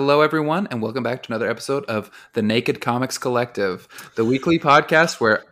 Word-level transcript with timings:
Hello, 0.00 0.20
everyone, 0.20 0.68
and 0.70 0.80
welcome 0.80 1.02
back 1.02 1.24
to 1.24 1.32
another 1.32 1.50
episode 1.50 1.84
of 1.86 2.08
the 2.34 2.40
Naked 2.40 2.80
Comics 2.80 3.18
Collective, 3.18 3.88
the 4.14 4.24
weekly 4.24 4.56
podcast 4.56 5.20
where 5.20 5.44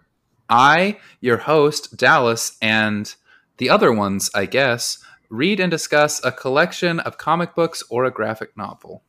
I, 0.48 1.00
your 1.20 1.38
host, 1.38 1.96
Dallas, 1.96 2.56
and 2.62 3.12
the 3.56 3.68
other 3.68 3.90
ones, 3.90 4.30
I 4.36 4.46
guess, 4.46 4.98
read 5.28 5.58
and 5.58 5.68
discuss 5.68 6.24
a 6.24 6.30
collection 6.30 7.00
of 7.00 7.18
comic 7.18 7.56
books 7.56 7.82
or 7.90 8.04
a 8.04 8.12
graphic 8.12 8.56
novel. 8.56 9.02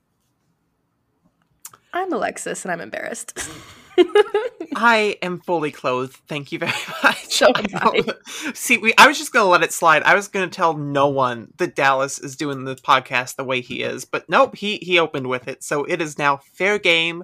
I'm 1.94 2.12
Alexis, 2.12 2.66
and 2.66 2.72
I'm 2.72 2.82
embarrassed. 2.82 3.38
I 4.76 5.18
am 5.22 5.40
fully 5.40 5.72
clothed. 5.72 6.18
Thank 6.28 6.52
you 6.52 6.60
very 6.60 6.72
much. 7.04 7.26
So 7.34 7.48
I 7.54 7.60
am 7.60 7.66
I. 7.74 8.02
don't- 8.02 8.56
See, 8.56 8.78
we, 8.78 8.94
I 8.98 9.08
was 9.08 9.18
just 9.18 9.34
going 9.34 9.46
to 9.46 9.50
let 9.50 9.64
it 9.64 9.74
slide. 9.74 10.04
I 10.04 10.16
was 10.16 10.28
going 10.28 10.48
to 10.50 10.56
tell 10.56 10.78
no 10.78 11.08
one 11.08 11.54
that 11.58 11.76
Dallas 11.76 12.20
is 12.20 12.36
doing 12.36 12.66
the 12.66 12.76
podcast 12.76 13.36
the 13.36 13.44
way 13.44 13.62
he 13.62 13.80
mm-hmm. 13.80 13.96
is, 13.96 14.06
but 14.06 14.30
nope, 14.30 14.56
he 14.56 14.78
he 14.78 15.00
opened 15.00 15.28
with 15.28 15.48
it. 15.48 15.64
So 15.64 15.84
it 15.86 16.02
is 16.02 16.18
now 16.18 16.38
fair 16.54 16.78
game. 16.80 17.24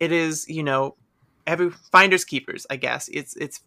It 0.00 0.12
is, 0.12 0.48
you 0.48 0.62
know, 0.62 0.96
every 1.46 1.70
finders 1.70 2.24
keepers, 2.24 2.66
I 2.70 2.76
guess. 2.76 3.08
It's 3.08 3.36
it's 3.36 3.60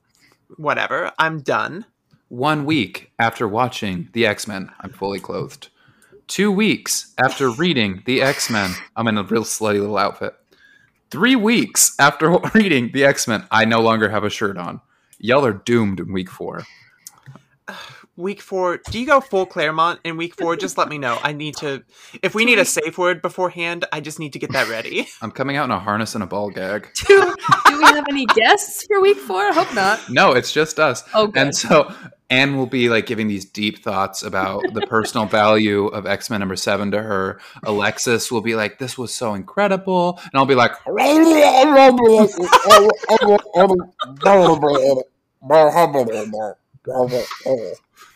whatever. 0.58 1.12
I'm 1.18 1.42
done. 1.42 1.86
One 2.30 2.66
week 2.66 3.12
after 3.20 3.48
watching 3.48 4.10
The 4.14 4.26
X 4.26 4.48
Men, 4.48 4.72
I'm 4.80 4.92
fully 4.92 5.20
clothed. 5.20 5.70
Two 6.28 6.52
weeks 6.52 7.14
after 7.22 7.50
reading 7.50 8.04
The 8.06 8.22
X 8.22 8.50
Men, 8.50 8.72
I'm 8.96 9.08
in 9.08 9.18
a 9.18 9.24
real 9.24 9.44
slutty 9.44 9.80
little 9.80 9.98
outfit. 9.98 10.34
Three 11.12 11.36
weeks 11.36 11.94
after 12.00 12.32
reading 12.54 12.92
The 12.94 13.04
X 13.04 13.28
Men, 13.28 13.46
I 13.52 13.66
no 13.66 13.82
longer 13.82 14.10
have 14.10 14.24
a 14.24 14.30
shirt 14.30 14.58
on. 14.58 14.80
Y'all 15.20 15.46
are 15.46 15.52
doomed 15.52 16.00
in 16.00 16.14
week 16.14 16.30
four. 16.30 16.64
Week 18.18 18.42
four, 18.42 18.78
do 18.92 19.00
you 19.00 19.08
go 19.08 19.20
full 19.22 19.46
Claremont 19.46 20.02
in 20.04 20.16
week 20.18 20.36
four? 20.36 20.56
Just 20.56 20.78
let 20.78 20.90
me 20.90 20.98
know. 20.98 21.18
I 21.24 21.32
need 21.32 21.56
to. 21.58 21.82
If 22.22 22.36
we 22.36 22.44
need 22.46 22.60
a 22.60 22.66
safe 22.66 22.98
word 22.98 23.22
beforehand, 23.22 23.86
I 23.92 24.02
just 24.02 24.20
need 24.20 24.34
to 24.34 24.40
get 24.40 24.52
that 24.52 24.68
ready. 24.70 25.08
I'm 25.22 25.32
coming 25.32 25.56
out 25.56 25.64
in 25.64 25.72
a 25.72 25.80
harness 25.80 26.14
and 26.14 26.24
a 26.24 26.28
ball 26.28 26.50
gag. 26.52 26.90
do, 27.08 27.34
do 27.68 27.78
we 27.78 27.84
have 27.86 28.06
any 28.10 28.26
guests 28.28 28.86
for 28.86 29.02
week 29.02 29.18
four? 29.18 29.42
I 29.42 29.54
hope 29.54 29.74
not. 29.74 30.08
No, 30.10 30.34
it's 30.34 30.52
just 30.52 30.78
us. 30.78 31.04
Oh, 31.16 31.28
good. 31.28 31.42
And 31.42 31.56
so 31.56 31.96
Anne 32.32 32.56
will 32.58 32.66
be 32.66 32.88
like 32.90 33.06
giving 33.06 33.28
these 33.28 33.44
deep 33.46 33.84
thoughts 33.84 34.24
about 34.24 34.64
the 34.74 34.82
personal 34.88 35.28
value 35.28 35.88
of 35.88 36.06
X 36.08 36.30
Men 36.30 36.40
number 36.40 36.56
seven 36.56 36.90
to 36.92 37.02
her. 37.02 37.40
Alexis 37.64 38.32
will 38.32 38.42
be 38.42 38.56
like, 38.56 38.80
"This 38.80 38.98
was 38.98 39.14
so 39.14 39.34
incredible," 39.36 40.18
and 40.24 40.32
I'll 40.34 40.46
be 40.46 40.56
like, 40.56 40.72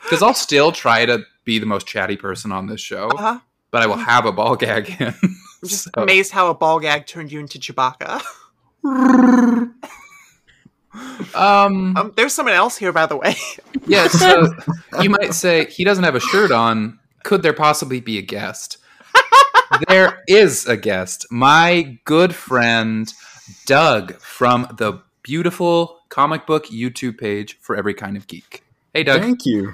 because 0.04 0.22
I'll 0.22 0.34
still 0.34 0.72
try 0.72 1.06
to 1.06 1.20
be 1.44 1.60
the 1.60 1.66
most 1.66 1.88
chatty 1.88 2.16
person 2.18 2.52
on 2.52 2.68
this 2.68 2.82
show, 2.82 3.08
Uh-huh. 3.10 3.40
but 3.72 3.82
I 3.82 3.88
will 3.88 3.98
have 3.98 4.26
a 4.26 4.32
ball 4.32 4.56
gag 4.56 4.96
in. 5.00 5.14
I'm 5.22 5.36
just 5.66 5.84
So- 5.96 6.04
amazed 6.04 6.32
how 6.32 6.50
a 6.50 6.54
ball 6.56 6.80
gag 6.80 7.06
turned 7.06 7.32
you 7.32 7.40
into 7.40 7.60
Chewbacca. 7.60 8.22
Um, 11.34 11.96
Um, 11.98 12.14
there's 12.16 12.34
someone 12.34 12.56
else 12.56 12.78
here, 12.78 12.92
by 12.92 13.06
the 13.06 13.18
way. 13.18 13.36
yeah. 13.88 14.08
So 14.08 14.54
you 15.02 15.10
might 15.10 15.34
say 15.34 15.66
he 15.66 15.84
doesn't 15.84 16.04
have 16.04 16.16
a 16.16 16.20
shirt 16.20 16.52
on. 16.52 17.00
Could 17.24 17.42
there 17.42 17.54
possibly 17.54 18.00
be 18.00 18.18
a 18.18 18.22
guest? 18.22 18.78
there 19.88 20.24
is 20.28 20.68
a 20.68 20.78
guest. 20.78 21.26
My 21.32 22.00
good 22.06 22.36
friend 22.36 23.12
Doug 23.66 24.20
from 24.20 24.68
the 24.78 25.02
beautiful 25.24 26.00
comic 26.10 26.46
book 26.46 26.68
YouTube 26.68 27.18
page 27.18 27.58
for 27.60 27.76
every 27.76 27.94
kind 27.94 28.16
of 28.16 28.28
geek. 28.28 28.64
Hey, 28.94 29.04
Doug. 29.04 29.22
Thank 29.22 29.46
you. 29.46 29.74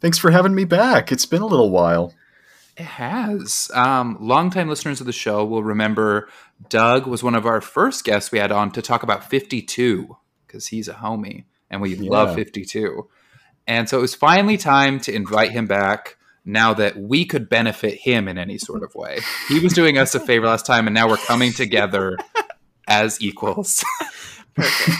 Thanks 0.00 0.18
for 0.18 0.30
having 0.30 0.54
me 0.54 0.64
back. 0.64 1.12
It's 1.12 1.26
been 1.26 1.42
a 1.42 1.46
little 1.46 1.70
while. 1.70 2.14
It 2.76 2.84
has. 2.84 3.70
Um, 3.74 4.16
longtime 4.20 4.68
listeners 4.68 5.00
of 5.00 5.06
the 5.06 5.12
show 5.12 5.44
will 5.44 5.62
remember 5.62 6.28
Doug 6.68 7.06
was 7.06 7.22
one 7.22 7.34
of 7.34 7.46
our 7.46 7.60
first 7.60 8.04
guests 8.04 8.32
we 8.32 8.38
had 8.38 8.50
on 8.50 8.70
to 8.72 8.82
talk 8.82 9.02
about 9.02 9.28
52 9.28 10.16
because 10.52 10.66
he's 10.66 10.86
a 10.88 10.92
homie 10.94 11.44
and 11.70 11.80
we 11.80 11.94
love 11.96 12.34
52. 12.34 13.08
And 13.66 13.88
so 13.88 13.96
it 13.98 14.02
was 14.02 14.14
finally 14.14 14.58
time 14.58 15.00
to 15.00 15.14
invite 15.14 15.52
him 15.52 15.66
back 15.66 16.16
now 16.44 16.74
that 16.74 16.96
we 16.98 17.24
could 17.24 17.48
benefit 17.48 17.94
him 17.94 18.28
in 18.28 18.36
any 18.36 18.58
sort 18.58 18.82
of 18.82 18.94
way. 18.94 19.20
He 19.48 19.60
was 19.60 19.72
doing 19.72 19.96
us 19.96 20.14
a 20.14 20.20
favor 20.20 20.46
last 20.46 20.66
time 20.66 20.86
and 20.86 20.92
now 20.94 21.08
we're 21.08 21.16
coming 21.16 21.52
together 21.52 22.18
as 22.86 23.20
equals. 23.22 23.82
Perfect. 24.54 24.98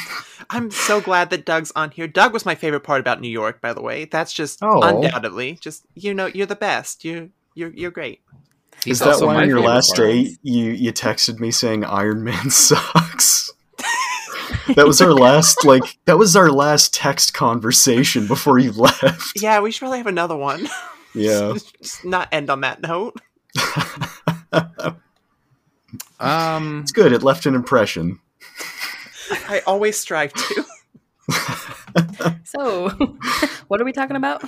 I'm 0.48 0.70
so 0.70 1.00
glad 1.00 1.30
that 1.30 1.44
Doug's 1.44 1.72
on 1.76 1.90
here. 1.90 2.06
Doug 2.06 2.32
was 2.32 2.46
my 2.46 2.54
favorite 2.54 2.80
part 2.84 3.00
about 3.00 3.20
New 3.20 3.28
York, 3.28 3.60
by 3.60 3.72
the 3.74 3.82
way. 3.82 4.04
That's 4.06 4.32
just 4.32 4.60
Oh. 4.62 4.80
undoubtedly 4.82 5.58
just 5.60 5.84
you 5.94 6.14
know 6.14 6.26
you're 6.26 6.46
the 6.46 6.56
best. 6.56 7.04
You 7.04 7.30
you're 7.54 7.70
you're 7.70 7.90
great. 7.90 8.20
He's 8.84 9.00
Is 9.00 9.18
that 9.18 9.26
why 9.26 9.42
on 9.42 9.48
your 9.48 9.60
last 9.60 9.94
part. 9.96 10.08
day 10.08 10.36
you 10.42 10.70
you 10.70 10.92
texted 10.92 11.38
me 11.40 11.50
saying 11.50 11.84
Iron 11.84 12.24
Man 12.24 12.50
sucks? 12.50 13.52
That 14.74 14.86
was 14.86 15.00
our 15.00 15.12
last 15.12 15.64
like 15.64 15.98
that 16.04 16.18
was 16.18 16.36
our 16.36 16.50
last 16.50 16.94
text 16.94 17.34
conversation 17.34 18.26
before 18.26 18.58
you 18.58 18.72
left. 18.72 19.32
Yeah, 19.40 19.60
we 19.60 19.70
should 19.70 19.80
probably 19.80 19.98
have 19.98 20.06
another 20.06 20.36
one. 20.36 20.68
Yeah. 21.14 21.54
just 21.82 22.04
not 22.04 22.28
end 22.32 22.50
on 22.50 22.60
that 22.62 22.82
note. 22.82 23.20
Um, 26.20 26.82
It's 26.82 26.92
good. 26.92 27.12
It 27.12 27.24
left 27.24 27.46
an 27.46 27.56
impression. 27.56 28.20
I 29.48 29.60
always 29.66 29.98
strive 29.98 30.32
to. 30.32 30.64
So, 32.44 32.88
what 33.68 33.80
are 33.80 33.84
we 33.84 33.92
talking 33.92 34.16
about? 34.16 34.42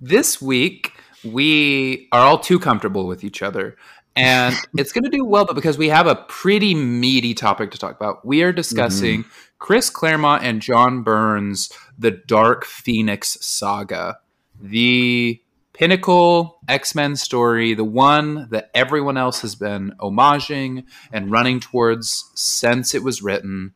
this 0.00 0.40
week 0.40 0.92
we 1.24 2.08
are 2.12 2.20
all 2.20 2.38
too 2.38 2.58
comfortable 2.58 3.06
with 3.06 3.22
each 3.24 3.42
other 3.42 3.76
and 4.18 4.54
it's 4.76 4.92
going 4.92 5.04
to 5.04 5.10
do 5.10 5.24
well 5.24 5.44
but 5.44 5.54
because 5.54 5.78
we 5.78 5.88
have 5.88 6.06
a 6.06 6.16
pretty 6.28 6.74
meaty 6.74 7.34
topic 7.34 7.70
to 7.70 7.78
talk 7.78 7.96
about 7.96 8.24
we 8.26 8.42
are 8.42 8.52
discussing 8.52 9.24
chris 9.58 9.90
claremont 9.90 10.42
and 10.42 10.60
John 10.60 11.02
Byrne's 11.02 11.70
the 11.98 12.10
dark 12.12 12.64
phoenix 12.64 13.36
saga. 13.40 14.18
The 14.60 15.40
pinnacle 15.72 16.58
x-men 16.68 17.14
story 17.14 17.74
the 17.74 17.84
one 17.84 18.48
that 18.50 18.70
everyone 18.74 19.16
else 19.16 19.42
has 19.42 19.54
been 19.54 19.92
homaging 20.00 20.84
and 21.12 21.30
running 21.30 21.60
towards 21.60 22.30
since 22.34 22.94
it 22.94 23.02
was 23.02 23.22
written. 23.22 23.74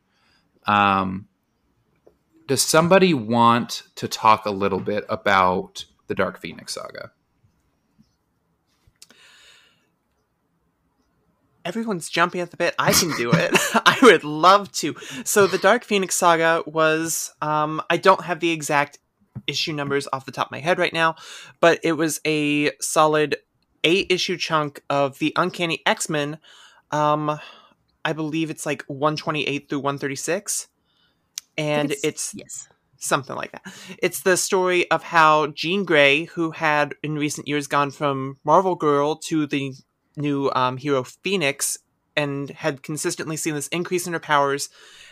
Um, 0.65 1.27
does 2.47 2.61
somebody 2.61 3.13
want 3.13 3.83
to 3.95 4.07
talk 4.07 4.45
a 4.45 4.51
little 4.51 4.79
bit 4.79 5.05
about 5.07 5.85
the 6.07 6.15
Dark 6.15 6.39
Phoenix 6.39 6.73
saga? 6.73 7.11
Everyone's 11.65 12.09
jumping 12.09 12.41
at 12.41 12.51
the 12.51 12.57
bit. 12.57 12.75
I 12.77 12.91
can 12.91 13.15
do 13.15 13.31
it. 13.31 13.51
I 13.75 13.97
would 14.01 14.23
love 14.23 14.71
to. 14.73 14.95
So 15.23 15.47
the 15.47 15.57
Dark 15.57 15.83
Phoenix 15.83 16.15
saga 16.15 16.63
was 16.65 17.33
um 17.41 17.81
I 17.89 17.97
don't 17.97 18.23
have 18.23 18.39
the 18.39 18.51
exact 18.51 18.99
issue 19.47 19.73
numbers 19.73 20.07
off 20.13 20.25
the 20.25 20.31
top 20.31 20.47
of 20.47 20.51
my 20.51 20.59
head 20.59 20.77
right 20.77 20.93
now, 20.93 21.15
but 21.59 21.79
it 21.83 21.93
was 21.93 22.19
a 22.25 22.71
solid 22.79 23.37
8 23.83 24.07
issue 24.09 24.37
chunk 24.37 24.81
of 24.89 25.19
the 25.19 25.33
Uncanny 25.35 25.81
X-Men. 25.85 26.37
Um 26.91 27.39
I 28.05 28.13
believe 28.13 28.49
it's 28.49 28.65
like 28.65 28.83
128 28.87 29.69
through 29.69 29.79
136. 29.79 30.67
And 31.57 31.93
it's 32.03 32.33
yes. 32.33 32.67
something 32.97 33.35
like 33.35 33.51
that. 33.51 33.61
It's 33.99 34.21
the 34.21 34.35
story 34.37 34.89
of 34.91 35.03
how 35.03 35.47
Jean 35.47 35.85
Grey, 35.85 36.25
who 36.25 36.51
had 36.51 36.95
in 37.03 37.15
recent 37.15 37.47
years 37.47 37.67
gone 37.67 37.91
from 37.91 38.37
Marvel 38.43 38.75
Girl 38.75 39.15
to 39.17 39.45
the 39.45 39.73
new 40.15 40.51
um, 40.55 40.77
hero 40.77 41.03
Phoenix, 41.03 41.77
and 42.15 42.49
had 42.49 42.83
consistently 42.83 43.37
seen 43.37 43.55
this 43.55 43.67
increase 43.69 44.05
in 44.05 44.13
her 44.13 44.19
powers, 44.19 44.69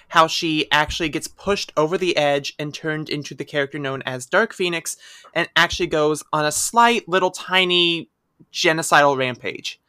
how 0.09 0.27
she 0.27 0.69
actually 0.71 1.09
gets 1.09 1.27
pushed 1.27 1.71
over 1.75 1.97
the 1.97 2.15
edge 2.17 2.53
and 2.59 2.73
turned 2.73 3.09
into 3.09 3.33
the 3.33 3.45
character 3.45 3.79
known 3.79 4.01
as 4.03 4.25
Dark 4.25 4.53
Phoenix, 4.53 4.97
and 5.33 5.49
actually 5.55 5.87
goes 5.87 6.23
on 6.31 6.45
a 6.45 6.51
slight 6.51 7.07
little 7.07 7.31
tiny 7.31 8.09
genocidal 8.51 9.17
rampage. 9.17 9.79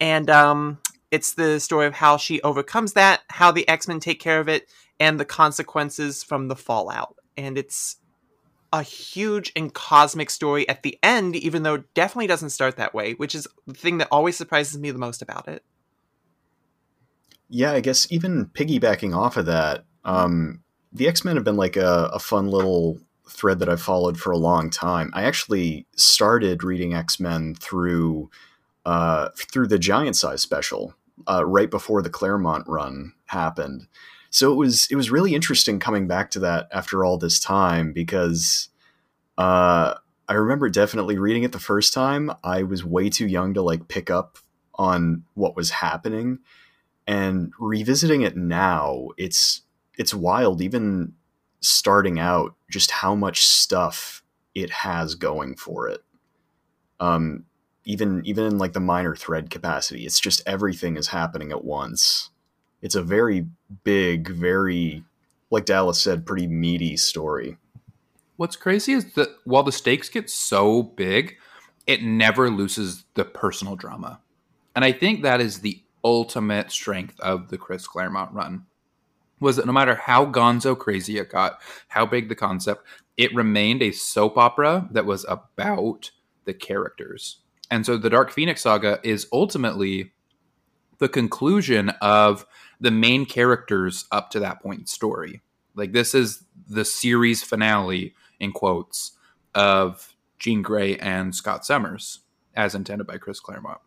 And 0.00 0.30
um, 0.30 0.78
it's 1.10 1.34
the 1.34 1.58
story 1.58 1.86
of 1.86 1.94
how 1.94 2.16
she 2.16 2.40
overcomes 2.42 2.92
that, 2.92 3.22
how 3.28 3.50
the 3.50 3.68
X 3.68 3.88
Men 3.88 4.00
take 4.00 4.20
care 4.20 4.40
of 4.40 4.48
it, 4.48 4.68
and 5.00 5.18
the 5.18 5.24
consequences 5.24 6.22
from 6.22 6.48
the 6.48 6.56
fallout. 6.56 7.16
And 7.36 7.58
it's 7.58 7.96
a 8.76 8.82
huge 8.82 9.52
and 9.56 9.72
cosmic 9.72 10.28
story 10.28 10.68
at 10.68 10.82
the 10.82 10.98
end, 11.02 11.34
even 11.34 11.62
though 11.62 11.74
it 11.74 11.94
definitely 11.94 12.26
doesn't 12.26 12.50
start 12.50 12.76
that 12.76 12.92
way, 12.92 13.14
which 13.14 13.34
is 13.34 13.48
the 13.66 13.72
thing 13.72 13.96
that 13.98 14.08
always 14.10 14.36
surprises 14.36 14.78
me 14.78 14.90
the 14.90 14.98
most 14.98 15.22
about 15.22 15.48
it. 15.48 15.64
Yeah, 17.48 17.72
I 17.72 17.80
guess 17.80 18.06
even 18.10 18.46
piggybacking 18.46 19.16
off 19.16 19.38
of 19.38 19.46
that, 19.46 19.84
um, 20.04 20.62
the 20.92 21.08
X 21.08 21.24
Men 21.24 21.36
have 21.36 21.44
been 21.44 21.56
like 21.56 21.76
a, 21.76 22.10
a 22.12 22.18
fun 22.18 22.48
little 22.48 22.98
thread 23.28 23.60
that 23.60 23.68
I've 23.68 23.80
followed 23.80 24.18
for 24.18 24.30
a 24.30 24.38
long 24.38 24.68
time. 24.68 25.10
I 25.14 25.24
actually 25.24 25.86
started 25.96 26.62
reading 26.62 26.92
X 26.92 27.18
Men 27.18 27.54
through 27.54 28.30
uh, 28.84 29.30
through 29.36 29.68
the 29.68 29.78
Giant 29.78 30.16
Size 30.16 30.42
special 30.42 30.94
uh, 31.26 31.46
right 31.46 31.70
before 31.70 32.02
the 32.02 32.10
Claremont 32.10 32.68
run 32.68 33.14
happened. 33.26 33.86
So 34.36 34.52
it 34.52 34.56
was 34.56 34.86
it 34.90 34.96
was 34.96 35.10
really 35.10 35.34
interesting 35.34 35.78
coming 35.78 36.06
back 36.06 36.30
to 36.32 36.40
that 36.40 36.68
after 36.70 37.06
all 37.06 37.16
this 37.16 37.40
time 37.40 37.94
because 37.94 38.68
uh, 39.38 39.94
I 40.28 40.34
remember 40.34 40.68
definitely 40.68 41.16
reading 41.16 41.44
it 41.44 41.52
the 41.52 41.58
first 41.58 41.94
time. 41.94 42.30
I 42.44 42.62
was 42.62 42.84
way 42.84 43.08
too 43.08 43.26
young 43.26 43.54
to 43.54 43.62
like 43.62 43.88
pick 43.88 44.10
up 44.10 44.36
on 44.74 45.24
what 45.32 45.56
was 45.56 45.70
happening, 45.70 46.40
and 47.06 47.50
revisiting 47.58 48.20
it 48.20 48.36
now, 48.36 49.08
it's 49.16 49.62
it's 49.96 50.12
wild. 50.12 50.60
Even 50.60 51.14
starting 51.62 52.18
out, 52.18 52.56
just 52.70 52.90
how 52.90 53.14
much 53.14 53.42
stuff 53.42 54.22
it 54.54 54.68
has 54.68 55.14
going 55.14 55.56
for 55.56 55.88
it. 55.88 56.02
Um, 57.00 57.46
even 57.86 58.20
even 58.26 58.44
in 58.44 58.58
like 58.58 58.74
the 58.74 58.80
minor 58.80 59.16
thread 59.16 59.48
capacity, 59.48 60.04
it's 60.04 60.20
just 60.20 60.42
everything 60.46 60.98
is 60.98 61.08
happening 61.08 61.52
at 61.52 61.64
once. 61.64 62.28
It's 62.82 62.94
a 62.94 63.02
very 63.02 63.46
big, 63.84 64.28
very 64.28 65.04
like 65.50 65.64
Dallas 65.64 66.00
said, 66.00 66.26
pretty 66.26 66.46
meaty 66.46 66.96
story. 66.96 67.56
What's 68.36 68.56
crazy 68.56 68.92
is 68.92 69.14
that 69.14 69.28
while 69.44 69.62
the 69.62 69.72
stakes 69.72 70.08
get 70.08 70.28
so 70.28 70.82
big, 70.82 71.36
it 71.86 72.02
never 72.02 72.50
loses 72.50 73.04
the 73.14 73.24
personal 73.24 73.76
drama. 73.76 74.20
And 74.74 74.84
I 74.84 74.92
think 74.92 75.22
that 75.22 75.40
is 75.40 75.60
the 75.60 75.82
ultimate 76.04 76.70
strength 76.70 77.18
of 77.20 77.48
the 77.48 77.58
Chris 77.58 77.86
Claremont 77.86 78.32
run. 78.32 78.66
Was 79.40 79.56
that 79.56 79.66
no 79.66 79.72
matter 79.72 79.94
how 79.94 80.26
gonzo 80.26 80.76
crazy 80.76 81.18
it 81.18 81.30
got, 81.30 81.60
how 81.88 82.06
big 82.06 82.28
the 82.28 82.34
concept, 82.34 82.86
it 83.16 83.34
remained 83.34 83.82
a 83.82 83.92
soap 83.92 84.36
opera 84.36 84.88
that 84.90 85.06
was 85.06 85.24
about 85.28 86.10
the 86.44 86.54
characters. 86.54 87.38
And 87.70 87.84
so 87.84 87.96
the 87.96 88.10
Dark 88.10 88.30
Phoenix 88.30 88.62
saga 88.62 89.00
is 89.02 89.26
ultimately 89.32 90.12
the 90.98 91.08
conclusion 91.08 91.90
of 92.00 92.46
the 92.80 92.90
main 92.90 93.26
characters 93.26 94.06
up 94.12 94.30
to 94.30 94.40
that 94.40 94.62
point 94.62 94.80
in 94.80 94.86
story. 94.86 95.42
Like 95.74 95.92
this 95.92 96.14
is 96.14 96.44
the 96.68 96.84
series 96.84 97.42
finale 97.42 98.14
in 98.40 98.52
quotes 98.52 99.12
of 99.54 100.14
Jean 100.38 100.62
Grey 100.62 100.96
and 100.96 101.34
Scott 101.34 101.64
Summers 101.64 102.20
as 102.54 102.74
intended 102.74 103.06
by 103.06 103.18
Chris 103.18 103.40
Claremont. 103.40 103.78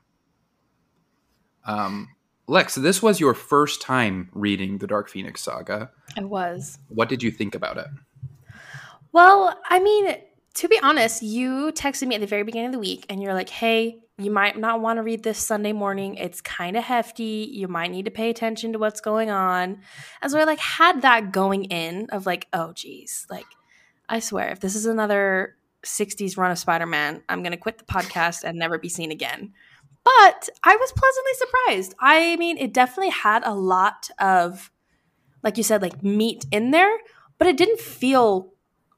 Um, 1.65 2.09
Lex, 2.47 2.75
this 2.75 3.01
was 3.01 3.19
your 3.19 3.33
first 3.33 3.81
time 3.81 4.29
reading 4.33 4.79
the 4.79 4.87
Dark 4.87 5.09
Phoenix 5.09 5.41
saga. 5.41 5.91
I 6.17 6.23
was. 6.23 6.79
What 6.87 7.09
did 7.09 7.21
you 7.21 7.29
think 7.29 7.53
about 7.53 7.77
it? 7.77 7.87
Well, 9.11 9.59
I 9.69 9.79
mean, 9.79 10.15
to 10.55 10.67
be 10.67 10.79
honest, 10.81 11.21
you 11.21 11.71
texted 11.73 12.07
me 12.07 12.15
at 12.15 12.21
the 12.21 12.27
very 12.27 12.43
beginning 12.43 12.67
of 12.67 12.73
the 12.73 12.79
week 12.79 13.05
and 13.09 13.21
you're 13.21 13.33
like, 13.33 13.49
hey, 13.49 13.99
you 14.17 14.31
might 14.31 14.57
not 14.57 14.81
want 14.81 14.97
to 14.97 15.03
read 15.03 15.23
this 15.23 15.37
Sunday 15.37 15.71
morning. 15.71 16.15
It's 16.15 16.41
kind 16.41 16.75
of 16.75 16.83
hefty. 16.83 17.49
You 17.51 17.67
might 17.67 17.91
need 17.91 18.05
to 18.05 18.11
pay 18.11 18.29
attention 18.29 18.73
to 18.73 18.79
what's 18.79 18.99
going 18.99 19.29
on. 19.29 19.79
And 20.21 20.31
so 20.31 20.39
I 20.39 20.43
like 20.43 20.59
had 20.59 21.03
that 21.03 21.31
going 21.31 21.65
in 21.65 22.07
of 22.09 22.25
like, 22.25 22.47
oh 22.51 22.73
geez, 22.73 23.25
like 23.29 23.45
I 24.09 24.19
swear, 24.19 24.49
if 24.49 24.59
this 24.59 24.75
is 24.75 24.85
another 24.85 25.55
60s 25.85 26.37
run 26.37 26.51
of 26.51 26.59
Spider-Man, 26.59 27.23
I'm 27.29 27.43
gonna 27.43 27.55
quit 27.55 27.77
the 27.77 27.85
podcast 27.85 28.43
and 28.43 28.57
never 28.57 28.77
be 28.77 28.89
seen 28.89 29.11
again. 29.11 29.53
But 30.03 30.49
I 30.63 30.75
was 30.75 30.91
pleasantly 30.91 31.33
surprised. 31.35 31.95
I 31.99 32.35
mean, 32.37 32.57
it 32.57 32.73
definitely 32.73 33.11
had 33.11 33.43
a 33.45 33.53
lot 33.53 34.09
of, 34.19 34.71
like 35.43 35.57
you 35.57 35.63
said, 35.63 35.81
like 35.81 36.03
meat 36.03 36.45
in 36.51 36.71
there, 36.71 36.97
but 37.37 37.47
it 37.47 37.55
didn't 37.55 37.79
feel 37.79 38.51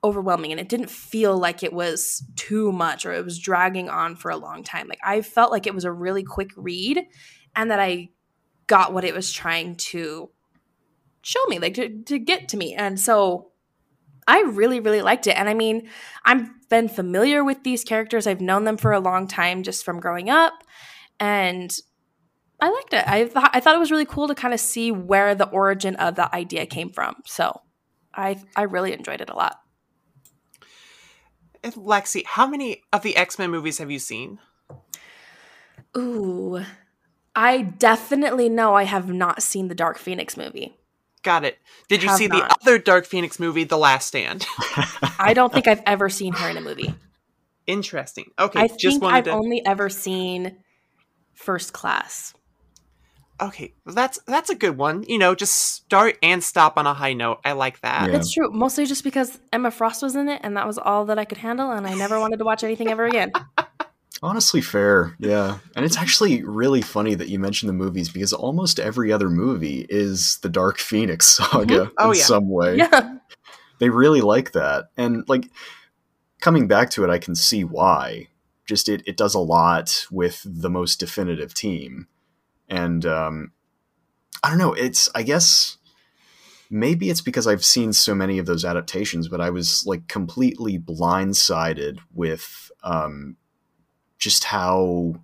overwhelming 0.03 0.51
and 0.51 0.59
it 0.59 0.69
didn't 0.69 0.89
feel 0.89 1.37
like 1.37 1.63
it 1.63 1.73
was 1.73 2.23
too 2.35 2.71
much 2.71 3.05
or 3.05 3.13
it 3.13 3.23
was 3.23 3.37
dragging 3.37 3.89
on 3.89 4.15
for 4.15 4.31
a 4.31 4.37
long 4.37 4.63
time. 4.63 4.87
Like 4.87 4.99
I 5.03 5.21
felt 5.21 5.51
like 5.51 5.67
it 5.67 5.75
was 5.75 5.85
a 5.85 5.91
really 5.91 6.23
quick 6.23 6.49
read 6.55 7.05
and 7.55 7.69
that 7.69 7.79
I 7.79 8.09
got 8.67 8.93
what 8.93 9.03
it 9.03 9.13
was 9.13 9.31
trying 9.31 9.75
to 9.75 10.29
show 11.21 11.45
me, 11.47 11.59
like 11.59 11.75
to, 11.75 12.01
to 12.03 12.17
get 12.17 12.49
to 12.49 12.57
me. 12.57 12.73
And 12.73 12.99
so 12.99 13.51
I 14.27 14.41
really, 14.41 14.79
really 14.79 15.01
liked 15.01 15.27
it. 15.27 15.37
And 15.37 15.49
I 15.49 15.53
mean, 15.53 15.89
I've 16.25 16.49
been 16.69 16.87
familiar 16.87 17.43
with 17.43 17.63
these 17.63 17.83
characters. 17.83 18.25
I've 18.25 18.41
known 18.41 18.63
them 18.63 18.77
for 18.77 18.91
a 18.91 18.99
long 18.99 19.27
time 19.27 19.61
just 19.61 19.85
from 19.85 19.99
growing 19.99 20.29
up. 20.29 20.53
And 21.19 21.75
I 22.59 22.69
liked 22.69 22.93
it. 22.93 23.07
I, 23.07 23.23
th- 23.25 23.35
I 23.35 23.59
thought 23.59 23.75
it 23.75 23.79
was 23.79 23.91
really 23.91 24.05
cool 24.05 24.27
to 24.27 24.35
kind 24.35 24.53
of 24.53 24.59
see 24.59 24.91
where 24.91 25.35
the 25.35 25.49
origin 25.49 25.95
of 25.97 26.15
that 26.15 26.33
idea 26.33 26.65
came 26.65 26.91
from. 26.91 27.15
So 27.25 27.61
I, 28.13 28.39
I 28.55 28.63
really 28.63 28.93
enjoyed 28.93 29.21
it 29.21 29.29
a 29.29 29.35
lot. 29.35 29.57
Lexi, 31.63 32.25
how 32.25 32.47
many 32.47 32.83
of 32.91 33.03
the 33.03 33.15
X 33.15 33.37
Men 33.37 33.51
movies 33.51 33.77
have 33.77 33.91
you 33.91 33.99
seen? 33.99 34.39
Ooh, 35.97 36.63
I 37.35 37.61
definitely 37.61 38.49
know 38.49 38.75
I 38.75 38.83
have 38.83 39.11
not 39.11 39.41
seen 39.43 39.67
the 39.67 39.75
Dark 39.75 39.97
Phoenix 39.97 40.37
movie. 40.37 40.75
Got 41.23 41.43
it. 41.45 41.59
Did 41.87 42.01
you 42.01 42.09
Have 42.09 42.17
see 42.17 42.27
not. 42.27 42.49
the 42.49 42.55
other 42.61 42.79
Dark 42.79 43.05
Phoenix 43.05 43.39
movie, 43.39 43.63
The 43.63 43.77
Last 43.77 44.07
Stand? 44.07 44.45
I 45.19 45.33
don't 45.35 45.53
think 45.53 45.67
I've 45.67 45.83
ever 45.85 46.09
seen 46.09 46.33
her 46.33 46.49
in 46.49 46.57
a 46.57 46.61
movie. 46.61 46.95
Interesting. 47.67 48.31
Okay, 48.39 48.59
I 48.59 48.67
just 48.67 48.81
think 48.81 49.03
wanted 49.03 49.17
I've 49.17 49.23
to. 49.25 49.31
only 49.33 49.63
ever 49.63 49.87
seen 49.87 50.57
First 51.33 51.73
Class. 51.73 52.33
Okay, 53.41 53.73
that's 53.85 54.19
that's 54.27 54.51
a 54.51 54.55
good 54.55 54.77
one. 54.77 55.03
You 55.07 55.17
know, 55.17 55.33
just 55.33 55.53
start 55.53 56.17
and 56.21 56.43
stop 56.43 56.77
on 56.77 56.85
a 56.85 56.93
high 56.93 57.13
note. 57.13 57.39
I 57.43 57.53
like 57.53 57.81
that. 57.81 58.09
Yeah. 58.09 58.17
It's 58.17 58.31
true, 58.31 58.51
mostly 58.51 58.85
just 58.85 59.03
because 59.03 59.39
Emma 59.51 59.71
Frost 59.71 60.03
was 60.03 60.15
in 60.15 60.29
it, 60.29 60.41
and 60.43 60.55
that 60.57 60.67
was 60.67 60.77
all 60.77 61.05
that 61.05 61.17
I 61.17 61.25
could 61.25 61.39
handle, 61.39 61.71
and 61.71 61.87
I 61.87 61.95
never 61.95 62.19
wanted 62.19 62.37
to 62.37 62.45
watch 62.45 62.63
anything 62.63 62.89
ever 62.89 63.05
again. 63.05 63.31
Honestly, 64.23 64.61
fair, 64.61 65.15
yeah. 65.17 65.57
And 65.75 65.83
it's 65.83 65.97
actually 65.97 66.43
really 66.43 66.83
funny 66.83 67.15
that 67.15 67.29
you 67.29 67.39
mentioned 67.39 67.69
the 67.69 67.73
movies 67.73 68.09
because 68.09 68.33
almost 68.33 68.79
every 68.79 69.11
other 69.11 69.31
movie 69.31 69.87
is 69.89 70.37
the 70.37 70.49
Dark 70.49 70.77
Phoenix 70.77 71.25
saga 71.25 71.85
mm-hmm. 71.85 71.93
Oh, 71.97 72.11
in 72.11 72.17
yeah. 72.17 72.23
some 72.23 72.47
way. 72.47 72.77
yeah, 72.77 73.17
They 73.79 73.89
really 73.89 74.21
like 74.21 74.51
that. 74.51 74.89
And 74.95 75.27
like 75.27 75.49
coming 76.39 76.67
back 76.67 76.91
to 76.91 77.03
it, 77.03 77.09
I 77.09 77.17
can 77.17 77.33
see 77.33 77.63
why. 77.63 78.27
Just 78.67 78.87
it, 78.87 79.01
it 79.07 79.17
does 79.17 79.33
a 79.33 79.39
lot 79.39 80.05
with 80.11 80.45
the 80.45 80.69
most 80.69 80.99
definitive 80.99 81.55
team. 81.55 82.07
And 82.71 83.05
um, 83.05 83.51
I 84.41 84.49
don't 84.49 84.57
know, 84.57 84.73
it's 84.73 85.09
I 85.13 85.23
guess 85.23 85.77
maybe 86.69 87.09
it's 87.09 87.21
because 87.21 87.45
I've 87.45 87.65
seen 87.65 87.91
so 87.91 88.15
many 88.15 88.39
of 88.39 88.45
those 88.45 88.63
adaptations, 88.63 89.27
but 89.27 89.41
I 89.41 89.49
was 89.49 89.85
like 89.85 90.07
completely 90.07 90.79
blindsided 90.79 91.99
with 92.13 92.71
um, 92.81 93.35
just 94.17 94.45
how 94.45 95.15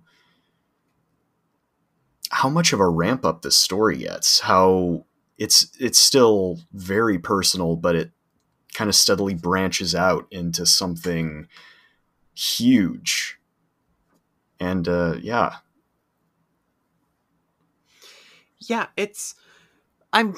how 2.30 2.50
much 2.50 2.74
of 2.74 2.80
a 2.80 2.88
ramp 2.88 3.24
up 3.24 3.40
this 3.40 3.56
story 3.56 3.96
gets. 3.98 4.40
How 4.40 5.06
it's 5.38 5.74
it's 5.80 5.98
still 5.98 6.60
very 6.74 7.18
personal, 7.18 7.76
but 7.76 7.96
it 7.96 8.10
kind 8.74 8.90
of 8.90 8.94
steadily 8.94 9.34
branches 9.34 9.94
out 9.94 10.26
into 10.30 10.66
something 10.66 11.48
huge. 12.34 13.38
And 14.60 14.86
uh, 14.86 15.16
yeah, 15.22 15.56
Yeah, 18.68 18.86
it's 18.96 19.34
I'm 20.12 20.34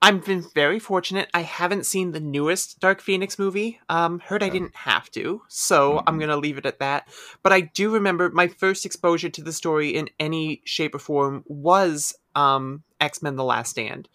I've 0.00 0.24
been 0.24 0.44
very 0.54 0.78
fortunate. 0.78 1.28
I 1.34 1.40
haven't 1.42 1.86
seen 1.86 2.12
the 2.12 2.20
newest 2.20 2.80
Dark 2.80 3.00
Phoenix 3.00 3.38
movie. 3.38 3.80
Um, 3.88 4.20
heard 4.20 4.42
I 4.44 4.48
didn't 4.48 4.76
have 4.76 5.10
to, 5.12 5.42
so 5.48 6.02
I'm 6.06 6.16
Mhm. 6.16 6.20
gonna 6.20 6.36
leave 6.36 6.58
it 6.58 6.66
at 6.66 6.78
that. 6.78 7.08
But 7.42 7.52
I 7.52 7.62
do 7.62 7.90
remember 7.90 8.30
my 8.30 8.48
first 8.48 8.86
exposure 8.86 9.28
to 9.30 9.42
the 9.42 9.52
story 9.52 9.90
in 9.90 10.08
any 10.20 10.62
shape 10.64 10.94
or 10.94 10.98
form 11.00 11.42
was 11.46 12.14
um, 12.34 12.84
X 13.00 13.22
Men: 13.22 13.36
The 13.36 13.44
Last 13.44 13.70
Stand, 13.70 14.08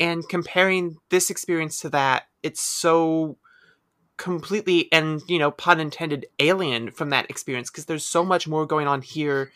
and 0.00 0.28
comparing 0.28 0.98
this 1.10 1.30
experience 1.30 1.80
to 1.80 1.90
that, 1.90 2.24
it's 2.42 2.60
so 2.62 3.38
completely 4.16 4.92
and 4.92 5.22
you 5.28 5.38
know 5.38 5.50
pun 5.50 5.80
intended 5.80 6.26
alien 6.38 6.90
from 6.90 7.10
that 7.10 7.30
experience 7.30 7.70
because 7.70 7.86
there's 7.86 8.06
so 8.06 8.22
much 8.24 8.46
more 8.46 8.66
going 8.66 8.86
on 8.86 9.00
here 9.00 9.50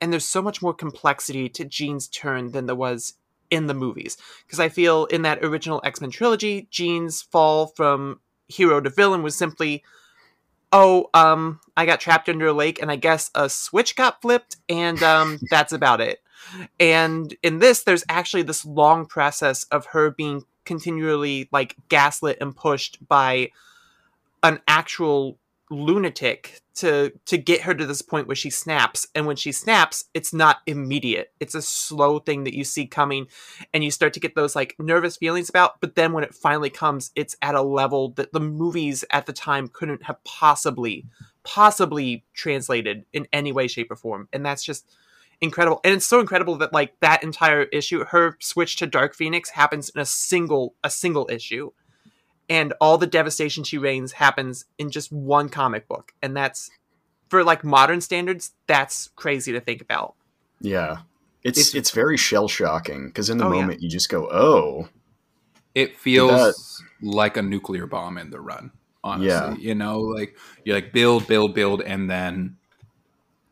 and 0.00 0.12
there's 0.12 0.26
so 0.26 0.42
much 0.42 0.62
more 0.62 0.74
complexity 0.74 1.48
to 1.48 1.64
Jean's 1.64 2.08
turn 2.08 2.52
than 2.52 2.66
there 2.66 2.76
was 2.76 3.14
in 3.50 3.66
the 3.66 3.74
movies. 3.74 4.16
Because 4.46 4.60
I 4.60 4.68
feel 4.68 5.06
in 5.06 5.22
that 5.22 5.44
original 5.44 5.80
X 5.84 6.00
Men 6.00 6.10
trilogy, 6.10 6.68
Jean's 6.70 7.22
fall 7.22 7.68
from 7.68 8.20
hero 8.48 8.80
to 8.80 8.90
villain 8.90 9.22
was 9.22 9.36
simply, 9.36 9.82
oh, 10.72 11.08
um, 11.14 11.60
I 11.76 11.86
got 11.86 12.00
trapped 12.00 12.28
under 12.28 12.46
a 12.46 12.52
lake 12.52 12.80
and 12.80 12.90
I 12.90 12.96
guess 12.96 13.30
a 13.34 13.48
switch 13.48 13.96
got 13.96 14.22
flipped 14.22 14.56
and 14.68 15.02
um, 15.02 15.38
that's 15.50 15.72
about 15.72 16.00
it. 16.00 16.20
And 16.78 17.34
in 17.42 17.58
this, 17.58 17.82
there's 17.82 18.04
actually 18.08 18.42
this 18.42 18.64
long 18.64 19.06
process 19.06 19.64
of 19.64 19.86
her 19.86 20.10
being 20.10 20.44
continually 20.64 21.48
like 21.52 21.76
gaslit 21.88 22.38
and 22.40 22.54
pushed 22.54 23.06
by 23.08 23.50
an 24.42 24.60
actual 24.68 25.38
lunatic 25.70 26.60
to 26.76 27.12
to 27.24 27.38
get 27.38 27.62
her 27.62 27.74
to 27.74 27.86
this 27.86 28.02
point 28.02 28.26
where 28.26 28.36
she 28.36 28.50
snaps 28.50 29.06
and 29.14 29.26
when 29.26 29.36
she 29.36 29.52
snaps 29.52 30.04
it's 30.14 30.32
not 30.32 30.58
immediate. 30.66 31.32
It's 31.40 31.54
a 31.54 31.62
slow 31.62 32.18
thing 32.18 32.44
that 32.44 32.54
you 32.54 32.64
see 32.64 32.86
coming 32.86 33.26
and 33.72 33.82
you 33.82 33.90
start 33.90 34.12
to 34.14 34.20
get 34.20 34.34
those 34.34 34.54
like 34.54 34.76
nervous 34.78 35.16
feelings 35.16 35.48
about 35.48 35.80
but 35.80 35.94
then 35.94 36.12
when 36.12 36.24
it 36.24 36.34
finally 36.34 36.70
comes 36.70 37.10
it's 37.16 37.36
at 37.42 37.54
a 37.54 37.62
level 37.62 38.10
that 38.10 38.32
the 38.32 38.40
movies 38.40 39.04
at 39.10 39.26
the 39.26 39.32
time 39.32 39.68
couldn't 39.68 40.04
have 40.04 40.22
possibly 40.24 41.04
possibly 41.42 42.24
translated 42.34 43.04
in 43.12 43.26
any 43.32 43.52
way 43.52 43.66
shape 43.66 43.90
or 43.90 43.96
form 43.96 44.28
and 44.32 44.44
that's 44.44 44.64
just 44.64 44.86
incredible. 45.40 45.80
And 45.84 45.94
it's 45.94 46.06
so 46.06 46.20
incredible 46.20 46.56
that 46.58 46.72
like 46.72 46.98
that 47.00 47.22
entire 47.22 47.64
issue 47.64 48.04
her 48.04 48.36
switch 48.40 48.76
to 48.76 48.86
dark 48.86 49.14
phoenix 49.14 49.50
happens 49.50 49.90
in 49.90 50.00
a 50.00 50.06
single 50.06 50.74
a 50.82 50.90
single 50.90 51.28
issue 51.30 51.70
and 52.48 52.72
all 52.80 52.98
the 52.98 53.06
devastation 53.06 53.64
she 53.64 53.78
reigns 53.78 54.12
happens 54.12 54.64
in 54.78 54.90
just 54.90 55.10
one 55.12 55.48
comic 55.48 55.88
book, 55.88 56.12
and 56.22 56.36
that's 56.36 56.70
for 57.28 57.42
like 57.42 57.64
modern 57.64 58.00
standards, 58.00 58.52
that's 58.66 59.08
crazy 59.16 59.52
to 59.52 59.60
think 59.60 59.80
about. 59.80 60.14
Yeah, 60.60 60.98
it's 61.42 61.58
It's- 61.58 61.74
it's, 61.74 61.90
very 61.90 62.16
shell 62.16 62.48
shocking 62.48 63.06
because 63.08 63.30
in 63.30 63.38
the 63.38 63.44
Oh, 63.46 63.52
yeah. 63.52 63.60
moment 63.62 63.82
you 63.82 63.88
just 63.88 64.08
go, 64.08 64.28
"Oh, 64.30 64.88
It 65.74 65.98
feels 65.98 66.82
like 67.02 67.36
a 67.36 67.42
nuclear 67.42 67.86
bomb 67.86 68.16
in 68.16 68.30
the 68.30 68.40
run. 68.40 68.70
Honestly, 69.04 69.28
Yeah. 69.28 69.54
you 69.58 69.74
know, 69.74 70.00
like 70.00 70.34
you 70.64 70.72
like 70.72 70.90
build, 70.92 71.26
build, 71.26 71.52
build, 71.54 71.82
and 71.82 72.08
then 72.08 72.56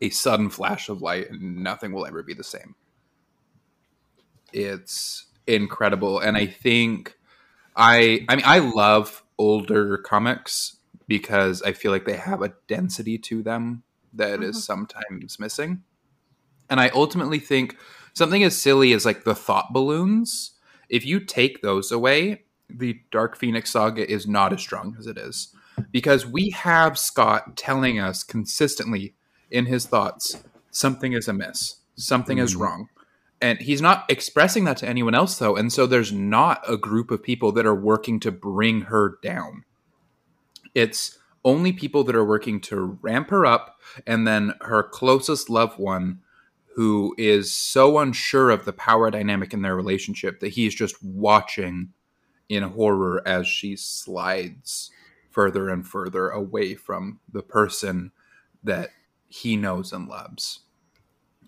a 0.01 0.09
sudden 0.09 0.49
flash 0.49 0.89
of 0.89 1.01
light, 1.03 1.29
and 1.29 1.57
nothing 1.63 1.91
will 1.91 2.03
ever 2.05 2.23
be 2.23 2.33
the 2.33 2.43
same. 2.43 2.73
It's 4.53 5.25
incredible, 5.47 6.19
and 6.19 6.35
I 6.37 6.45
think 6.47 7.15
I, 7.75 8.25
I 8.29 8.35
mean, 8.35 8.45
I 8.45 8.59
love 8.59 9.23
older 9.37 9.97
comics 9.97 10.77
because 11.07 11.61
I 11.61 11.73
feel 11.73 11.91
like 11.91 12.05
they 12.05 12.15
have 12.15 12.41
a 12.41 12.53
density 12.67 13.17
to 13.19 13.43
them 13.43 13.83
that 14.13 14.41
is 14.41 14.57
Mhm. 14.57 14.61
sometimes 14.61 15.39
missing. 15.39 15.83
And 16.69 16.79
I 16.79 16.89
ultimately 16.89 17.39
think 17.39 17.77
something 18.13 18.43
as 18.43 18.59
silly 18.59 18.93
as 18.93 19.05
like 19.05 19.23
the 19.23 19.35
thought 19.35 19.73
balloons, 19.73 20.51
if 20.89 21.05
you 21.05 21.19
take 21.19 21.61
those 21.61 21.91
away, 21.91 22.43
the 22.69 23.01
Dark 23.11 23.37
Phoenix 23.37 23.71
saga 23.71 24.09
is 24.09 24.25
not 24.25 24.53
as 24.53 24.61
strong 24.61 24.95
as 24.97 25.05
it 25.05 25.17
is. 25.17 25.53
Because 25.91 26.25
we 26.25 26.49
have 26.51 26.97
Scott 26.97 27.57
telling 27.57 27.99
us 27.99 28.23
consistently 28.23 29.13
in 29.51 29.65
his 29.65 29.85
thoughts 29.85 30.37
something 30.71 31.13
is 31.13 31.27
amiss, 31.27 31.75
something 31.95 32.37
is 32.37 32.55
Mhm. 32.55 32.59
wrong. 32.59 32.89
And 33.41 33.59
he's 33.61 33.81
not 33.81 34.05
expressing 34.09 34.63
that 34.63 34.77
to 34.77 34.87
anyone 34.87 35.13
else, 35.13 35.37
though. 35.37 35.55
And 35.55 35.71
so 35.71 35.85
there's 35.85 36.11
not 36.11 36.63
a 36.67 36.77
group 36.77 37.11
of 37.11 37.21
people 37.21 37.51
that 37.53 37.65
are 37.65 37.75
working 37.75 38.19
to 38.21 38.31
bring 38.31 38.81
her 38.81 39.17
down. 39.21 39.65
It's 40.73 41.17
only 41.43 41.71
people 41.71 42.03
that 42.05 42.15
are 42.15 42.25
working 42.25 42.59
to 42.59 42.97
ramp 43.01 43.29
her 43.29 43.45
up, 43.45 43.79
and 44.07 44.27
then 44.27 44.53
her 44.61 44.81
closest 44.81 45.49
loved 45.49 45.77
one 45.77 46.21
who 46.75 47.15
is 47.17 47.53
so 47.53 47.99
unsure 47.99 48.49
of 48.49 48.65
the 48.65 48.73
power 48.73 49.09
dynamic 49.09 49.53
in 49.53 49.61
their 49.61 49.75
relationship 49.75 50.39
that 50.39 50.49
he's 50.49 50.75
just 50.75 51.01
watching 51.03 51.89
in 52.49 52.63
horror 52.63 53.21
as 53.25 53.47
she 53.47 53.75
slides 53.75 54.91
further 55.29 55.69
and 55.69 55.87
further 55.87 56.29
away 56.29 56.75
from 56.75 57.19
the 57.31 57.41
person 57.41 58.11
that 58.63 58.89
he 59.27 59.55
knows 59.55 59.93
and 59.93 60.07
loves. 60.07 60.61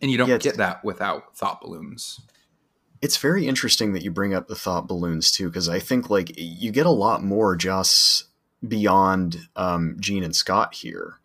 And 0.01 0.11
you 0.11 0.17
don't 0.17 0.29
Yeah, 0.29 0.37
get 0.37 0.57
that 0.57 0.83
without 0.83 1.35
thought 1.35 1.61
balloons. 1.61 2.19
it's 3.01 3.17
very 3.17 3.47
interesting 3.47 3.93
that 3.93 4.03
you 4.03 4.09
bring 4.11 4.33
up 4.33 4.47
the 4.47 4.55
thought 4.55 4.87
balloons 4.87 5.31
too 5.31 5.47
because 5.49 5.69
I 5.69 5.79
think 5.79 6.09
like 6.09 6.31
you 6.35 6.71
get 6.71 6.85
a 6.85 6.91
lot 6.91 7.23
more 7.23 7.55
just 7.55 8.25
beyond 8.67 9.37
um, 9.55 9.97
Jean 9.99 10.23
and 10.23 10.35
Scott 10.35 10.73
here, 10.73 11.19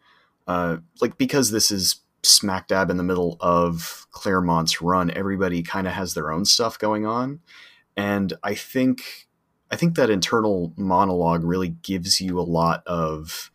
uh, 0.46 0.78
like 1.00 1.16
because 1.16 1.50
this 1.50 1.70
is 1.70 1.96
smack 2.22 2.68
dab 2.68 2.90
in 2.90 2.98
the 2.98 3.02
middle 3.02 3.36
of 3.40 4.06
Claremont's 4.10 4.82
run, 4.82 5.10
everybody 5.10 5.62
kind 5.62 5.86
of 5.86 5.94
has 5.94 6.14
their 6.14 6.30
own 6.30 6.44
stuff 6.44 6.78
going 6.78 7.06
on, 7.06 7.40
and 7.96 8.34
I 8.42 8.54
think 8.54 9.28
I 9.70 9.76
think 9.76 9.96
that 9.96 10.10
internal 10.10 10.74
monologue 10.76 11.42
really 11.42 11.70
gives 11.70 12.20
you 12.20 12.38
a 12.38 12.42
lot 12.42 12.82
of 12.86 13.50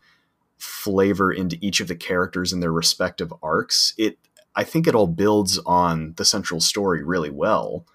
flavor 0.58 1.32
into 1.32 1.56
each 1.60 1.78
of 1.80 1.86
the 1.86 1.94
characters 1.94 2.52
and 2.52 2.60
their 2.60 2.72
respective 2.72 3.32
arcs. 3.42 3.94
It 3.96 4.18
I 4.54 4.64
think 4.64 4.86
it 4.86 4.94
all 4.94 5.06
builds 5.06 5.58
on 5.66 6.14
the 6.16 6.24
central 6.24 6.60
story 6.60 7.02
really 7.02 7.30
well, 7.30 7.86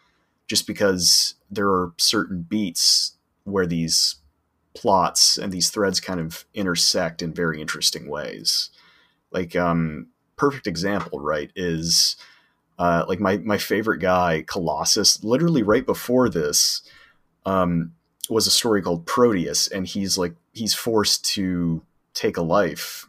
just 0.48 0.68
because 0.68 1.36
there 1.50 1.70
are 1.70 1.94
certain 1.98 2.42
beats 2.44 3.18
where 3.44 3.66
these 3.66 4.16
plots 4.74 5.38
and 5.38 5.52
these 5.52 5.70
threads 5.70 6.00
kind 6.00 6.20
of 6.20 6.46
intersect 6.54 7.22
in 7.22 7.34
very 7.34 7.62
interesting 7.62 8.10
ways. 8.10 8.70
Like, 9.32 9.56
um, 9.56 10.08
perfect 10.36 10.68
example, 10.68 11.20
right, 11.20 11.52
is 11.56 12.16
uh, 12.80 13.06
like 13.08 13.20
my 13.20 13.38
my 13.38 13.58
favorite 13.58 14.00
guy, 14.00 14.44
Colossus. 14.48 15.24
Literally 15.24 15.64
right 15.64 15.86
before 15.86 16.30
this, 16.30 16.82
um, 17.46 17.94
was 18.30 18.48
a 18.48 18.52
story 18.52 18.82
called 18.82 19.06
Proteus, 19.06 19.68
and 19.68 19.86
he's 19.88 20.18
like 20.18 20.36
he's 20.54 20.74
forced 20.74 21.26
to 21.34 21.84
take 22.14 22.38
a 22.38 22.42
life 22.42 23.08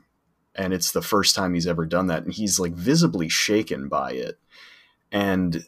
and 0.55 0.73
it's 0.73 0.93
the 0.93 1.03
first 1.03 1.35
time 1.35 1.55
he's 1.55 1.67
ever 1.67 1.87
done 1.87 2.07
that 2.09 2.25
and 2.25 2.33
he's 2.33 2.59
like 2.59 2.73
visibly 2.73 3.29
shaken 3.29 3.89
by 3.89 4.13
it. 4.13 4.39
And 5.11 5.67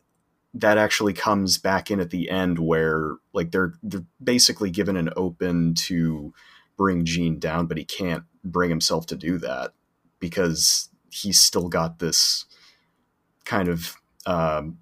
that 0.54 0.78
actually 0.78 1.12
comes 1.12 1.58
back 1.58 1.90
in 1.90 2.00
at 2.00 2.10
the 2.10 2.30
end 2.30 2.58
where 2.58 3.16
like 3.32 3.50
they're 3.50 3.74
they're 3.82 4.04
basically 4.22 4.70
given 4.70 4.96
an 4.96 5.10
open 5.16 5.74
to 5.74 6.32
bring 6.76 7.04
Jean 7.04 7.38
down 7.38 7.66
but 7.66 7.76
he 7.76 7.84
can't 7.84 8.24
bring 8.44 8.70
himself 8.70 9.06
to 9.06 9.16
do 9.16 9.38
that 9.38 9.72
because 10.18 10.88
he's 11.10 11.38
still 11.38 11.68
got 11.68 11.98
this 11.98 12.46
kind 13.44 13.68
of 13.68 13.96
um, 14.24 14.78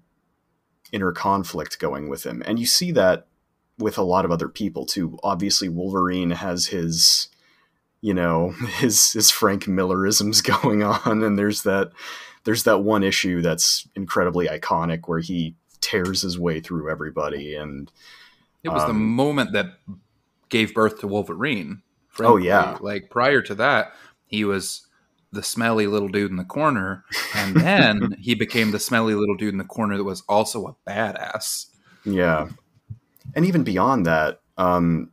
inner 0.91 1.11
conflict 1.11 1.79
going 1.79 2.09
with 2.09 2.25
him. 2.25 2.41
And 2.45 2.59
you 2.59 2.65
see 2.65 2.91
that 2.91 3.27
with 3.77 3.97
a 3.97 4.03
lot 4.03 4.25
of 4.25 4.31
other 4.31 4.47
people 4.47 4.85
too. 4.85 5.17
Obviously 5.23 5.67
Wolverine 5.67 6.31
has 6.31 6.67
his 6.67 7.27
you 8.05 8.13
know 8.13 8.51
his 8.79 9.13
his 9.13 9.31
Frank 9.31 9.67
Millerisms 9.67 10.41
going 10.61 10.83
on, 10.83 11.23
and 11.23 11.37
there's 11.39 11.63
that 11.63 11.91
there's 12.43 12.63
that 12.63 12.83
one 12.83 13.03
issue 13.03 13.41
that's 13.41 13.87
incredibly 13.95 14.47
iconic 14.47 15.07
where 15.07 15.19
he 15.19 15.55
tears 15.81 16.21
his 16.21 16.37
way 16.37 16.59
through 16.59 16.91
everybody, 16.91 17.55
and 17.55 17.91
It 18.63 18.69
was 18.69 18.83
the 18.83 18.89
Um, 18.91 19.15
moment 19.15 19.53
that 19.53 19.79
gave 20.49 20.73
birth 20.73 20.99
to 20.99 21.07
Wolverine. 21.07 21.81
Oh, 22.19 22.37
yeah. 22.37 22.77
Like 22.79 23.09
prior 23.09 23.41
to 23.41 23.55
that, 23.55 23.93
he 24.27 24.45
was 24.45 24.87
the 25.31 25.43
smelly 25.43 25.85
little 25.87 26.07
dude 26.07 26.31
in 26.31 26.37
the 26.37 26.45
corner, 26.45 27.03
and 27.35 27.55
then 27.55 28.15
he 28.19 28.35
became 28.35 28.71
the 28.71 28.79
smelly 28.79 29.15
little 29.15 29.35
dude 29.35 29.53
in 29.53 29.57
the 29.57 29.63
corner 29.65 29.97
that 29.97 30.03
was 30.03 30.23
also 30.29 30.67
a 30.67 30.89
badass. 30.89 31.65
yeah, 32.05 32.49
and 33.35 33.45
even 33.45 33.63
beyond 33.63 34.05
that, 34.05 34.39
um, 34.57 35.09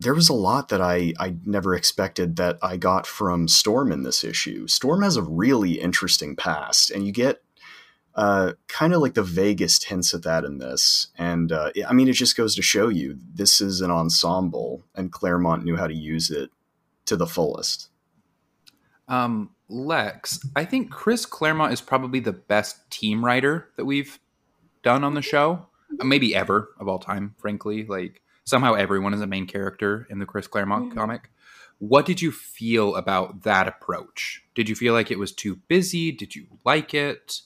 there 0.00 0.14
was 0.14 0.28
a 0.28 0.34
lot 0.34 0.70
that 0.70 0.80
I 0.80 1.12
I 1.20 1.36
never 1.44 1.74
expected 1.74 2.36
that 2.36 2.58
I 2.62 2.76
got 2.76 3.06
from 3.06 3.46
Storm 3.46 3.92
in 3.92 4.02
this 4.02 4.24
issue. 4.24 4.66
Storm 4.66 5.02
has 5.02 5.16
a 5.16 5.22
really 5.22 5.80
interesting 5.80 6.34
past, 6.34 6.90
and 6.90 7.06
you 7.06 7.12
get 7.12 7.42
uh, 8.14 8.52
kind 8.66 8.92
of 8.92 9.02
like 9.02 9.14
the 9.14 9.22
vaguest 9.22 9.84
hints 9.84 10.12
at 10.14 10.22
that 10.22 10.44
in 10.44 10.58
this. 10.58 11.08
And 11.16 11.52
uh, 11.52 11.70
I 11.86 11.92
mean, 11.92 12.08
it 12.08 12.14
just 12.14 12.36
goes 12.36 12.56
to 12.56 12.62
show 12.62 12.88
you 12.88 13.18
this 13.34 13.60
is 13.60 13.82
an 13.82 13.90
ensemble, 13.90 14.82
and 14.94 15.12
Claremont 15.12 15.64
knew 15.64 15.76
how 15.76 15.86
to 15.86 15.94
use 15.94 16.30
it 16.30 16.50
to 17.04 17.16
the 17.16 17.26
fullest. 17.26 17.90
Um, 19.06 19.50
Lex, 19.68 20.40
I 20.56 20.64
think 20.64 20.90
Chris 20.90 21.26
Claremont 21.26 21.72
is 21.72 21.80
probably 21.80 22.20
the 22.20 22.32
best 22.32 22.90
team 22.90 23.24
writer 23.24 23.68
that 23.76 23.84
we've 23.84 24.18
done 24.82 25.04
on 25.04 25.14
the 25.14 25.22
show, 25.22 25.66
maybe 26.02 26.34
ever 26.34 26.70
of 26.80 26.88
all 26.88 26.98
time. 26.98 27.34
Frankly, 27.38 27.84
like 27.84 28.22
somehow 28.44 28.74
everyone 28.74 29.14
is 29.14 29.20
a 29.20 29.26
main 29.26 29.46
character 29.46 30.06
in 30.10 30.18
the 30.18 30.26
Chris 30.26 30.46
Claremont 30.46 30.90
Mhm. 30.92 30.96
comic. 30.96 31.30
What 31.78 32.04
did 32.04 32.20
you 32.20 32.30
feel 32.30 32.94
about 32.96 33.42
that 33.42 33.66
approach? 33.66 34.44
Did 34.54 34.68
you 34.68 34.74
feel 34.74 34.92
like 34.92 35.10
it 35.10 35.18
was 35.18 35.32
too 35.32 35.56
busy? 35.68 36.12
Did 36.12 36.34
you 36.36 36.46
like 36.64 36.92
it? 36.92 37.40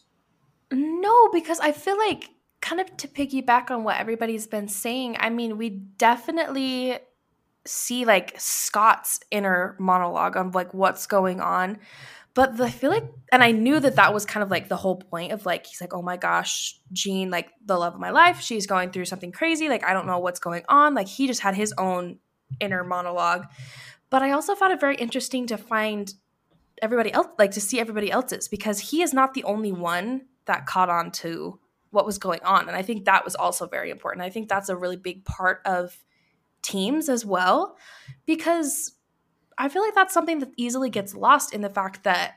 No, 0.72 1.28
because 1.32 1.60
I 1.60 1.72
feel 1.72 1.96
like 1.96 2.30
kind 2.60 2.80
of 2.80 2.96
to 2.96 3.06
piggyback 3.06 3.70
on 3.70 3.84
what 3.84 3.98
everybody's 3.98 4.46
been 4.46 4.68
saying, 4.68 5.16
I 5.20 5.30
mean, 5.30 5.56
we 5.58 5.68
definitely 5.70 6.98
see 7.66 8.04
like 8.04 8.34
Scott's 8.38 9.20
inner 9.30 9.76
monologue 9.78 10.36
on 10.36 10.50
like 10.50 10.74
what's 10.74 11.06
going 11.06 11.40
on. 11.40 11.78
But 12.34 12.56
the, 12.56 12.64
I 12.64 12.70
feel 12.70 12.90
like, 12.90 13.04
and 13.30 13.42
I 13.44 13.52
knew 13.52 13.78
that 13.78 13.94
that 13.96 14.12
was 14.12 14.26
kind 14.26 14.42
of 14.42 14.50
like 14.50 14.68
the 14.68 14.76
whole 14.76 14.96
point 14.96 15.30
of 15.30 15.46
like, 15.46 15.66
he's 15.66 15.80
like, 15.80 15.94
oh 15.94 16.02
my 16.02 16.16
gosh, 16.16 16.78
Jean, 16.92 17.30
like 17.30 17.50
the 17.64 17.78
love 17.78 17.94
of 17.94 18.00
my 18.00 18.10
life, 18.10 18.40
she's 18.40 18.66
going 18.66 18.90
through 18.90 19.04
something 19.04 19.30
crazy. 19.30 19.68
Like, 19.68 19.84
I 19.84 19.92
don't 19.92 20.06
know 20.06 20.18
what's 20.18 20.40
going 20.40 20.64
on. 20.68 20.94
Like, 20.94 21.06
he 21.06 21.28
just 21.28 21.42
had 21.42 21.54
his 21.54 21.72
own 21.78 22.18
inner 22.60 22.82
monologue. 22.82 23.46
But 24.10 24.22
I 24.22 24.32
also 24.32 24.54
found 24.56 24.72
it 24.72 24.80
very 24.80 24.96
interesting 24.96 25.46
to 25.46 25.56
find 25.56 26.12
everybody 26.82 27.12
else, 27.12 27.28
like 27.38 27.52
to 27.52 27.60
see 27.60 27.78
everybody 27.78 28.10
else's, 28.10 28.48
because 28.48 28.80
he 28.80 29.02
is 29.02 29.14
not 29.14 29.34
the 29.34 29.44
only 29.44 29.70
one 29.72 30.22
that 30.46 30.66
caught 30.66 30.90
on 30.90 31.12
to 31.12 31.60
what 31.90 32.04
was 32.04 32.18
going 32.18 32.40
on. 32.42 32.66
And 32.66 32.76
I 32.76 32.82
think 32.82 33.04
that 33.04 33.24
was 33.24 33.36
also 33.36 33.68
very 33.68 33.90
important. 33.90 34.24
I 34.24 34.30
think 34.30 34.48
that's 34.48 34.68
a 34.68 34.76
really 34.76 34.96
big 34.96 35.24
part 35.24 35.62
of 35.64 35.96
teams 36.62 37.08
as 37.08 37.24
well, 37.24 37.76
because 38.26 38.92
I 39.58 39.68
feel 39.68 39.82
like 39.82 39.94
that's 39.94 40.14
something 40.14 40.40
that 40.40 40.52
easily 40.56 40.90
gets 40.90 41.14
lost 41.14 41.54
in 41.54 41.60
the 41.60 41.70
fact 41.70 42.04
that 42.04 42.34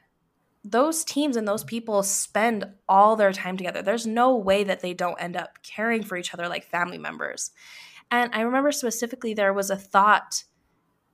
those 0.64 1.04
teams 1.04 1.38
and 1.38 1.48
those 1.48 1.64
people 1.64 2.04
spend 2.04 2.66
all 2.90 3.16
their 3.16 3.32
time 3.32 3.58
together. 3.58 3.82
There's 3.82 4.06
no 4.06 4.36
way 4.36 4.64
that 4.64 4.82
they 4.82 4.94
don't 4.94 5.22
end 5.22 5.38
up 5.38 5.60
caring 5.64 6.04
for 6.04 6.18
each 6.18 6.34
other 6.34 6.48
like 6.48 6.66
family 6.66 6.98
members. 6.98 7.52
And 8.12 8.34
I 8.34 8.42
remember 8.42 8.72
specifically 8.72 9.34
there 9.34 9.54
was 9.54 9.70
a 9.70 9.78
thought 9.78 10.44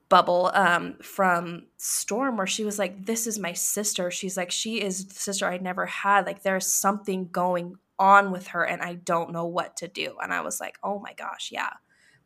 bubble 0.10 0.52
um, 0.54 0.96
from 1.02 1.64
Storm 1.78 2.38
where 2.38 2.48
she 2.48 2.66
was 2.66 2.78
like, 2.78 3.06
This 3.06 3.26
is 3.26 3.40
my 3.40 3.54
sister. 3.54 4.12
She's 4.12 4.38
like, 4.38 4.52
She 4.52 4.82
is 4.82 5.08
the 5.08 5.16
sister 5.16 5.48
I 5.48 5.58
never 5.58 5.86
had. 5.86 6.26
Like, 6.26 6.44
there's 6.44 6.68
something 6.68 7.30
going 7.30 7.76
on 7.98 8.32
with 8.32 8.48
her, 8.48 8.64
and 8.64 8.82
I 8.82 8.96
don't 8.96 9.32
know 9.32 9.46
what 9.46 9.78
to 9.78 9.88
do. 9.88 10.16
And 10.22 10.34
I 10.34 10.42
was 10.42 10.60
like, 10.60 10.78
Oh 10.84 11.00
my 11.00 11.14
gosh, 11.14 11.50
yeah. 11.52 11.70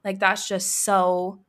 Like, 0.04 0.20
that's 0.20 0.48
just 0.48 0.84
so 0.84 1.40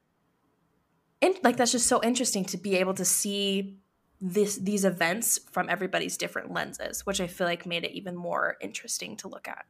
in, 1.21 1.35
like 1.43 1.57
that's 1.57 1.73
just 1.73 1.87
so 1.87 2.03
interesting 2.03 2.45
to 2.47 2.57
be 2.57 2.77
able 2.77 2.95
to 2.95 3.05
see 3.05 3.79
this 4.21 4.57
these 4.57 4.85
events 4.85 5.39
from 5.51 5.69
everybody's 5.69 6.17
different 6.17 6.53
lenses, 6.53 7.07
which 7.07 7.21
I 7.21 7.27
feel 7.27 7.47
like 7.47 7.67
made 7.67 7.85
it 7.85 7.93
even 7.93 8.17
more 8.17 8.57
interesting 8.61 9.17
to 9.19 9.29
look 9.29 9.47
at. 9.49 9.65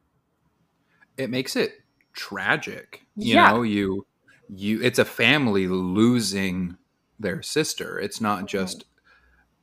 It 1.17 1.29
makes 1.29 1.55
it 1.55 1.81
tragic. 2.13 3.05
You 3.15 3.35
Yeah. 3.35 3.51
know, 3.51 3.61
you 3.61 4.05
you 4.49 4.81
it's 4.81 4.99
a 4.99 5.05
family 5.05 5.67
losing 5.67 6.77
their 7.19 7.41
sister. 7.41 7.99
It's 7.99 8.21
not 8.21 8.39
mm-hmm. 8.39 8.47
just 8.47 8.85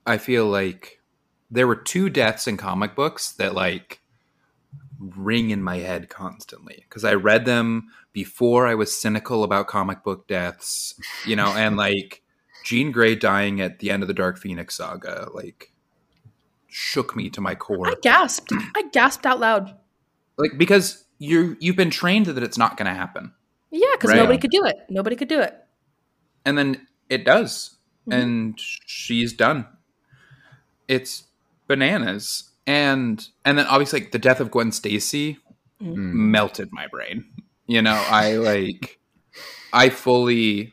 I 0.07 0.19
feel 0.19 0.47
like 0.47 1.00
there 1.50 1.66
were 1.66 1.76
two 1.76 2.09
deaths 2.11 2.47
in 2.47 2.57
comic 2.57 2.95
books 2.95 3.33
that 3.33 3.55
like 3.55 4.00
ring 4.99 5.50
in 5.50 5.62
my 5.62 5.76
head 5.79 6.09
constantly 6.09 6.85
because 6.88 7.05
I 7.05 7.15
read 7.15 7.45
them 7.45 7.88
before 8.12 8.67
I 8.67 8.75
was 8.75 8.97
cynical 8.97 9.45
about 9.45 9.67
comic 9.67 10.03
book 10.03 10.26
deaths, 10.26 10.95
you 11.26 11.37
know, 11.37 11.49
and 11.49 11.76
like 11.87 12.23
Jean 12.65 12.91
Grey 12.93 13.15
dying 13.15 13.61
at 13.61 13.79
the 13.81 13.91
end 13.91 14.03
of 14.03 14.09
the 14.09 14.15
Dark 14.15 14.38
Phoenix 14.38 14.76
saga 14.76 15.29
like 15.35 15.73
shook 16.69 17.15
me 17.17 17.31
to 17.31 17.41
my 17.41 17.55
core. 17.55 17.88
I 17.88 17.95
gasped. 18.03 18.53
I 18.75 18.83
gasped 18.93 19.25
out 19.26 19.41
loud. 19.41 19.75
like 20.38 20.59
because 20.59 21.05
you 21.19 21.57
you've 21.61 21.76
been 21.76 21.91
trained 21.91 22.26
that 22.26 22.43
it's 22.43 22.59
not 22.59 22.76
going 22.76 22.87
to 22.87 22.95
happen. 22.95 23.33
Yeah, 23.71 23.87
because 23.93 24.11
Right. 24.11 24.17
nobody 24.19 24.38
could 24.38 24.50
do 24.50 24.65
it. 24.65 24.76
Nobody 24.91 25.17
could 25.17 25.29
do 25.29 25.41
it. 25.41 25.55
and 26.45 26.57
then 26.57 26.87
it 27.09 27.25
does 27.25 27.76
Mhm. 28.09 28.15
and 28.15 28.61
she's 28.87 29.33
done 29.33 29.67
it's 30.87 31.25
bananas 31.67 32.50
and 32.66 33.28
and 33.44 33.58
then 33.58 33.66
obviously 33.66 34.00
like 34.00 34.12
the 34.12 34.18
death 34.18 34.40
of 34.40 34.50
gwen 34.50 34.73
stacy 34.73 35.38
Mm. 35.80 35.96
Melted 35.96 36.73
my 36.73 36.87
brain. 36.87 37.25
You 37.66 37.82
know 37.82 38.02
i 38.08 38.37
like 38.37 38.99
i 39.73 39.88
fully 39.88 40.73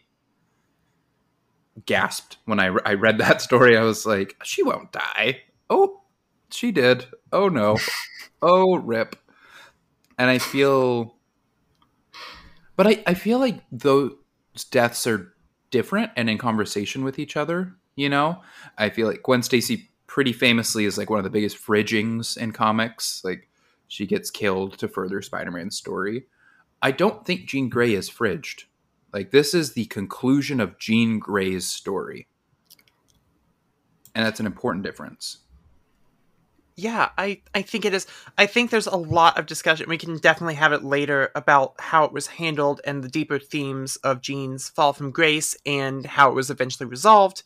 gasped 1.86 2.38
when 2.46 2.60
I, 2.60 2.68
I 2.86 2.94
read 2.94 3.18
that 3.18 3.42
story. 3.42 3.76
I 3.76 3.84
was 3.84 4.06
like 4.06 4.38
she 4.44 4.64
won't 4.64 4.92
die. 4.92 5.42
Oh 5.70 6.04
she 6.52 6.72
did. 6.72 7.06
Oh 7.32 7.50
no. 7.50 7.78
Oh 8.42 8.78
rip. 8.78 9.16
And 10.18 10.30
i 10.30 10.38
feel 10.38 11.16
but 12.78 12.88
i 12.88 13.04
i 13.06 13.14
feel 13.14 13.40
like 13.40 13.62
those 13.72 14.14
deaths 14.72 15.06
are 15.08 15.34
different 15.72 16.12
and 16.16 16.30
in 16.30 16.38
conversation 16.38 17.04
with 17.04 17.18
each 17.20 17.36
other 17.36 17.76
you 17.96 18.10
know? 18.10 18.42
I 18.78 18.90
feel 18.90 19.08
like 19.08 19.22
gwen 19.24 19.44
stacy 19.44 19.90
pretty 20.14 20.32
famously 20.32 20.86
is 20.86 20.96
like 20.96 21.10
one 21.10 21.18
of 21.18 21.24
the 21.24 21.30
biggest 21.32 21.58
fridgings 21.58 22.38
in 22.38 22.52
comics 22.52 23.24
like 23.24 23.50
she 23.88 24.06
gets 24.06 24.30
killed 24.30 24.78
to 24.78 24.88
further 24.88 25.24
spider-man's 25.24 25.76
story 25.76 26.28
i 26.84 26.92
don't 26.92 27.26
think 27.26 27.48
jean 27.48 27.68
grey 27.68 27.96
is 27.96 28.12
fridged 28.12 28.66
like 29.12 29.32
this 29.32 29.56
is 29.56 29.74
the 29.74 29.86
conclusion 29.86 30.60
of 30.60 30.78
jean 30.78 31.18
grey's 31.18 31.66
story 31.66 32.28
and 34.14 34.24
that's 34.24 34.40
an 34.40 34.46
important 34.46 34.86
difference 34.86 35.40
Yeah, 36.76 37.10
I, 37.20 37.42
I 37.54 37.62
think 37.62 37.86
it 37.86 37.94
is. 37.94 38.08
I 38.36 38.48
think 38.48 38.72
there's 38.72 38.88
a 38.88 38.96
lot 38.96 39.38
of 39.38 39.46
discussion. 39.46 39.88
We 39.88 40.00
can 40.00 40.18
definitely 40.18 40.56
have 40.56 40.74
it 40.74 40.84
later 40.84 41.30
about 41.36 41.76
how 41.78 42.04
it 42.04 42.12
was 42.12 42.26
handled 42.26 42.82
and 42.84 43.04
the 43.04 43.10
deeper 43.10 43.38
themes 43.38 43.96
of 43.98 44.22
Jean's 44.22 44.70
fall 44.70 44.92
from 44.92 45.12
grace 45.12 45.56
and 45.68 46.04
how 46.04 46.32
it 46.32 46.34
was 46.34 46.50
eventually 46.50 46.90
resolved. 46.90 47.44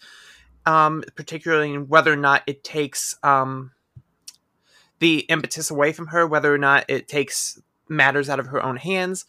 Um, 0.68 1.04
particularly 1.16 1.74
in 1.74 1.88
whether 1.88 2.12
or 2.12 2.18
not 2.18 2.44
it 2.46 2.62
takes 2.62 3.16
um, 3.24 3.72
the 5.00 5.20
impetus 5.30 5.72
away 5.72 5.94
from 5.94 6.08
her, 6.08 6.28
whether 6.28 6.54
or 6.54 6.58
not 6.58 6.84
it 6.90 7.08
takes 7.08 7.60
matters 7.88 8.30
out 8.30 8.40
of 8.40 8.48
her 8.48 8.62
own 8.62 8.76
hands. 8.76 9.26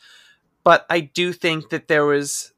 But 0.65 0.85
I 0.91 0.99
do 1.01 1.33
think 1.33 1.71
that 1.71 1.87
there 1.87 2.05
was, 2.05 2.53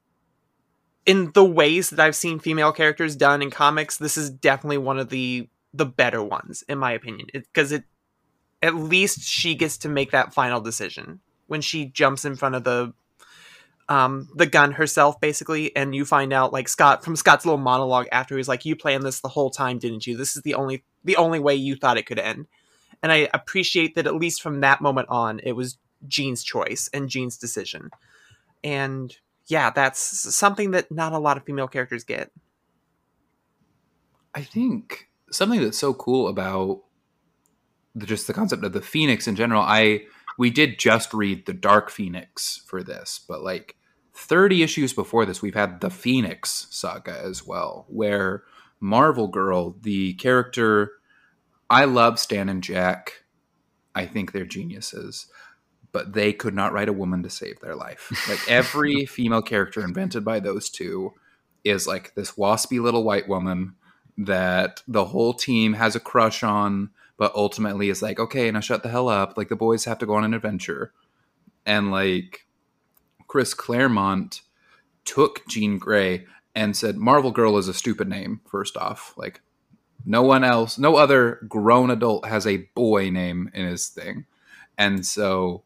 in 1.05 1.31
the 1.33 1.45
ways 1.45 1.91
that 1.91 2.01
I've 2.01 2.17
seen 2.17 2.39
female 2.39 2.73
characters 2.73 3.17
done 3.17 3.43
in 3.43 3.51
comics, 3.51 3.99
this 3.99 4.17
is 4.17 4.31
definitely 4.31 4.79
one 4.79 4.99
of 4.99 5.11
the 5.11 5.49
the 5.73 5.87
better 5.87 6.23
ones 6.23 6.65
in 6.69 6.79
my 6.79 6.93
opinion 6.93 7.29
because 7.33 7.71
it, 7.71 7.85
at 8.61 8.75
least 8.75 9.21
she 9.23 9.55
gets 9.55 9.79
to 9.79 9.89
make 9.89 10.11
that 10.11 10.35
final 10.35 10.61
decision 10.61 11.21
when 11.47 11.61
she 11.61 11.87
jumps 11.87 12.25
in 12.25 12.35
front 12.35 12.57
of 12.57 12.65
the 12.65 12.93
um 13.91 14.29
the 14.37 14.47
gun 14.47 14.73
herself 14.73 15.21
basically 15.21 15.75
and 15.77 15.95
you 15.95 16.05
find 16.05 16.33
out 16.33 16.53
like 16.53 16.69
Scott 16.69 17.05
from 17.05 17.17
Scott's 17.17 17.45
little 17.45 17.59
monologue 17.59 18.07
after 18.13 18.37
he's 18.37 18.49
like 18.49 18.65
you 18.65 18.77
planned 18.77 19.03
this 19.03 19.21
the 19.21 19.29
whole 19.29 19.51
time 19.51 19.79
didn't 19.79 20.07
you? 20.07 20.17
This 20.17 20.37
is 20.37 20.43
the 20.43 20.55
only 20.55 20.85
the 21.05 21.17
only 21.17 21.41
way 21.41 21.57
you 21.57 21.77
thought 21.77 21.99
it 21.99 22.07
could 22.07 22.19
end. 22.19 22.47
And 23.03 23.11
I 23.11 23.29
appreciate 23.35 23.97
that 23.97 24.07
at 24.07 24.15
least 24.15 24.43
from 24.43 24.61
that 24.61 24.81
moment 24.81 25.09
on 25.11 25.41
it 25.43 25.53
was 25.53 25.77
Jean's 26.07 26.45
choice 26.45 26.89
and 26.95 27.11
Jean's 27.11 27.37
decision. 27.37 27.91
And 28.63 29.15
yeah 29.47 29.71
that's 29.71 30.01
something 30.35 30.71
that 30.71 30.91
not 30.93 31.13
a 31.13 31.19
lot 31.19 31.37
of 31.37 31.45
female 31.45 31.69
characters 31.69 32.05
get. 32.05 32.31
I 34.33 34.43
think 34.43 35.09
something 35.33 35.61
that's 35.61 35.79
so 35.79 35.95
cool 35.95 36.29
about 36.29 36.83
the, 37.97 38.07
just 38.07 38.29
the 38.29 38.33
concept 38.33 38.63
of 38.63 38.73
the 38.73 38.81
Phoenix 38.81 39.27
in 39.27 39.35
general. 39.35 39.63
I 39.63 40.05
we 40.39 40.51
did 40.51 40.79
just 40.79 41.13
read 41.13 41.47
the 41.47 41.53
Dark 41.53 41.91
Phoenix 41.91 42.63
for 42.67 42.85
this, 42.85 43.21
but 43.27 43.43
like 43.43 43.75
30 44.21 44.63
issues 44.63 44.93
before 44.93 45.25
this, 45.25 45.43
we've 45.43 45.55
had 45.55 45.81
the 45.81 45.91
Phoenix 45.91 46.67
saga 46.71 47.19
as 47.23 47.47
well, 47.47 47.87
where 47.89 48.45
Marvel 48.79 49.29
Girl, 49.29 49.77
the 49.81 50.15
character, 50.15 50.93
I 51.69 51.85
love 51.85 52.19
Stan 52.19 52.49
and 52.49 52.63
Jack. 52.63 53.25
I 53.95 54.07
think 54.07 54.33
they're 54.33 54.45
geniuses, 54.45 55.27
but 55.93 56.13
they 56.13 56.33
could 56.33 56.55
not 56.55 56.73
write 56.73 56.89
a 56.89 56.93
woman 56.93 57.23
to 57.23 57.31
save 57.31 57.61
their 57.61 57.75
life. 57.75 58.13
Like 58.29 58.49
every 58.49 59.05
female 59.07 59.43
character 59.43 59.83
invented 59.83 60.25
by 60.25 60.41
those 60.41 60.69
two 60.69 61.13
is 61.65 61.87
like 61.87 62.15
this 62.15 62.33
waspy 62.33 62.81
little 62.81 63.05
white 63.05 63.29
woman 63.29 63.75
that 64.17 64.83
the 64.87 65.07
whole 65.07 65.33
team 65.33 65.75
has 65.75 65.97
a 65.97 66.01
crush 66.01 66.43
on, 66.43 66.91
but 67.17 67.35
ultimately 67.35 67.89
is 67.89 68.03
like, 68.03 68.21
okay, 68.21 68.51
now 68.51 68.61
shut 68.61 68.83
the 68.83 68.89
hell 68.89 69.09
up. 69.09 69.37
Like 69.37 69.49
the 69.49 69.57
boys 69.57 69.85
have 69.87 69.99
to 69.99 70.07
go 70.07 70.15
on 70.15 70.25
an 70.25 70.35
adventure. 70.35 70.93
And 71.67 71.91
like 71.91 72.47
Chris 73.31 73.55
Claremont 73.55 74.41
took 75.05 75.47
Jean 75.47 75.79
Grey 75.79 76.27
and 76.53 76.77
said, 76.77 76.97
Marvel 76.97 77.31
Girl 77.31 77.59
is 77.59 77.69
a 77.69 77.73
stupid 77.73 78.09
name, 78.09 78.41
first 78.45 78.77
off. 78.77 79.15
Like 79.17 79.41
no 80.05 80.21
one 80.23 80.43
else, 80.43 80.79
no 80.79 80.97
other 80.97 81.39
grown 81.47 81.93
adult 81.93 82.27
has 82.27 82.45
a 82.45 82.69
boy 82.75 83.09
name 83.09 83.49
in 83.55 83.67
his 83.67 83.87
thing. 83.87 84.27
And 84.77 85.07
so 85.07 85.63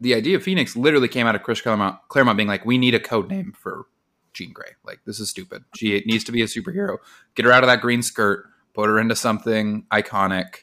the 0.00 0.14
idea 0.14 0.36
of 0.36 0.44
Phoenix 0.44 0.76
literally 0.76 1.08
came 1.08 1.26
out 1.26 1.34
of 1.34 1.42
Chris 1.42 1.60
Claremont, 1.60 1.98
Claremont 2.06 2.36
being 2.36 2.48
like, 2.48 2.64
we 2.64 2.78
need 2.78 2.94
a 2.94 3.00
code 3.00 3.28
name 3.28 3.52
for 3.58 3.86
Jean 4.32 4.52
Grey. 4.52 4.74
Like, 4.84 5.00
this 5.04 5.18
is 5.18 5.28
stupid. 5.28 5.64
She 5.74 6.00
needs 6.06 6.22
to 6.22 6.32
be 6.32 6.42
a 6.42 6.46
superhero. 6.46 6.98
Get 7.34 7.44
her 7.44 7.50
out 7.50 7.64
of 7.64 7.68
that 7.68 7.80
green 7.80 8.02
skirt, 8.02 8.46
put 8.72 8.86
her 8.88 9.00
into 9.00 9.16
something 9.16 9.84
iconic, 9.90 10.58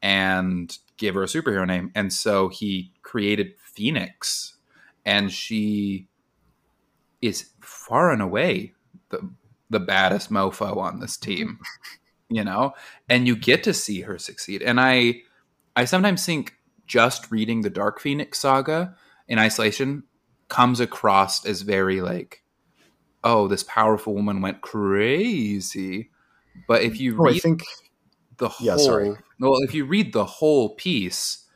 and 0.00 0.78
give 0.96 1.14
her 1.14 1.24
a 1.24 1.26
superhero 1.26 1.66
name. 1.66 1.92
And 1.94 2.10
so 2.10 2.48
he 2.48 2.94
created 3.02 3.52
Phoenix, 3.58 4.53
and 5.04 5.32
she 5.32 6.08
is 7.22 7.50
far 7.60 8.10
and 8.10 8.22
away 8.22 8.72
the 9.10 9.30
the 9.70 9.80
baddest 9.80 10.30
mofo 10.30 10.76
on 10.76 11.00
this 11.00 11.16
team. 11.16 11.58
You 12.30 12.42
know, 12.42 12.72
and 13.08 13.26
you 13.28 13.36
get 13.36 13.62
to 13.64 13.74
see 13.74 14.00
her 14.00 14.18
succeed. 14.18 14.62
And 14.62 14.80
I, 14.80 15.20
I 15.76 15.84
sometimes 15.84 16.24
think 16.24 16.54
just 16.86 17.30
reading 17.30 17.60
the 17.60 17.70
Dark 17.70 18.00
Phoenix 18.00 18.40
saga 18.40 18.96
in 19.28 19.38
isolation 19.38 20.04
comes 20.48 20.80
across 20.80 21.44
as 21.46 21.60
very 21.62 22.00
like 22.00 22.42
oh, 23.24 23.48
this 23.48 23.62
powerful 23.62 24.14
woman 24.14 24.40
went 24.40 24.60
crazy. 24.62 26.10
But 26.66 26.82
if 26.82 27.00
you 27.00 27.14
Oh, 27.18 27.26
I 27.28 27.32
read 27.32 27.42
think 27.42 27.64
the 28.38 28.48
whole, 28.48 28.66
Yeah, 28.66 28.76
sorry. 28.76 29.16
well, 29.40 29.58
if 29.62 29.74
you 29.74 29.84
read 29.84 30.12
the 30.12 30.24
whole 30.24 30.74
piece, 30.74 31.46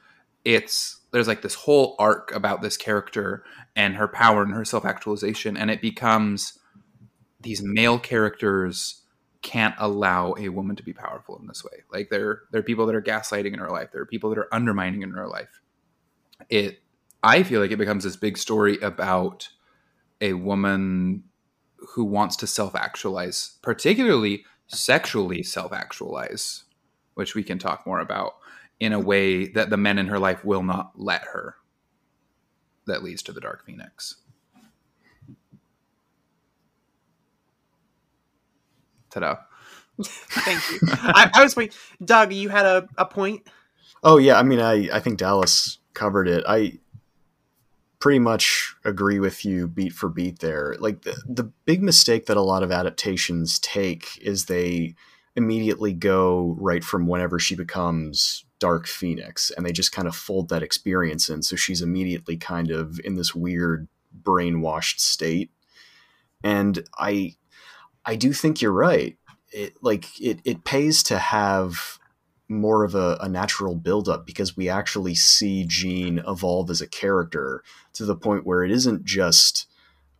it's 0.44 0.97
there's 1.10 1.28
like 1.28 1.42
this 1.42 1.54
whole 1.54 1.96
arc 1.98 2.34
about 2.34 2.62
this 2.62 2.76
character 2.76 3.44
and 3.74 3.96
her 3.96 4.08
power 4.08 4.42
and 4.42 4.54
her 4.54 4.64
self 4.64 4.84
actualization, 4.84 5.56
and 5.56 5.70
it 5.70 5.80
becomes 5.80 6.58
these 7.40 7.62
male 7.62 7.98
characters 7.98 9.02
can't 9.42 9.74
allow 9.78 10.34
a 10.38 10.48
woman 10.48 10.76
to 10.76 10.82
be 10.82 10.92
powerful 10.92 11.38
in 11.40 11.46
this 11.46 11.64
way. 11.64 11.82
Like 11.92 12.10
there, 12.10 12.42
there 12.50 12.60
are 12.60 12.64
people 12.64 12.86
that 12.86 12.94
are 12.94 13.02
gaslighting 13.02 13.52
in 13.52 13.60
her 13.60 13.70
life. 13.70 13.90
There 13.92 14.02
are 14.02 14.06
people 14.06 14.30
that 14.30 14.38
are 14.38 14.52
undermining 14.52 15.02
in 15.02 15.10
her 15.12 15.28
life. 15.28 15.60
It, 16.50 16.80
I 17.22 17.42
feel 17.44 17.60
like 17.60 17.70
it 17.70 17.76
becomes 17.76 18.04
this 18.04 18.16
big 18.16 18.36
story 18.36 18.78
about 18.78 19.48
a 20.20 20.32
woman 20.32 21.24
who 21.94 22.04
wants 22.04 22.36
to 22.36 22.46
self 22.46 22.74
actualize, 22.74 23.58
particularly 23.62 24.44
sexually 24.66 25.42
self 25.42 25.72
actualize, 25.72 26.64
which 27.14 27.34
we 27.34 27.42
can 27.42 27.58
talk 27.58 27.86
more 27.86 28.00
about 28.00 28.34
in 28.80 28.92
a 28.92 29.00
way 29.00 29.48
that 29.48 29.70
the 29.70 29.76
men 29.76 29.98
in 29.98 30.06
her 30.06 30.18
life 30.18 30.44
will 30.44 30.62
not 30.62 30.92
let 30.96 31.22
her. 31.32 31.56
That 32.86 33.02
leads 33.02 33.22
to 33.24 33.32
the 33.32 33.40
Dark 33.40 33.64
Phoenix. 33.66 34.16
Ta-da. 39.10 39.36
Thank 40.02 40.70
you. 40.70 40.78
I, 40.92 41.30
I 41.34 41.42
was 41.42 41.56
waiting. 41.56 41.76
Doug, 42.04 42.32
you 42.32 42.48
had 42.48 42.66
a, 42.66 42.88
a 42.96 43.04
point? 43.04 43.42
Oh 44.02 44.16
yeah, 44.18 44.38
I 44.38 44.42
mean, 44.42 44.60
I 44.60 44.88
I 44.92 45.00
think 45.00 45.18
Dallas 45.18 45.78
covered 45.92 46.28
it. 46.28 46.44
I 46.46 46.78
pretty 47.98 48.20
much 48.20 48.76
agree 48.84 49.18
with 49.18 49.44
you 49.44 49.66
beat 49.66 49.92
for 49.92 50.08
beat 50.08 50.38
there. 50.38 50.76
Like 50.78 51.02
the, 51.02 51.20
the 51.26 51.44
big 51.64 51.82
mistake 51.82 52.26
that 52.26 52.36
a 52.36 52.42
lot 52.42 52.62
of 52.62 52.70
adaptations 52.70 53.58
take 53.58 54.18
is 54.22 54.44
they 54.44 54.94
immediately 55.34 55.92
go 55.92 56.56
right 56.60 56.84
from 56.84 57.08
whenever 57.08 57.40
she 57.40 57.56
becomes 57.56 58.44
Dark 58.58 58.86
Phoenix 58.86 59.50
and 59.50 59.64
they 59.64 59.72
just 59.72 59.92
kind 59.92 60.08
of 60.08 60.16
fold 60.16 60.48
that 60.48 60.62
experience 60.62 61.28
in. 61.28 61.42
So 61.42 61.56
she's 61.56 61.82
immediately 61.82 62.36
kind 62.36 62.70
of 62.70 63.00
in 63.04 63.14
this 63.14 63.34
weird 63.34 63.88
brainwashed 64.22 65.00
state. 65.00 65.50
And 66.42 66.84
I 66.98 67.36
I 68.04 68.16
do 68.16 68.32
think 68.32 68.62
you're 68.62 68.72
right. 68.72 69.16
It 69.52 69.74
like 69.82 70.20
it 70.20 70.40
it 70.44 70.64
pays 70.64 71.02
to 71.04 71.18
have 71.18 71.98
more 72.48 72.84
of 72.84 72.94
a, 72.94 73.18
a 73.20 73.28
natural 73.28 73.74
buildup 73.74 74.26
because 74.26 74.56
we 74.56 74.68
actually 74.68 75.14
see 75.14 75.64
Jean 75.64 76.18
evolve 76.26 76.70
as 76.70 76.80
a 76.80 76.86
character 76.86 77.62
to 77.92 78.04
the 78.04 78.16
point 78.16 78.46
where 78.46 78.64
it 78.64 78.70
isn't 78.70 79.04
just 79.04 79.66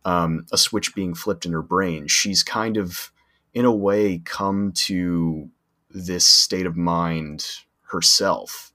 um, 0.05 0.45
a 0.51 0.57
switch 0.57 0.93
being 0.93 1.15
flipped 1.15 1.45
in 1.45 1.53
her 1.53 1.61
brain. 1.61 2.07
She's 2.07 2.43
kind 2.43 2.77
of, 2.77 3.11
in 3.53 3.65
a 3.65 3.73
way, 3.73 4.19
come 4.19 4.71
to 4.73 5.49
this 5.89 6.25
state 6.25 6.67
of 6.67 6.77
mind 6.77 7.47
herself. 7.91 8.71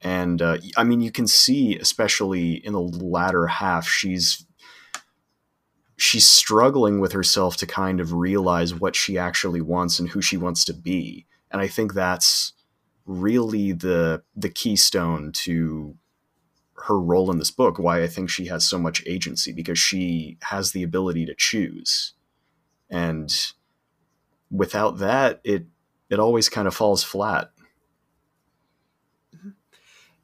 And 0.00 0.40
uh, 0.42 0.58
I 0.76 0.84
mean, 0.84 1.00
you 1.00 1.10
can 1.10 1.26
see, 1.26 1.76
especially 1.78 2.54
in 2.54 2.72
the 2.72 2.80
latter 2.80 3.46
half, 3.46 3.88
she's 3.88 4.44
she's 5.96 6.28
struggling 6.28 7.00
with 7.00 7.12
herself 7.12 7.56
to 7.56 7.66
kind 7.66 8.00
of 8.00 8.12
realize 8.12 8.74
what 8.74 8.94
she 8.94 9.16
actually 9.16 9.62
wants 9.62 9.98
and 9.98 10.10
who 10.10 10.20
she 10.20 10.36
wants 10.36 10.64
to 10.66 10.74
be. 10.74 11.26
And 11.50 11.60
I 11.62 11.68
think 11.68 11.94
that's 11.94 12.52
really 13.06 13.72
the 13.72 14.22
the 14.34 14.50
keystone 14.50 15.32
to 15.32 15.96
her 16.74 17.00
role 17.00 17.30
in 17.30 17.38
this 17.38 17.52
book 17.52 17.78
why 17.78 18.02
i 18.02 18.06
think 18.06 18.28
she 18.28 18.46
has 18.46 18.66
so 18.66 18.78
much 18.78 19.02
agency 19.06 19.52
because 19.52 19.78
she 19.78 20.36
has 20.42 20.72
the 20.72 20.82
ability 20.82 21.24
to 21.24 21.34
choose 21.34 22.14
and 22.90 23.52
without 24.50 24.98
that 24.98 25.40
it 25.44 25.66
it 26.08 26.18
always 26.18 26.48
kind 26.48 26.68
of 26.68 26.74
falls 26.74 27.02
flat. 27.02 27.50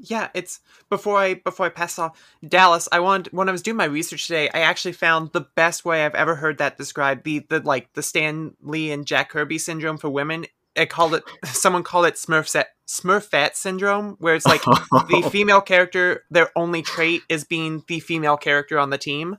Yeah 0.02 0.28
it's 0.34 0.60
before 0.90 1.16
i 1.16 1.34
before 1.34 1.66
i 1.66 1.68
pass 1.68 1.98
off 1.98 2.20
dallas 2.46 2.88
i 2.92 3.00
wanted 3.00 3.32
when 3.32 3.48
i 3.48 3.52
was 3.52 3.62
doing 3.62 3.76
my 3.76 3.84
research 3.84 4.26
today 4.26 4.48
i 4.50 4.60
actually 4.60 4.92
found 4.92 5.32
the 5.32 5.46
best 5.54 5.84
way 5.84 6.04
i've 6.04 6.14
ever 6.14 6.34
heard 6.34 6.58
that 6.58 6.76
described 6.76 7.24
the 7.24 7.40
the 7.48 7.60
like 7.60 7.92
the 7.94 8.02
stan 8.02 8.54
lee 8.62 8.90
and 8.90 9.06
jack 9.06 9.30
kirby 9.30 9.58
syndrome 9.58 9.96
for 9.96 10.10
women 10.10 10.44
I 10.76 10.86
called 10.86 11.14
it 11.14 11.22
someone 11.44 11.82
called 11.82 12.06
it 12.06 12.14
Smurfette 12.14 12.66
Smurfette 12.86 13.54
syndrome, 13.54 14.16
where 14.18 14.34
it's 14.34 14.46
like 14.46 14.62
the 14.62 15.28
female 15.32 15.60
character, 15.60 16.24
their 16.30 16.50
only 16.56 16.82
trait 16.82 17.22
is 17.28 17.44
being 17.44 17.84
the 17.88 18.00
female 18.00 18.36
character 18.36 18.78
on 18.78 18.90
the 18.90 18.98
team. 18.98 19.38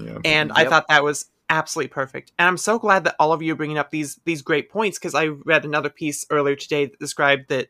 Yeah. 0.00 0.18
And 0.24 0.48
yep. 0.50 0.58
I 0.58 0.64
thought 0.68 0.86
that 0.88 1.04
was 1.04 1.26
absolutely 1.50 1.88
perfect. 1.88 2.32
And 2.38 2.48
I'm 2.48 2.56
so 2.56 2.78
glad 2.78 3.04
that 3.04 3.14
all 3.18 3.32
of 3.32 3.42
you 3.42 3.52
are 3.52 3.56
bringing 3.56 3.78
up 3.78 3.90
these 3.90 4.18
these 4.24 4.42
great 4.42 4.70
points 4.70 4.98
because 4.98 5.14
I 5.14 5.26
read 5.26 5.64
another 5.64 5.90
piece 5.90 6.26
earlier 6.30 6.56
today 6.56 6.86
that 6.86 6.98
described 6.98 7.48
that 7.48 7.68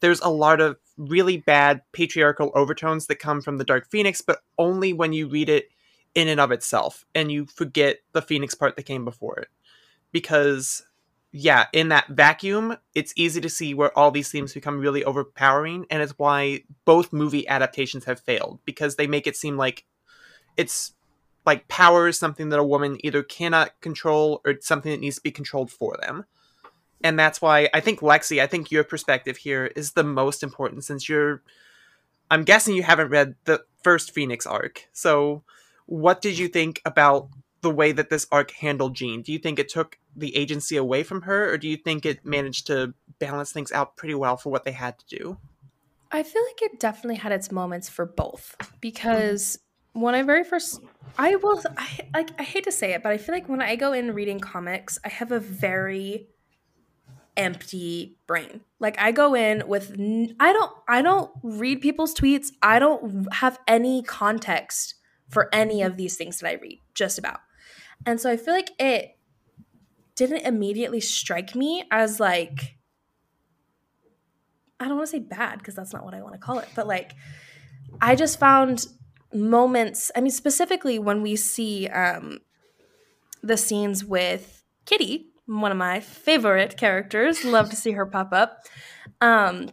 there's 0.00 0.20
a 0.20 0.28
lot 0.28 0.60
of 0.60 0.76
really 1.00 1.38
bad 1.38 1.80
patriarchal 1.92 2.52
overtones 2.54 3.06
that 3.06 3.16
come 3.16 3.40
from 3.40 3.56
the 3.56 3.64
Dark 3.64 3.90
Phoenix, 3.90 4.20
but 4.20 4.40
only 4.58 4.92
when 4.92 5.12
you 5.12 5.28
read 5.28 5.48
it 5.48 5.70
in 6.14 6.28
and 6.28 6.40
of 6.40 6.52
itself 6.52 7.06
and 7.14 7.32
you 7.32 7.46
forget 7.46 8.00
the 8.12 8.22
Phoenix 8.22 8.54
part 8.54 8.76
that 8.76 8.82
came 8.82 9.04
before 9.04 9.38
it. 9.38 9.48
Because 10.12 10.84
yeah, 11.32 11.66
in 11.72 11.88
that 11.88 12.08
vacuum, 12.08 12.76
it's 12.94 13.14
easy 13.16 13.40
to 13.40 13.48
see 13.48 13.72
where 13.72 13.96
all 13.96 14.10
these 14.10 14.30
themes 14.30 14.52
become 14.52 14.80
really 14.80 15.04
overpowering, 15.04 15.86
and 15.88 16.02
it's 16.02 16.18
why 16.18 16.64
both 16.84 17.12
movie 17.12 17.46
adaptations 17.46 18.04
have 18.04 18.18
failed 18.18 18.58
because 18.64 18.96
they 18.96 19.06
make 19.06 19.28
it 19.28 19.36
seem 19.36 19.56
like 19.56 19.84
it's 20.56 20.92
like 21.46 21.68
power 21.68 22.08
is 22.08 22.18
something 22.18 22.48
that 22.48 22.58
a 22.58 22.64
woman 22.64 22.98
either 23.04 23.22
cannot 23.22 23.80
control 23.80 24.40
or 24.44 24.54
something 24.60 24.90
that 24.90 25.00
needs 25.00 25.16
to 25.16 25.22
be 25.22 25.30
controlled 25.30 25.70
for 25.70 25.96
them. 26.02 26.24
And 27.02 27.18
that's 27.18 27.40
why 27.40 27.68
I 27.72 27.80
think 27.80 28.00
Lexi, 28.00 28.40
I 28.40 28.46
think 28.46 28.70
your 28.70 28.84
perspective 28.84 29.38
here 29.38 29.66
is 29.74 29.92
the 29.92 30.04
most 30.04 30.42
important 30.42 30.84
since 30.84 31.08
you're 31.08 31.42
I'm 32.30 32.44
guessing 32.44 32.76
you 32.76 32.84
haven't 32.84 33.08
read 33.08 33.34
the 33.44 33.64
first 33.82 34.12
Phoenix 34.12 34.46
arc. 34.46 34.88
So 34.92 35.42
what 35.86 36.22
did 36.22 36.38
you 36.38 36.46
think 36.46 36.80
about 36.84 37.28
the 37.62 37.70
way 37.70 37.92
that 37.92 38.08
this 38.10 38.26
arc 38.30 38.52
handled 38.52 38.94
Jean? 38.94 39.22
Do 39.22 39.32
you 39.32 39.38
think 39.38 39.58
it 39.58 39.68
took 39.68 39.98
the 40.16 40.34
agency 40.36 40.76
away 40.76 41.02
from 41.02 41.22
her, 41.22 41.52
or 41.52 41.58
do 41.58 41.68
you 41.68 41.76
think 41.76 42.06
it 42.06 42.24
managed 42.24 42.66
to 42.68 42.94
balance 43.18 43.52
things 43.52 43.72
out 43.72 43.96
pretty 43.96 44.14
well 44.14 44.36
for 44.36 44.50
what 44.50 44.64
they 44.64 44.72
had 44.72 44.98
to 44.98 45.16
do? 45.16 45.38
I 46.12 46.22
feel 46.22 46.42
like 46.42 46.62
it 46.62 46.80
definitely 46.80 47.16
had 47.16 47.32
its 47.32 47.52
moments 47.52 47.88
for 47.88 48.06
both 48.06 48.56
mm-hmm. 48.58 48.76
because 48.80 49.58
when 49.92 50.14
I 50.14 50.22
very 50.22 50.44
first, 50.44 50.80
I 51.18 51.36
will, 51.36 51.62
I 51.76 51.88
like, 52.14 52.30
I 52.38 52.44
hate 52.44 52.64
to 52.64 52.72
say 52.72 52.92
it, 52.92 53.02
but 53.02 53.12
I 53.12 53.18
feel 53.18 53.34
like 53.34 53.48
when 53.48 53.60
I 53.60 53.76
go 53.76 53.92
in 53.92 54.14
reading 54.14 54.40
comics, 54.40 54.98
I 55.04 55.08
have 55.08 55.32
a 55.32 55.40
very 55.40 56.28
empty 57.36 58.16
brain. 58.26 58.60
Like 58.78 58.98
I 58.98 59.12
go 59.12 59.34
in 59.34 59.66
with, 59.66 59.92
I 60.40 60.52
don't, 60.52 60.72
I 60.88 61.02
don't 61.02 61.30
read 61.42 61.80
people's 61.80 62.14
tweets. 62.14 62.52
I 62.62 62.78
don't 62.78 63.32
have 63.34 63.58
any 63.66 64.02
context 64.02 64.94
for 65.28 65.48
any 65.54 65.82
of 65.82 65.96
these 65.96 66.16
things 66.16 66.40
that 66.40 66.48
I 66.48 66.54
read, 66.54 66.80
just 66.94 67.18
about. 67.18 67.40
And 68.06 68.20
so 68.20 68.30
I 68.30 68.36
feel 68.36 68.54
like 68.54 68.70
it 68.78 69.16
didn't 70.16 70.46
immediately 70.46 71.00
strike 71.00 71.54
me 71.54 71.84
as 71.90 72.20
like 72.20 72.76
I 74.78 74.86
don't 74.86 74.96
want 74.96 75.08
to 75.08 75.12
say 75.12 75.18
bad 75.18 75.58
because 75.58 75.74
that's 75.74 75.92
not 75.92 76.04
what 76.04 76.14
I 76.14 76.22
want 76.22 76.34
to 76.34 76.38
call 76.38 76.58
it, 76.58 76.68
but 76.74 76.86
like 76.86 77.12
I 78.00 78.16
just 78.16 78.38
found 78.38 78.86
moments, 79.32 80.10
I 80.16 80.20
mean 80.20 80.30
specifically 80.30 80.98
when 80.98 81.22
we 81.22 81.36
see 81.36 81.86
um 81.88 82.40
the 83.42 83.56
scenes 83.56 84.04
with 84.04 84.62
Kitty, 84.84 85.29
one 85.58 85.72
of 85.72 85.78
my 85.78 86.00
favorite 86.00 86.76
characters, 86.76 87.44
love 87.44 87.70
to 87.70 87.76
see 87.76 87.92
her 87.92 88.06
pop 88.06 88.32
up. 88.32 88.64
Um 89.20 89.70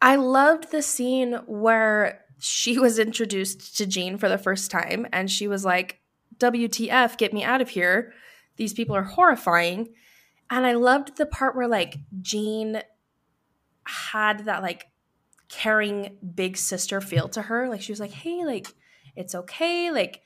I 0.00 0.16
loved 0.16 0.70
the 0.70 0.82
scene 0.82 1.34
where 1.46 2.24
she 2.38 2.78
was 2.78 2.98
introduced 2.98 3.76
to 3.78 3.86
Jean 3.86 4.16
for 4.16 4.28
the 4.28 4.38
first 4.38 4.70
time 4.70 5.06
and 5.12 5.30
she 5.30 5.48
was 5.48 5.64
like, 5.64 6.00
WTF, 6.38 7.18
get 7.18 7.32
me 7.32 7.42
out 7.42 7.60
of 7.60 7.70
here. 7.70 8.12
These 8.56 8.74
people 8.74 8.94
are 8.94 9.02
horrifying. 9.02 9.88
And 10.50 10.64
I 10.66 10.74
loved 10.74 11.16
the 11.16 11.26
part 11.26 11.56
where 11.56 11.66
like 11.66 11.96
Jean 12.20 12.82
had 13.84 14.44
that 14.44 14.62
like 14.62 14.86
caring 15.48 16.16
big 16.34 16.56
sister 16.56 17.00
feel 17.00 17.28
to 17.30 17.42
her. 17.42 17.68
Like 17.68 17.82
she 17.82 17.92
was 17.92 18.00
like, 18.00 18.12
hey, 18.12 18.44
like 18.44 18.68
it's 19.16 19.34
okay. 19.34 19.90
Like 19.90 20.22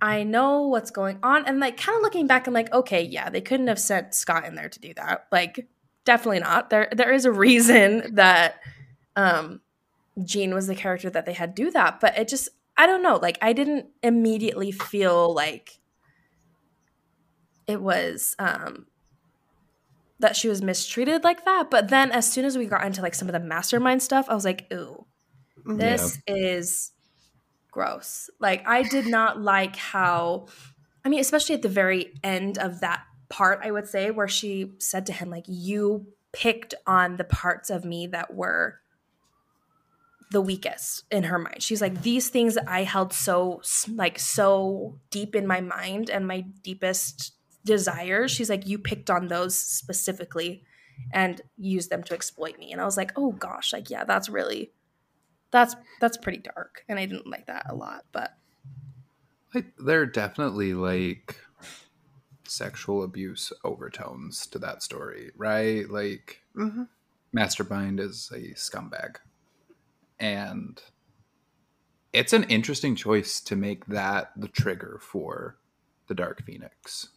I 0.00 0.22
know 0.22 0.66
what's 0.66 0.90
going 0.90 1.18
on. 1.22 1.46
And 1.46 1.60
like 1.60 1.76
kind 1.76 1.96
of 1.96 2.02
looking 2.02 2.26
back, 2.26 2.46
I'm 2.46 2.54
like, 2.54 2.72
okay, 2.72 3.02
yeah, 3.02 3.30
they 3.30 3.40
couldn't 3.40 3.66
have 3.66 3.78
sent 3.78 4.14
Scott 4.14 4.44
in 4.44 4.54
there 4.54 4.68
to 4.68 4.80
do 4.80 4.94
that. 4.94 5.26
Like, 5.30 5.68
definitely 6.04 6.40
not. 6.40 6.70
There 6.70 6.88
there 6.92 7.12
is 7.12 7.24
a 7.24 7.32
reason 7.32 8.02
that 8.14 8.60
um 9.16 9.60
Jean 10.24 10.54
was 10.54 10.66
the 10.66 10.74
character 10.74 11.10
that 11.10 11.26
they 11.26 11.32
had 11.32 11.54
do 11.54 11.70
that. 11.72 12.00
But 12.00 12.18
it 12.18 12.28
just 12.28 12.48
I 12.76 12.86
don't 12.86 13.02
know. 13.02 13.16
Like 13.16 13.38
I 13.42 13.52
didn't 13.52 13.86
immediately 14.02 14.72
feel 14.72 15.34
like 15.34 15.78
it 17.66 17.80
was 17.80 18.34
um 18.38 18.86
that 20.18 20.36
she 20.36 20.48
was 20.48 20.62
mistreated 20.62 21.24
like 21.24 21.44
that. 21.44 21.70
But 21.70 21.88
then 21.88 22.10
as 22.12 22.30
soon 22.30 22.44
as 22.44 22.56
we 22.56 22.66
got 22.66 22.84
into 22.84 23.02
like 23.02 23.14
some 23.14 23.28
of 23.28 23.32
the 23.32 23.40
mastermind 23.40 24.02
stuff, 24.02 24.26
I 24.28 24.34
was 24.34 24.44
like, 24.44 24.66
ooh, 24.72 25.06
this 25.64 26.18
yeah. 26.26 26.34
is 26.34 26.92
gross. 27.70 28.30
Like 28.38 28.66
I 28.66 28.82
did 28.82 29.06
not 29.06 29.40
like 29.40 29.76
how 29.76 30.46
I 31.04 31.08
mean, 31.08 31.20
especially 31.20 31.54
at 31.54 31.62
the 31.62 31.68
very 31.68 32.12
end 32.22 32.58
of 32.58 32.80
that 32.80 33.04
part, 33.28 33.60
I 33.62 33.70
would 33.70 33.88
say, 33.88 34.10
where 34.10 34.28
she 34.28 34.72
said 34.78 35.06
to 35.06 35.12
him, 35.12 35.30
like, 35.30 35.44
you 35.46 36.06
picked 36.32 36.74
on 36.86 37.16
the 37.16 37.24
parts 37.24 37.70
of 37.70 37.84
me 37.84 38.06
that 38.08 38.34
were 38.34 38.80
the 40.30 40.40
weakest 40.40 41.04
in 41.10 41.24
her 41.24 41.38
mind. 41.38 41.62
She's 41.62 41.80
like 41.80 42.02
these 42.02 42.28
things 42.28 42.54
that 42.54 42.68
I 42.68 42.84
held 42.84 43.12
so 43.12 43.62
like 43.92 44.18
so 44.18 45.00
deep 45.10 45.34
in 45.34 45.44
my 45.44 45.60
mind 45.60 46.08
and 46.08 46.24
my 46.24 46.42
deepest 46.62 47.32
desires. 47.64 48.30
She's 48.30 48.48
like 48.48 48.64
you 48.64 48.78
picked 48.78 49.10
on 49.10 49.26
those 49.26 49.58
specifically 49.58 50.62
and 51.12 51.40
used 51.56 51.90
them 51.90 52.04
to 52.04 52.14
exploit 52.14 52.60
me. 52.60 52.70
And 52.70 52.80
I 52.80 52.84
was 52.84 52.96
like, 52.96 53.10
"Oh 53.16 53.32
gosh, 53.32 53.72
like 53.72 53.90
yeah, 53.90 54.04
that's 54.04 54.28
really 54.28 54.70
that's 55.50 55.76
that's 56.00 56.16
pretty 56.16 56.38
dark." 56.38 56.84
And 56.88 56.98
I 56.98 57.06
didn't 57.06 57.26
like 57.26 57.46
that 57.46 57.66
a 57.68 57.74
lot, 57.74 58.04
but 58.12 58.36
like 59.54 59.66
there 59.78 60.00
are 60.00 60.06
definitely 60.06 60.74
like 60.74 61.36
sexual 62.44 63.02
abuse 63.02 63.52
overtones 63.64 64.46
to 64.48 64.58
that 64.58 64.82
story, 64.82 65.30
right? 65.36 65.88
Like 65.88 66.42
mm-hmm. 66.56 66.84
Mastermind 67.32 68.00
is 68.00 68.30
a 68.34 68.54
scumbag 68.54 69.16
and 70.18 70.80
it's 72.12 72.32
an 72.32 72.44
interesting 72.44 72.96
choice 72.96 73.40
to 73.40 73.56
make 73.56 73.86
that 73.86 74.32
the 74.36 74.48
trigger 74.48 74.98
for 75.00 75.56
the 76.08 76.14
Dark 76.14 76.44
Phoenix. 76.44 77.08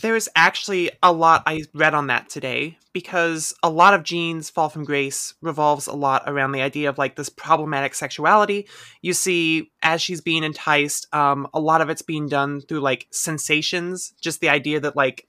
There's 0.00 0.28
actually 0.34 0.90
a 1.02 1.12
lot 1.12 1.42
I 1.46 1.64
read 1.74 1.94
on 1.94 2.06
that 2.06 2.28
today 2.28 2.78
because 2.92 3.54
a 3.62 3.68
lot 3.68 3.92
of 3.92 4.02
Jean's 4.02 4.48
Fall 4.48 4.68
from 4.68 4.84
Grace 4.84 5.34
revolves 5.42 5.86
a 5.86 5.92
lot 5.92 6.22
around 6.26 6.52
the 6.52 6.62
idea 6.62 6.88
of 6.88 6.96
like 6.98 7.16
this 7.16 7.28
problematic 7.28 7.94
sexuality. 7.94 8.66
You 9.02 9.12
see, 9.12 9.70
as 9.82 10.00
she's 10.00 10.20
being 10.20 10.42
enticed, 10.42 11.12
um, 11.14 11.48
a 11.52 11.60
lot 11.60 11.80
of 11.80 11.90
it's 11.90 12.02
being 12.02 12.28
done 12.28 12.60
through 12.62 12.80
like 12.80 13.08
sensations, 13.10 14.14
just 14.20 14.40
the 14.40 14.48
idea 14.48 14.80
that 14.80 14.96
like 14.96 15.26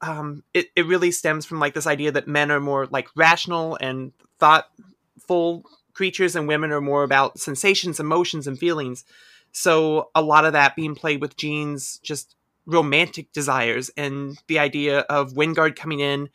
um, 0.00 0.42
it, 0.52 0.66
it 0.76 0.86
really 0.86 1.10
stems 1.10 1.46
from 1.46 1.60
like 1.60 1.74
this 1.74 1.86
idea 1.86 2.12
that 2.12 2.28
men 2.28 2.50
are 2.50 2.60
more 2.60 2.86
like 2.86 3.08
rational 3.16 3.76
and 3.80 4.12
thoughtful 4.38 5.64
creatures 5.94 6.36
and 6.36 6.48
women 6.48 6.72
are 6.72 6.80
more 6.80 7.04
about 7.04 7.38
sensations, 7.38 8.00
emotions, 8.00 8.46
and 8.46 8.58
feelings. 8.58 9.04
So 9.52 10.10
a 10.14 10.22
lot 10.22 10.44
of 10.44 10.52
that 10.52 10.76
being 10.76 10.96
played 10.96 11.20
with 11.20 11.36
Jean's 11.36 11.98
just 11.98 12.34
romantic 12.66 13.32
desires 13.32 13.90
and 13.96 14.38
the 14.46 14.58
idea 14.58 15.00
of 15.00 15.34
Wyngarde 15.34 15.76
coming 15.76 16.00
in, 16.00 16.28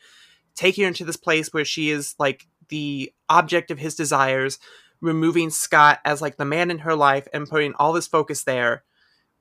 taking 0.55 0.83
her 0.83 0.87
into 0.87 1.05
this 1.05 1.17
place 1.17 1.53
where 1.53 1.65
she 1.65 1.89
is 1.89 2.15
like 2.19 2.47
the 2.69 3.11
object 3.29 3.71
of 3.71 3.79
his 3.79 3.95
desires, 3.95 4.59
removing 5.01 5.49
Scott 5.49 5.99
as 6.05 6.21
like 6.21 6.37
the 6.37 6.45
man 6.45 6.71
in 6.71 6.79
her 6.79 6.95
life 6.95 7.27
and 7.33 7.49
putting 7.49 7.73
all 7.75 7.93
this 7.93 8.07
focus 8.07 8.43
there 8.43 8.83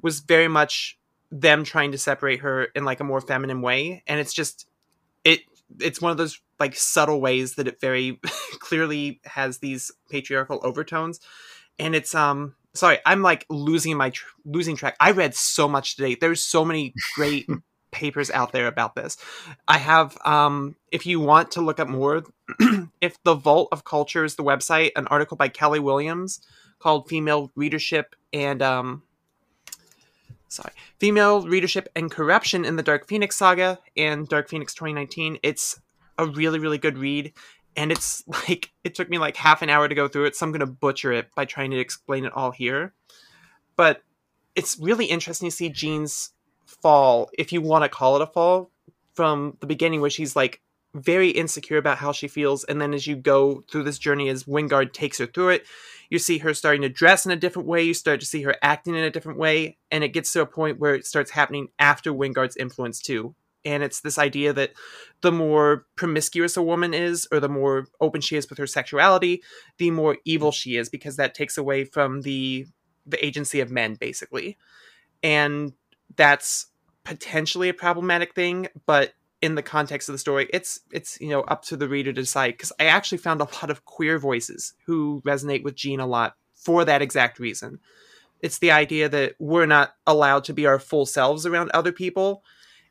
was 0.01 0.21
very 0.21 0.49
much 0.49 0.99
them 1.31 1.65
trying 1.65 1.93
to 1.93 1.99
separate 1.99 2.41
her 2.41 2.65
in 2.75 2.85
like 2.85 3.01
a 3.01 3.05
more 3.05 3.21
feminine 3.21 3.61
way. 3.61 4.03
And 4.07 4.21
it's 4.21 4.33
just 4.33 4.67
it 5.25 5.41
it's 5.81 6.01
one 6.01 6.11
of 6.11 6.17
those 6.17 6.41
like 6.59 6.75
subtle 6.75 7.21
ways 7.21 7.57
that 7.57 7.69
it 7.69 7.81
very 7.81 8.19
clearly 8.61 9.21
has 9.25 9.59
these 9.59 9.91
patriarchal 10.11 10.61
overtones. 10.63 11.21
And 11.79 11.95
it's 11.95 12.15
um 12.15 12.55
sorry 12.75 12.99
i'm 13.07 13.23
like 13.23 13.47
losing 13.49 13.97
my 13.97 14.11
tr- 14.11 14.27
losing 14.49 14.77
track. 14.77 14.97
I 15.01 15.11
read 15.13 15.35
so 15.35 15.69
much 15.69 15.97
today. 15.97 16.17
There's 16.19 16.43
so 16.43 16.65
many 16.65 16.95
great 17.15 17.47
papers 17.91 18.31
out 18.31 18.53
there 18.53 18.67
about 18.67 18.95
this. 18.95 19.17
I 19.67 19.79
have 19.79 20.19
um 20.25 20.77
if 20.91 21.07
you 21.07 21.21
want 21.21 21.53
to 21.53 21.61
look 21.61 21.81
up 21.81 21.89
more 21.89 22.25
if 23.01 23.23
the 23.25 23.35
vault 23.35 23.69
of 23.73 23.85
culture 23.85 24.25
is 24.25 24.37
the 24.37 24.45
website 24.45 24.91
an 24.97 25.07
article 25.09 25.37
by 25.37 25.49
kelly 25.49 25.81
williams 25.81 26.41
called 26.79 27.09
female 27.09 27.51
readership 27.55 28.15
and 28.33 28.63
um 28.63 29.03
sorry 30.49 30.73
female 30.99 31.47
readership 31.47 31.89
and 31.95 32.11
corruption 32.11 32.65
in 32.65 32.77
the 32.77 32.83
dark 32.83 33.07
phoenix 33.07 33.37
saga 33.37 33.79
and 33.99 34.29
dark 34.29 34.49
phoenix 34.49 34.73
2019 34.73 35.39
it's 35.43 35.81
a 36.17 36.25
really 36.25 36.59
really 36.59 36.79
good 36.79 36.97
read 36.97 37.33
and 37.79 37.93
it's 37.93 38.25
like 38.49 38.73
it 38.85 38.95
took 38.95 39.09
me 39.09 39.17
like 39.17 39.37
half 39.37 39.63
an 39.63 39.71
hour 39.71 39.89
to 39.89 39.95
go 39.95 40.09
through 40.09 40.27
it 40.27 40.37
so 40.37 40.45
i'm 40.45 40.53
going 40.53 40.61
to 40.61 40.67
butcher 40.67 41.13
it 41.13 41.31
by 41.35 41.47
trying 41.47 41.71
to 41.71 41.79
explain 41.79 42.27
it 42.27 42.33
all 42.35 42.51
here. 42.51 42.93
But 43.77 44.03
it's 44.57 44.77
really 44.79 45.07
interesting 45.07 45.49
to 45.49 45.55
see 45.55 45.71
jean's 45.71 46.33
fall 46.67 47.31
if 47.39 47.53
you 47.53 47.63
want 47.63 47.85
to 47.85 47.89
call 47.89 48.17
it 48.17 48.23
a 48.23 48.27
fall 48.27 48.71
from 49.15 49.57
the 49.61 49.67
beginning 49.67 50.01
where 50.01 50.11
she's 50.11 50.37
like 50.37 50.61
very 50.95 51.31
insecure 51.31 51.79
about 51.79 51.99
how 51.99 52.13
she 52.13 52.29
feels 52.29 52.65
and 52.65 52.81
then 52.81 52.93
as 52.93 53.07
you 53.07 53.15
go 53.15 53.63
through 53.71 53.85
this 53.85 53.99
journey 53.99 54.29
as 54.29 54.45
wyngarde 54.45 54.93
takes 54.93 55.19
her 55.19 55.27
through 55.27 55.51
it 55.51 55.65
you 56.11 56.19
see 56.19 56.39
her 56.39 56.53
starting 56.53 56.83
to 56.83 56.89
dress 56.89 57.25
in 57.25 57.33
a 57.33 57.37
different 57.37 57.69
way 57.69 57.83
you 57.83 57.95
start 57.95 58.21
to 58.21 58.27
see 58.27 58.43
her 58.43 58.57
acting 58.63 58.95
in 58.95 59.05
a 59.05 59.11
different 59.11 59.39
way 59.39 59.77
and 59.91 60.03
it 60.03 60.09
gets 60.09 60.33
to 60.33 60.41
a 60.41 60.47
point 60.47 60.79
where 60.79 60.95
it 60.95 61.07
starts 61.07 61.31
happening 61.31 61.69
after 61.79 62.13
wyngarde's 62.13 62.57
influence 62.57 63.01
too 63.01 63.35
and 63.69 63.83
it's 63.83 64.01
this 64.01 64.19
idea 64.19 64.53
that 64.53 64.73
the 65.21 65.33
more 65.33 65.87
promiscuous 65.97 66.57
a 66.57 66.63
woman 66.63 66.95
is 66.95 67.29
or 67.31 67.41
the 67.41 67.49
more 67.49 67.87
open 68.01 68.21
she 68.21 68.37
is 68.37 68.49
with 68.49 68.59
her 68.59 68.67
sexuality 68.67 69.43
the 69.79 69.91
more 69.91 70.19
evil 70.25 70.53
she 70.53 70.77
is 70.77 70.89
because 70.89 71.17
that 71.17 71.35
takes 71.35 71.57
away 71.59 71.85
from 71.85 72.23
the 72.23 72.67
the 73.07 73.25
agency 73.25 73.61
of 73.61 73.71
men 73.71 73.95
basically. 73.95 74.59
And 75.23 75.73
that's 76.17 76.67
potentially 77.05 77.69
a 77.69 77.75
problematic 77.75 78.35
thing 78.35 78.69
but 78.87 79.13
in 79.41 79.55
the 79.55 79.63
context 79.63 80.09
of 80.09 80.13
the 80.13 80.19
story 80.19 80.49
it's 80.53 80.81
it's 80.93 81.19
you 81.21 81.29
know 81.29 81.41
up 81.43 81.63
to 81.63 81.77
the 81.77 81.89
reader 81.89 82.13
to 82.13 82.21
decide 82.21 82.53
because 82.53 82.73
i 82.81 82.85
actually 82.85 83.17
found 83.17 83.41
a 83.41 83.45
lot 83.45 83.71
of 83.71 83.85
queer 83.85 84.19
voices 84.19 84.75
who 84.85 85.23
resonate 85.25 85.63
with 85.63 85.75
jean 85.75 86.01
a 86.01 86.07
lot 86.07 86.35
for 86.59 86.85
that 86.85 87.03
exact 87.03 87.39
reason. 87.39 87.79
It's 88.41 88.59
the 88.59 88.73
idea 88.73 89.09
that 89.09 89.35
we're 89.39 89.67
not 89.67 89.95
allowed 90.07 90.45
to 90.45 90.53
be 90.53 90.67
our 90.67 90.79
full 90.79 91.07
selves 91.07 91.47
around 91.47 91.71
other 91.71 91.93
people 91.93 92.43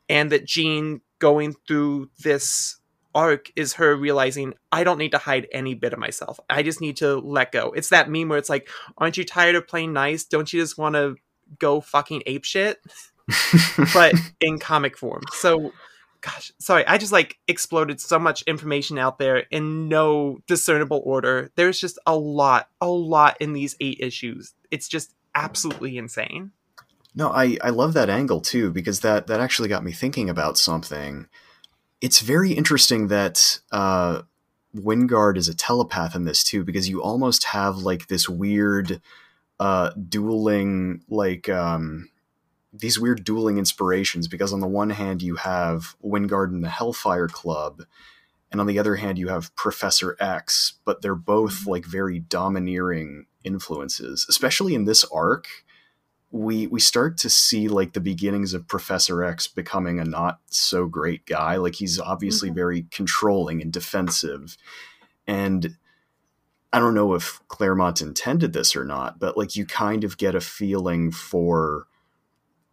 and 0.09 0.31
that 0.31 0.45
Jean 0.45 1.01
going 1.19 1.55
through 1.67 2.09
this 2.19 2.77
arc 3.15 3.51
is 3.55 3.73
her 3.73 3.95
realizing 3.95 4.53
I 4.71 4.83
don't 4.83 4.99
need 4.99 5.11
to 5.11 5.17
hide 5.17 5.47
any 5.51 5.73
bit 5.73 5.93
of 5.93 5.99
myself. 5.99 6.39
I 6.49 6.61
just 6.61 6.81
need 6.81 6.97
to 6.97 7.17
let 7.17 7.51
go. 7.51 7.71
It's 7.75 7.89
that 7.89 8.09
meme 8.09 8.29
where 8.29 8.37
it's 8.37 8.49
like, 8.49 8.69
aren't 8.97 9.17
you 9.17 9.23
tired 9.23 9.55
of 9.55 9.67
playing 9.67 9.93
nice? 9.93 10.23
Don't 10.23 10.51
you 10.53 10.61
just 10.61 10.77
want 10.77 10.95
to 10.95 11.15
go 11.57 11.81
fucking 11.81 12.23
ape 12.27 12.45
shit? 12.45 12.79
but 13.93 14.13
in 14.39 14.59
comic 14.59 14.97
form. 14.97 15.23
So 15.33 15.73
gosh, 16.21 16.51
sorry, 16.59 16.85
I 16.85 16.97
just 16.97 17.11
like 17.11 17.37
exploded 17.47 17.99
so 17.99 18.19
much 18.19 18.41
information 18.43 18.97
out 18.97 19.19
there 19.19 19.45
in 19.51 19.89
no 19.89 20.39
discernible 20.47 21.01
order. 21.03 21.51
There's 21.55 21.79
just 21.79 21.99
a 22.05 22.15
lot, 22.15 22.69
a 22.81 22.87
lot 22.87 23.37
in 23.39 23.53
these 23.53 23.75
eight 23.79 23.97
issues. 23.99 24.53
It's 24.71 24.87
just 24.87 25.13
absolutely 25.35 25.97
insane. 25.97 26.51
No, 27.17 27.31
I, 27.31 27.57
I 27.63 27.71
love 27.71 27.93
that 27.95 28.11
angle 28.11 28.41
too, 28.41 28.69
because 28.71 28.99
that, 28.99 29.25
that 29.25 29.39
actually 29.39 29.69
got 29.69 29.83
me 29.83 29.91
thinking 29.91 30.29
about 30.29 30.55
something. 30.55 31.27
It's 31.99 32.21
very 32.21 32.51
interesting 32.53 33.07
that 33.07 33.59
uh, 33.71 34.21
Wyngarde 34.75 35.37
is 35.37 35.47
a 35.47 35.55
telepath 35.55 36.15
in 36.15 36.25
this 36.25 36.43
too, 36.43 36.63
because 36.63 36.87
you 36.87 37.01
almost 37.01 37.45
have 37.45 37.77
like 37.77 38.05
this 38.05 38.29
weird 38.29 39.01
uh, 39.59 39.89
dueling, 40.07 41.01
like 41.09 41.49
um, 41.49 42.11
these 42.71 42.99
weird 42.99 43.23
dueling 43.23 43.57
inspirations. 43.57 44.27
Because 44.27 44.53
on 44.53 44.59
the 44.59 44.67
one 44.67 44.91
hand, 44.91 45.23
you 45.23 45.37
have 45.37 45.95
Wyngarde 46.05 46.53
and 46.53 46.63
the 46.63 46.69
Hellfire 46.69 47.27
Club, 47.27 47.81
and 48.51 48.61
on 48.61 48.67
the 48.67 48.77
other 48.77 48.97
hand, 48.97 49.17
you 49.17 49.29
have 49.29 49.55
Professor 49.55 50.15
X, 50.19 50.73
but 50.85 51.01
they're 51.01 51.15
both 51.15 51.65
like 51.65 51.85
very 51.85 52.19
domineering 52.19 53.25
influences, 53.43 54.27
especially 54.29 54.75
in 54.75 54.85
this 54.85 55.03
arc 55.05 55.47
we 56.37 56.67
we 56.67 56.79
start 56.79 57.17
to 57.17 57.29
see 57.29 57.67
like 57.67 57.93
the 57.93 57.99
beginnings 57.99 58.53
of 58.53 58.67
Professor 58.67 59.23
X 59.23 59.47
becoming 59.47 59.99
a 59.99 60.05
not 60.05 60.39
so 60.47 60.85
great 60.85 61.25
guy. 61.25 61.57
Like 61.57 61.75
he's 61.75 61.99
obviously 61.99 62.49
mm-hmm. 62.49 62.55
very 62.55 62.85
controlling 62.91 63.61
and 63.61 63.71
defensive. 63.71 64.57
And 65.25 65.77
I 66.71 66.79
don't 66.79 66.93
know 66.93 67.13
if 67.13 67.41
Claremont 67.47 68.01
intended 68.01 68.53
this 68.53 68.75
or 68.75 68.85
not, 68.85 69.19
but 69.19 69.37
like 69.37 69.55
you 69.55 69.65
kind 69.65 70.03
of 70.03 70.17
get 70.17 70.35
a 70.35 70.41
feeling 70.41 71.11
for 71.11 71.87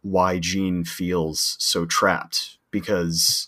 why 0.01 0.39
Jean 0.39 0.83
feels 0.83 1.55
so 1.59 1.85
trapped 1.85 2.57
because 2.71 3.47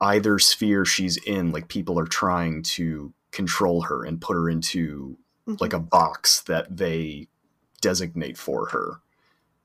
either 0.00 0.38
sphere 0.38 0.84
she's 0.84 1.16
in, 1.18 1.52
like 1.52 1.68
people 1.68 1.98
are 1.98 2.06
trying 2.06 2.62
to 2.62 3.12
control 3.32 3.82
her 3.82 4.04
and 4.04 4.20
put 4.20 4.34
her 4.34 4.48
into 4.48 5.18
mm-hmm. 5.46 5.56
like 5.60 5.72
a 5.72 5.80
box 5.80 6.40
that 6.42 6.74
they 6.74 7.28
designate 7.86 8.36
for 8.36 8.66
her. 8.66 9.00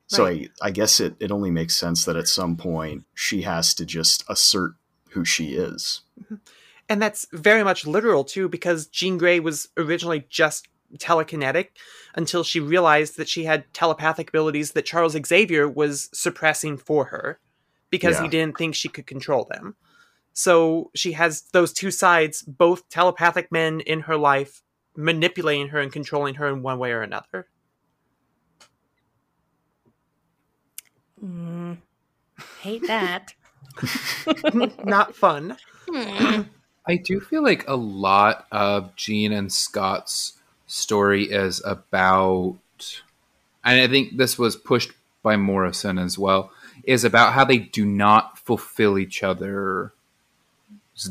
So 0.06 0.24
right. 0.24 0.50
I, 0.62 0.68
I 0.68 0.70
guess 0.70 1.00
it, 1.00 1.14
it 1.18 1.30
only 1.32 1.50
makes 1.50 1.76
sense 1.76 2.04
that 2.04 2.16
at 2.16 2.28
some 2.28 2.56
point 2.56 3.04
she 3.14 3.42
has 3.42 3.74
to 3.74 3.84
just 3.84 4.24
assert 4.28 4.74
who 5.10 5.24
she 5.24 5.54
is. 5.54 6.02
Mm-hmm. 6.22 6.36
And 6.88 7.00
that's 7.00 7.26
very 7.32 7.64
much 7.64 7.86
literal 7.86 8.24
too, 8.24 8.48
because 8.48 8.86
Jean 8.86 9.18
Grey 9.18 9.40
was 9.40 9.68
originally 9.76 10.26
just 10.28 10.68
telekinetic 10.98 11.68
until 12.14 12.44
she 12.44 12.60
realized 12.60 13.16
that 13.16 13.28
she 13.28 13.44
had 13.44 13.72
telepathic 13.72 14.28
abilities 14.28 14.72
that 14.72 14.84
Charles 14.84 15.16
Xavier 15.26 15.66
was 15.68 16.10
suppressing 16.12 16.76
for 16.76 17.06
her 17.06 17.38
because 17.88 18.16
yeah. 18.16 18.22
he 18.24 18.28
didn't 18.28 18.58
think 18.58 18.74
she 18.74 18.88
could 18.88 19.06
control 19.06 19.48
them. 19.50 19.74
So 20.34 20.90
she 20.94 21.12
has 21.12 21.42
those 21.52 21.72
two 21.72 21.90
sides, 21.90 22.42
both 22.42 22.88
telepathic 22.88 23.50
men 23.50 23.80
in 23.80 24.00
her 24.00 24.16
life, 24.16 24.62
manipulating 24.94 25.68
her 25.68 25.80
and 25.80 25.92
controlling 25.92 26.34
her 26.34 26.48
in 26.48 26.62
one 26.62 26.78
way 26.78 26.92
or 26.92 27.02
another. 27.02 27.48
Mm, 31.24 31.78
hate 32.60 32.86
that. 32.86 33.34
Not 34.84 35.14
fun. 35.14 35.56
Hmm. 35.88 36.42
I 36.86 36.96
do 36.96 37.20
feel 37.20 37.42
like 37.42 37.66
a 37.68 37.76
lot 37.76 38.46
of 38.50 38.94
Jean 38.96 39.32
and 39.32 39.52
Scott's 39.52 40.34
story 40.66 41.24
is 41.24 41.62
about, 41.64 42.56
and 43.64 43.80
I 43.80 43.86
think 43.86 44.16
this 44.16 44.38
was 44.38 44.56
pushed 44.56 44.92
by 45.22 45.36
Morrison 45.36 45.98
as 45.98 46.18
well, 46.18 46.50
is 46.84 47.04
about 47.04 47.34
how 47.34 47.44
they 47.44 47.58
do 47.58 47.84
not 47.84 48.38
fulfill 48.38 48.98
each 48.98 49.22
other's 49.22 49.90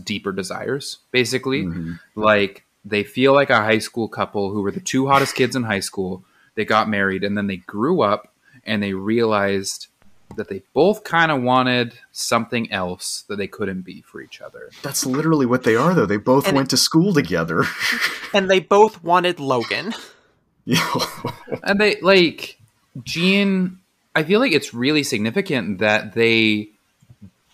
deeper 0.03 0.33
desires, 0.33 0.97
basically. 1.11 1.63
Mm-hmm. 1.63 1.93
Like 2.15 2.65
they 2.83 3.03
feel 3.03 3.33
like 3.33 3.49
a 3.49 3.61
high 3.61 3.79
school 3.79 4.09
couple 4.09 4.51
who 4.51 4.61
were 4.61 4.71
the 4.71 4.81
two 4.81 5.07
hottest 5.07 5.35
kids 5.35 5.55
in 5.55 5.63
high 5.63 5.79
school. 5.79 6.25
They 6.55 6.65
got 6.65 6.89
married 6.89 7.23
and 7.23 7.37
then 7.37 7.47
they 7.47 7.57
grew 7.57 8.01
up 8.01 8.33
and 8.65 8.83
they 8.83 8.93
realized 8.93 9.87
that 10.35 10.49
they 10.49 10.63
both 10.73 11.03
kind 11.03 11.31
of 11.31 11.41
wanted 11.41 11.93
something 12.11 12.71
else 12.71 13.23
that 13.27 13.37
they 13.37 13.47
couldn't 13.47 13.81
be 13.81 14.01
for 14.01 14.21
each 14.21 14.41
other. 14.41 14.69
That's 14.81 15.05
literally 15.05 15.45
what 15.45 15.63
they 15.63 15.75
are, 15.75 15.93
though. 15.93 16.05
They 16.05 16.17
both 16.17 16.47
and 16.47 16.55
went 16.55 16.69
to 16.71 16.77
school 16.77 17.13
together, 17.13 17.65
and 18.33 18.49
they 18.49 18.59
both 18.59 19.03
wanted 19.03 19.39
Logan. 19.39 19.93
Yeah, 20.65 20.93
and 21.63 21.79
they 21.79 21.99
like 22.01 22.59
Jean. 23.03 23.79
I 24.15 24.23
feel 24.23 24.39
like 24.39 24.51
it's 24.51 24.73
really 24.73 25.03
significant 25.03 25.79
that 25.79 26.13
they 26.13 26.69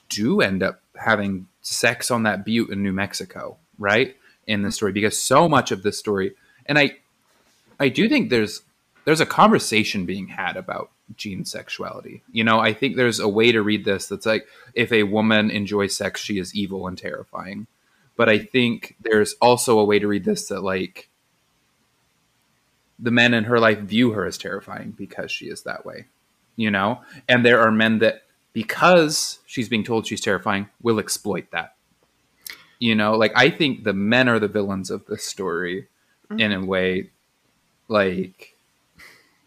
do 0.10 0.42
end 0.42 0.64
up 0.64 0.82
having 0.96 1.48
sex 1.62 2.10
on 2.10 2.24
that 2.24 2.46
butte 2.46 2.70
in 2.70 2.82
New 2.82 2.94
Mexico, 2.94 3.58
right? 3.78 4.16
In 4.48 4.64
the 4.64 4.72
story, 4.72 4.92
because 4.92 5.22
so 5.22 5.48
much 5.48 5.72
of 5.72 5.84
this 5.84 6.00
story, 6.00 6.34
and 6.66 6.80
I, 6.80 6.98
I 7.80 7.90
do 7.90 8.10
think 8.10 8.30
there's 8.30 8.62
there's 9.06 9.22
a 9.22 9.26
conversation 9.26 10.06
being 10.06 10.28
had 10.28 10.58
about 10.58 10.92
Jean's 11.16 11.52
sexuality. 11.52 12.22
You 12.32 12.44
know, 12.44 12.60
I 12.60 12.74
think 12.74 12.96
there's 12.96 13.20
a 13.20 13.28
way 13.28 13.52
to 13.52 13.62
read 13.62 13.86
this 13.86 14.08
that's 14.08 14.26
like 14.26 14.48
if 14.74 14.92
a 14.92 15.04
woman 15.04 15.50
enjoys 15.50 15.96
sex, 15.96 16.22
she 16.22 16.40
is 16.40 16.56
evil 16.56 16.88
and 16.88 16.98
terrifying. 16.98 17.68
But 18.16 18.30
I 18.30 18.40
think 18.40 18.96
there's 19.00 19.36
also 19.42 19.80
a 19.80 19.86
way 19.86 20.00
to 20.00 20.08
read 20.08 20.26
this 20.26 20.48
that 20.48 20.62
like 20.62 21.10
the 23.00 23.12
men 23.12 23.34
in 23.34 23.46
her 23.46 23.60
life 23.60 23.80
view 23.80 24.12
her 24.12 24.26
as 24.26 24.38
terrifying 24.38 24.92
because 24.98 25.32
she 25.32 25.46
is 25.46 25.64
that 25.64 25.86
way. 25.86 26.08
You 26.56 26.72
know? 26.72 27.02
And 27.30 27.46
there 27.46 27.62
are 27.62 27.72
men 27.72 28.00
that 28.00 28.24
because 28.54 29.40
she's 29.46 29.70
being 29.70 29.84
told 29.84 30.08
she's 30.08 30.22
terrifying 30.22 30.68
will 30.82 31.00
exploit 31.00 31.52
that. 31.52 31.76
You 32.80 32.96
know, 32.96 33.14
like 33.14 33.32
I 33.36 33.50
think 33.50 33.84
the 33.84 33.94
men 33.94 34.28
are 34.28 34.40
the 34.40 34.48
villains 34.48 34.90
of 34.90 35.06
this 35.06 35.24
story 35.24 35.88
mm-hmm. 36.30 36.40
in 36.40 36.52
a 36.52 36.66
way 36.66 37.12
like 37.88 38.57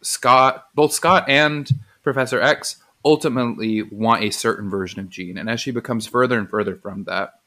Scott, 0.02 0.68
both 0.74 0.92
Scott 0.92 1.28
and 1.28 1.70
Professor 2.02 2.40
X 2.40 2.76
ultimately 3.04 3.82
want 3.82 4.22
a 4.22 4.30
certain 4.30 4.70
version 4.70 5.00
of 5.00 5.08
Jean. 5.08 5.38
And 5.38 5.48
as 5.48 5.60
she 5.60 5.70
becomes 5.70 6.06
further 6.06 6.38
and 6.38 6.48
further 6.48 6.76
from 6.76 7.04
that, 7.04 7.40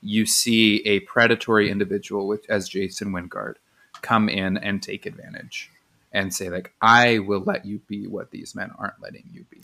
you 0.00 0.26
see 0.26 0.86
a 0.86 1.00
predatory 1.00 1.70
individual 1.70 2.26
with, 2.26 2.48
as 2.48 2.68
Jason 2.68 3.12
Wyngarde 3.12 3.56
come 4.02 4.28
in 4.28 4.56
and 4.56 4.82
take 4.82 5.06
advantage 5.06 5.70
and 6.12 6.32
say 6.32 6.48
like 6.48 6.72
I 6.80 7.18
will 7.18 7.40
let 7.40 7.64
you 7.64 7.80
be 7.86 8.06
what 8.06 8.30
these 8.30 8.54
men 8.54 8.70
aren't 8.78 9.00
letting 9.02 9.24
you 9.32 9.44
be 9.50 9.62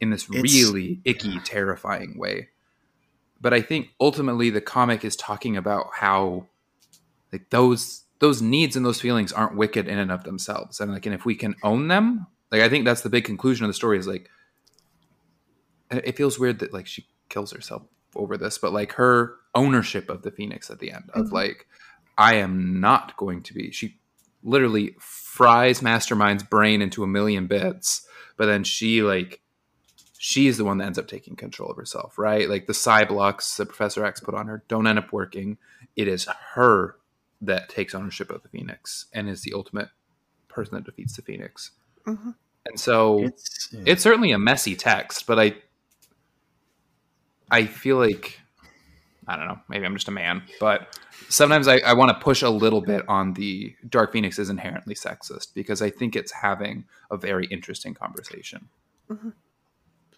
in 0.00 0.10
this 0.10 0.26
it's, 0.30 0.52
really 0.54 1.00
icky 1.04 1.38
terrifying 1.40 2.18
way. 2.18 2.48
But 3.40 3.54
I 3.54 3.60
think 3.60 3.90
ultimately 4.00 4.50
the 4.50 4.60
comic 4.60 5.04
is 5.04 5.16
talking 5.16 5.56
about 5.56 5.88
how 5.94 6.46
like 7.32 7.50
those 7.50 8.03
those 8.24 8.40
needs 8.40 8.74
and 8.74 8.86
those 8.86 9.02
feelings 9.02 9.34
aren't 9.34 9.54
wicked 9.54 9.86
in 9.86 9.98
and 9.98 10.10
of 10.10 10.24
themselves. 10.24 10.80
And 10.80 10.90
like, 10.90 11.04
and 11.04 11.14
if 11.14 11.26
we 11.26 11.34
can 11.34 11.54
own 11.62 11.88
them, 11.88 12.26
like, 12.50 12.62
I 12.62 12.70
think 12.70 12.86
that's 12.86 13.02
the 13.02 13.10
big 13.10 13.24
conclusion 13.24 13.66
of 13.66 13.68
the 13.68 13.74
story 13.74 13.98
is 13.98 14.06
like, 14.06 14.30
it 15.90 16.16
feels 16.16 16.38
weird 16.38 16.60
that 16.60 16.72
like 16.72 16.86
she 16.86 17.06
kills 17.28 17.52
herself 17.52 17.82
over 18.16 18.38
this, 18.38 18.56
but 18.56 18.72
like 18.72 18.92
her 18.92 19.36
ownership 19.54 20.08
of 20.08 20.22
the 20.22 20.30
Phoenix 20.30 20.70
at 20.70 20.78
the 20.78 20.90
end 20.90 21.10
of 21.12 21.26
mm-hmm. 21.26 21.34
like, 21.34 21.66
I 22.16 22.36
am 22.36 22.80
not 22.80 23.14
going 23.18 23.42
to 23.42 23.52
be, 23.52 23.70
she 23.72 23.98
literally 24.42 24.96
fries 24.98 25.82
Mastermind's 25.82 26.44
brain 26.44 26.80
into 26.80 27.04
a 27.04 27.06
million 27.06 27.46
bits, 27.46 28.06
but 28.38 28.46
then 28.46 28.64
she 28.64 29.02
like, 29.02 29.42
she's 30.16 30.56
the 30.56 30.64
one 30.64 30.78
that 30.78 30.86
ends 30.86 30.98
up 30.98 31.08
taking 31.08 31.36
control 31.36 31.70
of 31.70 31.76
herself, 31.76 32.16
right? 32.16 32.48
Like 32.48 32.66
the 32.66 32.72
psi 32.72 33.04
blocks 33.04 33.58
that 33.58 33.66
Professor 33.66 34.02
X 34.02 34.20
put 34.20 34.34
on 34.34 34.46
her 34.46 34.64
don't 34.68 34.86
end 34.86 34.98
up 34.98 35.12
working. 35.12 35.58
It 35.94 36.08
is 36.08 36.26
her 36.54 36.96
that 37.46 37.68
takes 37.68 37.94
ownership 37.94 38.30
of 38.30 38.42
the 38.42 38.48
Phoenix 38.48 39.06
and 39.12 39.28
is 39.28 39.42
the 39.42 39.52
ultimate 39.54 39.88
person 40.48 40.74
that 40.74 40.84
defeats 40.84 41.16
the 41.16 41.22
Phoenix. 41.22 41.72
Mm-hmm. 42.06 42.30
And 42.66 42.80
so 42.80 43.24
it's, 43.24 43.68
yeah. 43.72 43.82
it's 43.86 44.02
certainly 44.02 44.32
a 44.32 44.38
messy 44.38 44.74
text, 44.74 45.26
but 45.26 45.38
I 45.38 45.54
I 47.50 47.66
feel 47.66 47.98
like 47.98 48.40
I 49.26 49.36
don't 49.36 49.46
know, 49.46 49.58
maybe 49.68 49.86
I'm 49.86 49.94
just 49.94 50.08
a 50.08 50.12
man, 50.12 50.42
but 50.60 50.98
sometimes 51.28 51.66
I, 51.66 51.78
I 51.78 51.94
want 51.94 52.10
to 52.10 52.22
push 52.22 52.42
a 52.42 52.50
little 52.50 52.82
bit 52.82 53.04
on 53.08 53.32
the 53.34 53.74
Dark 53.88 54.12
Phoenix 54.12 54.38
is 54.38 54.50
inherently 54.50 54.94
sexist 54.94 55.54
because 55.54 55.80
I 55.80 55.90
think 55.90 56.14
it's 56.14 56.32
having 56.32 56.84
a 57.10 57.16
very 57.16 57.46
interesting 57.46 57.94
conversation. 57.94 58.68
Mm-hmm. 59.10 59.30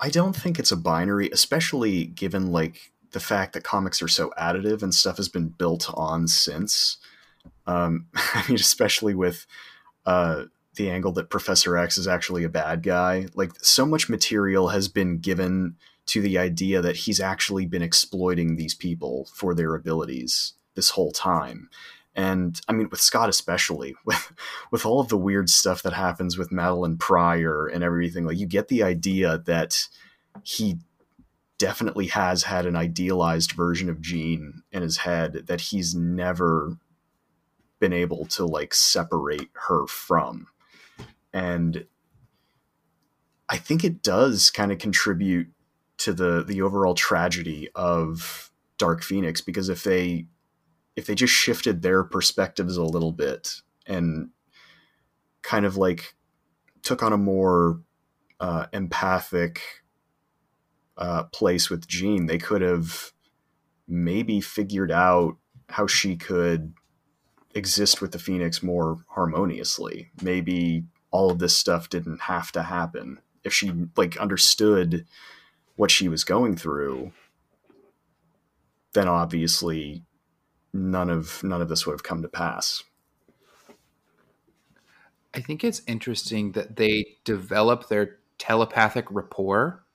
I 0.00 0.10
don't 0.10 0.34
think 0.34 0.58
it's 0.58 0.72
a 0.72 0.76
binary, 0.76 1.30
especially 1.30 2.04
given 2.04 2.50
like 2.52 2.92
the 3.12 3.20
fact 3.20 3.52
that 3.54 3.62
comics 3.64 4.02
are 4.02 4.08
so 4.08 4.32
additive 4.38 4.82
and 4.82 4.94
stuff 4.94 5.16
has 5.16 5.28
been 5.28 5.48
built 5.48 5.90
on 5.94 6.28
since. 6.28 6.98
Um, 7.66 8.06
I 8.14 8.44
mean, 8.48 8.56
especially 8.56 9.14
with 9.14 9.46
uh, 10.04 10.44
the 10.74 10.90
angle 10.90 11.12
that 11.12 11.30
Professor 11.30 11.76
X 11.76 11.98
is 11.98 12.06
actually 12.06 12.44
a 12.44 12.48
bad 12.48 12.82
guy. 12.82 13.26
Like, 13.34 13.52
so 13.62 13.86
much 13.86 14.08
material 14.08 14.68
has 14.68 14.88
been 14.88 15.18
given 15.18 15.76
to 16.06 16.20
the 16.20 16.38
idea 16.38 16.80
that 16.80 16.96
he's 16.96 17.20
actually 17.20 17.66
been 17.66 17.82
exploiting 17.82 18.56
these 18.56 18.74
people 18.74 19.28
for 19.34 19.54
their 19.54 19.74
abilities 19.74 20.54
this 20.74 20.90
whole 20.90 21.10
time. 21.10 21.68
And 22.14 22.58
I 22.68 22.72
mean, 22.72 22.88
with 22.90 23.00
Scott 23.00 23.28
especially, 23.28 23.94
with 24.04 24.32
with 24.70 24.86
all 24.86 25.00
of 25.00 25.08
the 25.08 25.18
weird 25.18 25.50
stuff 25.50 25.82
that 25.82 25.92
happens 25.92 26.38
with 26.38 26.50
Madelyne 26.50 26.98
Pryor 26.98 27.66
and 27.66 27.84
everything, 27.84 28.24
like 28.24 28.38
you 28.38 28.46
get 28.46 28.68
the 28.68 28.82
idea 28.82 29.38
that 29.46 29.86
he 30.42 30.76
definitely 31.58 32.08
has 32.08 32.44
had 32.44 32.66
an 32.66 32.76
idealized 32.76 33.52
version 33.52 33.88
of 33.88 34.00
Jean 34.00 34.62
in 34.72 34.82
his 34.82 34.98
head 34.98 35.44
that 35.46 35.60
he's 35.60 35.94
never 35.94 36.76
been 37.78 37.92
able 37.92 38.26
to 38.26 38.44
like 38.44 38.74
separate 38.74 39.48
her 39.68 39.86
from. 39.86 40.48
And 41.32 41.86
I 43.48 43.56
think 43.58 43.84
it 43.84 44.02
does 44.02 44.50
kind 44.50 44.72
of 44.72 44.78
contribute 44.78 45.48
to 45.98 46.12
the 46.12 46.44
the 46.44 46.62
overall 46.62 46.94
tragedy 46.94 47.68
of 47.74 48.50
Dark 48.78 49.02
Phoenix 49.02 49.40
because 49.40 49.68
if 49.68 49.84
they 49.84 50.26
if 50.94 51.06
they 51.06 51.14
just 51.14 51.32
shifted 51.32 51.82
their 51.82 52.02
perspectives 52.02 52.76
a 52.76 52.82
little 52.82 53.12
bit 53.12 53.60
and 53.86 54.30
kind 55.42 55.66
of 55.66 55.76
like 55.76 56.14
took 56.82 57.02
on 57.02 57.12
a 57.12 57.18
more 57.18 57.80
uh, 58.40 58.66
empathic 58.72 59.60
uh, 60.96 61.24
place 61.24 61.68
with 61.68 61.86
Jean, 61.86 62.26
they 62.26 62.38
could 62.38 62.62
have 62.62 63.12
maybe 63.86 64.40
figured 64.40 64.90
out 64.90 65.36
how 65.68 65.86
she 65.86 66.16
could 66.16 66.74
exist 67.56 68.02
with 68.02 68.12
the 68.12 68.18
Phoenix 68.18 68.62
more 68.62 68.98
harmoniously. 69.08 70.10
Maybe 70.22 70.84
all 71.10 71.30
of 71.30 71.38
this 71.38 71.56
stuff 71.56 71.88
didn't 71.88 72.22
have 72.22 72.52
to 72.52 72.62
happen. 72.62 73.18
If 73.42 73.54
she 73.54 73.72
like 73.96 74.16
understood 74.18 75.06
what 75.76 75.90
she 75.90 76.08
was 76.08 76.22
going 76.22 76.56
through, 76.56 77.12
then 78.92 79.08
obviously 79.08 80.04
none 80.72 81.08
of 81.08 81.42
none 81.42 81.62
of 81.62 81.68
this 81.68 81.86
would 81.86 81.94
have 81.94 82.02
come 82.02 82.22
to 82.22 82.28
pass. 82.28 82.84
I 85.32 85.40
think 85.40 85.64
it's 85.64 85.82
interesting 85.86 86.52
that 86.52 86.76
they 86.76 87.16
develop 87.24 87.88
their 87.88 88.18
telepathic 88.38 89.06
rapport 89.10 89.85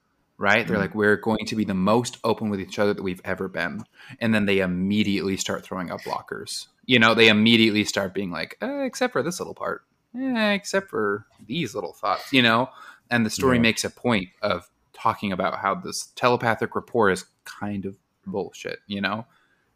right? 0.42 0.66
They're 0.66 0.76
mm-hmm. 0.76 0.82
like, 0.82 0.94
we're 0.96 1.16
going 1.16 1.46
to 1.46 1.54
be 1.54 1.64
the 1.64 1.72
most 1.72 2.18
open 2.24 2.50
with 2.50 2.60
each 2.60 2.80
other 2.80 2.92
that 2.92 3.02
we've 3.02 3.20
ever 3.24 3.46
been. 3.46 3.84
And 4.20 4.34
then 4.34 4.44
they 4.46 4.58
immediately 4.58 5.36
start 5.36 5.64
throwing 5.64 5.92
up 5.92 6.00
blockers. 6.00 6.66
You 6.84 6.98
know, 6.98 7.14
they 7.14 7.28
immediately 7.28 7.84
start 7.84 8.12
being 8.12 8.32
like, 8.32 8.58
uh, 8.60 8.80
except 8.80 9.12
for 9.12 9.22
this 9.22 9.38
little 9.38 9.54
part, 9.54 9.84
eh, 10.18 10.50
except 10.50 10.90
for 10.90 11.26
these 11.46 11.76
little 11.76 11.92
thoughts, 11.92 12.32
you 12.32 12.42
know? 12.42 12.70
And 13.08 13.24
the 13.24 13.30
story 13.30 13.58
yeah. 13.58 13.62
makes 13.62 13.84
a 13.84 13.90
point 13.90 14.30
of 14.42 14.68
talking 14.92 15.30
about 15.30 15.58
how 15.58 15.76
this 15.76 16.08
telepathic 16.16 16.74
rapport 16.74 17.10
is 17.10 17.24
kind 17.44 17.86
of 17.86 17.96
bullshit, 18.26 18.80
you 18.88 19.00
know? 19.00 19.26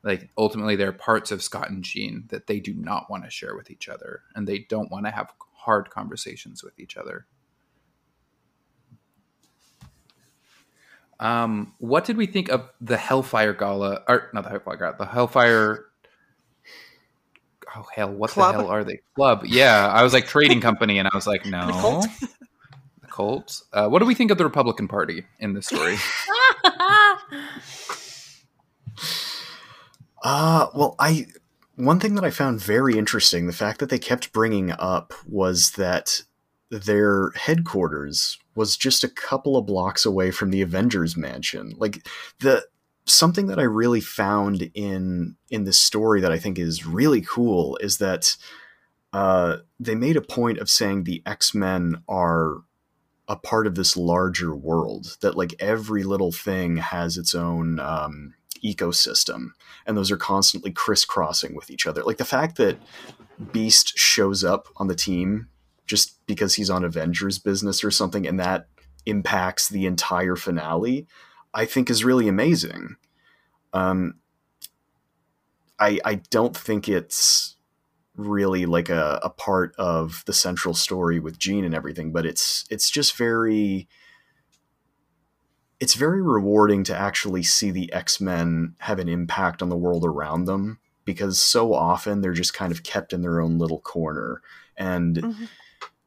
Like, 0.03 0.31
ultimately, 0.37 0.75
there 0.75 0.89
are 0.89 0.93
parts 0.93 1.31
of 1.31 1.45
Scott 1.45 1.71
and 1.71 1.85
Jean 1.85 2.25
that 2.29 2.49
they 2.49 2.59
do 2.59 2.75
not 2.75 3.09
want 3.09 3.23
to 3.23 3.31
share 3.31 3.55
with 3.55 3.71
each 3.71 3.89
other, 3.89 4.23
and 4.35 4.49
they 4.49 4.61
don't 4.69 4.91
want 4.91 5.07
to 5.07 5.13
have 5.13 5.33
hard 5.53 5.91
conversations 5.91 6.65
with 6.65 6.79
each 6.81 6.97
other. 6.97 7.27
Um, 11.19 11.73
what 11.79 12.05
did 12.05 12.17
we 12.17 12.27
think 12.27 12.49
of 12.51 12.69
the 12.81 12.97
Hellfire 12.97 13.55
Gala? 13.55 14.03
Or 14.09 14.29
not 14.33 14.45
the 14.45 14.51
Hellfire 14.51 14.77
Gala, 14.77 14.97
the 14.99 15.07
Hellfire. 15.07 15.87
Oh 17.75 17.85
hell! 17.95 18.13
What 18.13 18.31
Club? 18.31 18.55
the 18.55 18.63
hell 18.63 18.71
are 18.71 18.85
they? 18.85 19.01
Club? 19.15 19.45
Yeah, 19.45 19.89
I 19.89 20.03
was 20.03 20.13
like 20.13 20.27
trading 20.27 20.61
company, 20.61 20.99
and 20.99 21.09
I 21.09 21.15
was 21.15 21.27
like, 21.27 21.47
no. 21.51 21.67
The 21.67 21.73
cult. 21.73 22.07
The 23.01 23.09
cult. 23.09 23.63
Uh, 23.73 23.89
what 23.89 23.99
do 24.01 24.07
we 24.07 24.15
think 24.15 24.31
of 24.31 24.39
the 24.39 24.45
Republican 24.45 24.89
Party 24.89 25.25
in 25.41 25.55
this 25.55 25.67
story? 25.67 25.97
uh 30.23 30.69
well, 30.75 30.95
I 30.99 31.27
one 31.77 32.01
thing 32.01 32.15
that 32.15 32.25
I 32.25 32.31
found 32.31 32.61
very 32.61 32.97
interesting, 32.99 33.47
the 33.47 33.53
fact 33.53 33.81
that 33.81 33.91
they 33.91 33.99
kept 33.99 34.33
bringing 34.33 34.71
up 34.73 35.13
was 35.27 35.73
that 35.73 36.23
their 36.71 37.31
headquarters 37.31 38.39
was 38.55 38.77
just 38.77 39.05
a 39.05 39.09
couple 39.09 39.57
of 39.57 39.67
blocks 39.67 40.05
away 40.05 40.31
from 40.31 40.51
the 40.51 40.63
Avengers 40.63 41.17
mansion. 41.17 41.75
Like 41.79 42.07
the 42.41 42.67
something 43.07 43.47
that 43.47 43.59
I 43.59 43.63
really 43.63 44.01
found 44.01 44.71
in 44.75 45.37
in 45.51 45.65
this 45.65 45.79
story 45.79 46.21
that 46.21 46.33
I 46.33 46.39
think 46.39 46.59
is 46.59 46.87
really 46.87 47.21
cool 47.21 47.77
is 47.81 47.99
that 47.99 48.37
uh, 49.13 49.59
they 49.79 49.95
made 49.95 50.17
a 50.17 50.23
point 50.23 50.59
of 50.59 50.69
saying 50.69 51.05
the 51.05 51.23
X 51.25 51.55
Men 51.55 52.03
are 52.09 52.63
a 53.29 53.37
part 53.37 53.67
of 53.67 53.75
this 53.75 53.97
larger 53.97 54.55
world. 54.55 55.17
That 55.21 55.37
like 55.37 55.55
every 55.61 56.03
little 56.03 56.33
thing 56.33 56.79
has 56.79 57.17
its 57.17 57.35
own 57.35 57.79
um, 57.79 58.35
ecosystem, 58.65 59.51
and 59.87 59.97
those 59.97 60.11
are 60.11 60.17
constantly 60.17 60.73
crisscrossing 60.73 61.55
with 61.55 61.71
each 61.71 61.87
other. 61.87 62.03
Like 62.03 62.19
the 62.19 62.25
fact 62.25 62.57
that 62.57 62.79
Beast 63.53 63.97
shows 63.97 64.43
up 64.43 64.67
on 64.77 64.89
the 64.89 64.95
team 64.95 65.49
just 65.87 66.25
because 66.27 66.55
he's 66.55 66.71
on 66.71 66.85
Avengers 66.85 67.39
business 67.39 67.85
or 67.85 67.91
something, 67.91 68.27
and 68.27 68.39
that 68.41 68.69
impacts 69.05 69.69
the 69.69 69.87
entire 69.87 70.37
finale. 70.37 71.07
I 71.55 71.65
think 71.65 71.89
is 71.89 72.05
really 72.05 72.29
amazing. 72.29 72.97
Um, 73.73 74.15
I 75.79 75.99
I 76.05 76.15
don't 76.31 76.57
think 76.57 76.89
it's 76.89 77.57
really 78.17 78.67
like 78.67 78.89
a, 78.89 79.21
a 79.23 79.31
part 79.31 79.75
of 79.77 80.23
the 80.27 80.33
central 80.33 80.75
story 80.75 81.21
with 81.21 81.39
Jean 81.39 81.65
and 81.65 81.75
everything, 81.75 82.13
but 82.13 82.27
it's 82.27 82.65
it's 82.71 82.91
just 82.91 83.17
very 83.17 83.89
it's 85.79 85.95
very 85.95 86.23
rewarding 86.23 86.85
to 86.85 86.97
actually 86.97 87.43
see 87.43 87.71
the 87.71 87.93
X-Men 87.93 88.75
have 88.81 88.99
an 88.99 89.09
impact 89.09 89.61
on 89.61 89.69
the 89.69 89.77
world 89.77 90.05
around 90.05 90.47
them 90.47 90.79
because 91.05 91.41
so 91.41 91.75
often 91.75 92.21
they're 92.21 92.33
just 92.33 92.55
kind 92.55 92.73
of 92.73 92.83
kept 92.83 93.13
in 93.13 93.21
their 93.21 93.41
own 93.41 93.59
little 93.59 93.81
corner. 93.81 94.41
And 94.77 95.17
mm-hmm. 95.17 95.45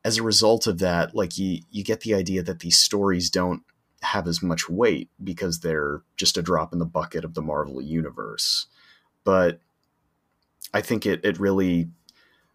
As 0.03 0.17
a 0.17 0.23
result 0.23 0.67
of 0.67 0.79
that, 0.79 1.15
like 1.15 1.37
you 1.37 1.61
you 1.69 1.83
get 1.83 2.01
the 2.01 2.13
idea 2.13 2.41
that 2.43 2.59
these 2.59 2.77
stories 2.77 3.29
don't 3.29 3.63
have 4.01 4.27
as 4.27 4.41
much 4.41 4.69
weight 4.69 5.09
because 5.21 5.59
they're 5.59 6.01
just 6.15 6.37
a 6.37 6.41
drop 6.41 6.71
in 6.71 6.79
the 6.79 6.85
bucket 6.85 7.25
of 7.25 7.33
the 7.33 7.41
Marvel 7.41 7.81
universe. 7.81 8.67
But 9.23 9.59
I 10.73 10.81
think 10.81 11.05
it 11.05 11.23
it 11.23 11.39
really 11.39 11.89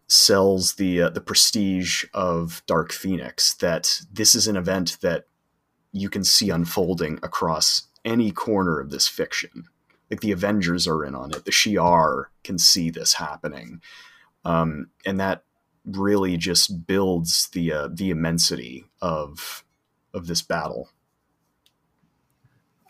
sells 0.07 0.75
the 0.75 1.03
uh, 1.03 1.09
the 1.09 1.21
prestige 1.21 2.05
of 2.13 2.63
Dark 2.65 2.91
Phoenix 2.91 3.53
that 3.55 4.01
this 4.11 4.35
is 4.35 4.47
an 4.47 4.57
event 4.57 4.97
that 5.01 5.27
you 5.91 6.09
can 6.09 6.23
see 6.23 6.49
unfolding 6.49 7.19
across 7.23 7.83
any 8.03 8.31
corner 8.31 8.79
of 8.79 8.89
this 8.89 9.07
fiction. 9.07 9.65
Like 10.11 10.19
the 10.21 10.31
Avengers 10.31 10.87
are 10.87 11.03
in 11.03 11.15
on 11.15 11.31
it, 11.31 11.45
the 11.45 11.51
Shi'ar 11.51 12.25
can 12.43 12.59
see 12.59 12.91
this 12.91 13.13
happening, 13.13 13.81
um, 14.43 14.89
and 15.05 15.19
that 15.19 15.44
really 15.85 16.37
just 16.37 16.87
builds 16.87 17.49
the 17.49 17.71
uh, 17.71 17.89
the 17.91 18.09
immensity 18.09 18.85
of 19.01 19.63
of 20.13 20.27
this 20.27 20.41
battle. 20.41 20.89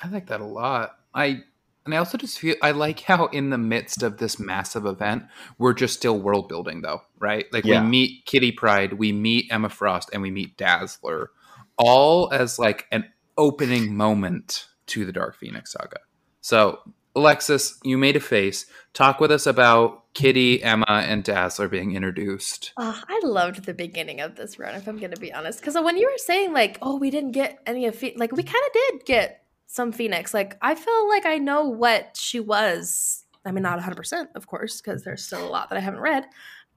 I 0.01 0.09
like 0.09 0.27
that 0.27 0.41
a 0.41 0.45
lot. 0.45 0.97
I 1.13 1.43
and 1.85 1.93
I 1.93 1.97
also 1.97 2.17
just 2.17 2.39
feel 2.39 2.55
I 2.61 2.71
like 2.71 3.01
how 3.01 3.27
in 3.27 3.49
the 3.49 3.57
midst 3.57 4.03
of 4.03 4.17
this 4.17 4.39
massive 4.39 4.85
event, 4.85 5.25
we're 5.57 5.73
just 5.73 5.95
still 5.95 6.19
world 6.19 6.49
building 6.49 6.81
though, 6.81 7.01
right? 7.19 7.45
Like 7.51 7.65
yeah. 7.65 7.81
we 7.81 7.87
meet 7.87 8.25
Kitty 8.25 8.51
Pryde, 8.51 8.93
we 8.93 9.11
meet 9.11 9.47
Emma 9.51 9.69
Frost, 9.69 10.09
and 10.11 10.21
we 10.21 10.31
meet 10.31 10.57
Dazzler, 10.57 11.31
all 11.77 12.31
as 12.33 12.57
like 12.57 12.87
an 12.91 13.05
opening 13.37 13.95
moment 13.95 14.67
to 14.87 15.05
the 15.05 15.11
Dark 15.11 15.35
Phoenix 15.35 15.73
saga. 15.73 15.99
So 16.41 16.79
Alexis, 17.15 17.79
you 17.83 17.97
made 17.97 18.15
a 18.15 18.19
face. 18.19 18.65
Talk 18.93 19.19
with 19.19 19.31
us 19.31 19.45
about 19.47 20.13
Kitty, 20.13 20.63
Emma, 20.63 20.85
and 20.87 21.23
Dazzler 21.23 21.67
being 21.67 21.95
introduced. 21.95 22.73
Oh, 22.77 23.01
I 23.07 23.19
loved 23.23 23.65
the 23.65 23.73
beginning 23.73 24.21
of 24.21 24.35
this 24.35 24.57
run, 24.59 24.75
if 24.75 24.87
I'm 24.87 24.97
going 24.97 25.11
to 25.11 25.19
be 25.19 25.33
honest. 25.33 25.59
Because 25.59 25.75
when 25.75 25.97
you 25.97 26.07
were 26.07 26.17
saying, 26.17 26.53
like, 26.53 26.77
oh, 26.81 26.97
we 26.97 27.09
didn't 27.09 27.31
get 27.31 27.59
any 27.65 27.85
of, 27.85 28.01
like, 28.15 28.31
we 28.31 28.43
kind 28.43 28.63
of 28.65 28.73
did 28.73 29.05
get 29.05 29.45
some 29.75 29.91
Phoenix. 29.91 30.33
Like 30.33 30.57
I 30.61 30.75
feel 30.75 31.09
like 31.09 31.25
I 31.25 31.37
know 31.37 31.65
what 31.65 32.17
she 32.17 32.39
was. 32.39 33.25
I 33.45 33.51
mean, 33.51 33.63
not 33.63 33.79
100%, 33.79 34.27
of 34.35 34.47
course, 34.47 34.81
because 34.81 35.03
there's 35.03 35.23
still 35.23 35.45
a 35.45 35.49
lot 35.49 35.69
that 35.69 35.77
I 35.77 35.81
haven't 35.81 35.99
read. 35.99 36.25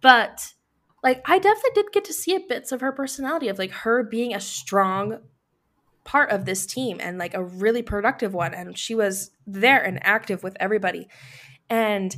But 0.01 0.53
like 1.03 1.23
I 1.27 1.39
definitely 1.39 1.71
did 1.75 1.93
get 1.93 2.05
to 2.07 2.13
see 2.13 2.37
bits 2.39 2.73
of 2.73 2.81
her 2.81 2.93
personality 2.93 3.49
of 3.49 3.59
like 3.59 3.71
her 3.71 4.03
being 4.03 4.35
a 4.35 4.41
strong 4.41 5.21
part 6.09 6.31
of 6.31 6.47
this 6.47 6.65
team 6.65 6.97
and 7.03 7.19
like 7.19 7.35
a 7.35 7.45
really 7.45 7.83
productive 7.83 8.33
one 8.33 8.55
and 8.55 8.79
she 8.79 8.95
was 8.95 9.31
there 9.47 9.85
and 9.85 9.99
active 10.03 10.43
with 10.43 10.57
everybody. 10.59 11.07
And 11.69 12.17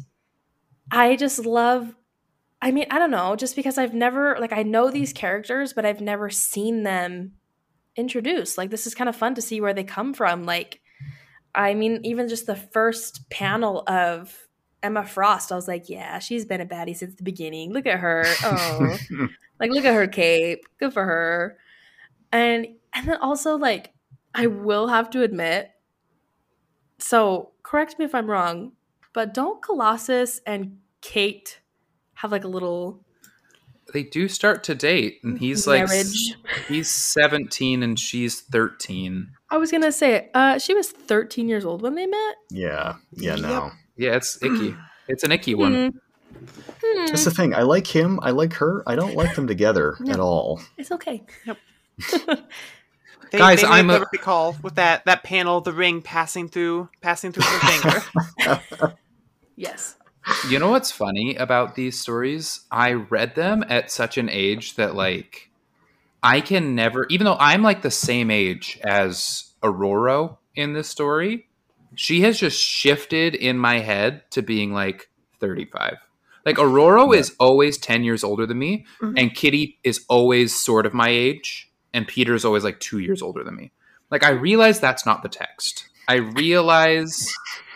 I 0.92 1.16
just 1.16 1.44
love 1.44 1.96
I 2.62 2.70
mean, 2.70 2.86
I 2.90 2.98
don't 2.98 3.10
know, 3.10 3.34
just 3.36 3.56
because 3.56 3.78
I've 3.78 3.94
never 3.94 4.36
like 4.38 4.52
I 4.52 4.62
know 4.62 4.92
these 4.92 5.12
characters, 5.12 5.72
but 5.72 5.84
I've 5.84 6.00
never 6.00 6.30
seen 6.30 6.84
them 6.84 7.32
introduced. 7.96 8.56
Like 8.56 8.70
this 8.70 8.86
is 8.86 8.94
kind 8.94 9.08
of 9.08 9.16
fun 9.16 9.34
to 9.34 9.42
see 9.42 9.60
where 9.60 9.74
they 9.74 9.82
come 9.82 10.14
from. 10.14 10.44
Like 10.44 10.80
I 11.52 11.74
mean, 11.74 12.00
even 12.04 12.28
just 12.28 12.46
the 12.46 12.54
first 12.54 13.28
panel 13.28 13.82
of 13.88 14.32
Emma 14.84 15.04
Frost, 15.04 15.50
I 15.50 15.56
was 15.56 15.66
like, 15.66 15.88
yeah, 15.88 16.20
she's 16.20 16.44
been 16.44 16.60
a 16.60 16.66
baddie 16.66 16.96
since 16.96 17.16
the 17.16 17.24
beginning. 17.24 17.72
Look 17.72 17.86
at 17.86 17.98
her. 17.98 18.22
Oh. 18.44 18.98
like 19.58 19.72
look 19.72 19.84
at 19.84 19.94
her 19.94 20.06
cape. 20.06 20.60
Good 20.78 20.92
for 20.92 21.04
her. 21.04 21.58
And 22.30 22.68
and 22.94 23.08
then 23.08 23.18
also 23.20 23.56
like 23.56 23.92
I 24.34 24.46
will 24.46 24.88
have 24.88 25.10
to 25.10 25.22
admit 25.22 25.70
so 26.98 27.52
correct 27.62 27.98
me 27.98 28.04
if 28.04 28.14
I'm 28.14 28.30
wrong, 28.30 28.72
but 29.12 29.34
don't 29.34 29.62
Colossus 29.62 30.40
and 30.46 30.78
Kate 31.00 31.60
have 32.14 32.30
like 32.30 32.44
a 32.44 32.48
little 32.48 33.04
they 33.92 34.02
do 34.04 34.28
start 34.28 34.62
to 34.64 34.74
date, 34.74 35.18
and 35.24 35.38
he's 35.38 35.66
Marriage. 35.66 35.90
like 35.90 36.66
he's 36.68 36.90
seventeen 36.90 37.82
and 37.82 37.98
she's 37.98 38.40
thirteen. 38.40 39.32
I 39.50 39.56
was 39.56 39.70
gonna 39.70 39.92
say, 39.92 40.30
uh, 40.34 40.58
she 40.58 40.74
was 40.74 40.90
thirteen 40.90 41.48
years 41.48 41.64
old 41.64 41.82
when 41.82 41.94
they 41.94 42.06
met. 42.06 42.36
Yeah, 42.50 42.94
yeah, 43.12 43.36
no, 43.36 43.72
yeah, 43.96 44.14
it's 44.16 44.40
icky. 44.42 44.76
it's 45.08 45.24
an 45.24 45.32
icky 45.32 45.54
one. 45.54 45.92
Mm. 45.92 47.06
That's 47.08 47.24
the 47.24 47.30
thing. 47.30 47.54
I 47.54 47.62
like 47.62 47.86
him. 47.86 48.20
I 48.22 48.30
like 48.30 48.54
her. 48.54 48.82
I 48.86 48.94
don't 48.94 49.14
like 49.14 49.34
them 49.34 49.46
together 49.46 49.96
no, 50.00 50.12
at 50.12 50.20
all. 50.20 50.60
It's 50.78 50.92
okay. 50.92 51.24
Yep. 51.44 51.58
they, 53.30 53.38
Guys, 53.38 53.62
they 53.62 53.68
I'm 53.68 53.90
a 53.90 54.06
recall 54.12 54.56
with 54.62 54.76
that 54.76 55.04
that 55.04 55.22
panel, 55.22 55.60
the 55.60 55.72
ring 55.72 56.02
passing 56.02 56.48
through, 56.48 56.88
passing 57.00 57.32
through 57.32 57.44
her 57.44 58.02
finger. 58.40 58.96
yes. 59.56 59.96
You 60.48 60.58
know 60.58 60.70
what's 60.70 60.92
funny 60.92 61.36
about 61.36 61.74
these 61.74 61.98
stories? 61.98 62.60
I 62.70 62.92
read 62.92 63.34
them 63.34 63.64
at 63.68 63.90
such 63.90 64.18
an 64.18 64.28
age 64.28 64.76
that 64.76 64.94
like 64.94 65.50
I 66.22 66.40
can 66.40 66.74
never 66.74 67.06
even 67.08 67.24
though 67.24 67.36
I'm 67.38 67.62
like 67.62 67.82
the 67.82 67.90
same 67.90 68.30
age 68.30 68.78
as 68.84 69.52
Aurora 69.62 70.36
in 70.54 70.72
this 70.72 70.88
story, 70.88 71.48
she 71.94 72.22
has 72.22 72.38
just 72.38 72.60
shifted 72.60 73.34
in 73.34 73.58
my 73.58 73.78
head 73.78 74.30
to 74.32 74.42
being 74.42 74.72
like 74.72 75.08
35. 75.40 75.96
Like 76.44 76.58
Aurora 76.58 77.06
yeah. 77.06 77.20
is 77.20 77.34
always 77.38 77.78
10 77.78 78.04
years 78.04 78.24
older 78.24 78.46
than 78.46 78.58
me 78.58 78.86
mm-hmm. 79.00 79.14
and 79.16 79.34
Kitty 79.34 79.78
is 79.84 80.04
always 80.08 80.54
sort 80.54 80.86
of 80.86 80.94
my 80.94 81.08
age 81.08 81.69
and 81.92 82.06
Peter 82.06 82.34
is 82.34 82.44
always 82.44 82.64
like 82.64 82.80
2 82.80 82.98
years 82.98 83.22
older 83.22 83.44
than 83.44 83.56
me. 83.56 83.72
Like 84.10 84.24
I 84.24 84.30
realize 84.30 84.80
that's 84.80 85.06
not 85.06 85.22
the 85.22 85.28
text. 85.28 85.88
I 86.08 86.16
realize 86.16 87.32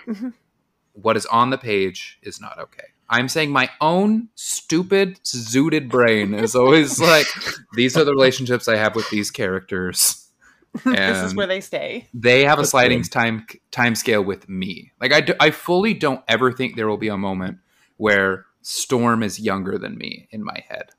what 0.92 1.16
is 1.16 1.26
on 1.26 1.50
the 1.50 1.58
page 1.58 2.18
is 2.22 2.40
not 2.40 2.58
okay. 2.58 2.84
I'm 3.08 3.28
saying 3.28 3.50
my 3.50 3.70
own 3.80 4.28
stupid, 4.34 5.20
zooted 5.24 5.88
brain 5.88 6.34
is 6.34 6.54
always 6.54 7.00
like, 7.12 7.26
these 7.74 7.96
are 7.96 8.04
the 8.04 8.12
relationships 8.12 8.66
I 8.66 8.76
have 8.76 8.96
with 8.96 9.08
these 9.10 9.30
characters. 9.30 10.28
this 10.84 11.22
is 11.22 11.34
where 11.36 11.46
they 11.46 11.60
stay. 11.60 12.08
They 12.12 12.44
have 12.44 12.58
a 12.58 12.66
sliding 12.66 13.04
time 13.04 13.46
time 13.70 13.94
scale 13.94 14.24
with 14.24 14.48
me. 14.48 14.90
Like 15.00 15.12
I, 15.12 15.20
do, 15.20 15.34
I 15.38 15.52
fully 15.52 15.94
don't 15.94 16.22
ever 16.26 16.50
think 16.50 16.74
there 16.74 16.88
will 16.88 16.96
be 16.96 17.08
a 17.08 17.16
moment 17.16 17.58
where 17.96 18.46
Storm 18.62 19.22
is 19.22 19.38
younger 19.38 19.78
than 19.78 19.96
me 19.96 20.26
in 20.32 20.42
my 20.42 20.64
head. 20.68 20.90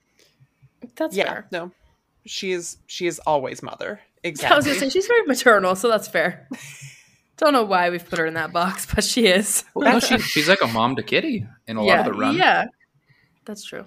That's 0.95 1.17
yeah, 1.17 1.25
fair. 1.25 1.47
No, 1.51 1.71
she 2.25 2.51
is. 2.51 2.77
She 2.87 3.07
is 3.07 3.19
always 3.19 3.61
mother. 3.63 3.99
Exactly. 4.23 4.53
I 4.53 4.57
was 4.57 4.65
gonna 4.65 4.79
say 4.79 4.89
she's 4.89 5.07
very 5.07 5.25
maternal, 5.25 5.75
so 5.75 5.89
that's 5.89 6.07
fair. 6.07 6.47
Don't 7.37 7.51
know 7.53 7.63
why 7.63 7.89
we've 7.89 8.07
put 8.07 8.17
her 8.19 8.25
in 8.25 8.35
that 8.35 8.53
box, 8.53 8.87
but 8.93 9.03
she 9.03 9.27
is. 9.27 9.63
well, 9.73 9.93
no, 9.93 9.99
she, 9.99 10.17
she's 10.19 10.47
like 10.47 10.61
a 10.61 10.67
mom 10.67 10.95
to 10.95 11.03
Kitty 11.03 11.45
in 11.67 11.77
a 11.77 11.85
yeah, 11.85 11.97
lot 11.97 12.07
of 12.07 12.13
the 12.13 12.19
run. 12.19 12.35
Yeah, 12.37 12.65
that's 13.45 13.63
true. 13.63 13.83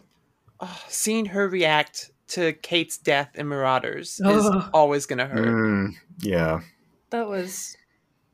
Oh, 0.60 0.80
seeing 0.88 1.26
her 1.26 1.48
react 1.48 2.10
to 2.28 2.52
Kate's 2.52 2.98
death 2.98 3.30
in 3.34 3.48
Marauders 3.48 4.20
oh. 4.24 4.38
is 4.38 4.64
always 4.74 5.06
going 5.06 5.18
to 5.18 5.26
hurt. 5.26 5.48
Mm, 5.48 5.94
yeah. 6.20 6.60
That 7.10 7.28
was 7.28 7.76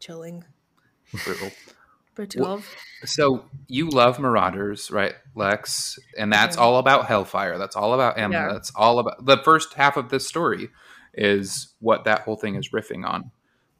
chilling. 0.00 0.44
Brutal. 1.24 1.50
Well, 2.36 2.62
so 3.04 3.44
you 3.68 3.88
love 3.90 4.18
Marauders, 4.18 4.90
right, 4.90 5.14
Lex? 5.34 5.98
And 6.16 6.32
that's 6.32 6.56
yeah. 6.56 6.62
all 6.62 6.78
about 6.78 7.06
Hellfire. 7.06 7.58
That's 7.58 7.76
all 7.76 7.94
about 7.94 8.18
Emma. 8.18 8.34
Yeah. 8.34 8.52
That's 8.52 8.72
all 8.74 8.98
about 8.98 9.24
the 9.24 9.38
first 9.38 9.74
half 9.74 9.96
of 9.96 10.08
this 10.10 10.26
story 10.26 10.70
is 11.14 11.74
what 11.80 12.04
that 12.04 12.22
whole 12.22 12.36
thing 12.36 12.56
is 12.56 12.70
riffing 12.70 13.06
on. 13.06 13.30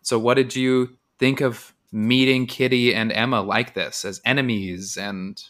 So 0.03 0.19
what 0.19 0.35
did 0.35 0.55
you 0.55 0.97
think 1.19 1.41
of 1.41 1.75
meeting 1.93 2.47
Kitty 2.47 2.95
and 2.95 3.13
Emma 3.13 3.41
like 3.41 3.75
this 3.75 4.05
as 4.05 4.21
enemies 4.25 4.97
and 4.97 5.43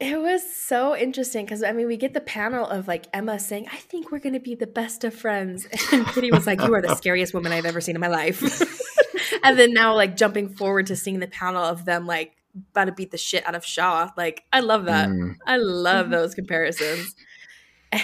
it 0.00 0.20
was 0.20 0.42
so 0.54 0.96
interesting 0.96 1.46
because 1.46 1.62
I 1.62 1.72
mean, 1.72 1.86
we 1.86 1.96
get 1.96 2.14
the 2.14 2.20
panel 2.20 2.66
of 2.66 2.88
like 2.88 3.06
Emma 3.12 3.38
saying, 3.38 3.68
I 3.72 3.76
think 3.76 4.10
we're 4.10 4.18
going 4.18 4.32
to 4.34 4.40
be 4.40 4.56
the 4.56 4.66
best 4.66 5.04
of 5.04 5.14
friends. 5.14 5.66
And 5.92 6.04
Kitty 6.08 6.32
was 6.32 6.46
like, 6.46 6.60
You 6.60 6.74
are 6.74 6.82
the 6.82 6.94
scariest 6.96 7.32
woman 7.32 7.52
I've 7.52 7.64
ever 7.64 7.80
seen 7.80 7.94
in 7.94 8.00
my 8.00 8.08
life. 8.08 8.42
and 9.42 9.58
then 9.58 9.72
now, 9.72 9.94
like, 9.94 10.16
jumping 10.16 10.48
forward 10.48 10.86
to 10.86 10.96
seeing 10.96 11.20
the 11.20 11.26
panel 11.26 11.62
of 11.62 11.84
them, 11.84 12.06
like, 12.06 12.36
about 12.70 12.86
to 12.86 12.92
beat 12.92 13.10
the 13.10 13.18
shit 13.18 13.46
out 13.46 13.54
of 13.54 13.64
Shaw. 13.64 14.10
Like, 14.16 14.44
I 14.52 14.60
love 14.60 14.84
that. 14.86 15.08
Mm. 15.08 15.36
I 15.46 15.56
love 15.56 16.10
those 16.10 16.34
comparisons. 16.34 17.14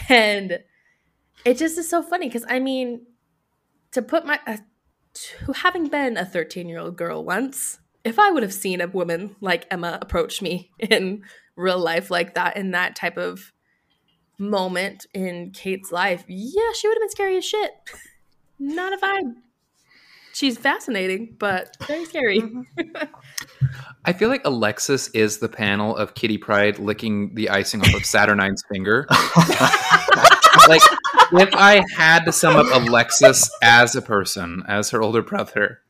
And 0.09 0.61
it 1.45 1.59
just 1.59 1.79
is 1.79 1.89
so 1.89 2.03
funny 2.03 2.29
because 2.29 2.45
I 2.49 2.59
mean, 2.59 3.07
to 3.93 4.03
put 4.03 4.25
my, 4.27 4.39
uh, 4.47 4.59
to 5.13 5.53
having 5.53 5.89
been 5.89 6.17
a 6.17 6.25
13 6.25 6.69
year 6.69 6.79
old 6.79 6.97
girl 6.97 7.25
once, 7.25 7.79
if 8.05 8.19
I 8.19 8.31
would 8.31 8.43
have 8.43 8.53
seen 8.53 8.81
a 8.81 8.87
woman 8.87 9.37
like 9.41 9.67
Emma 9.71 9.99
approach 10.01 10.41
me 10.43 10.71
in 10.79 11.25
real 11.57 11.79
life 11.79 12.11
like 12.11 12.35
that, 12.35 12.57
in 12.57 12.71
that 12.73 12.97
type 12.97 13.17
of 13.17 13.53
moment 14.39 15.07
in 15.13 15.51
Kate's 15.51 15.93
life, 15.93 16.25
yeah, 16.29 16.73
she 16.75 16.89
would 16.89 16.95
have 16.95 17.03
been 17.03 17.11
scary 17.11 17.37
as 17.37 17.45
shit. 17.45 17.73
Not 18.59 18.93
a 18.93 18.97
vibe. 18.97 19.35
She's 20.41 20.57
fascinating, 20.57 21.37
but 21.39 21.77
very 21.87 22.07
scary. 22.07 22.41
Mm-hmm. 22.41 23.05
I 24.07 24.15
feel 24.15 24.31
like 24.31 24.41
Alexis 24.47 25.09
is 25.09 25.37
the 25.37 25.51
panel 25.51 25.95
of 25.95 26.15
Kitty 26.15 26.39
Pryde 26.39 26.79
licking 26.79 27.35
the 27.35 27.51
icing 27.51 27.83
off 27.83 27.93
of 27.93 28.07
Saturnyne's 28.07 28.65
finger. 28.73 29.07
like, 30.67 30.81
if 31.33 31.55
I 31.55 31.85
had 31.95 32.25
to 32.25 32.33
sum 32.33 32.57
up 32.57 32.69
Alexis 32.73 33.51
as 33.63 33.95
a 33.95 34.01
person, 34.01 34.63
as 34.67 34.89
her 34.89 35.03
older 35.03 35.21
brother, 35.21 35.83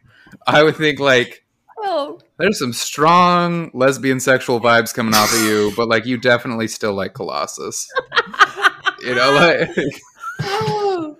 I 0.48 0.64
would 0.64 0.74
think 0.74 0.98
like 0.98 1.44
oh, 1.84 2.18
there's 2.40 2.58
some 2.58 2.72
strong 2.72 3.70
lesbian 3.72 4.18
sexual 4.18 4.60
vibes 4.60 4.92
coming 4.92 5.14
off 5.14 5.32
of 5.32 5.42
you, 5.42 5.72
but 5.76 5.86
like 5.86 6.06
you 6.06 6.16
definitely 6.16 6.66
still 6.66 6.94
like 6.94 7.14
Colossus. 7.14 7.88
you 9.00 9.14
know, 9.14 9.30
like 9.30 9.70
oh, 10.40 11.16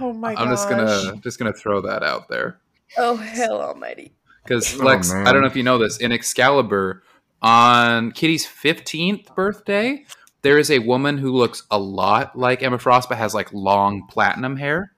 Oh 0.00 0.12
my 0.12 0.34
god. 0.34 0.42
I'm 0.42 0.50
just 0.50 0.68
gonna 0.68 1.16
just 1.20 1.38
gonna 1.38 1.52
throw 1.52 1.80
that 1.82 2.02
out 2.02 2.28
there. 2.28 2.58
Oh, 2.98 3.16
hell 3.16 3.60
almighty. 3.60 4.12
Because 4.44 4.78
Oh, 4.80 4.84
Lex, 4.84 5.12
man. 5.12 5.26
I 5.26 5.32
don't 5.32 5.40
know 5.42 5.46
if 5.46 5.56
you 5.56 5.62
know 5.62 5.78
this, 5.78 5.98
in 5.98 6.12
Excalibur, 6.12 7.02
on 7.40 8.12
Kitty's 8.12 8.46
15th 8.46 9.34
birthday, 9.34 10.04
there 10.42 10.58
is 10.58 10.70
a 10.70 10.80
woman 10.80 11.18
who 11.18 11.32
looks 11.32 11.62
a 11.70 11.78
lot 11.78 12.36
like 12.36 12.62
Emma 12.62 12.78
Frost 12.78 13.08
but 13.08 13.18
has 13.18 13.34
like 13.34 13.52
long 13.52 14.06
platinum 14.08 14.56
hair. 14.56 14.92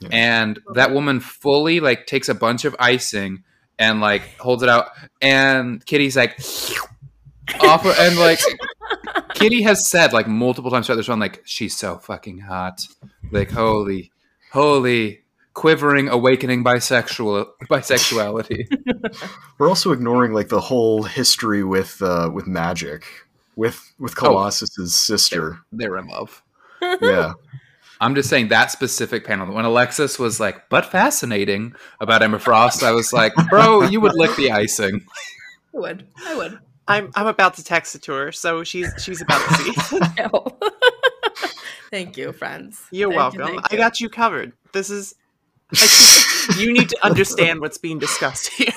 Yeah. 0.00 0.08
And 0.12 0.60
that 0.74 0.92
woman 0.92 1.20
fully 1.20 1.80
like 1.80 2.06
takes 2.06 2.28
a 2.28 2.34
bunch 2.34 2.64
of 2.64 2.74
icing 2.78 3.44
and 3.78 4.00
like 4.00 4.36
holds 4.38 4.62
it 4.62 4.68
out 4.68 4.88
and 5.22 5.84
Kitty's 5.86 6.16
like 6.16 6.38
off 7.60 7.82
her- 7.84 7.94
and 7.98 8.18
like 8.18 8.40
Kitty 9.34 9.62
has 9.62 9.88
said 9.88 10.12
like 10.12 10.26
multiple 10.28 10.70
times 10.70 10.86
throughout 10.86 10.96
this 10.96 11.08
one 11.08 11.18
like 11.20 11.42
she's 11.44 11.76
so 11.76 11.98
fucking 11.98 12.38
hot. 12.38 12.86
Like 13.30 13.50
holy 13.50 14.12
holy 14.52 15.23
quivering 15.54 16.08
awakening 16.08 16.64
bisexual 16.64 17.46
bisexuality. 17.70 18.66
We're 19.58 19.68
also 19.68 19.92
ignoring 19.92 20.32
like 20.32 20.48
the 20.48 20.60
whole 20.60 21.04
history 21.04 21.64
with 21.64 22.02
uh, 22.02 22.30
with 22.32 22.46
Magik, 22.46 23.04
with 23.56 23.92
with 23.98 24.16
Colossus's 24.16 24.94
sister. 24.94 25.58
They're 25.72 25.96
in 25.96 26.08
love. 26.08 26.42
Yeah, 27.00 27.32
I'm 28.00 28.14
just 28.14 28.28
saying 28.28 28.48
that 28.48 28.70
specific 28.70 29.24
panel. 29.24 29.52
When 29.54 29.64
Alexis 29.64 30.18
was 30.18 30.38
like, 30.38 30.68
but 30.68 30.84
fascinating 30.86 31.74
about 32.00 32.22
Emma 32.22 32.38
Frost, 32.38 32.82
I 32.82 32.90
was 32.92 33.12
like, 33.12 33.32
bro, 33.48 33.84
you 33.84 34.00
would 34.00 34.14
lick 34.14 34.36
the 34.36 34.50
icing. 34.50 35.06
I 35.74 35.78
would. 35.78 36.06
I 36.26 36.34
would. 36.34 36.58
I'm 36.86 37.10
I'm 37.14 37.26
about 37.26 37.54
to 37.54 37.64
text 37.64 37.94
it 37.94 38.02
to 38.02 38.12
her, 38.12 38.32
so 38.32 38.62
she's 38.64 38.92
she's 39.02 39.22
about 39.22 39.40
to 39.48 39.54
see. 39.54 40.00
No. 40.18 40.46
thank 41.90 42.16
you, 42.16 42.32
friends. 42.32 42.84
You're 42.90 43.10
Thank 43.12 43.34
you, 43.34 43.40
welcome. 43.40 43.64
I 43.70 43.76
got 43.76 44.00
you 44.00 44.08
covered. 44.08 44.52
This 44.72 44.90
is 44.90 45.14
I- 45.14 45.23
you 46.58 46.72
need 46.72 46.88
to 46.88 46.96
understand 47.04 47.60
what's 47.60 47.78
being 47.78 47.98
discussed 47.98 48.48
here. 48.48 48.72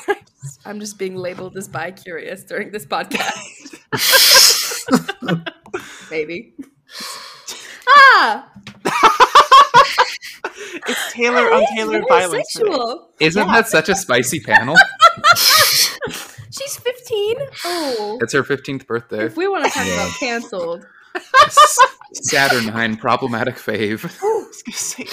I'm 0.65 0.79
just 0.79 0.97
being 0.97 1.15
labeled 1.15 1.57
as 1.57 1.67
bi 1.67 1.91
curious 1.91 2.43
during 2.43 2.71
this 2.71 2.85
podcast. 2.85 3.75
Maybe. 6.11 6.53
ah! 7.87 8.49
It's 10.89 11.13
Taylor 11.13 11.51
on 11.53 11.63
It's 11.63 11.71
Taylor 11.75 11.91
very 11.93 12.05
violence. 12.07 12.53
today. 12.53 12.77
Isn't 13.19 13.47
that 13.47 13.67
such 13.67 13.89
a 13.89 13.95
spicy 13.95 14.39
panel? 14.39 14.75
She's 16.49 16.77
15. 16.77 17.35
Oh. 17.65 18.17
It's 18.21 18.33
her 18.33 18.43
15th 18.43 18.87
birthday. 18.87 19.25
If 19.25 19.37
we 19.37 19.47
want 19.47 19.65
to 19.65 19.71
talk 19.71 19.85
Yeah. 19.85 19.93
about 19.95 20.11
canceled, 20.19 20.85
S- 21.15 21.79
Saturnyne, 22.13 22.97
problematic 22.99 23.55
fave. 23.55 24.03
I 24.05 24.47
was 24.47 24.63
gonna 24.63 24.75
say, 24.75 25.07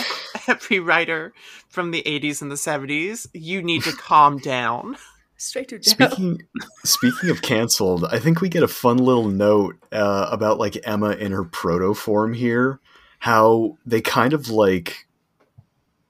every 0.48 0.80
writer 0.80 1.32
from 1.68 1.90
the 1.90 2.02
80s 2.02 2.42
and 2.42 2.50
the 2.50 2.56
70s, 2.56 3.26
you 3.32 3.62
need 3.62 3.82
to 3.82 3.92
calm 3.92 4.38
down. 4.38 4.96
straight 5.36 5.68
to 5.68 5.78
jail. 5.78 5.92
speaking 5.92 6.42
speaking 6.84 7.30
of 7.30 7.42
canceled, 7.42 8.04
I 8.06 8.18
think 8.18 8.40
we 8.40 8.48
get 8.48 8.62
a 8.62 8.68
fun 8.68 8.98
little 8.98 9.28
note 9.28 9.76
uh, 9.92 10.28
about 10.30 10.58
like 10.58 10.76
Emma 10.84 11.10
in 11.10 11.32
her 11.32 11.44
proto 11.44 11.94
form 11.94 12.34
here. 12.34 12.80
How 13.20 13.78
they 13.86 14.00
kind 14.00 14.32
of 14.32 14.48
like 14.48 15.06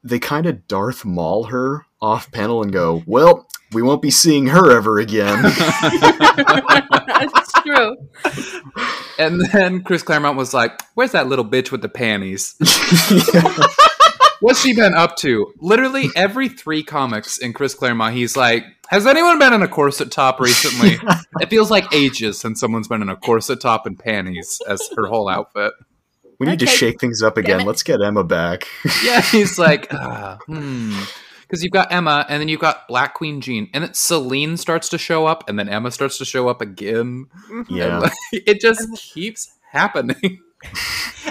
they 0.03 0.19
kind 0.19 0.47
of 0.47 0.67
Darth 0.69 1.05
Maul 1.05 1.45
her 1.45 1.87
off 2.01 2.31
panel 2.31 2.63
and 2.63 2.73
go, 2.73 3.03
"Well, 3.07 3.49
we 3.75 3.83
won't 3.83 4.03
be 4.03 4.11
seeing 4.11 4.47
her 4.49 4.71
ever 4.71 4.99
again." 4.99 5.43
That's 7.07 7.53
true. 7.63 7.97
And 9.19 9.41
then 9.53 9.83
Chris 9.83 10.03
Claremont 10.03 10.37
was 10.37 10.53
like, 10.53 10.73
where's 10.95 11.13
that 11.13 11.29
little 11.29 11.45
bitch 11.45 11.71
with 11.71 11.83
the 11.83 11.89
panties? 11.89 12.55
What's 14.41 14.61
she 14.61 14.75
been 14.75 14.95
up 14.95 15.17
to? 15.19 15.53
Literally 15.59 16.11
every 16.17 16.49
three 16.49 16.83
comics 16.83 17.39
in 17.39 17.53
Chris 17.53 17.75
Claremont, 17.75 18.15
he's 18.15 18.37
like, 18.37 18.65
Has 18.89 19.07
anyone 19.07 19.39
been 19.39 19.53
in 19.53 19.63
a 19.63 19.69
corset 19.69 20.11
top 20.11 20.41
recently? 20.41 20.99
it 21.41 21.49
feels 21.49 21.71
like 21.71 21.95
ages 21.95 22.39
since 22.39 22.61
someone's 22.61 22.89
been 22.89 23.01
in 23.01 23.09
a 23.09 23.17
corset 23.17 23.61
top 23.61 23.87
and 23.87 23.99
panties 23.99 24.61
as 24.69 24.91
her 24.97 25.07
whole 25.07 25.29
outfit. 25.29 25.73
we 26.39 26.47
need 26.47 26.59
to 26.59 26.67
shake 26.67 27.01
things 27.01 27.23
up 27.23 27.39
again. 27.39 27.65
Let's 27.65 27.83
get 27.83 28.03
Emma 28.03 28.25
back. 28.25 28.69
Yeah, 29.03 29.23
he's 29.23 29.59
like, 29.59 29.89
ah, 29.95 30.39
hmm. 30.47 31.01
Because 31.47 31.63
you've 31.63 31.73
got 31.73 31.93
Emma, 31.93 32.27
and 32.29 32.41
then 32.41 32.49
you've 32.49 32.61
got 32.61 32.89
Black 32.89 33.15
Queen 33.15 33.41
Jean, 33.41 33.69
and 33.75 33.85
then 33.85 33.95
Selene 33.95 34.57
starts 34.57 34.89
to 34.89 34.99
show 34.99 35.27
up, 35.27 35.49
and 35.49 35.59
then 35.59 35.69
Emma 35.69 35.91
starts 35.91 36.19
to 36.19 36.25
show 36.25 36.49
up 36.49 36.61
again. 36.61 37.27
Mm-hmm. 37.51 37.59
And, 37.59 37.71
yeah. 37.71 37.99
like, 37.99 38.13
it 38.33 38.61
just 38.61 38.89
keeps 39.13 39.55
happening. 39.73 40.41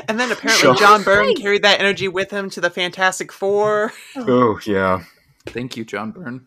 And 0.07 0.19
then 0.19 0.31
apparently 0.31 0.61
Sure. 0.61 0.75
John 0.75 1.01
Byrne 1.01 1.27
Nice. 1.29 1.39
carried 1.39 1.63
that 1.63 1.79
energy 1.79 2.07
with 2.07 2.29
him 2.29 2.49
to 2.51 2.61
the 2.61 2.69
Fantastic 2.69 3.31
Four. 3.31 3.91
Oh 4.15 4.59
yeah. 4.65 5.03
Thank 5.47 5.75
you, 5.75 5.85
John 5.85 6.11
Byrne. 6.11 6.45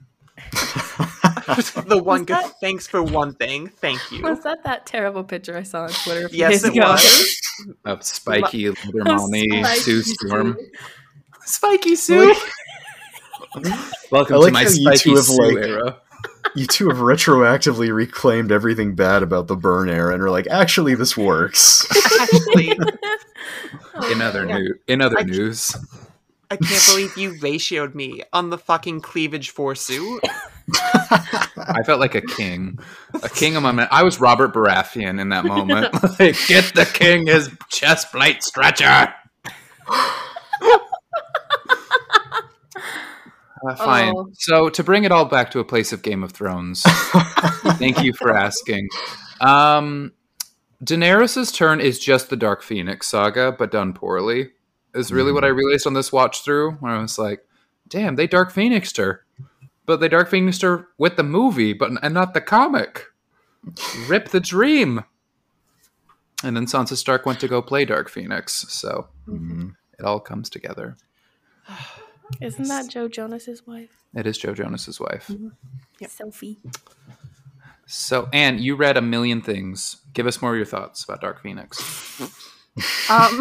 the 1.86 2.00
one 2.04 2.20
good 2.24 2.36
that- 2.36 2.60
thanks 2.60 2.86
for 2.86 3.02
one 3.02 3.34
thing. 3.34 3.68
Thank 3.68 4.00
you. 4.12 4.22
Was 4.22 4.42
that 4.44 4.62
that 4.64 4.86
terrible 4.86 5.24
picture 5.24 5.56
I 5.56 5.62
saw 5.64 5.82
on 5.84 5.90
Twitter? 5.90 6.26
a 6.26 6.28
few 6.28 6.38
Yes, 6.38 6.50
days 6.62 6.64
it 6.64 6.72
ago? 6.76 6.90
was. 6.90 7.40
Of 7.84 8.04
Spiky, 8.04 8.68
Leather 8.68 9.00
Of 9.00 9.06
Mommy, 9.06 9.48
Spiky 9.48 9.80
Sue 9.80 10.02
Sue. 10.02 10.14
Storm. 10.28 10.58
Spiky 11.44 11.96
Sue! 11.96 12.34
Welcome 14.10 14.36
like 14.40 14.48
to 14.48 14.52
my 14.52 14.62
how 14.64 14.68
you 14.70 14.74
Spiky 14.82 14.98
two 14.98 15.14
have, 15.16 15.24
Sue 15.24 15.42
like- 15.42 15.56
era. 15.66 16.00
You 16.54 16.66
two 16.66 16.88
have 16.88 16.98
retroactively 16.98 17.92
reclaimed 17.94 18.50
everything 18.52 18.94
bad 18.94 19.22
about 19.22 19.46
the 19.48 19.56
Byrne 19.56 19.90
era 19.90 20.14
and 20.14 20.22
are 20.22 20.30
like, 20.30 20.46
actually, 20.46 20.94
this 20.94 21.16
works. 21.16 21.84
Actually, 22.20 22.70
In 24.10 24.22
other, 24.22 24.46
Yeah. 24.46 24.58
new- 24.58 24.78
in 24.86 25.02
other 25.02 25.18
I- 25.18 25.22
news. 25.24 25.74
I 26.50 26.56
can't 26.56 26.86
believe 26.86 27.16
you 27.18 27.32
ratioed 27.40 27.94
me 27.96 28.22
on 28.32 28.50
the 28.50 28.58
fucking 28.58 29.00
cleavage 29.00 29.50
four 29.50 29.74
suit. 29.74 30.22
I 30.72 31.82
felt 31.84 31.98
like 31.98 32.14
a 32.14 32.22
king. 32.22 32.78
A 33.22 33.28
king 33.28 33.56
among 33.56 33.76
men. 33.76 33.88
I 33.90 34.04
was 34.04 34.20
Robert 34.20 34.54
Baratheon 34.54 35.20
in 35.20 35.30
that 35.30 35.44
moment. 35.44 35.92
like, 36.20 36.36
get 36.46 36.72
the 36.74 36.88
king 36.94 37.26
his 37.26 37.50
chest 37.68 38.12
plate 38.12 38.44
stretcher. 38.44 39.12
Uh, 43.68 43.74
fine. 43.76 44.14
Oh. 44.16 44.28
So 44.34 44.68
to 44.68 44.84
bring 44.84 45.04
it 45.04 45.12
all 45.12 45.24
back 45.24 45.50
to 45.52 45.58
a 45.60 45.64
place 45.64 45.92
of 45.92 46.02
Game 46.02 46.22
of 46.22 46.32
Thrones, 46.32 46.82
thank 47.78 48.02
you 48.02 48.12
for 48.12 48.32
asking. 48.32 48.88
Um, 49.40 50.12
Daenerys's 50.84 51.52
turn 51.52 51.80
is 51.80 51.98
just 51.98 52.28
the 52.30 52.36
Dark 52.36 52.62
Phoenix 52.62 53.06
saga, 53.06 53.52
but 53.52 53.70
done 53.70 53.92
poorly. 53.92 54.50
Is 54.94 55.12
really 55.12 55.32
what 55.32 55.44
I 55.44 55.48
realized 55.48 55.86
on 55.86 55.94
this 55.94 56.12
watch 56.12 56.42
through, 56.42 56.72
where 56.72 56.92
I 56.92 57.00
was 57.02 57.18
like, 57.18 57.46
"Damn, 57.88 58.16
they 58.16 58.26
Dark 58.26 58.50
Phoenixed 58.50 58.96
her," 58.96 59.24
but 59.84 60.00
they 60.00 60.08
Dark 60.08 60.30
Phoenixed 60.30 60.62
her 60.62 60.88
with 60.96 61.16
the 61.16 61.22
movie, 61.22 61.72
but 61.74 61.90
and 62.02 62.14
not 62.14 62.32
the 62.34 62.40
comic. 62.40 63.04
Rip 64.06 64.28
the 64.30 64.40
dream. 64.40 65.04
And 66.44 66.56
then 66.56 66.66
Sansa 66.66 66.96
Stark 66.96 67.26
went 67.26 67.40
to 67.40 67.48
go 67.48 67.60
play 67.60 67.84
Dark 67.84 68.08
Phoenix, 68.08 68.66
so 68.68 69.08
Mhm. 69.28 69.74
it 69.98 70.04
all 70.04 70.20
comes 70.20 70.48
together. 70.48 70.96
Isn't 72.40 72.68
that 72.68 72.88
Joe 72.88 73.08
Jonas's 73.08 73.66
wife? 73.66 74.04
It 74.14 74.26
is 74.26 74.38
Joe 74.38 74.54
Jonas's 74.54 75.00
wife. 75.00 75.30
Yep. 76.00 76.10
Sophie. 76.10 76.58
So, 77.86 78.28
Anne, 78.32 78.58
you 78.58 78.74
read 78.74 78.96
a 78.96 79.02
million 79.02 79.40
things. 79.42 79.98
Give 80.12 80.26
us 80.26 80.42
more 80.42 80.52
of 80.52 80.56
your 80.56 80.66
thoughts 80.66 81.04
about 81.04 81.20
Dark 81.20 81.42
Phoenix. 81.42 82.20
Um, 83.08 83.40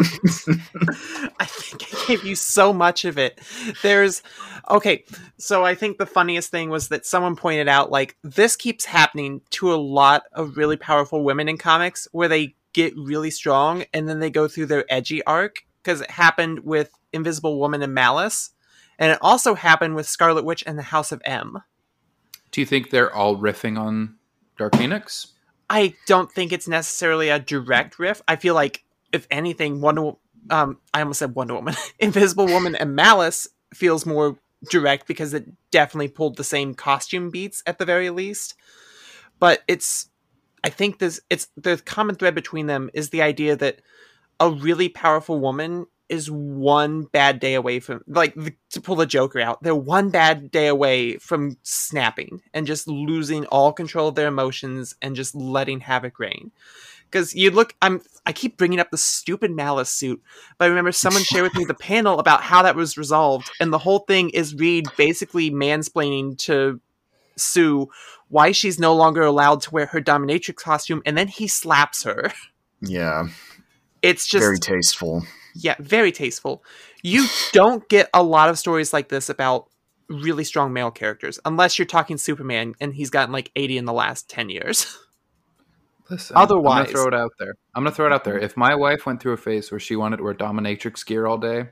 I 1.38 1.44
think 1.44 1.92
I 1.92 2.06
gave 2.06 2.24
you 2.24 2.34
so 2.34 2.72
much 2.72 3.04
of 3.04 3.18
it. 3.18 3.38
There's 3.82 4.22
okay, 4.70 5.04
so 5.36 5.62
I 5.62 5.74
think 5.74 5.98
the 5.98 6.06
funniest 6.06 6.50
thing 6.50 6.70
was 6.70 6.88
that 6.88 7.04
someone 7.04 7.36
pointed 7.36 7.68
out 7.68 7.90
like 7.90 8.16
this 8.22 8.56
keeps 8.56 8.86
happening 8.86 9.42
to 9.50 9.74
a 9.74 9.76
lot 9.76 10.22
of 10.32 10.56
really 10.56 10.78
powerful 10.78 11.22
women 11.22 11.50
in 11.50 11.58
comics 11.58 12.08
where 12.12 12.28
they 12.28 12.54
get 12.72 12.96
really 12.96 13.30
strong 13.30 13.84
and 13.92 14.08
then 14.08 14.20
they 14.20 14.30
go 14.30 14.48
through 14.48 14.66
their 14.66 14.86
edgy 14.88 15.22
arc 15.24 15.66
because 15.82 16.00
it 16.00 16.10
happened 16.10 16.60
with 16.60 16.90
Invisible 17.12 17.60
Woman 17.60 17.82
and 17.82 17.92
Malice, 17.92 18.50
and 18.98 19.12
it 19.12 19.18
also 19.20 19.54
happened 19.54 19.94
with 19.94 20.08
Scarlet 20.08 20.44
Witch 20.44 20.64
and 20.66 20.78
the 20.78 20.84
House 20.84 21.12
of 21.12 21.22
M. 21.24 21.62
Do 22.50 22.60
you 22.60 22.66
think 22.66 22.90
they're 22.90 23.14
all 23.14 23.36
riffing 23.36 23.78
on 23.78 24.16
Dark 24.56 24.76
Phoenix? 24.76 25.28
I 25.68 25.94
don't 26.06 26.30
think 26.30 26.52
it's 26.52 26.68
necessarily 26.68 27.28
a 27.28 27.38
direct 27.38 27.98
riff. 27.98 28.22
I 28.28 28.36
feel 28.36 28.54
like, 28.54 28.84
if 29.12 29.26
anything, 29.30 29.80
Wonder 29.80 30.12
um, 30.50 30.78
I 30.94 31.00
almost 31.00 31.18
said 31.18 31.34
Wonder 31.34 31.54
Woman, 31.54 31.74
Invisible 31.98 32.46
Woman, 32.46 32.74
and 32.74 32.94
Malice 32.94 33.48
feels 33.74 34.06
more 34.06 34.38
direct 34.70 35.06
because 35.06 35.34
it 35.34 35.46
definitely 35.70 36.08
pulled 36.08 36.36
the 36.36 36.44
same 36.44 36.74
costume 36.74 37.30
beats 37.30 37.62
at 37.66 37.78
the 37.78 37.84
very 37.84 38.10
least. 38.10 38.54
But 39.38 39.62
it's 39.68 40.08
I 40.64 40.70
think 40.70 40.98
this 40.98 41.20
it's 41.30 41.48
the 41.56 41.78
common 41.78 42.14
thread 42.16 42.34
between 42.34 42.66
them 42.66 42.90
is 42.94 43.10
the 43.10 43.22
idea 43.22 43.56
that 43.56 43.80
a 44.40 44.50
really 44.50 44.88
powerful 44.88 45.38
woman 45.40 45.86
is 46.08 46.30
one 46.30 47.04
bad 47.04 47.40
day 47.40 47.54
away 47.54 47.80
from 47.80 48.02
like 48.06 48.34
the, 48.34 48.54
to 48.70 48.80
pull 48.80 48.96
the 48.96 49.06
Joker 49.06 49.40
out. 49.40 49.62
They're 49.62 49.74
one 49.74 50.10
bad 50.10 50.50
day 50.50 50.68
away 50.68 51.16
from 51.18 51.56
snapping 51.62 52.42
and 52.54 52.66
just 52.66 52.86
losing 52.86 53.46
all 53.46 53.72
control 53.72 54.08
of 54.08 54.14
their 54.14 54.28
emotions 54.28 54.94
and 55.02 55.16
just 55.16 55.34
letting 55.34 55.80
havoc 55.80 56.18
reign. 56.18 56.52
Because 57.10 57.34
you 57.34 57.50
look, 57.50 57.74
I'm 57.82 58.00
I 58.24 58.32
keep 58.32 58.56
bringing 58.56 58.80
up 58.80 58.90
the 58.90 58.98
stupid 58.98 59.50
malice 59.52 59.90
suit, 59.90 60.20
but 60.58 60.64
I 60.64 60.68
remember 60.68 60.92
someone 60.92 61.22
shared 61.22 61.44
with 61.44 61.54
me 61.54 61.64
the 61.64 61.74
panel 61.74 62.18
about 62.18 62.42
how 62.42 62.62
that 62.62 62.74
was 62.74 62.98
resolved, 62.98 63.50
and 63.60 63.72
the 63.72 63.78
whole 63.78 64.00
thing 64.00 64.30
is 64.30 64.54
Reed 64.54 64.88
basically 64.96 65.50
mansplaining 65.50 66.36
to 66.38 66.80
Sue 67.36 67.88
why 68.28 68.50
she's 68.50 68.78
no 68.78 68.94
longer 68.94 69.22
allowed 69.22 69.60
to 69.62 69.70
wear 69.70 69.86
her 69.86 70.00
dominatrix 70.00 70.56
costume, 70.56 71.02
and 71.06 71.16
then 71.16 71.28
he 71.28 71.46
slaps 71.46 72.02
her. 72.04 72.32
Yeah, 72.80 73.28
It's 74.02 74.26
just 74.26 74.44
very 74.44 74.58
tasteful. 74.58 75.24
Yeah, 75.58 75.74
very 75.78 76.12
tasteful. 76.12 76.62
You 77.02 77.26
don't 77.52 77.88
get 77.88 78.08
a 78.12 78.22
lot 78.22 78.48
of 78.48 78.58
stories 78.58 78.92
like 78.92 79.08
this 79.08 79.28
about 79.28 79.68
really 80.08 80.44
strong 80.44 80.72
male 80.72 80.90
characters, 80.90 81.38
unless 81.44 81.78
you're 81.78 81.86
talking 81.86 82.18
Superman, 82.18 82.74
and 82.80 82.94
he's 82.94 83.10
gotten 83.10 83.32
like 83.32 83.50
80 83.56 83.78
in 83.78 83.84
the 83.84 83.92
last 83.92 84.28
10 84.28 84.50
years. 84.50 84.98
Listen, 86.10 86.36
I'm 86.36 86.42
Otherwise- 86.44 86.92
gonna 86.92 86.98
throw 86.98 87.06
it 87.08 87.14
out 87.14 87.32
there. 87.38 87.54
I'm 87.74 87.82
gonna 87.82 87.94
throw 87.94 88.06
it 88.06 88.12
out 88.12 88.24
there. 88.24 88.38
If 88.38 88.56
my 88.56 88.74
wife 88.74 89.06
went 89.06 89.20
through 89.20 89.32
a 89.32 89.36
phase 89.38 89.70
where 89.72 89.80
she 89.80 89.96
wanted 89.96 90.18
to 90.18 90.22
wear 90.22 90.34
dominatrix 90.34 91.04
gear 91.04 91.26
all 91.26 91.38
day, 91.38 91.68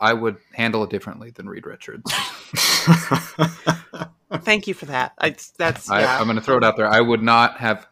I 0.00 0.14
would 0.14 0.36
handle 0.54 0.82
it 0.84 0.90
differently 0.90 1.30
than 1.30 1.48
Reed 1.48 1.66
Richards. 1.66 2.10
Thank 4.40 4.66
you 4.66 4.74
for 4.74 4.86
that. 4.86 5.12
I, 5.18 5.36
that's 5.56 5.90
I, 5.90 6.00
yeah. 6.00 6.18
I'm 6.18 6.26
gonna 6.26 6.40
throw 6.40 6.56
it 6.56 6.64
out 6.64 6.76
there. 6.76 6.88
I 6.88 7.00
would 7.00 7.22
not 7.22 7.58
have 7.58 7.86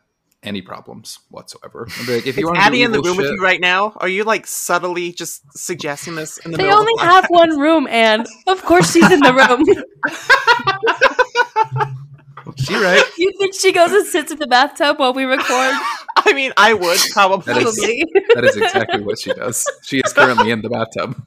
any 0.47 0.63
problems 0.63 1.19
whatsoever. 1.31 1.89
Like, 2.09 2.27
if 2.27 2.37
you 2.37 2.47
want 2.47 2.59
Abby 2.59 2.83
in 2.83 2.93
the 2.93 2.99
evil 2.99 3.11
room 3.11 3.17
with 3.17 3.31
you 3.33 3.43
right 3.43 3.61
now? 3.61 3.93
Are 3.97 4.09
you 4.09 4.23
like 4.25 4.47
subtly 4.47 5.13
just 5.13 5.43
suggesting 5.59 6.15
this 6.15 6.39
in 6.39 6.53
the 6.53 6.59
They 6.59 6.71
only 6.71 6.93
of 6.95 7.01
the 7.01 7.07
have 7.07 7.27
one 7.29 7.59
room, 7.59 7.89
and 7.89 8.27
of 8.47 8.63
course 8.65 8.93
she's 8.93 9.11
in 9.11 9.19
the 9.21 9.35
room. 9.35 9.65
she 12.57 12.75
right? 12.77 13.03
you 13.19 13.33
think 13.39 13.55
she 13.55 13.73
goes 13.73 13.91
and 13.93 14.07
sits 14.07 14.31
in 14.31 14.39
the 14.39 14.47
bathtub 14.47 14.99
while 15.01 15.13
we 15.13 15.25
record? 15.25 15.75
I 16.17 16.33
mean, 16.33 16.53
I 16.57 16.75
would 16.75 16.99
probably. 17.13 17.53
That 17.53 17.63
is- 17.63 17.77
Probably. 17.79 18.05
That 18.35 18.45
is 18.45 18.57
exactly 18.57 19.01
what 19.03 19.19
she 19.19 19.33
does. 19.33 19.65
She 19.83 19.99
is 19.99 20.13
currently 20.13 20.53
in 20.53 20.63
the 20.63 20.69
bathtub. 20.69 21.21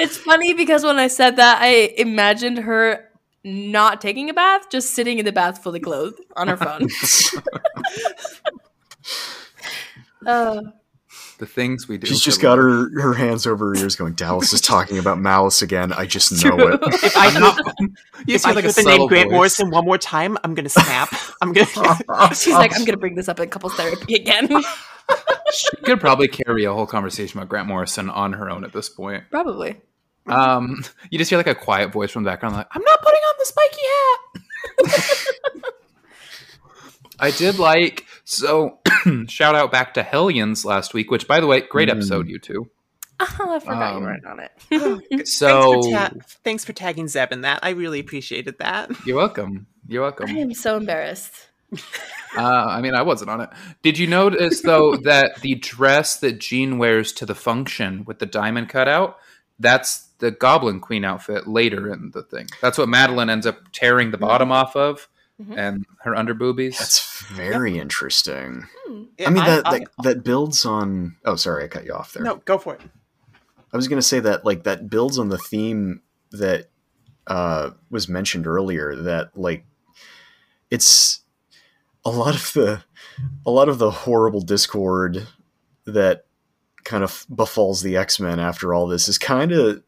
it's 0.00 0.16
funny 0.16 0.54
because 0.54 0.84
when 0.84 0.98
I 0.98 1.08
said 1.08 1.36
that, 1.36 1.58
I 1.60 1.92
imagined 1.98 2.58
her 2.58 3.07
not 3.44 4.00
taking 4.00 4.30
a 4.30 4.34
bath, 4.34 4.70
just 4.70 4.94
sitting 4.94 5.18
in 5.18 5.24
the 5.24 5.32
bath 5.32 5.62
fully 5.62 5.80
clothed 5.80 6.20
on 6.36 6.48
her 6.48 6.56
phone. 6.56 6.88
uh, 10.26 10.60
The 11.38 11.46
things 11.46 11.88
we 11.88 11.98
do. 11.98 12.06
She's 12.06 12.20
just 12.20 12.40
got 12.40 12.58
her 12.58 12.90
her 13.00 13.14
hands 13.14 13.46
over 13.46 13.68
her 13.68 13.74
ears, 13.76 13.96
going, 13.96 14.14
"Dallas 14.14 14.52
is 14.52 14.60
talking 14.60 14.98
about 14.98 15.18
malice 15.20 15.62
again. 15.62 15.92
I 15.92 16.06
just 16.06 16.32
know 16.44 16.56
it." 16.58 16.80
If 16.82 17.16
I 17.16 17.28
I'm 17.28 17.40
not- 17.40 17.56
hear, 17.78 17.88
You 18.26 18.34
if 18.34 18.40
see 18.42 18.50
I 18.50 18.52
like 18.52 18.64
hear 18.64 18.72
the 18.72 18.82
name 18.82 19.06
Grant 19.06 19.30
voice. 19.30 19.34
Morrison 19.36 19.70
one 19.70 19.84
more 19.84 19.98
time, 19.98 20.36
I'm 20.44 20.54
gonna 20.54 20.68
snap. 20.68 21.08
I'm 21.40 21.52
gonna. 21.52 22.34
she's 22.34 22.54
like, 22.54 22.74
I'm 22.76 22.84
gonna 22.84 22.96
bring 22.98 23.14
this 23.14 23.28
up 23.28 23.38
in 23.40 23.48
couples 23.48 23.74
therapy 23.74 24.14
again. 24.16 24.48
She 25.52 25.76
could 25.84 26.00
probably 26.00 26.28
carry 26.28 26.64
a 26.64 26.72
whole 26.72 26.86
conversation 26.86 27.38
about 27.38 27.48
Grant 27.48 27.68
Morrison 27.68 28.10
on 28.10 28.32
her 28.34 28.50
own 28.50 28.64
at 28.64 28.72
this 28.72 28.88
point. 28.88 29.24
Probably. 29.30 29.80
Um, 30.28 30.84
you 31.10 31.18
just 31.18 31.30
hear 31.30 31.38
like 31.38 31.46
a 31.46 31.54
quiet 31.54 31.92
voice 31.92 32.10
from 32.10 32.22
the 32.24 32.30
background, 32.30 32.54
like, 32.56 32.68
"I'm 32.72 32.82
not 32.82 33.00
putting 33.02 33.20
on 33.20 33.34
the 33.38 33.46
spiky 33.46 33.80
hat." 35.54 35.72
I 37.20 37.30
did 37.32 37.58
like 37.58 38.04
so. 38.24 38.78
shout 39.28 39.54
out 39.54 39.72
back 39.72 39.94
to 39.94 40.02
Hellions 40.02 40.64
last 40.64 40.94
week, 40.94 41.10
which, 41.10 41.26
by 41.26 41.40
the 41.40 41.46
way, 41.46 41.60
great 41.62 41.88
Mm. 41.88 41.92
episode, 41.92 42.28
you 42.28 42.38
two. 42.38 42.70
Oh, 43.20 43.52
I 43.52 43.58
forgot 43.58 43.94
Um, 43.94 44.02
you 44.02 44.08
weren't 44.08 44.26
on 44.26 44.38
it. 44.38 45.26
So 45.26 45.72
thanks, 45.82 45.86
for 45.86 45.90
ta- 45.92 46.10
thanks 46.44 46.64
for 46.64 46.72
tagging 46.72 47.08
Zeb 47.08 47.32
in 47.32 47.40
that. 47.40 47.58
I 47.64 47.70
really 47.70 47.98
appreciated 47.98 48.58
that. 48.60 48.90
you're 49.04 49.16
welcome. 49.16 49.66
You're 49.88 50.02
welcome. 50.02 50.28
I 50.30 50.34
am 50.38 50.54
so 50.54 50.76
embarrassed. 50.76 51.32
Uh, 51.72 51.80
I 52.42 52.80
mean, 52.80 52.94
I 52.94 53.02
wasn't 53.02 53.30
on 53.30 53.40
it. 53.40 53.50
Did 53.82 53.98
you 53.98 54.06
notice 54.06 54.60
though 54.62 54.96
that 54.98 55.40
the 55.40 55.56
dress 55.56 56.18
that 56.20 56.38
Jean 56.38 56.78
wears 56.78 57.12
to 57.14 57.26
the 57.26 57.34
function 57.34 58.04
with 58.04 58.20
the 58.20 58.26
diamond 58.26 58.68
cutout? 58.68 59.16
That's 59.58 60.07
the 60.18 60.30
Goblin 60.30 60.80
Queen 60.80 61.04
outfit 61.04 61.46
later 61.46 61.92
in 61.92 62.10
the 62.12 62.22
thing. 62.22 62.48
That's 62.60 62.76
what 62.78 62.88
Madelyne 62.88 63.30
ends 63.30 63.46
up 63.46 63.58
tearing 63.72 64.10
the 64.10 64.18
bottom 64.18 64.50
off 64.50 64.74
of, 64.76 65.08
Mhm. 65.40 65.56
and 65.56 65.86
her 66.02 66.12
underboobies. 66.12 66.78
That's 66.78 67.22
very 67.28 67.78
interesting. 67.78 68.66
Hmm. 68.86 69.02
I 69.24 69.30
mean, 69.30 69.44
that, 69.44 69.66
I- 69.66 69.78
that 69.78 69.88
that 70.02 70.24
builds 70.24 70.64
on. 70.66 71.16
Oh, 71.24 71.36
sorry, 71.36 71.64
I 71.64 71.68
cut 71.68 71.84
you 71.84 71.92
off 71.94 72.12
there. 72.12 72.24
no, 72.24 72.36
go 72.44 72.58
for 72.58 72.74
it. 72.74 72.80
I 73.72 73.76
was 73.76 73.86
going 73.86 73.98
to 74.00 74.06
say 74.06 74.18
that 74.20 74.44
like 74.44 74.64
that 74.64 74.88
builds 74.90 75.18
on 75.18 75.28
the 75.28 75.38
theme 75.38 76.00
that 76.32 76.68
uh, 77.26 77.70
was 77.90 78.08
mentioned 78.08 78.46
earlier. 78.46 78.96
That 78.96 79.36
like 79.38 79.64
it's 80.70 81.20
a 82.04 82.10
lot 82.10 82.34
of 82.34 82.52
the 82.54 82.82
a 83.46 83.50
lot 83.50 83.68
of 83.68 83.78
the 83.78 83.90
horrible 83.90 84.40
discord 84.40 85.26
that 85.84 86.24
kind 86.84 87.04
of 87.04 87.26
befalls 87.34 87.82
the 87.82 87.96
X 87.96 88.18
Men 88.18 88.40
after 88.40 88.72
all 88.72 88.86
this 88.86 89.08
is 89.08 89.18
kind 89.18 89.52
of 89.52 89.82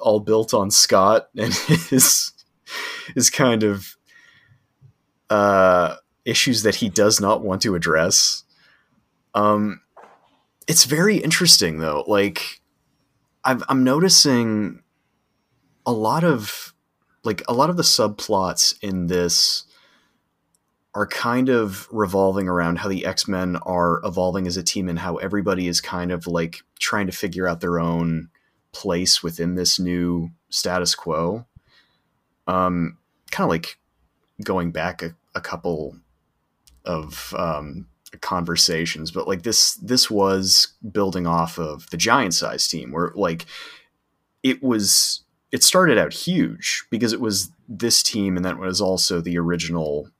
all 0.00 0.20
built 0.20 0.54
on 0.54 0.70
Scott 0.70 1.28
and 1.36 1.54
his 1.54 2.32
his 3.14 3.30
kind 3.30 3.62
of 3.62 3.96
uh, 5.30 5.96
issues 6.24 6.62
that 6.62 6.76
he 6.76 6.88
does 6.88 7.20
not 7.20 7.42
want 7.42 7.62
to 7.62 7.74
address. 7.74 8.44
Um, 9.34 9.80
it's 10.66 10.84
very 10.84 11.16
interesting 11.18 11.78
though. 11.78 12.04
Like 12.06 12.60
I've, 13.44 13.62
I'm 13.68 13.84
noticing 13.84 14.82
a 15.86 15.92
lot 15.92 16.24
of 16.24 16.74
like 17.24 17.42
a 17.48 17.52
lot 17.52 17.70
of 17.70 17.76
the 17.76 17.82
subplots 17.82 18.74
in 18.82 19.06
this 19.06 19.64
are 20.94 21.06
kind 21.06 21.48
of 21.48 21.88
revolving 21.90 22.48
around 22.48 22.78
how 22.78 22.88
the 22.88 23.04
X-Men 23.04 23.56
are 23.56 24.00
evolving 24.04 24.46
as 24.46 24.56
a 24.56 24.62
team 24.62 24.88
and 24.88 24.98
how 24.98 25.16
everybody 25.16 25.66
is 25.66 25.80
kind 25.80 26.12
of 26.12 26.26
like 26.26 26.62
trying 26.78 27.06
to 27.06 27.12
figure 27.12 27.48
out 27.48 27.60
their 27.60 27.80
own 27.80 28.28
place 28.74 29.22
within 29.22 29.54
this 29.54 29.78
new 29.78 30.30
status 30.50 30.94
quo. 30.94 31.46
Um, 32.46 32.98
kind 33.30 33.46
of 33.46 33.50
like 33.50 33.78
going 34.42 34.70
back 34.70 35.02
a, 35.02 35.14
a 35.34 35.40
couple 35.40 35.96
of 36.84 37.34
um, 37.38 37.86
conversations, 38.20 39.10
but 39.10 39.26
like 39.26 39.42
this 39.42 39.74
this 39.74 40.10
was 40.10 40.68
building 40.92 41.26
off 41.26 41.58
of 41.58 41.88
the 41.90 41.96
giant 41.96 42.34
size 42.34 42.68
team 42.68 42.92
where 42.92 43.12
like 43.14 43.46
it 44.42 44.62
was 44.62 45.22
it 45.52 45.62
started 45.62 45.96
out 45.96 46.12
huge 46.12 46.84
because 46.90 47.12
it 47.12 47.20
was 47.20 47.50
this 47.68 48.02
team 48.02 48.36
and 48.36 48.44
then 48.44 48.56
it 48.56 48.60
was 48.60 48.80
also 48.80 49.20
the 49.20 49.38
original 49.38 50.10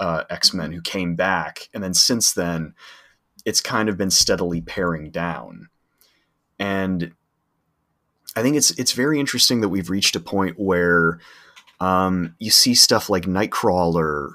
uh, 0.00 0.24
X-Men 0.28 0.72
who 0.72 0.82
came 0.82 1.14
back 1.14 1.68
and 1.72 1.82
then 1.82 1.94
since 1.94 2.32
then 2.32 2.74
it's 3.44 3.60
kind 3.60 3.88
of 3.88 3.96
been 3.96 4.10
steadily 4.10 4.60
paring 4.60 5.10
down. 5.10 5.68
And 6.58 7.12
I 8.36 8.42
think 8.42 8.56
it's 8.56 8.70
it's 8.72 8.92
very 8.92 9.18
interesting 9.18 9.60
that 9.60 9.68
we've 9.68 9.90
reached 9.90 10.16
a 10.16 10.20
point 10.20 10.58
where 10.58 11.20
um, 11.80 12.34
you 12.38 12.50
see 12.50 12.74
stuff 12.74 13.08
like 13.10 13.24
Nightcrawler 13.24 14.34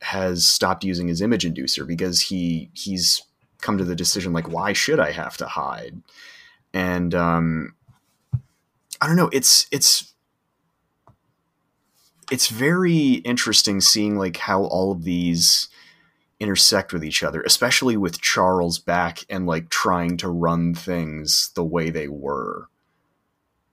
has 0.00 0.44
stopped 0.44 0.84
using 0.84 1.08
his 1.08 1.22
image 1.22 1.44
inducer 1.44 1.86
because 1.86 2.20
he 2.20 2.70
he's 2.74 3.22
come 3.60 3.78
to 3.78 3.84
the 3.84 3.94
decision 3.94 4.32
like 4.32 4.48
why 4.48 4.72
should 4.72 5.00
I 5.00 5.12
have 5.12 5.36
to 5.38 5.46
hide? 5.46 6.02
And 6.74 7.14
um, 7.14 7.74
I 9.00 9.06
don't 9.06 9.16
know. 9.16 9.30
It's 9.32 9.66
it's 9.70 10.12
it's 12.30 12.48
very 12.48 13.14
interesting 13.24 13.80
seeing 13.80 14.16
like 14.16 14.36
how 14.36 14.64
all 14.64 14.92
of 14.92 15.04
these 15.04 15.68
intersect 16.40 16.92
with 16.92 17.04
each 17.04 17.22
other, 17.22 17.42
especially 17.42 17.96
with 17.96 18.20
Charles 18.20 18.78
back 18.78 19.24
and 19.30 19.46
like 19.46 19.70
trying 19.70 20.16
to 20.18 20.28
run 20.28 20.74
things 20.74 21.50
the 21.54 21.64
way 21.64 21.90
they 21.90 22.08
were. 22.08 22.68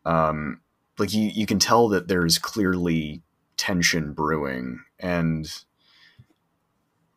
Um, 0.06 0.62
like 0.98 1.14
you 1.14 1.30
you 1.34 1.46
can 1.46 1.60
tell 1.60 1.88
that 1.90 2.08
there's 2.08 2.38
clearly 2.38 3.22
tension 3.58 4.14
brewing 4.14 4.80
and 5.00 5.50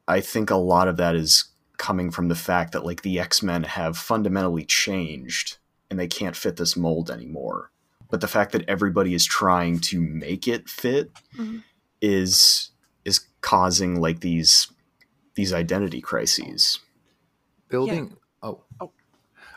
I 0.09 0.21
think 0.21 0.51
a 0.51 0.57
lot 0.57 0.89
of 0.89 0.97
that 0.97 1.15
is 1.15 1.45
coming 1.79 2.11
from 2.11 2.29
the 2.29 2.35
fact 2.35 2.73
that 2.73 2.85
like 2.85 3.03
the 3.03 3.19
X-Men 3.19 3.65
have 3.65 3.97
fundamentally 3.97 4.65
changed 4.65 5.59
and 5.91 5.99
they 5.99 6.09
can't 6.09 6.37
fit 6.37 6.57
this 6.57 6.77
mold 6.77 7.11
anymore. 7.11 7.71
But 8.11 8.21
the 8.21 8.29
fact 8.29 8.53
that 8.53 8.69
everybody 8.69 9.15
is 9.15 9.25
trying 9.25 9.79
to 9.81 10.01
make 10.01 10.47
it 10.49 10.69
fit 10.69 11.13
Mhm. 11.37 11.63
is 12.01 12.71
is 13.05 13.21
causing 13.41 14.01
like 14.01 14.21
these 14.21 14.69
these 15.35 15.53
identity 15.53 16.01
crises. 16.01 16.79
building. 17.69 18.13
Oh. 18.15 18.19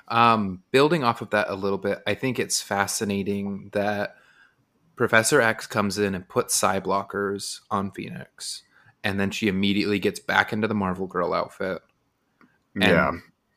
Um, 0.08 0.64
building 0.72 1.04
off 1.04 1.22
of 1.22 1.32
that 1.32 1.50
a 1.50 1.56
little 1.56 1.78
bit, 1.78 2.02
I 2.06 2.14
think 2.14 2.40
it's 2.40 2.62
fascinating 2.62 3.70
that 3.74 4.16
Professor 4.96 5.42
X 5.42 5.68
comes 5.68 5.98
in 5.98 6.16
and 6.16 6.28
puts 6.28 6.56
psi 6.56 6.80
blockers 6.80 7.62
on 7.72 7.92
Phoenix, 7.92 8.64
and 9.04 9.20
then 9.20 9.32
she 9.32 9.48
immediately 9.48 10.00
gets 10.00 10.20
back 10.20 10.54
into 10.54 10.68
the 10.68 10.76
Marvel 10.76 11.08
Girl 11.08 11.34
outfit. 11.34 11.82
And 12.76 12.84
yeah. 12.84 13.12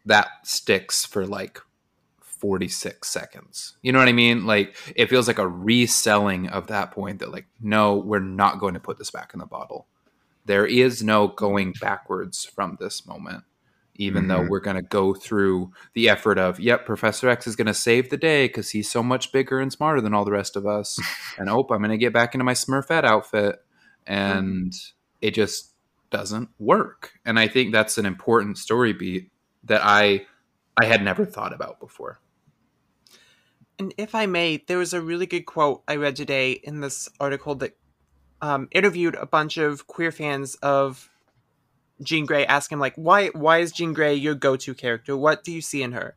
that 0.06 0.28
sticks 0.44 1.04
for 1.04 1.26
like 1.26 1.60
46 2.38 3.08
seconds. 3.08 3.76
You 3.82 3.92
know 3.92 3.98
what 3.98 4.08
I 4.08 4.12
mean? 4.12 4.46
Like 4.46 4.76
it 4.94 5.06
feels 5.06 5.26
like 5.26 5.38
a 5.38 5.48
reselling 5.48 6.48
of 6.48 6.68
that 6.68 6.92
point 6.92 7.18
that 7.18 7.32
like 7.32 7.46
no, 7.60 7.96
we're 7.96 8.20
not 8.20 8.60
going 8.60 8.74
to 8.74 8.80
put 8.80 8.98
this 8.98 9.10
back 9.10 9.32
in 9.34 9.40
the 9.40 9.46
bottle. 9.46 9.86
There 10.46 10.66
is 10.66 11.02
no 11.02 11.28
going 11.28 11.74
backwards 11.80 12.44
from 12.44 12.78
this 12.80 13.06
moment. 13.06 13.44
Even 13.98 14.28
though 14.28 14.40
Mhm. 14.42 14.48
we're 14.48 14.60
going 14.60 14.76
to 14.76 14.82
go 14.82 15.12
through 15.12 15.72
the 15.92 16.08
effort 16.08 16.38
of, 16.38 16.60
yep, 16.60 16.86
Professor 16.86 17.28
X 17.28 17.46
is 17.48 17.56
going 17.56 17.66
to 17.66 17.74
save 17.74 18.10
the 18.10 18.16
day 18.16 18.46
because 18.46 18.70
he's 18.70 18.88
so 18.90 19.02
much 19.02 19.32
bigger 19.32 19.58
and 19.58 19.72
smarter 19.72 20.00
than 20.00 20.14
all 20.14 20.24
the 20.24 20.30
rest 20.30 20.54
of 20.56 20.66
us. 20.66 20.96
and 21.38 21.50
oh, 21.50 21.66
I'm 21.70 21.78
going 21.78 21.90
to 21.90 21.98
get 21.98 22.12
back 22.12 22.34
into 22.34 22.44
my 22.44 22.52
Smurfette 22.54 23.04
outfit. 23.04 23.56
And 24.06 24.72
it 25.20 25.32
just 25.34 25.74
doesn't 26.10 26.48
work. 26.58 27.12
And 27.26 27.38
I 27.38 27.48
think 27.48 27.72
that's 27.72 27.98
an 27.98 28.06
important 28.06 28.56
story 28.56 28.92
beat 28.92 29.30
that 29.64 29.82
I 29.84 30.26
I 30.80 30.86
had 30.86 31.02
never 31.02 31.26
thought 31.26 31.52
about 31.52 31.80
before. 31.80 32.20
And 33.80 33.92
if 33.98 34.14
I 34.14 34.26
may, 34.26 34.58
there 34.66 34.78
was 34.78 34.92
a 34.94 35.00
really 35.00 35.26
good 35.26 35.44
quote 35.44 35.82
I 35.88 35.96
read 35.96 36.16
today 36.16 36.52
in 36.52 36.80
this 36.80 37.08
article 37.20 37.56
that 37.56 37.76
um, 38.40 38.68
interviewed 38.70 39.16
a 39.16 39.26
bunch 39.26 39.56
of 39.56 39.86
queer 39.86 40.12
fans 40.12 40.54
of 40.56 41.10
Jean 42.02 42.26
Grey, 42.26 42.46
ask 42.46 42.70
him 42.70 42.80
like, 42.80 42.94
"Why? 42.96 43.28
Why 43.28 43.58
is 43.58 43.72
Jean 43.72 43.92
Grey 43.92 44.14
your 44.14 44.34
go-to 44.34 44.74
character? 44.74 45.16
What 45.16 45.44
do 45.44 45.52
you 45.52 45.60
see 45.60 45.82
in 45.82 45.92
her?" 45.92 46.16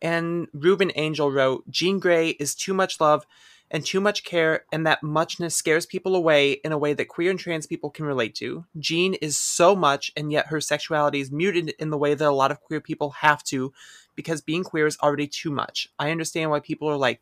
And 0.00 0.48
Ruben 0.52 0.92
Angel 0.96 1.30
wrote, 1.30 1.70
"Jean 1.70 1.98
Grey 1.98 2.30
is 2.30 2.54
too 2.54 2.74
much 2.74 3.00
love 3.00 3.26
and 3.70 3.86
too 3.86 4.00
much 4.00 4.24
care, 4.24 4.66
and 4.70 4.86
that 4.86 5.02
muchness 5.02 5.56
scares 5.56 5.86
people 5.86 6.14
away 6.14 6.52
in 6.52 6.72
a 6.72 6.78
way 6.78 6.92
that 6.92 7.08
queer 7.08 7.30
and 7.30 7.38
trans 7.40 7.66
people 7.66 7.88
can 7.88 8.04
relate 8.04 8.34
to. 8.34 8.66
Jean 8.78 9.14
is 9.14 9.38
so 9.38 9.74
much, 9.74 10.12
and 10.16 10.30
yet 10.30 10.48
her 10.48 10.60
sexuality 10.60 11.20
is 11.20 11.30
muted 11.32 11.70
in 11.78 11.90
the 11.90 11.96
way 11.98 12.14
that 12.14 12.28
a 12.28 12.30
lot 12.30 12.50
of 12.50 12.60
queer 12.60 12.80
people 12.80 13.10
have 13.10 13.42
to." 13.44 13.72
because 14.14 14.40
being 14.40 14.64
queer 14.64 14.86
is 14.86 14.98
already 15.02 15.26
too 15.26 15.50
much. 15.50 15.88
I 15.98 16.10
understand 16.10 16.50
why 16.50 16.60
people 16.60 16.88
are 16.88 16.96
like, 16.96 17.20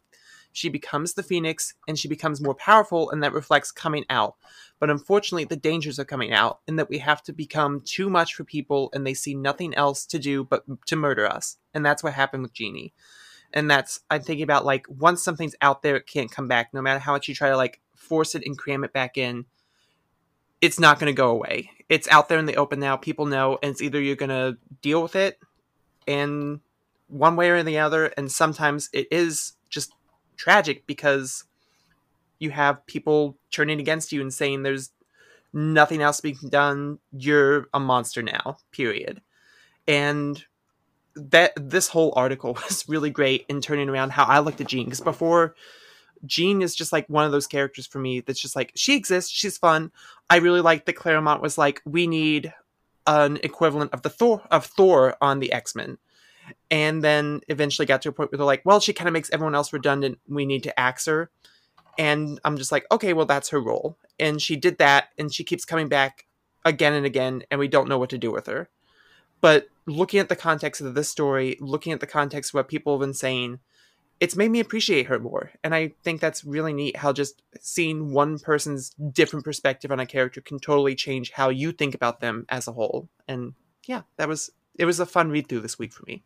she 0.53 0.68
becomes 0.68 1.14
the 1.14 1.22
phoenix 1.22 1.74
and 1.86 1.98
she 1.98 2.09
becomes 2.09 2.40
more 2.40 2.55
powerful, 2.55 3.11
and 3.11 3.22
that 3.22 3.32
reflects 3.32 3.70
coming 3.70 4.05
out. 4.11 4.36
But 4.78 4.90
unfortunately, 4.90 5.44
the 5.44 5.57
dangers 5.57 5.98
of 5.98 6.07
coming 6.07 6.32
out, 6.32 6.61
in 6.66 6.76
that 6.76 6.88
we 6.88 6.98
have 6.98 7.22
to 7.24 7.32
become 7.32 7.80
too 7.80 8.09
much 8.09 8.34
for 8.34 8.44
people 8.44 8.90
and 8.94 9.07
they 9.07 9.14
see 9.14 9.34
nothing 9.34 9.74
else 9.74 10.07
to 10.07 10.18
do 10.18 10.44
but 10.44 10.64
to 10.86 10.96
murder 10.96 11.26
us. 11.26 11.59
And 11.74 11.84
that's 11.84 12.03
what 12.03 12.14
happened 12.14 12.42
with 12.42 12.55
Jeannie. 12.55 12.94
And 13.53 13.70
that's, 13.70 14.01
I'm 14.11 14.22
thinking 14.22 14.44
about 14.44 14.64
like, 14.64 14.86
once 14.88 15.22
something's 15.22 15.57
out 15.61 15.82
there, 15.82 15.96
it 15.96 16.07
can't 16.07 16.30
come 16.30 16.48
back. 16.48 16.72
No 16.72 16.80
matter 16.80 17.01
how 17.01 17.12
much 17.12 17.28
you 17.28 17.34
try 17.34 17.51
to 17.51 17.57
like 17.57 17.80
force 17.94 18.34
it 18.34 18.44
and 18.46 18.57
cram 18.57 18.84
it 18.84 18.92
back 18.92 19.18
in, 19.18 19.44
it's 20.61 20.78
not 20.78 20.98
going 20.98 21.12
to 21.12 21.16
go 21.16 21.30
away. 21.30 21.70
It's 21.88 22.09
out 22.09 22.28
there 22.28 22.38
in 22.38 22.46
the 22.46 22.57
open 22.57 22.80
now. 22.80 22.96
People 22.96 23.26
know, 23.26 23.59
and 23.62 23.72
it's 23.72 23.82
either 23.82 24.01
you're 24.01 24.16
going 24.16 24.30
to 24.30 24.57
deal 24.80 25.03
with 25.03 25.16
it 25.16 25.38
and 26.07 26.61
one 27.09 27.36
way 27.36 27.51
or 27.51 27.62
the 27.62 27.78
other 27.78 28.07
and 28.16 28.30
sometimes 28.30 28.88
it 28.92 29.09
is 29.11 29.55
tragic 30.41 30.86
because 30.86 31.45
you 32.38 32.51
have 32.51 32.86
people 32.86 33.36
turning 33.51 33.78
against 33.78 34.11
you 34.11 34.22
and 34.22 34.32
saying 34.32 34.62
there's 34.62 34.91
nothing 35.53 36.01
else 36.01 36.20
being 36.20 36.38
done. 36.49 36.99
You're 37.12 37.68
a 37.74 37.78
monster 37.80 38.22
now 38.22 38.57
period. 38.72 39.20
And 39.86 40.43
that 41.14 41.53
this 41.57 41.88
whole 41.88 42.12
article 42.16 42.55
was 42.68 42.88
really 42.88 43.11
great 43.11 43.45
in 43.49 43.61
turning 43.61 43.88
around 43.88 44.11
how 44.11 44.24
i 44.24 44.38
looked 44.38 44.61
at 44.61 44.68
jean 44.68 44.84
because 44.84 45.01
before 45.01 45.55
jean 46.24 46.62
is 46.62 46.74
just 46.74 46.93
like 46.93 47.07
one 47.09 47.24
of 47.24 47.32
those 47.32 47.47
characters 47.47 47.86
for 47.86 47.99
me 47.99 48.20
that's 48.20 48.41
just 48.41 48.55
like 48.55 48.72
she 48.74 48.95
exists 48.95 49.30
she's 49.30 49.59
fun. 49.59 49.91
I 50.28 50.36
really 50.36 50.61
like 50.61 50.84
that 50.86 50.95
claremont 50.95 51.43
was 51.43 51.59
like 51.59 51.82
we 51.84 52.07
need 52.07 52.53
an 53.07 53.38
equivalent 53.43 53.93
of 53.93 54.03
the 54.03 54.11
thor 54.11 54.43
of 54.51 54.66
thor 54.66 55.16
on 55.20 55.41
the 55.41 55.53
x-men 55.53 55.99
and 56.70 57.03
then 57.03 57.40
eventually 57.48 57.86
got 57.86 58.03
to 58.03 58.09
a 58.09 58.12
point 58.12 58.30
where 58.30 58.38
they're 58.38 58.46
like, 58.46 58.62
well, 58.64 58.80
she 58.80 58.92
kind 58.92 59.09
of 59.09 59.12
makes 59.12 59.30
everyone 59.30 59.55
else 59.55 59.72
redundant. 59.72 60.18
We 60.28 60.46
need 60.46 60.62
to 60.64 60.80
axe 60.80 61.07
her. 61.07 61.30
And 61.98 62.40
I'm 62.44 62.57
just 62.57 62.72
like, 62.72 62.86
okay, 62.90 63.12
well, 63.12 63.26
that's 63.26 63.51
her 63.51 63.61
role. 63.61 63.98
And 64.18 64.40
she 64.40 64.57
did 64.57 64.78
that, 64.78 65.09
and 65.18 65.32
she 65.32 65.44
keeps 65.44 65.64
coming 65.64 65.88
back 65.88 66.26
again 66.64 66.92
and 66.92 67.07
again, 67.07 67.42
and 67.51 67.59
we 67.59 67.68
don't 67.68 67.88
know 67.88 67.98
what 67.98 68.11
to 68.11 68.18
do 68.18 68.30
with 68.30 68.46
her. 68.46 68.68
But 69.40 69.68
looking 69.86 70.20
at 70.20 70.28
the 70.28 70.36
context 70.36 70.80
of 70.80 70.94
this 70.94 71.09
story, 71.09 71.57
looking 71.61 71.92
at 71.92 72.01
the 72.01 72.07
context 72.07 72.51
of 72.51 72.55
what 72.55 72.68
people 72.68 72.94
have 72.94 73.01
been 73.01 73.14
saying, 73.14 73.59
it's 74.20 74.36
made 74.36 74.51
me 74.51 74.61
appreciate 74.61 75.07
her 75.07 75.18
more. 75.18 75.51
And 75.64 75.74
I 75.74 75.92
think 76.05 76.20
that's 76.20 76.44
really 76.44 76.74
neat 76.74 76.96
how 76.98 77.12
just 77.12 77.42
seeing 77.61 78.12
one 78.12 78.38
person's 78.38 78.90
different 78.90 79.44
perspective 79.44 79.90
on 79.90 79.98
a 79.98 80.07
character 80.07 80.42
can 80.42 80.59
totally 80.59 80.94
change 80.94 81.32
how 81.32 81.48
you 81.48 81.72
think 81.72 81.94
about 81.94 82.20
them 82.20 82.44
as 82.51 82.68
a 82.68 82.72
whole. 82.72 83.09
And 83.26 83.55
yeah, 83.86 84.03
that 84.18 84.28
was 84.28 84.51
it 84.78 84.84
was 84.84 85.01
a 85.01 85.07
fun 85.07 85.30
read 85.30 85.48
through 85.48 85.61
this 85.61 85.78
week 85.78 85.92
for 85.92 86.05
me. 86.07 86.22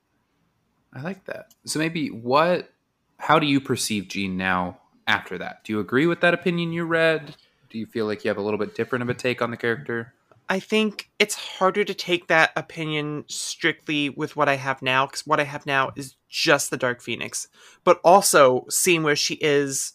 I 0.94 1.02
like 1.02 1.24
that. 1.24 1.52
So 1.64 1.78
maybe 1.78 2.08
what 2.08 2.70
how 3.18 3.38
do 3.38 3.46
you 3.46 3.60
perceive 3.60 4.08
Jean 4.08 4.36
now 4.36 4.78
after 5.06 5.38
that? 5.38 5.64
Do 5.64 5.72
you 5.72 5.80
agree 5.80 6.06
with 6.06 6.20
that 6.20 6.34
opinion 6.34 6.72
you 6.72 6.84
read? 6.84 7.36
Do 7.70 7.78
you 7.78 7.86
feel 7.86 8.06
like 8.06 8.24
you 8.24 8.28
have 8.28 8.38
a 8.38 8.42
little 8.42 8.58
bit 8.58 8.74
different 8.74 9.02
of 9.02 9.08
a 9.08 9.14
take 9.14 9.42
on 9.42 9.50
the 9.50 9.56
character? 9.56 10.14
I 10.48 10.60
think 10.60 11.10
it's 11.18 11.34
harder 11.34 11.84
to 11.84 11.94
take 11.94 12.28
that 12.28 12.50
opinion 12.54 13.24
strictly 13.28 14.10
with 14.10 14.36
what 14.36 14.48
I 14.48 14.56
have 14.56 14.82
now 14.82 15.06
because 15.06 15.26
what 15.26 15.40
I 15.40 15.44
have 15.44 15.64
now 15.64 15.92
is 15.96 16.16
just 16.28 16.70
the 16.70 16.76
Dark 16.76 17.00
Phoenix, 17.00 17.48
but 17.82 17.98
also 18.04 18.66
seeing 18.68 19.02
where 19.02 19.16
she 19.16 19.34
is 19.36 19.94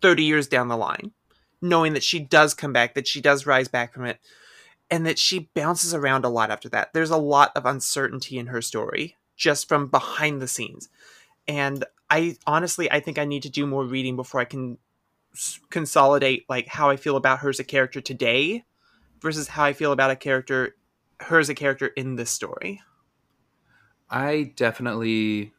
30 0.00 0.22
years 0.22 0.46
down 0.46 0.68
the 0.68 0.76
line, 0.76 1.10
knowing 1.60 1.94
that 1.94 2.04
she 2.04 2.20
does 2.20 2.54
come 2.54 2.72
back, 2.72 2.94
that 2.94 3.08
she 3.08 3.20
does 3.20 3.44
rise 3.44 3.66
back 3.66 3.92
from 3.92 4.06
it, 4.06 4.20
and 4.88 5.04
that 5.04 5.18
she 5.18 5.50
bounces 5.54 5.92
around 5.92 6.24
a 6.24 6.28
lot 6.28 6.52
after 6.52 6.68
that. 6.68 6.92
There's 6.92 7.10
a 7.10 7.16
lot 7.16 7.50
of 7.56 7.66
uncertainty 7.66 8.38
in 8.38 8.46
her 8.46 8.62
story 8.62 9.16
just 9.42 9.68
from 9.68 9.88
behind 9.88 10.40
the 10.40 10.46
scenes. 10.46 10.88
And 11.48 11.84
I 12.08 12.36
honestly, 12.46 12.88
I 12.88 13.00
think 13.00 13.18
I 13.18 13.24
need 13.24 13.42
to 13.42 13.50
do 13.50 13.66
more 13.66 13.84
reading 13.84 14.14
before 14.14 14.40
I 14.40 14.44
can 14.44 14.78
s- 15.34 15.58
consolidate 15.68 16.44
like 16.48 16.68
how 16.68 16.88
I 16.88 16.96
feel 16.96 17.16
about 17.16 17.40
her 17.40 17.48
as 17.48 17.58
a 17.58 17.64
character 17.64 18.00
today 18.00 18.64
versus 19.20 19.48
how 19.48 19.64
I 19.64 19.72
feel 19.72 19.90
about 19.90 20.12
a 20.12 20.16
character, 20.16 20.76
her 21.18 21.40
as 21.40 21.48
a 21.48 21.56
character 21.56 21.88
in 21.88 22.14
this 22.14 22.30
story. 22.30 22.80
I 24.08 24.52
definitely 24.54 25.52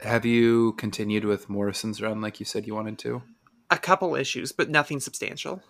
have 0.00 0.24
you 0.24 0.74
continued 0.74 1.24
with 1.24 1.50
Morrison's 1.50 2.00
run 2.00 2.20
like 2.20 2.38
you 2.38 2.46
said 2.46 2.68
you 2.68 2.76
wanted 2.76 3.00
to? 3.00 3.22
A 3.70 3.78
couple 3.78 4.14
issues, 4.14 4.52
but 4.52 4.70
nothing 4.70 5.00
substantial. 5.00 5.60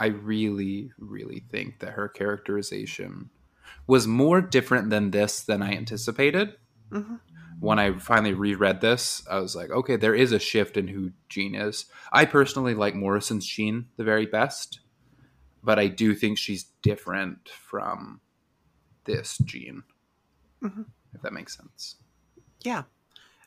I 0.00 0.06
really, 0.06 0.90
really 0.98 1.44
think 1.52 1.78
that 1.78 1.92
her 1.92 2.08
characterization 2.08 3.30
was 3.86 4.06
more 4.06 4.40
different 4.40 4.90
than 4.90 5.10
this 5.10 5.42
than 5.42 5.62
I 5.62 5.72
anticipated. 5.74 6.56
Mhm. 6.90 7.20
When 7.60 7.78
I 7.78 7.96
finally 7.98 8.34
reread 8.34 8.80
this, 8.80 9.24
I 9.30 9.38
was 9.38 9.54
like, 9.54 9.70
okay, 9.70 9.96
there 9.96 10.14
is 10.14 10.32
a 10.32 10.38
shift 10.38 10.76
in 10.76 10.88
who 10.88 11.12
Jean 11.28 11.54
is. 11.54 11.86
I 12.12 12.24
personally 12.24 12.74
like 12.74 12.94
Morrison's 12.94 13.46
Jean 13.46 13.88
the 13.96 14.04
very 14.04 14.26
best, 14.26 14.80
but 15.62 15.78
I 15.78 15.86
do 15.86 16.14
think 16.14 16.38
she's 16.38 16.64
different 16.82 17.48
from 17.48 18.20
this 19.04 19.38
Jean, 19.38 19.84
Mhm. 20.62 20.86
if 21.14 21.22
that 21.22 21.32
makes 21.32 21.56
sense. 21.56 21.96
Yeah. 22.62 22.84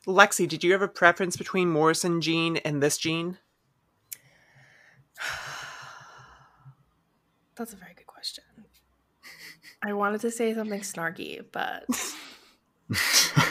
Lexi, 0.06 0.46
did 0.48 0.62
you 0.64 0.72
have 0.72 0.82
a 0.82 0.88
preference 0.88 1.36
between 1.36 1.70
Morrison 1.70 2.20
Jean 2.20 2.56
and 2.58 2.82
this 2.82 2.96
Jean? 2.96 3.38
That's 7.56 7.72
a 7.72 7.76
very 7.76 7.94
good 7.94 8.05
question. 8.05 8.05
I 9.82 9.92
wanted 9.92 10.20
to 10.22 10.30
say 10.30 10.54
something 10.54 10.80
snarky, 10.80 11.44
but 11.52 11.84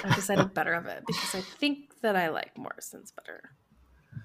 I 0.03 0.11
decided 0.15 0.53
better 0.53 0.73
of 0.73 0.85
it 0.85 1.03
because 1.05 1.35
I 1.35 1.41
think 1.59 1.77
that 2.01 2.15
I 2.15 2.29
like 2.29 2.57
Morrison's 2.57 3.11
better. 3.11 3.41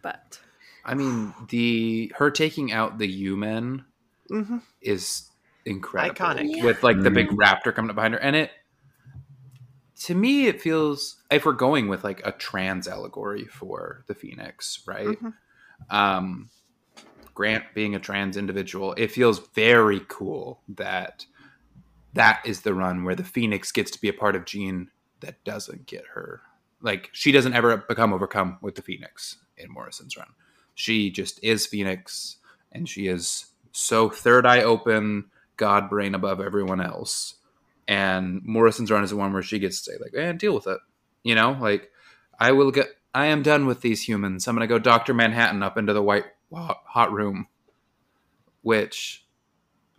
But 0.02 0.40
I 0.84 0.94
mean, 0.94 1.34
the 1.48 2.12
her 2.16 2.30
taking 2.30 2.72
out 2.72 2.98
the 2.98 3.08
U-men 3.08 3.84
Mm-hmm. 4.30 4.58
is 4.80 5.28
incredible. 5.66 6.14
Iconic. 6.14 6.54
Yeah. 6.54 6.64
With 6.64 6.84
like 6.84 7.02
the 7.02 7.10
big 7.10 7.26
Mhm. 7.28 7.36
raptor 7.36 7.74
coming 7.74 7.90
up 7.90 7.96
behind 7.96 8.14
her. 8.14 8.20
And 8.20 8.36
it 8.36 8.52
to 10.02 10.14
me 10.14 10.46
it 10.46 10.62
feels 10.62 11.20
if 11.32 11.44
we're 11.44 11.52
going 11.52 11.88
with 11.88 12.04
like 12.04 12.24
a 12.24 12.30
trans 12.32 12.86
allegory 12.86 13.44
for 13.44 14.04
the 14.06 14.14
Phoenix, 14.14 14.82
right? 14.86 15.18
Mhm. 15.20 15.34
Um 15.90 16.50
Grant 17.34 17.64
being 17.74 17.94
a 17.94 18.00
trans 18.00 18.36
individual, 18.36 18.94
it 18.96 19.10
feels 19.10 19.40
very 19.54 20.00
cool 20.08 20.62
that 20.68 21.24
that 22.14 22.40
is 22.44 22.62
the 22.62 22.74
run 22.74 23.04
where 23.04 23.14
the 23.14 23.24
Phoenix 23.24 23.72
gets 23.72 23.90
to 23.92 24.00
be 24.00 24.08
a 24.08 24.12
part 24.12 24.36
of 24.36 24.44
Jean 24.44 24.90
that 25.20 25.42
doesn't 25.44 25.86
get 25.86 26.04
her. 26.14 26.42
Like 26.80 27.10
she 27.12 27.32
doesn't 27.32 27.54
ever 27.54 27.76
become 27.76 28.12
overcome 28.12 28.58
with 28.62 28.74
the 28.74 28.82
Phoenix 28.82 29.36
in 29.56 29.70
Morrison's 29.70 30.16
run. 30.16 30.28
She 30.74 31.10
just 31.10 31.42
is 31.42 31.66
Phoenix 31.66 32.36
and 32.72 32.88
she 32.88 33.06
is 33.06 33.46
so 33.72 34.08
third 34.08 34.46
eye 34.46 34.62
open, 34.62 35.26
God 35.56 35.90
brain 35.90 36.14
above 36.14 36.40
everyone 36.40 36.80
else. 36.80 37.34
And 37.86 38.40
Morrison's 38.44 38.90
run 38.90 39.04
is 39.04 39.10
the 39.10 39.16
one 39.16 39.32
where 39.32 39.42
she 39.42 39.58
gets 39.58 39.82
to 39.82 39.92
say, 39.92 39.98
like, 40.00 40.12
and 40.16 40.38
deal 40.38 40.54
with 40.54 40.66
it. 40.66 40.78
You 41.22 41.34
know, 41.34 41.56
like 41.60 41.90
I 42.38 42.52
will 42.52 42.70
get. 42.70 42.88
I 43.12 43.26
am 43.26 43.42
done 43.42 43.66
with 43.66 43.80
these 43.80 44.06
humans. 44.06 44.46
I'm 44.46 44.54
gonna 44.54 44.68
go 44.68 44.78
Doctor 44.78 45.12
Manhattan 45.12 45.62
up 45.62 45.76
into 45.76 45.92
the 45.92 46.02
white 46.02 46.26
hot 46.52 47.12
room, 47.12 47.48
which. 48.62 49.26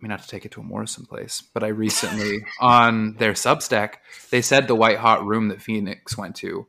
I 0.02 0.04
mean, 0.04 0.10
not 0.10 0.22
to 0.22 0.28
take 0.28 0.44
it 0.44 0.50
to 0.52 0.60
a 0.60 0.64
Morrison 0.64 1.06
place, 1.06 1.42
but 1.54 1.62
I 1.62 1.68
recently 1.68 2.44
on 2.60 3.14
their 3.14 3.34
Substack 3.34 3.94
they 4.30 4.42
said 4.42 4.66
the 4.66 4.74
white 4.74 4.98
hot 4.98 5.24
room 5.24 5.48
that 5.48 5.62
Phoenix 5.62 6.18
went 6.18 6.34
to 6.36 6.66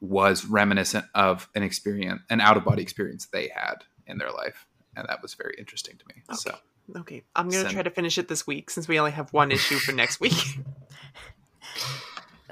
was 0.00 0.46
reminiscent 0.46 1.04
of 1.14 1.48
an 1.54 1.62
experience, 1.62 2.22
an 2.30 2.40
out 2.40 2.56
of 2.56 2.64
body 2.64 2.82
experience 2.82 3.26
they 3.26 3.50
had 3.54 3.84
in 4.06 4.16
their 4.16 4.30
life, 4.30 4.66
and 4.96 5.06
that 5.08 5.20
was 5.20 5.34
very 5.34 5.54
interesting 5.58 5.98
to 5.98 6.04
me. 6.08 6.22
So 6.34 6.54
Okay, 6.96 7.22
I'm 7.36 7.48
gonna 7.48 7.68
try 7.68 7.82
to 7.82 7.90
finish 7.90 8.18
it 8.18 8.28
this 8.28 8.46
week 8.46 8.70
since 8.70 8.88
we 8.88 8.98
only 8.98 9.12
have 9.12 9.32
one 9.32 9.52
issue 9.52 9.76
for 9.76 9.92
next 9.92 10.20
week. 10.20 10.32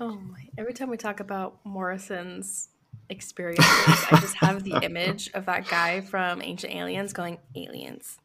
Oh 0.03 0.15
my! 0.15 0.49
Every 0.57 0.73
time 0.73 0.89
we 0.89 0.97
talk 0.97 1.21
about 1.21 1.59
Morrison's 1.63 2.71
experiences, 3.11 3.67
I 4.11 4.19
just 4.19 4.35
have 4.37 4.65
the 4.65 4.81
image 4.83 5.29
of 5.35 5.45
that 5.45 5.69
guy 5.69 6.01
from 6.01 6.41
Ancient 6.41 6.75
Aliens 6.75 7.13
going 7.13 7.37
aliens, 7.55 8.17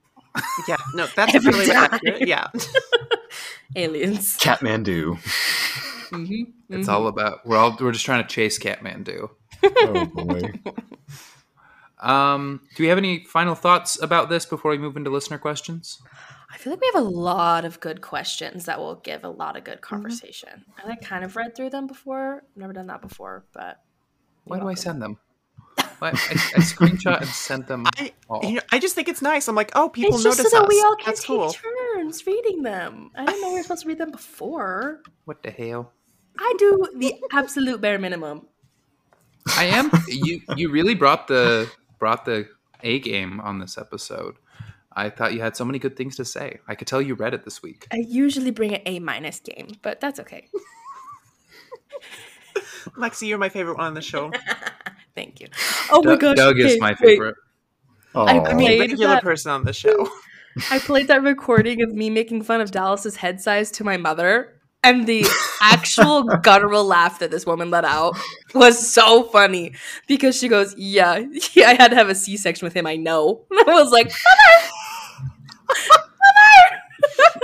yeah, 0.67 0.77
no, 0.93 1.07
that's 1.15 1.35
Every 1.35 1.51
really 1.51 1.65
time. 1.67 1.89
accurate. 1.91 2.27
Yeah, 2.27 2.47
aliens. 3.75 4.37
Kathmandu. 4.37 5.17
Mm-hmm. 6.11 6.75
it's 6.75 6.87
all 6.87 7.07
about 7.07 7.45
we're 7.45 7.57
all 7.57 7.75
we're 7.79 7.91
just 7.91 8.05
trying 8.05 8.23
to 8.23 8.29
chase 8.29 8.59
Kathmandu. 8.59 9.29
Oh 9.63 10.05
boy. 10.05 10.51
Um, 11.99 12.61
do 12.75 12.83
we 12.83 12.89
have 12.89 12.97
any 12.99 13.23
final 13.23 13.55
thoughts 13.55 13.99
about 14.01 14.29
this 14.29 14.45
before 14.45 14.69
we 14.71 14.77
move 14.77 14.95
into 14.97 15.09
listener 15.09 15.37
questions? 15.39 15.99
I 16.53 16.57
feel 16.57 16.71
like 16.73 16.81
we 16.81 16.91
have 16.93 17.03
a 17.03 17.07
lot 17.09 17.65
of 17.65 17.79
good 17.79 18.01
questions 18.01 18.65
that 18.65 18.79
will 18.79 18.95
give 18.95 19.23
a 19.23 19.29
lot 19.29 19.55
of 19.57 19.63
good 19.63 19.81
Mm-hmm. 19.81 19.95
conversation. 19.95 20.65
And 20.83 20.91
I 20.91 20.95
kind 20.97 21.23
of 21.23 21.35
read 21.35 21.55
through 21.55 21.71
them 21.71 21.87
before. 21.87 22.43
I've 22.55 22.57
never 22.61 22.73
done 22.73 22.87
that 22.87 23.01
before, 23.01 23.45
but 23.53 23.81
Why 24.43 24.57
you're 24.57 24.65
do 24.65 24.69
I 24.69 24.73
send 24.75 25.01
them? 25.01 25.17
Why, 25.99 26.09
I, 26.09 26.11
I 26.11 26.13
screenshot 26.61 27.21
and 27.21 27.29
sent 27.29 27.67
them. 27.67 27.85
I, 27.97 28.11
all. 28.29 28.43
you 28.43 28.55
know, 28.55 28.61
I 28.71 28.79
just 28.79 28.95
think 28.95 29.07
it's 29.07 29.21
nice. 29.21 29.47
I'm 29.47 29.55
like, 29.55 29.71
oh, 29.75 29.89
people 29.89 30.15
it's 30.15 30.23
just 30.23 30.39
notice 30.39 30.51
so 30.51 30.59
that 30.59 30.65
us. 30.65 30.69
we 30.69 30.81
all 30.81 30.95
can 30.95 31.05
That's 31.07 31.21
take 31.21 31.27
cool. 31.27 31.53
turns 31.53 32.25
reading 32.25 32.63
them. 32.63 33.11
I 33.15 33.25
didn't 33.25 33.41
know 33.41 33.49
we 33.49 33.55
were 33.55 33.63
supposed 33.63 33.83
to 33.83 33.87
read 33.87 33.97
them 33.97 34.11
before. 34.11 35.01
What 35.25 35.43
the 35.43 35.51
hell? 35.51 35.93
I 36.37 36.53
do 36.57 36.87
the 36.97 37.15
absolute 37.31 37.81
bare 37.81 37.97
minimum. 37.97 38.47
I 39.57 39.65
am. 39.65 39.91
you 40.07 40.41
you 40.55 40.69
really 40.69 40.95
brought 40.95 41.27
the 41.27 41.69
brought 41.99 42.25
the 42.25 42.49
A 42.83 42.99
game 42.99 43.39
on 43.39 43.59
this 43.59 43.77
episode. 43.77 44.35
I 44.97 45.09
thought 45.09 45.33
you 45.33 45.41
had 45.41 45.57
so 45.57 45.65
many 45.65 45.77
good 45.77 45.97
things 45.97 46.15
to 46.17 46.25
say. 46.25 46.59
I 46.67 46.75
could 46.75 46.87
tell 46.87 47.01
you 47.01 47.15
read 47.15 47.33
it 47.33 47.43
this 47.43 47.61
week. 47.61 47.87
I 47.91 47.97
usually 47.97 48.51
bring 48.51 48.73
an 48.73 48.81
A 48.85 48.99
minus 48.99 49.39
game, 49.39 49.75
but 49.81 49.99
that's 49.99 50.19
okay. 50.21 50.47
Lexi, 52.97 53.27
you're 53.27 53.37
my 53.37 53.49
favorite 53.49 53.77
one 53.77 53.87
on 53.87 53.93
the 53.93 54.01
show. 54.01 54.31
Thank 55.15 55.39
you. 55.39 55.47
Oh 55.91 56.01
my 56.03 56.11
Doug, 56.11 56.19
gosh, 56.19 56.35
Doug 56.37 56.59
is 56.59 56.79
my 56.79 56.93
favorite. 56.95 57.35
Oh, 58.13 58.25
I 58.25 58.39
I 58.49 58.53
mean, 58.53 58.67
Played 58.67 58.79
regular 58.81 59.07
that- 59.07 59.23
person 59.23 59.51
on 59.51 59.63
the 59.63 59.73
show. 59.73 60.09
I 60.71 60.79
played 60.79 61.07
that 61.09 61.21
recording 61.21 61.81
of 61.81 61.93
me 61.93 62.09
making 62.09 62.43
fun 62.43 62.61
of 62.61 62.71
Dallas's 62.71 63.17
head 63.17 63.41
size 63.41 63.69
to 63.71 63.83
my 63.83 63.97
mother, 63.97 64.53
and 64.85 65.05
the 65.05 65.25
actual 65.61 66.23
guttural 66.43 66.85
laugh 66.85 67.19
that 67.19 67.29
this 67.29 67.45
woman 67.45 67.69
let 67.69 67.83
out 67.83 68.15
was 68.53 68.77
so 68.89 69.23
funny 69.23 69.73
because 70.07 70.37
she 70.37 70.47
goes, 70.47 70.73
"Yeah, 70.77 71.23
yeah, 71.53 71.67
I 71.69 71.73
had 71.73 71.89
to 71.91 71.95
have 71.97 72.07
a 72.07 72.15
C-section 72.15 72.65
with 72.65 72.73
him. 72.73 72.87
I 72.87 72.95
know." 72.95 73.45
And 73.51 73.59
I 73.69 73.73
was 73.81 73.91
like, 73.91 74.07
"Mother, 74.07 74.71
mother." 75.67 77.35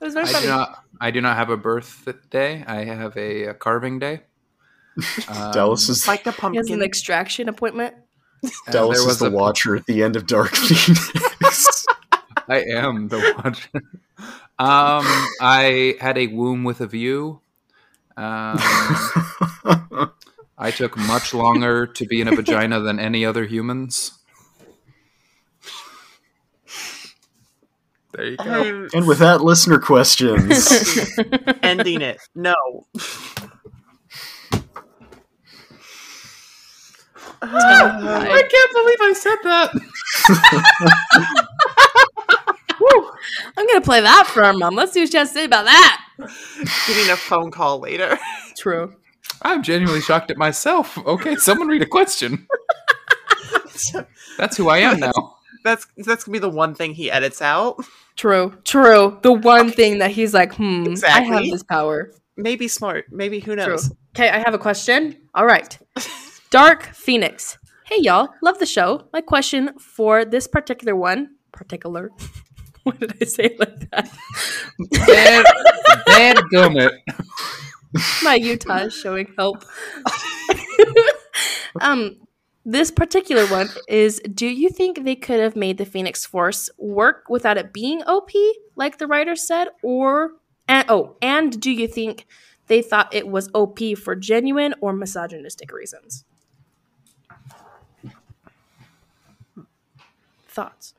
it 0.00 0.04
was 0.04 0.14
very 0.14 0.26
I 0.28 0.32
funny. 0.32 0.44
do 0.46 0.50
not. 0.50 0.84
I 1.00 1.10
do 1.10 1.20
not 1.20 1.36
have 1.36 1.50
a 1.50 1.56
birthday. 1.56 2.64
I 2.66 2.84
have 2.84 3.16
a, 3.16 3.44
a 3.44 3.54
carving 3.54 3.98
day. 3.98 4.22
Um, 5.28 5.52
Dallas 5.52 5.88
is 5.88 6.06
Like 6.08 6.24
the 6.24 6.30
He 6.30 6.36
has 6.36 6.40
pumpkin. 6.40 6.72
an 6.74 6.82
extraction 6.82 7.48
appointment. 7.48 7.94
and 8.42 8.52
Dallas 8.70 8.98
there 8.98 9.02
is 9.02 9.06
was 9.06 9.18
the 9.18 9.26
a- 9.26 9.30
watcher 9.30 9.76
at 9.76 9.86
the 9.86 10.02
end 10.02 10.16
of 10.16 10.26
Dark 10.26 10.50
Phoenix. 10.54 11.86
I 12.48 12.62
am 12.62 13.08
the 13.08 13.18
watcher. 13.42 13.68
um, 14.58 15.04
I 15.40 15.96
had 16.00 16.16
a 16.16 16.28
womb 16.28 16.64
with 16.64 16.80
a 16.80 16.86
view. 16.86 17.40
Um, 18.16 18.56
I 20.58 20.70
took 20.74 20.96
much 20.96 21.34
longer 21.34 21.86
to 21.86 22.06
be 22.06 22.20
in 22.22 22.28
a 22.28 22.34
vagina 22.34 22.80
than 22.80 22.98
any 22.98 23.26
other 23.26 23.44
humans. 23.44 24.12
There 28.12 28.24
you 28.28 28.36
go. 28.38 28.44
I'm 28.44 28.88
and 28.94 29.06
with 29.06 29.18
that, 29.18 29.42
listener 29.42 29.78
questions. 29.78 30.70
ending 31.62 32.00
it. 32.00 32.18
No. 32.34 32.54
I 37.42 38.42
can't 38.50 38.72
believe 38.72 39.00
I 39.00 39.12
said 39.12 39.36
that. 39.44 39.70
I'm 43.56 43.66
gonna 43.66 43.80
play 43.80 44.00
that 44.00 44.26
for 44.26 44.44
our 44.44 44.52
mom. 44.52 44.74
Let's 44.74 44.92
see 44.92 45.00
what 45.00 45.10
she 45.10 45.18
has 45.18 45.28
to 45.30 45.34
say 45.34 45.44
about 45.44 45.64
that. 45.64 46.06
Getting 46.86 47.10
a 47.10 47.16
phone 47.16 47.50
call 47.50 47.80
later. 47.80 48.18
True. 48.56 48.94
I'm 49.42 49.62
genuinely 49.62 50.00
shocked 50.00 50.30
at 50.30 50.36
myself. 50.36 50.96
Okay, 50.98 51.36
someone 51.36 51.68
read 51.68 51.82
a 51.82 51.86
question. 51.86 52.46
That's 54.38 54.56
who 54.56 54.68
I 54.68 54.78
am 54.78 55.00
now. 55.00 55.12
That's 55.64 55.86
that's 55.98 56.24
gonna 56.24 56.34
be 56.34 56.38
the 56.38 56.48
one 56.48 56.74
thing 56.74 56.94
he 56.94 57.10
edits 57.10 57.42
out. 57.42 57.84
True. 58.14 58.56
True. 58.64 59.18
The 59.22 59.32
one 59.32 59.70
thing 59.70 59.98
that 59.98 60.10
he's 60.10 60.32
like, 60.32 60.54
hmm, 60.54 60.94
I 61.06 61.22
have 61.22 61.44
this 61.44 61.62
power. 61.62 62.12
Maybe 62.36 62.68
smart. 62.68 63.06
Maybe 63.10 63.40
who 63.40 63.56
knows? 63.56 63.90
Okay, 64.14 64.28
I 64.28 64.38
have 64.38 64.54
a 64.54 64.58
question. 64.58 65.16
All 65.34 65.46
right. 65.46 65.76
Dark 66.56 66.84
Phoenix. 66.94 67.58
Hey 67.84 67.96
y'all, 67.98 68.30
love 68.42 68.58
the 68.58 68.64
show. 68.64 69.08
My 69.12 69.20
question 69.20 69.78
for 69.78 70.24
this 70.24 70.46
particular 70.46 70.96
one, 70.96 71.36
particular. 71.52 72.08
What 72.82 72.98
did 72.98 73.12
I 73.20 73.26
say 73.26 73.42
it 73.44 73.60
like 73.60 73.90
that? 73.90 74.08
Dad 76.06 76.36
gummit. 76.50 76.92
My 78.22 78.36
Utah 78.36 78.86
is 78.86 78.94
showing 78.94 79.34
help. 79.36 79.66
um, 81.82 82.16
this 82.64 82.90
particular 82.90 83.44
one 83.48 83.68
is: 83.86 84.22
Do 84.32 84.46
you 84.46 84.70
think 84.70 85.04
they 85.04 85.16
could 85.16 85.40
have 85.40 85.56
made 85.56 85.76
the 85.76 85.84
Phoenix 85.84 86.24
Force 86.24 86.70
work 86.78 87.24
without 87.28 87.58
it 87.58 87.74
being 87.74 88.02
OP, 88.04 88.30
like 88.76 88.96
the 88.96 89.06
writer 89.06 89.36
said, 89.36 89.68
or 89.82 90.30
and 90.66 90.86
oh, 90.88 91.18
and 91.20 91.60
do 91.60 91.70
you 91.70 91.86
think 91.86 92.24
they 92.68 92.80
thought 92.80 93.14
it 93.14 93.28
was 93.28 93.50
OP 93.52 93.80
for 94.02 94.16
genuine 94.16 94.74
or 94.80 94.94
misogynistic 94.94 95.70
reasons? 95.70 96.24
Thoughts? 100.56 100.94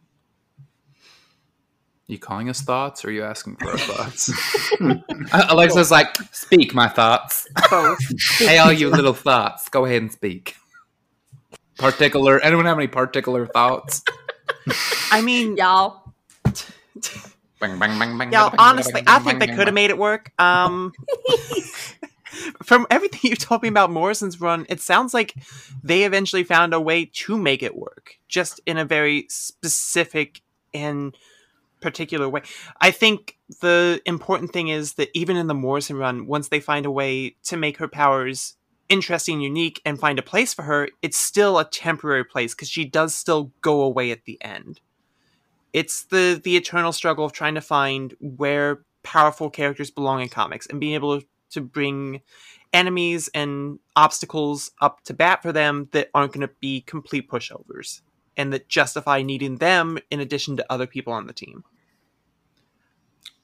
You 2.06 2.20
calling 2.20 2.48
us 2.48 2.62
thoughts, 2.62 3.04
or 3.04 3.08
are 3.08 3.12
you 3.12 3.24
asking 3.24 3.56
for 3.56 3.72
our 3.72 3.78
thoughts? 3.78 4.32
Uh, 5.34 5.46
Alexa's 5.50 5.90
like, 5.90 6.16
speak 6.32 6.76
my 6.76 6.88
thoughts. 6.88 7.48
Both. 7.72 7.98
Hey, 8.38 8.60
all 8.60 8.72
you 8.72 8.90
little 8.90 9.14
thoughts, 9.14 9.68
go 9.70 9.86
ahead 9.86 10.04
and 10.04 10.12
speak. 10.12 10.56
Particular. 11.80 12.40
Anyone 12.40 12.66
have 12.66 12.78
any 12.78 12.88
particular 12.88 13.48
thoughts? 13.48 14.04
I 15.12 15.22
mean, 15.22 15.58
Y'all, 15.58 16.14
Bang, 17.60 17.80
bang, 17.80 17.98
bang, 17.98 18.16
bang, 18.16 18.32
yeah. 18.32 18.50
bang, 18.50 18.56
Honestly, 18.60 19.02
bang, 19.02 19.04
I 19.08 19.18
bang, 19.18 19.26
think 19.26 19.40
they 19.40 19.48
could 19.48 19.66
have 19.68 19.74
made 19.74 19.90
it 19.90 19.98
work. 19.98 20.32
Um, 20.40 20.94
from 22.64 22.88
everything 22.90 23.30
you 23.30 23.36
told 23.36 23.64
me 23.64 23.70
about 23.70 23.92
Morrison's 23.92 24.40
run, 24.42 24.66
it 24.70 24.82
sounds 24.82 25.14
like 25.14 25.36
they 25.84 26.04
eventually 26.04 26.44
found 26.44 26.74
a 26.74 26.82
way 26.82 27.06
to 27.06 27.38
make 27.38 27.64
it 27.64 27.76
work, 27.76 28.18
just 28.28 28.60
in 28.66 28.78
a 28.78 28.86
very 28.86 29.26
specific 29.30 30.42
and 30.74 31.16
particular 31.82 32.28
way. 32.28 32.42
I 32.82 32.92
think 32.92 33.38
the 33.62 34.02
important 34.06 34.52
thing 34.52 34.70
is 34.70 34.94
that 34.96 35.10
even 35.14 35.38
in 35.38 35.48
the 35.48 35.54
Morrison 35.54 35.98
run, 35.98 36.28
once 36.28 36.50
they 36.50 36.60
find 36.60 36.86
a 36.86 36.92
way 36.92 37.36
to 37.44 37.58
make 37.58 37.78
her 37.78 37.88
powers 37.88 38.56
interesting, 38.90 39.42
unique, 39.42 39.82
and 39.86 40.00
find 40.00 40.18
a 40.18 40.24
place 40.24 40.54
for 40.54 40.64
her, 40.64 40.90
it's 41.02 41.18
still 41.18 41.60
a 41.60 41.66
temporary 41.66 42.24
place 42.24 42.54
because 42.54 42.70
she 42.70 42.86
does 42.86 43.14
still 43.14 43.52
go 43.62 43.82
away 43.82 44.12
at 44.12 44.26
the 44.26 44.42
end. 44.42 44.80
It's 45.74 46.04
the 46.04 46.40
the 46.42 46.56
eternal 46.56 46.92
struggle 46.92 47.26
of 47.26 47.34
trying 47.34 47.56
to 47.56 47.62
find 47.62 48.16
where 48.20 48.84
powerful 49.04 49.50
characters 49.50 49.92
belong 49.92 50.22
in 50.22 50.30
comics 50.30 50.68
and 50.68 50.80
being 50.80 50.94
able 50.94 51.20
to 51.20 51.26
bring 51.62 52.22
enemies 52.74 53.30
and 53.34 53.80
obstacles 53.96 54.72
up 54.82 55.02
to 55.04 55.14
bat 55.14 55.42
for 55.42 55.52
them 55.52 55.90
that 55.92 56.10
aren't 56.14 56.34
going 56.34 56.48
to 56.48 56.54
be 56.60 56.82
complete 56.82 57.30
pushovers 57.30 58.02
and 58.36 58.54
that 58.54 58.68
justify 58.68 59.22
needing 59.22 59.58
them 59.58 59.98
in 60.12 60.20
addition 60.20 60.58
to 60.58 60.66
other 60.72 60.86
people 60.86 61.14
on 61.14 61.28
the 61.28 61.34
team. 61.34 61.64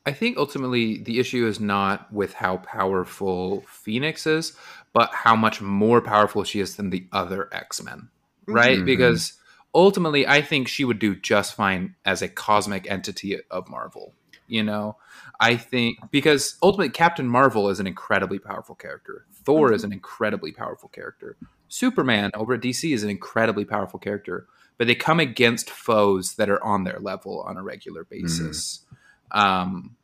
I 0.05 0.11
think 0.11 0.37
ultimately 0.37 0.97
the 0.97 1.19
issue 1.19 1.47
is 1.47 1.59
not 1.59 2.11
with 2.11 2.33
how 2.33 2.57
powerful 2.57 3.63
Phoenix 3.67 4.27
is, 4.27 4.53
but 4.91 5.09
how 5.13 5.35
much 5.35 5.61
more 5.61 6.01
powerful 6.01 6.43
she 6.43 6.59
is 6.59 6.75
than 6.75 6.89
the 6.89 7.07
other 7.13 7.49
X 7.53 7.81
Men, 7.81 8.09
right? 8.45 8.79
Mhm. 8.79 8.85
Because 8.85 9.33
ultimately, 9.73 10.27
I 10.27 10.41
think 10.41 10.67
she 10.67 10.83
would 10.83 10.99
do 10.99 11.15
just 11.15 11.55
fine 11.55 11.95
as 12.05 12.21
a 12.21 12.27
cosmic 12.27 12.89
entity 12.91 13.39
of 13.49 13.69
Marvel. 13.69 14.13
You 14.47 14.63
know, 14.63 14.97
I 15.43 15.57
think 15.57 15.97
because 16.11 16.57
ultimately 16.63 16.89
Captain 16.89 17.27
Marvel 17.27 17.69
is 17.69 17.79
an 17.79 17.87
incredibly 17.87 18.39
powerful 18.39 18.75
character. 18.75 19.25
Thor 19.45 19.67
Mm-hmm. 19.67 19.75
is 19.75 19.83
an 19.83 19.91
incredibly 19.91 20.51
powerful 20.51 20.89
character. 20.89 21.35
Superman 21.67 22.31
over 22.33 22.53
at 22.53 22.61
DC 22.61 22.93
is 22.93 23.03
an 23.03 23.09
incredibly 23.09 23.65
powerful 23.65 23.99
character, 23.99 24.47
but 24.77 24.87
they 24.87 24.95
come 24.95 25.19
against 25.19 25.69
foes 25.69 26.35
that 26.35 26.49
are 26.49 26.63
on 26.63 26.83
their 26.85 26.99
level 26.99 27.41
on 27.41 27.57
a 27.57 27.63
regular 27.63 28.05
basis. 28.05 28.85
Um, 29.31 29.95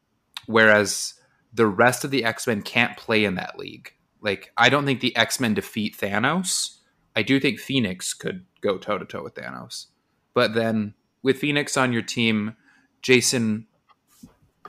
whereas 0.45 1.13
the 1.53 1.67
rest 1.67 2.03
of 2.03 2.11
the 2.11 2.23
X 2.25 2.47
Men 2.47 2.61
can't 2.61 2.97
play 2.97 3.23
in 3.23 3.35
that 3.35 3.57
league. 3.57 3.93
Like, 4.21 4.51
I 4.57 4.69
don't 4.69 4.85
think 4.85 4.99
the 4.99 5.15
X 5.15 5.39
Men 5.39 5.53
defeat 5.53 5.97
Thanos. 5.97 6.77
I 7.15 7.23
do 7.23 7.39
think 7.39 7.59
Phoenix 7.59 8.13
could 8.13 8.45
go 8.61 8.77
toe 8.77 8.97
to 8.97 9.05
toe 9.05 9.23
with 9.23 9.35
Thanos. 9.35 9.85
But 10.33 10.53
then 10.53 10.93
with 11.23 11.37
Phoenix 11.37 11.77
on 11.77 11.93
your 11.93 12.01
team, 12.01 12.55
Jason 13.01 13.67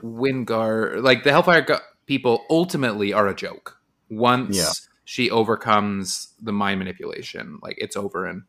Wyngarde, 0.01 1.01
like 1.03 1.23
the 1.23 1.31
Hellfire 1.31 1.61
go- 1.61 1.79
people 2.05 2.45
ultimately 2.49 3.13
are 3.13 3.27
a 3.27 3.35
joke. 3.35 3.77
Once 4.09 4.57
Yeah. 4.57 4.71
she 5.05 5.29
overcomes 5.31 6.33
the 6.41 6.51
mind 6.53 6.79
manipulation, 6.79 7.59
like 7.61 7.75
it's 7.77 7.95
over 7.95 8.27
in 8.27 8.43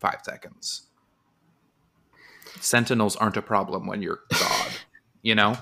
five 0.00 0.18
seconds. 0.24 0.86
Sentinels 2.60 3.16
aren't 3.16 3.36
a 3.36 3.42
problem 3.42 3.86
when 3.86 4.02
you're 4.02 4.20
God, 4.38 4.70
you 5.22 5.34
know? 5.34 5.56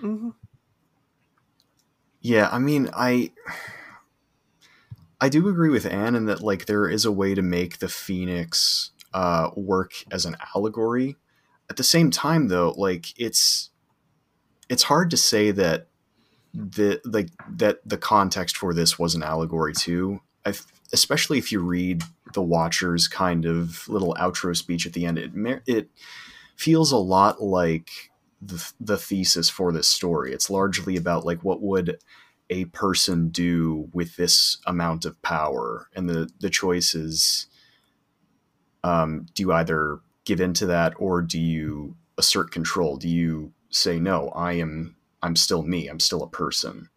hmm 0.00 0.30
Yeah, 2.20 2.48
I 2.52 2.58
mean, 2.58 2.88
I 2.92 3.32
I 5.20 5.28
do 5.28 5.48
agree 5.48 5.70
with 5.70 5.86
Anne 5.86 6.14
in 6.14 6.26
that 6.26 6.40
like 6.40 6.66
there 6.66 6.88
is 6.88 7.04
a 7.04 7.12
way 7.12 7.34
to 7.34 7.42
make 7.42 7.78
the 7.78 7.88
Phoenix 7.88 8.90
uh, 9.14 9.50
work 9.56 9.92
as 10.10 10.24
an 10.24 10.36
allegory. 10.54 11.16
At 11.70 11.76
the 11.76 11.84
same 11.84 12.10
time, 12.10 12.48
though, 12.48 12.74
like 12.76 13.18
it's 13.18 13.70
it's 14.72 14.84
hard 14.84 15.10
to 15.10 15.18
say 15.18 15.50
that 15.50 15.88
the 16.54 16.98
like 17.04 17.28
that 17.46 17.80
the 17.84 17.98
context 17.98 18.56
for 18.56 18.72
this 18.72 18.98
was 18.98 19.14
an 19.14 19.22
allegory 19.22 19.74
too. 19.74 20.22
I 20.46 20.54
especially 20.94 21.36
if 21.36 21.52
you 21.52 21.60
read 21.60 22.02
the 22.32 22.40
Watcher's 22.40 23.06
kind 23.06 23.44
of 23.44 23.86
little 23.86 24.16
outro 24.18 24.56
speech 24.56 24.86
at 24.86 24.94
the 24.94 25.04
end, 25.04 25.18
it 25.18 25.32
it 25.66 25.90
feels 26.56 26.90
a 26.90 26.96
lot 26.96 27.42
like 27.42 27.90
the, 28.40 28.72
the 28.80 28.96
thesis 28.96 29.50
for 29.50 29.72
this 29.72 29.88
story. 29.88 30.32
It's 30.32 30.48
largely 30.48 30.96
about 30.96 31.26
like 31.26 31.44
what 31.44 31.60
would 31.60 31.98
a 32.48 32.64
person 32.66 33.28
do 33.28 33.90
with 33.92 34.16
this 34.16 34.56
amount 34.66 35.04
of 35.04 35.20
power, 35.20 35.88
and 35.94 36.08
the 36.08 36.30
the 36.40 36.48
choice 36.48 36.94
is: 36.94 37.46
um, 38.82 39.26
do 39.34 39.42
you 39.42 39.52
either 39.52 40.00
give 40.24 40.40
into 40.40 40.64
that, 40.64 40.94
or 40.96 41.20
do 41.20 41.38
you 41.38 41.94
assert 42.16 42.50
control? 42.50 42.96
Do 42.96 43.08
you 43.08 43.52
say 43.72 43.98
no? 43.98 44.28
I 44.30 44.52
am. 44.54 44.96
I'm 45.22 45.36
still 45.36 45.62
me. 45.62 45.88
I'm 45.88 46.00
still 46.00 46.22
a 46.22 46.28
person, 46.28 46.88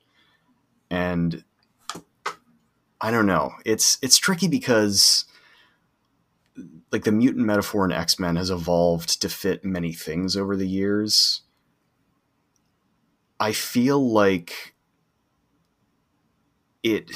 and 0.89 1.43
I 3.01 3.11
don't 3.11 3.27
know. 3.27 3.53
It's 3.65 3.97
it's 4.01 4.17
tricky 4.17 4.47
because 4.47 5.25
like 6.91 7.03
the 7.03 7.11
mutant 7.11 7.45
metaphor 7.45 7.85
in 7.85 7.91
X 7.91 8.19
Men 8.19 8.35
has 8.35 8.49
evolved 8.49 9.21
to 9.21 9.29
fit 9.29 9.65
many 9.65 9.93
things 9.93 10.37
over 10.37 10.55
the 10.55 10.67
years. 10.67 11.41
I 13.39 13.51
feel 13.51 14.11
like 14.11 14.75
it 16.83 17.11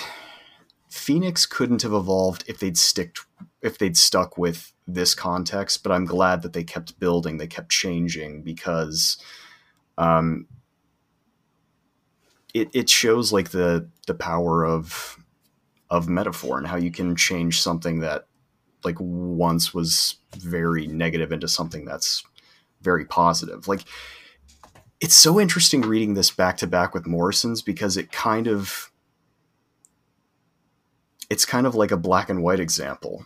Phoenix 0.89 1.45
couldn't 1.45 1.83
have 1.83 1.93
evolved 1.93 2.43
if 2.47 2.59
they'd 2.59 2.77
stick 2.77 3.15
if 3.61 3.77
they'd 3.77 3.97
stuck 3.97 4.37
with 4.37 4.73
this 4.87 5.13
context, 5.13 5.83
but 5.83 5.91
I'm 5.91 6.05
glad 6.05 6.41
that 6.41 6.53
they 6.53 6.63
kept 6.63 6.99
building, 6.99 7.37
they 7.37 7.47
kept 7.47 7.69
changing 7.69 8.41
because 8.43 9.17
um 9.99 10.47
it 12.53 12.69
it 12.73 12.89
shows 12.89 13.31
like 13.31 13.49
the 13.49 13.87
the 14.07 14.15
power 14.15 14.65
of 14.65 15.17
of 15.89 16.09
metaphor 16.09 16.57
and 16.57 16.67
how 16.67 16.77
you 16.77 16.91
can 16.91 17.15
change 17.15 17.61
something 17.61 17.99
that 17.99 18.25
like 18.83 18.97
once 18.99 19.73
was 19.73 20.17
very 20.37 20.87
negative 20.87 21.31
into 21.31 21.47
something 21.47 21.85
that's 21.85 22.23
very 22.81 23.05
positive. 23.05 23.67
Like 23.67 23.81
it's 24.99 25.15
so 25.15 25.39
interesting 25.39 25.81
reading 25.81 26.13
this 26.13 26.31
back 26.31 26.57
to 26.57 26.67
back 26.67 26.93
with 26.93 27.07
Morrison's 27.07 27.61
because 27.61 27.97
it 27.97 28.11
kind 28.11 28.47
of 28.47 28.91
it's 31.29 31.45
kind 31.45 31.67
of 31.67 31.75
like 31.75 31.91
a 31.91 31.97
black 31.97 32.29
and 32.29 32.41
white 32.41 32.59
example. 32.59 33.25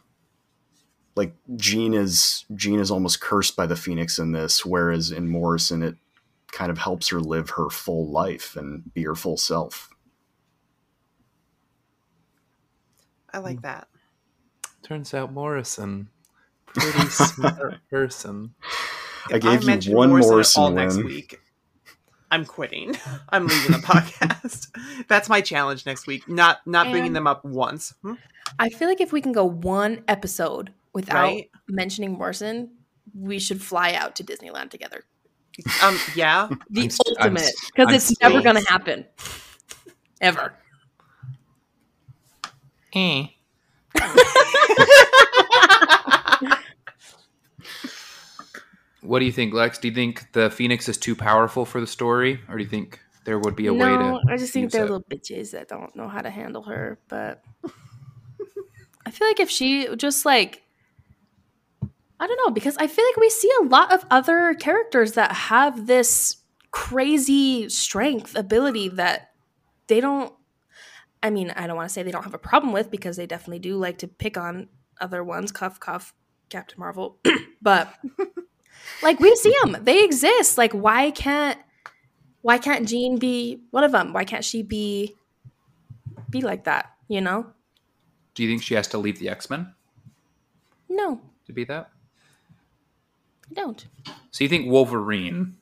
Like 1.16 1.34
Jean 1.56 1.94
is 1.94 2.46
Jean 2.56 2.80
is 2.80 2.92
almost 2.92 3.22
cursed 3.22 3.56
by 3.56 3.66
the 3.66 3.76
Phoenix 3.76 4.18
in 4.18 4.32
this, 4.32 4.66
whereas 4.66 5.12
in 5.12 5.28
Morrison 5.30 5.84
it 5.84 5.98
kind 6.54 6.72
of 6.72 6.78
helps 6.78 7.10
her 7.10 7.20
live 7.20 7.50
her 7.52 7.70
full 7.70 8.10
life 8.10 8.56
and 8.56 8.94
be 8.94 9.04
her 9.04 9.16
full 9.16 9.38
self. 9.38 9.90
I 13.34 13.40
like 13.40 13.62
that. 13.64 13.88
Turns 14.84 15.14
out 15.14 15.34
Morrison, 15.34 16.10
pretty 16.68 17.00
smart 17.10 17.76
person. 17.90 18.54
I 19.32 19.38
If 19.38 19.42
gave 19.42 19.86
you 19.86 19.96
one 19.96 20.10
Morrison 20.10 20.32
Morrison 20.32 20.64
all 20.64 20.72
next 20.72 21.04
week. 21.04 21.40
I'm 22.30 22.46
quitting. 22.46 22.96
I'm 23.30 23.48
leaving 23.48 23.72
the 23.72 23.78
podcast. 23.78 24.68
That's 25.08 25.30
my 25.30 25.42
challenge 25.42 25.86
next 25.86 26.06
week. 26.08 26.28
Not 26.28 26.60
not 26.68 26.92
bringing 26.92 27.14
them 27.14 27.28
up 27.28 27.44
once. 27.46 27.94
Hmm? 28.02 28.14
I 28.60 28.70
feel 28.70 28.88
like 28.88 29.02
if 29.02 29.12
we 29.12 29.22
can 29.22 29.32
go 29.32 29.46
one 29.46 30.04
episode 30.08 30.74
without 30.94 31.24
Right? 31.24 31.50
mentioning 31.68 32.12
Morrison, 32.14 32.72
we 33.18 33.40
should 33.40 33.62
fly 33.62 33.94
out 33.94 34.16
to 34.18 34.24
Disneyland 34.24 34.70
together. 34.70 35.04
Um. 35.84 35.98
Yeah. 36.16 36.50
The 36.70 36.82
I'm 36.84 36.90
st- 36.90 37.18
ultimate, 37.20 37.42
s- 37.42 37.70
because 37.76 37.88
I'm 37.90 37.96
it's 37.96 38.22
never 38.22 38.42
going 38.42 38.56
to 38.64 38.72
happen, 38.72 39.06
ever. 40.22 40.54
Eh. 42.94 43.28
What 49.02 49.20
do 49.20 49.26
you 49.26 49.34
think, 49.34 49.54
Lex? 49.54 49.80
Do 49.80 49.90
you 49.90 49.94
think 49.94 50.32
the 50.32 50.50
Phoenix 50.50 50.88
is 50.88 50.98
too 50.98 51.16
powerful 51.16 51.66
for 51.66 51.82
the 51.82 51.88
story, 51.88 52.40
or 52.48 52.58
do 52.58 52.64
you 52.64 52.70
think 52.70 53.00
there 53.26 53.38
would 53.38 53.56
be 53.56 53.68
a 53.68 53.74
way 53.74 53.90
to? 53.90 54.20
I 54.30 54.38
just 54.38 54.54
think 54.54 54.72
they're 54.72 54.86
it? 54.86 54.90
little 54.92 55.04
bitches 55.04 55.52
that 55.52 55.68
don't 55.68 55.94
know 55.96 56.08
how 56.08 56.22
to 56.22 56.30
handle 56.30 56.64
her. 56.64 56.98
But 57.10 57.44
I 59.06 59.12
feel 59.12 59.28
like 59.28 59.42
if 59.42 59.50
she 59.50 59.94
just 59.98 60.26
like, 60.26 60.63
I 62.24 62.28
don't 62.28 62.38
know, 62.38 62.54
because 62.54 62.78
I 62.78 62.88
feel 62.88 63.04
like 63.04 63.18
we 63.18 63.30
see 63.30 63.52
a 63.60 63.66
lot 63.66 63.92
of 63.92 64.06
other 64.10 64.54
characters 64.54 65.12
that 65.12 65.34
have 65.34 65.88
this 65.88 66.38
crazy 66.72 67.68
strength 67.68 68.34
ability 68.38 68.88
that 68.88 69.32
they 69.88 70.00
don't. 70.00 70.34
I 71.22 71.32
mean, 71.32 71.52
I 71.52 71.68
don't 71.68 71.76
want 71.76 71.90
to 71.90 71.94
say 71.94 72.02
they 72.02 72.12
don't 72.12 72.24
have 72.24 72.34
a 72.34 72.38
problem 72.38 72.72
with 72.72 72.90
because 72.90 73.18
they 73.18 73.26
definitely 73.26 73.60
do 73.60 73.76
like 73.76 73.98
to 73.98 74.08
pick 74.08 74.38
on 74.38 74.70
other 75.02 75.22
ones. 75.22 75.52
Cuff, 75.52 75.82
cuff, 75.82 76.14
Captain 76.48 76.80
Marvel. 76.80 77.20
but 77.62 77.94
like 79.02 79.20
we 79.20 79.36
see 79.36 79.54
them, 79.62 79.76
they 79.82 80.06
exist. 80.06 80.58
Like, 80.58 80.72
why 80.72 81.12
can't 81.12 81.60
why 82.42 82.58
can't 82.58 82.88
Jean 82.88 83.18
be 83.18 83.64
one 83.72 83.84
of 83.84 83.92
them? 83.92 84.14
Why 84.14 84.24
can't 84.24 84.46
she 84.46 84.64
be 84.64 85.14
be 86.30 86.40
like 86.40 86.64
that? 86.64 86.94
You 87.10 87.20
know? 87.20 87.48
Do 88.34 88.44
you 88.44 88.50
think 88.50 88.64
she 88.64 88.76
has 88.76 88.88
to 88.88 88.98
leave 88.98 89.20
the 89.20 89.28
X 89.28 89.50
Men 89.50 89.74
No, 90.88 91.20
to 91.48 91.52
be 91.52 91.66
that? 91.66 91.90
I 93.56 93.62
don't. 93.62 93.86
So 94.32 94.44
you 94.44 94.50
think 94.50 94.68
Wolverine 94.68 95.58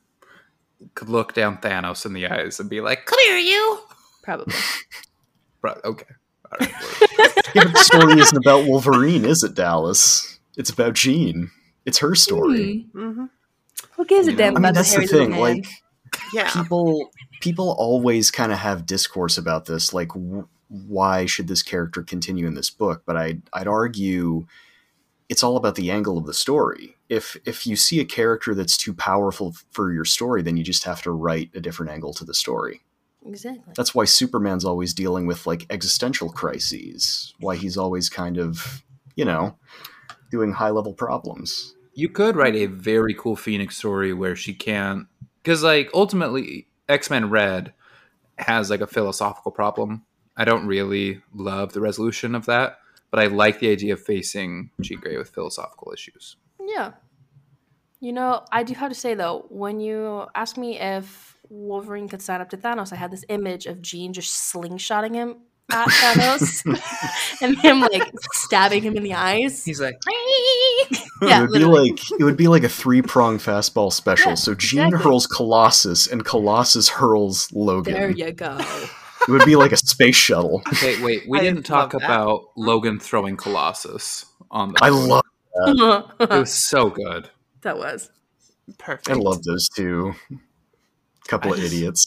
could 0.94 1.08
look 1.10 1.34
down 1.34 1.58
Thanos 1.58 2.06
in 2.06 2.14
the 2.14 2.26
eyes 2.26 2.58
and 2.58 2.70
be 2.70 2.80
like, 2.80 3.04
"Come 3.04 3.18
here, 3.26 3.36
you." 3.36 3.80
Probably. 4.22 4.54
Bro, 5.60 5.78
okay. 5.84 6.06
All 6.50 6.58
right. 6.58 6.70
Yeah, 7.54 7.64
the 7.72 7.78
story 7.78 8.18
isn't 8.18 8.38
about 8.38 8.66
Wolverine, 8.66 9.24
is 9.26 9.42
it, 9.42 9.54
Dallas? 9.54 10.38
It's 10.56 10.70
about 10.70 10.94
Jean. 10.94 11.50
It's 11.84 11.98
her 11.98 12.14
story. 12.14 12.86
Hmm. 12.94 13.10
hmm 13.12 13.24
Who 13.96 14.04
gives 14.06 14.26
a 14.26 14.30
You 14.30 14.36
know, 14.36 14.44
damn 14.44 14.56
I 14.56 14.60
mean, 14.60 14.72
that's 14.74 14.94
the 14.94 15.02
the 15.02 15.06
thing. 15.06 15.36
Like, 15.36 15.66
Yeah. 16.32 16.50
people 16.50 17.10
people 17.40 17.74
always 17.78 18.30
kind 18.30 18.52
of 18.52 18.58
have 18.58 18.86
discourse 18.86 19.36
about 19.36 19.66
this 19.66 19.92
like 19.92 20.08
w- 20.08 20.46
why 20.68 21.26
should 21.26 21.48
this 21.48 21.62
character 21.62 22.02
continue 22.02 22.46
in 22.46 22.54
this 22.54 22.70
book 22.70 23.02
but 23.04 23.16
i'd 23.16 23.42
i'd 23.54 23.66
argue 23.66 24.46
it's 25.28 25.42
all 25.42 25.56
about 25.56 25.74
the 25.74 25.90
angle 25.90 26.16
of 26.18 26.24
the 26.26 26.32
story 26.34 26.94
if 27.12 27.36
if 27.44 27.66
you 27.66 27.76
see 27.76 28.00
a 28.00 28.04
character 28.04 28.54
that's 28.54 28.76
too 28.76 28.94
powerful 28.94 29.54
for 29.70 29.92
your 29.92 30.04
story 30.04 30.42
then 30.42 30.56
you 30.56 30.64
just 30.64 30.84
have 30.84 31.02
to 31.02 31.10
write 31.10 31.50
a 31.54 31.60
different 31.60 31.92
angle 31.92 32.12
to 32.14 32.24
the 32.24 32.34
story 32.34 32.80
exactly. 33.26 33.72
that's 33.76 33.94
why 33.94 34.04
superman's 34.04 34.64
always 34.64 34.94
dealing 34.94 35.26
with 35.26 35.46
like 35.46 35.66
existential 35.70 36.30
crises 36.30 37.34
why 37.40 37.56
he's 37.56 37.76
always 37.76 38.08
kind 38.08 38.38
of 38.38 38.82
you 39.16 39.24
know 39.24 39.56
doing 40.30 40.52
high 40.52 40.70
level 40.70 40.94
problems 40.94 41.74
you 41.94 42.08
could 42.08 42.36
write 42.36 42.56
a 42.56 42.66
very 42.66 43.14
cool 43.14 43.36
Phoenix 43.36 43.76
story 43.76 44.12
where 44.12 44.36
she 44.36 44.54
can't, 44.54 45.06
because 45.42 45.62
like 45.62 45.90
ultimately 45.94 46.68
X 46.88 47.10
Men 47.10 47.30
Red 47.30 47.72
has 48.38 48.70
like 48.70 48.80
a 48.80 48.86
philosophical 48.86 49.52
problem. 49.52 50.04
I 50.36 50.44
don't 50.44 50.66
really 50.66 51.20
love 51.34 51.72
the 51.72 51.80
resolution 51.80 52.34
of 52.34 52.46
that, 52.46 52.78
but 53.10 53.20
I 53.20 53.26
like 53.26 53.60
the 53.60 53.70
idea 53.70 53.92
of 53.92 54.02
facing 54.02 54.70
Jean 54.80 55.00
Grey 55.00 55.18
with 55.18 55.30
philosophical 55.30 55.92
issues. 55.92 56.36
Yeah. 56.74 56.92
You 58.00 58.12
know, 58.12 58.44
I 58.50 58.62
do 58.62 58.74
have 58.74 58.90
to 58.90 58.94
say 58.94 59.14
though, 59.14 59.46
when 59.48 59.80
you 59.80 60.26
ask 60.34 60.56
me 60.56 60.78
if 60.78 61.36
Wolverine 61.48 62.08
could 62.08 62.22
sign 62.22 62.40
up 62.40 62.50
to 62.50 62.56
Thanos, 62.56 62.92
I 62.92 62.96
had 62.96 63.10
this 63.10 63.24
image 63.28 63.66
of 63.66 63.80
Jean 63.80 64.12
just 64.12 64.52
slingshotting 64.52 65.14
him 65.14 65.36
at 65.70 65.88
Thanos 65.88 67.40
and 67.42 67.58
him 67.58 67.80
like 67.80 68.10
stabbing 68.32 68.82
him 68.82 68.96
in 68.96 69.02
the 69.02 69.14
eyes. 69.14 69.64
He's 69.64 69.80
like, 69.80 69.96
yeah, 71.22 71.38
it 71.38 71.40
would 71.42 71.50
literally. 71.50 71.90
be 71.92 71.96
like 71.96 72.20
it 72.20 72.24
would 72.24 72.36
be 72.36 72.48
like 72.48 72.64
a 72.64 72.68
three 72.68 73.02
prong 73.02 73.38
fastball 73.38 73.92
special. 73.92 74.30
Yeah, 74.30 74.36
so 74.36 74.54
Jean 74.54 74.86
exactly. 74.86 75.04
hurls 75.04 75.26
Colossus 75.26 76.06
and 76.06 76.24
Colossus 76.24 76.88
hurls 76.88 77.50
Logan. 77.52 77.94
there 77.94 78.10
you 78.10 78.32
go. 78.32 78.58
It 79.28 79.30
would 79.30 79.44
be 79.44 79.54
like 79.54 79.70
a 79.70 79.76
space 79.76 80.16
shuttle. 80.16 80.62
okay, 80.68 81.00
wait, 81.00 81.28
we 81.28 81.38
I 81.38 81.42
didn't 81.42 81.62
talk 81.62 81.94
about 81.94 82.46
Logan 82.56 82.98
throwing 82.98 83.36
Colossus 83.36 84.26
on 84.50 84.72
the. 84.72 84.78
I 84.82 84.88
love 84.88 85.22
It 85.54 86.30
was 86.30 86.52
so 86.68 86.88
good. 86.90 87.28
that 87.62 87.76
was. 87.78 88.10
Perfect. 88.78 89.10
I 89.10 89.14
love 89.14 89.42
those 89.44 89.68
two. 89.76 90.14
Couple 91.28 91.52
I 91.52 91.54
of 91.56 91.60
just- 91.60 91.72
idiots. 91.74 92.06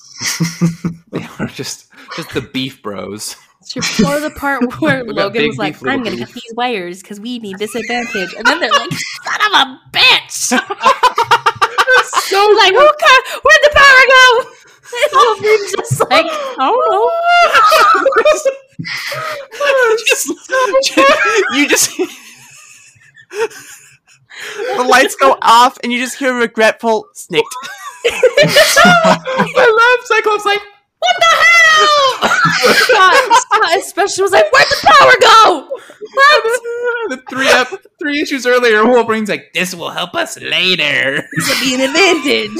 They 1.11 1.25
are 1.39 1.47
just 1.47 1.87
just 2.17 2.33
the 2.33 2.41
beef 2.41 2.81
bros. 2.81 3.37
So 3.63 3.79
or 4.05 4.19
the 4.19 4.31
part 4.31 4.61
where 4.81 5.03
Logan 5.05 5.41
big 5.43 5.47
was 5.49 5.57
like, 5.57 5.75
"I'm 5.85 6.03
gonna 6.03 6.17
beef." 6.17 6.25
cut 6.27 6.33
these 6.35 6.53
wires 6.55 7.01
because 7.01 7.19
we 7.21 7.39
need 7.39 7.57
this 7.57 7.73
advantage," 7.73 8.33
and 8.35 8.45
then 8.45 8.59
they're 8.59 8.69
like, 8.71 8.91
"Son 8.91 9.41
of 9.47 9.53
a 9.53 9.79
bitch!" 9.93 10.29
so 10.29 10.55
like, 12.57 12.73
"Who 12.73 12.85
cut? 12.99 13.23
Where'd 13.43 13.63
the 13.63 13.71
power 13.73 14.05
go?" 14.09 14.45
And 14.91 15.11
Wolverine's 15.13 15.71
just 15.71 15.99
like, 16.11 16.25
"I 16.27 16.67
don't 16.67 16.91
know." 16.91 17.09
just, 20.07 20.27
you 21.53 21.67
just 21.69 21.91
the 24.77 24.83
lights 24.83 25.15
go 25.15 25.37
off 25.41 25.77
and 25.83 25.91
you 25.91 25.99
just 25.99 26.17
hear 26.17 26.35
a 26.35 26.39
regretful 26.39 27.07
snicked. 27.13 27.55
I 28.07 29.97
love 29.97 30.05
Cyclops 30.05 30.45
like, 30.45 30.61
what 30.99 31.15
the 31.19 31.35
hell? 31.35 32.25
Scott, 32.73 33.41
Scott 33.41 33.77
especially 33.77 34.21
was 34.23 34.31
like, 34.31 34.51
"Where'd 34.51 34.67
the 34.69 34.87
power 34.87 35.13
go?" 35.21 35.69
What? 36.15 36.43
the 37.09 37.23
three 37.29 37.49
up, 37.49 37.67
three 37.99 38.21
issues 38.21 38.45
earlier, 38.45 38.85
Wolverine's 38.85 39.29
like, 39.29 39.51
this 39.53 39.75
will 39.75 39.89
help 39.89 40.15
us 40.15 40.39
later. 40.39 41.27
This 41.35 41.49
would 41.49 41.59
be 41.59 41.75
an 41.75 41.81
advantage. 41.81 42.51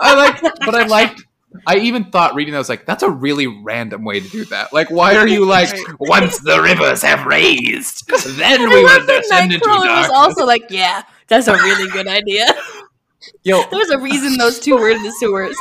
I 0.00 0.14
like, 0.14 0.40
but 0.64 0.74
I 0.74 0.86
liked. 0.86 1.24
I 1.66 1.76
even 1.76 2.04
thought 2.04 2.34
reading 2.34 2.52
that 2.52 2.58
I 2.58 2.60
was 2.60 2.68
like, 2.68 2.86
that's 2.86 3.02
a 3.02 3.10
really 3.10 3.46
random 3.46 4.04
way 4.04 4.20
to 4.20 4.28
do 4.28 4.44
that. 4.46 4.72
Like, 4.72 4.90
why 4.90 5.16
are 5.16 5.28
you 5.28 5.44
like, 5.44 5.74
once 6.00 6.38
the 6.38 6.60
rivers 6.60 7.02
have 7.02 7.26
raised, 7.26 8.06
then 8.36 8.60
we 8.60 8.66
I 8.66 8.68
will 8.68 8.84
love 8.84 9.06
that 9.06 9.22
descend 9.22 9.52
into 9.52 9.66
Nightcrawler 9.68 10.00
was 10.00 10.10
also 10.10 10.44
like, 10.44 10.64
"Yeah, 10.70 11.02
that's 11.28 11.46
a 11.48 11.54
really 11.54 11.90
good 11.90 12.06
idea." 12.20 12.54
Yo, 13.42 13.62
There's 13.70 13.90
a 13.90 13.98
reason 13.98 14.36
those 14.36 14.58
two 14.58 14.76
were 14.76 14.90
in 14.90 15.02
the 15.02 15.12
sewers. 15.12 15.56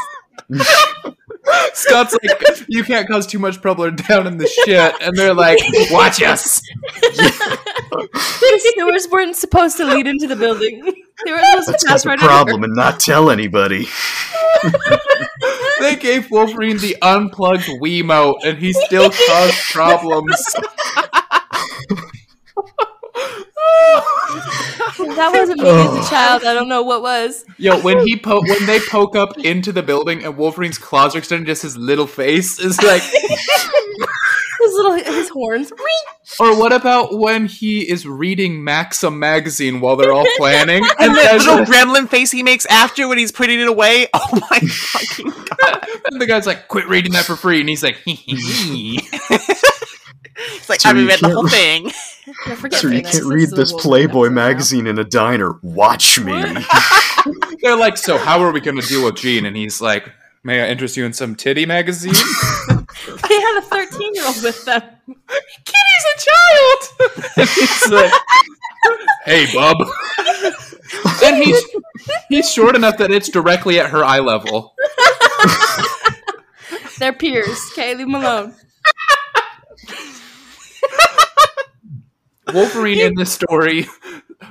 Scott's 1.73 2.17
like, 2.23 2.65
you 2.67 2.83
can't 2.83 3.07
cause 3.07 3.27
too 3.27 3.39
much 3.39 3.61
trouble 3.61 3.89
down 3.91 4.27
in 4.27 4.37
the 4.37 4.47
shit, 4.47 4.95
and 5.01 5.15
they're 5.15 5.33
like, 5.33 5.59
watch 5.91 6.21
us. 6.21 6.61
The 7.91 8.73
sewers 8.75 9.07
weren't 9.09 9.35
supposed 9.35 9.77
to 9.77 9.85
lead 9.85 10.07
into 10.07 10.27
the 10.27 10.35
building. 10.35 10.83
They 11.25 11.31
were 11.31 11.39
supposed 11.39 11.67
Let's 11.69 11.83
to 11.83 11.87
got 11.87 11.93
pass 11.93 12.03
the 12.03 12.09
right 12.09 12.19
problem 12.19 12.63
and 12.63 12.73
not 12.73 12.99
tell 12.99 13.29
anybody. 13.29 13.87
They 15.79 15.95
gave 15.95 16.29
Wolverine 16.31 16.77
the 16.77 16.95
unplugged 17.01 17.67
Wiimote, 17.81 18.43
and 18.45 18.57
he 18.57 18.73
still 18.73 19.09
caused 19.09 19.57
problems. 19.71 20.55
under. 23.63 24.03
That 25.15 25.31
wasn't 25.33 25.61
me 25.61 25.69
as 25.69 26.05
a 26.07 26.09
child. 26.09 26.43
I 26.43 26.53
don't 26.53 26.69
know 26.69 26.81
what 26.81 27.01
was. 27.01 27.45
Yo, 27.57 27.79
when 27.81 27.99
he 28.05 28.15
po- 28.17 28.41
when 28.41 28.65
they 28.65 28.79
poke 28.79 29.15
up 29.15 29.37
into 29.39 29.71
the 29.71 29.83
building 29.83 30.23
and 30.23 30.37
Wolverine's 30.37 30.77
claws 30.77 31.15
are 31.15 31.19
extended, 31.19 31.45
just 31.47 31.61
his 31.61 31.77
little 31.77 32.07
face 32.07 32.59
is 32.59 32.81
like. 32.81 33.03
His 34.63 34.73
little 34.75 34.93
his 35.13 35.29
horns. 35.29 35.71
Or 36.39 36.57
what 36.57 36.73
about 36.73 37.19
when 37.19 37.45
he 37.45 37.87
is 37.87 38.07
reading 38.07 38.63
Maxim 38.63 39.19
magazine 39.19 39.81
while 39.81 39.95
they're 39.97 40.11
all 40.13 40.25
planning, 40.37 40.83
And 40.97 41.13
the 41.15 41.21
little 41.37 41.63
gremlin 41.63 42.09
face 42.09 42.31
he 42.31 42.41
makes 42.41 42.65
after 42.67 43.07
when 43.07 43.19
he's 43.19 43.31
putting 43.31 43.59
it 43.59 43.67
away. 43.67 44.07
Oh 44.15 44.39
my 44.49 44.59
fucking 44.59 45.25
god. 45.29 45.85
and 46.11 46.19
the 46.19 46.25
guy's 46.25 46.47
like, 46.47 46.69
"Quit 46.69 46.87
reading 46.87 47.11
that 47.11 47.25
for 47.25 47.35
free," 47.35 47.59
and 47.59 47.69
he's 47.69 47.83
like, 47.83 47.97
"Hee 47.97 48.15
hee 48.15 48.99
hee." 48.99 49.09
It's 50.35 50.69
like 50.69 50.81
So 50.81 50.89
I 50.89 50.93
haven't 50.93 51.07
read 51.07 51.19
the 51.19 51.29
whole 51.29 51.47
thing. 51.59 51.91
I 52.47 52.55
forget 52.55 52.79
So 52.79 52.87
you 52.87 52.93
Phoenix. 52.95 53.11
can't 53.11 53.23
This 53.23 53.33
read 53.33 53.49
this 53.51 53.73
Playboy 53.73 54.25
episode 54.27 54.29
now. 54.35 54.47
magazine 54.47 54.87
in 54.87 54.97
a 54.99 55.03
diner. 55.03 55.59
Watch 55.61 56.19
me. 56.19 56.33
They're 57.61 57.75
like, 57.77 57.97
"So 57.97 58.17
how 58.17 58.39
are 58.41 58.51
we 58.51 58.59
going 58.61 58.79
to 58.79 58.87
deal 58.87 59.05
with 59.05 59.15
Jean?" 59.15 59.45
And 59.45 59.55
he's 59.55 59.79
like, 59.81 60.09
"May 60.43 60.61
I 60.61 60.67
interest 60.69 60.97
you 60.97 61.05
in 61.05 61.13
some 61.13 61.35
titty 61.35 61.65
magazine?" 61.65 62.13
I 62.15 63.55
had 63.55 63.57
a 63.63 63.65
13 63.65 64.15
year 64.15 64.25
old 64.25 64.41
with 64.43 64.65
them. 64.65 64.81
Kitty's 65.65 66.05
a 66.15 66.19
child. 66.19 67.31
and 67.37 67.49
he's 67.49 67.91
like, 67.91 68.11
"Hey, 69.25 69.53
bub." 69.53 69.77
and 71.23 71.43
he's 71.43 71.61
he's 72.29 72.51
short 72.51 72.75
enough 72.75 72.97
that 72.97 73.11
it's 73.11 73.29
directly 73.29 73.79
at 73.79 73.89
her 73.91 74.03
eye 74.03 74.19
level. 74.19 74.73
They're 76.99 77.13
peers. 77.13 77.59
Okay, 77.73 77.95
leave 77.95 78.07
them 78.07 78.15
alone. 78.15 78.55
Wolverine 82.53 82.99
in 82.99 83.15
this 83.15 83.31
story 83.31 83.87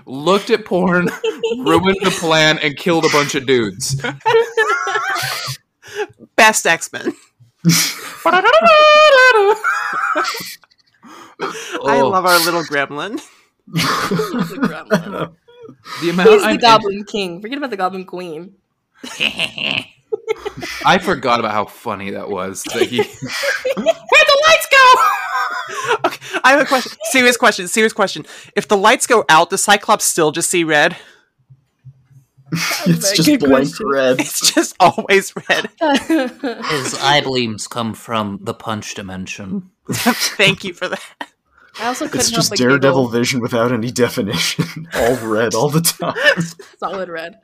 looked 0.06 0.50
at 0.50 0.64
porn, 0.64 1.08
ruined 1.58 1.98
the 2.02 2.10
plan, 2.18 2.58
and 2.58 2.76
killed 2.76 3.04
a 3.04 3.08
bunch 3.10 3.34
of 3.34 3.46
dudes. 3.46 4.00
Best 6.36 6.66
X 6.66 6.92
Men. 6.92 7.12
I 11.84 11.98
Oh, 12.00 12.08
love 12.08 12.24
our 12.26 12.34
oh. 12.36 12.42
little 12.44 12.62
gremlin. 12.62 13.20
The 13.66 13.78
gremlin. 14.90 15.34
the 16.00 16.10
amount. 16.10 16.28
He's 16.30 16.42
I'm 16.42 16.56
the 16.56 16.60
Goblin 16.62 17.04
King. 17.04 17.40
Forget 17.40 17.58
about 17.58 17.70
the 17.70 17.76
Goblin 17.76 18.04
Queen. 18.04 18.54
I 20.84 20.98
forgot 20.98 21.40
about 21.40 21.52
how 21.52 21.64
funny 21.66 22.10
that 22.10 22.28
was. 22.28 22.62
That 22.64 22.82
he. 22.88 22.96
Where'd 23.02 23.06
the 23.76 24.42
lights 24.48 24.68
go? 24.70 26.06
Okay, 26.06 26.40
I 26.44 26.52
have 26.52 26.60
a 26.60 26.64
question. 26.66 26.92
Serious 27.04 27.36
question. 27.36 27.68
Serious 27.68 27.92
question. 27.92 28.26
If 28.56 28.68
the 28.68 28.76
lights 28.76 29.06
go 29.06 29.24
out, 29.28 29.50
does 29.50 29.62
Cyclops 29.62 30.04
still 30.04 30.32
just 30.32 30.50
see 30.50 30.64
red? 30.64 30.96
it's 32.86 33.12
just 33.12 33.28
blank 33.40 33.68
question. 33.68 33.88
red. 33.88 34.20
It's 34.20 34.52
just 34.52 34.74
always 34.78 35.32
red. 35.48 35.70
His 35.80 36.98
eye 37.00 37.22
bleams 37.24 37.66
come 37.66 37.94
from 37.94 38.38
the 38.42 38.52
punch 38.54 38.94
dimension. 38.94 39.70
Thank 39.90 40.64
you 40.64 40.74
for 40.74 40.88
that. 40.88 41.00
I 41.80 41.86
also 41.86 42.04
couldn't 42.04 42.20
It's 42.20 42.28
help 42.30 42.38
just 42.38 42.50
but 42.50 42.58
Daredevil 42.58 43.06
giggle. 43.06 43.08
vision 43.08 43.40
without 43.40 43.72
any 43.72 43.90
definition. 43.90 44.88
all 44.94 45.16
red 45.16 45.54
all 45.54 45.70
the 45.70 45.80
time. 45.80 46.14
Solid 46.78 47.08
red. 47.08 47.36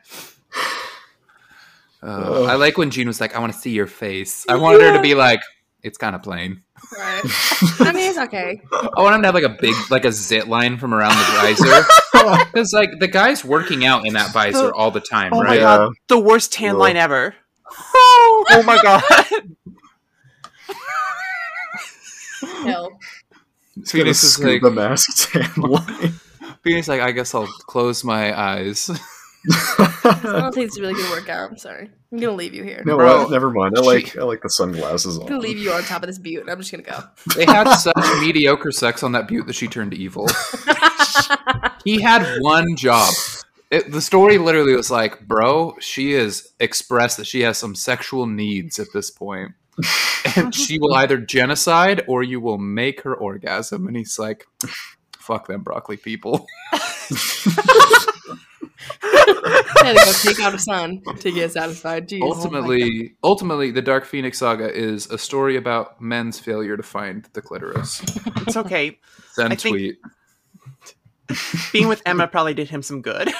Uh, 2.03 2.45
I 2.45 2.55
like 2.55 2.79
when 2.79 2.91
Jean 2.91 3.07
was 3.09 3.21
like, 3.21 3.35
"I 3.35 3.41
want 3.41 3.53
to 3.53 3.59
see 3.59 3.71
your 3.71 3.87
face." 3.87 4.47
I 4.49 4.57
wanted 4.57 4.83
her 4.83 4.93
to 4.95 5.03
be 5.03 5.15
like, 5.15 5.41
"It's 5.83 5.99
kind 5.99 6.15
of 6.15 6.23
plain." 6.23 6.63
Right. 6.97 7.23
I 7.81 7.93
mean, 7.93 8.09
it's 8.11 8.19
okay. 8.19 8.61
I 8.73 9.03
want 9.03 9.17
him 9.17 9.23
to 9.23 9.29
have 9.29 9.35
like 9.35 9.43
a 9.45 9.57
big, 9.61 9.75
like 9.91 10.05
a 10.05 10.13
zit 10.13 10.47
line 10.47 10.79
from 10.79 10.95
around 10.95 11.17
the 11.17 11.25
visor, 11.41 12.45
because 12.53 12.73
like 12.73 12.91
the 13.01 13.09
guy's 13.09 13.45
working 13.45 13.85
out 13.85 14.07
in 14.07 14.15
that 14.15 14.33
visor 14.33 14.73
all 14.73 14.93
the 14.93 15.01
time, 15.01 15.33
Oh 15.35 15.39
my 15.43 15.45
right? 15.45 15.61
god, 15.61 15.93
the 16.07 16.19
worst 16.21 16.53
tan 16.53 16.75
Ugh. 16.77 16.79
line 16.79 16.97
ever. 16.97 17.35
Oh 18.51 18.63
my 18.65 18.81
god. 18.83 19.03
Hell. 22.65 22.99
Phoenix 23.85 24.23
is 24.25 24.39
like, 24.43 24.63
the 24.63 24.71
mask 24.71 25.31
tan 25.33 25.51
line. 25.57 26.15
Phoenix 26.63 26.85
is 26.85 26.89
like, 26.89 27.01
I 27.01 27.13
guess 27.13 27.35
I'll 27.35 27.47
close 27.67 28.05
my 28.05 28.39
eyes. 28.39 28.91
I 29.51 30.21
don't 30.23 30.55
think 30.55 30.67
it's 30.67 30.79
really 30.81 30.95
gonna 30.95 31.11
work 31.11 31.29
out. 31.29 31.51
I'm 31.51 31.59
sorry. 31.59 31.91
I'm 32.13 32.19
gonna 32.19 32.33
leave 32.33 32.55
you 32.55 32.65
here. 32.65 32.83
no, 32.85 32.97
Bro, 32.97 33.23
what? 33.25 33.31
never 33.31 33.51
mind. 33.51 33.75
I 33.77 33.81
like 33.81 34.17
I 34.17 34.23
like 34.25 34.43
the 34.43 34.51
sunglasses 34.51 35.17
I'm 35.17 35.23
gonna 35.25 35.37
on. 35.37 35.43
leave 35.43 35.59
you 35.59 35.73
on 35.73 35.83
top 35.83 36.03
of 36.03 36.09
this 36.09 36.19
butte. 36.19 36.49
I'm 36.49 36.59
just 36.59 36.71
gonna 36.71 36.83
go. 36.83 37.01
They 37.37 37.45
had 37.45 37.73
such 37.75 37.95
mediocre 38.21 38.73
sex 38.73 39.03
on 39.03 39.13
that 39.13 39.29
butte 39.29 39.47
that 39.47 39.55
she 39.55 39.69
turned 39.69 39.95
evil. 39.95 40.29
he 41.85 42.01
had 42.01 42.27
one 42.41 42.77
job. 42.77 43.13
It, 43.71 43.93
the 43.93 44.01
story 44.01 44.39
literally 44.39 44.75
was 44.75 44.91
like, 44.91 45.27
bro, 45.27 45.77
she 45.79 46.13
has 46.13 46.53
expressed 46.59 47.19
that 47.19 47.27
she 47.27 47.41
has 47.43 47.59
some 47.59 47.75
sexual 47.75 48.27
needs 48.27 48.79
at 48.79 48.89
this 48.95 49.11
point. 49.11 49.53
And 50.37 50.53
she 50.53 50.81
will 50.81 50.95
either 50.95 51.17
genocide 51.17 52.03
or 52.09 52.25
you 52.25 52.41
will 52.41 52.59
make 52.59 53.03
her 53.03 53.15
orgasm. 53.15 53.87
And 53.87 53.97
he's 53.97 54.19
like, 54.19 54.45
fuck 55.17 55.47
them 55.47 55.63
broccoli 55.63 55.97
people. 55.97 56.45
I 59.03 59.83
had 59.85 59.97
to 59.97 60.05
go 60.05 60.13
take 60.23 60.41
out 60.41 60.55
a 60.55 60.59
son 60.59 61.03
to 61.21 61.31
get 61.33 61.53
satisfied. 61.53 62.09
Jeez. 62.09 62.23
ultimately, 62.23 63.15
ultimately, 63.23 63.71
the 63.71 63.83
Dark 63.83 64.05
Phoenix 64.05 64.39
saga 64.39 64.73
is 64.73 65.07
a 65.11 65.19
story 65.19 65.57
about 65.57 66.01
men's 66.01 66.39
failure 66.39 66.77
to 66.77 66.83
find 66.83 67.29
the 67.33 67.43
clitoris. 67.43 68.01
It's 68.47 68.57
okay. 68.57 68.99
Send 69.33 69.53
I 69.53 69.57
think- 69.57 69.75
tweet. 69.77 69.99
Being 71.73 71.89
with 71.89 72.01
Emma 72.07 72.27
probably 72.27 72.55
did 72.55 72.71
him 72.71 72.83
some 72.83 73.03
good. 73.03 73.31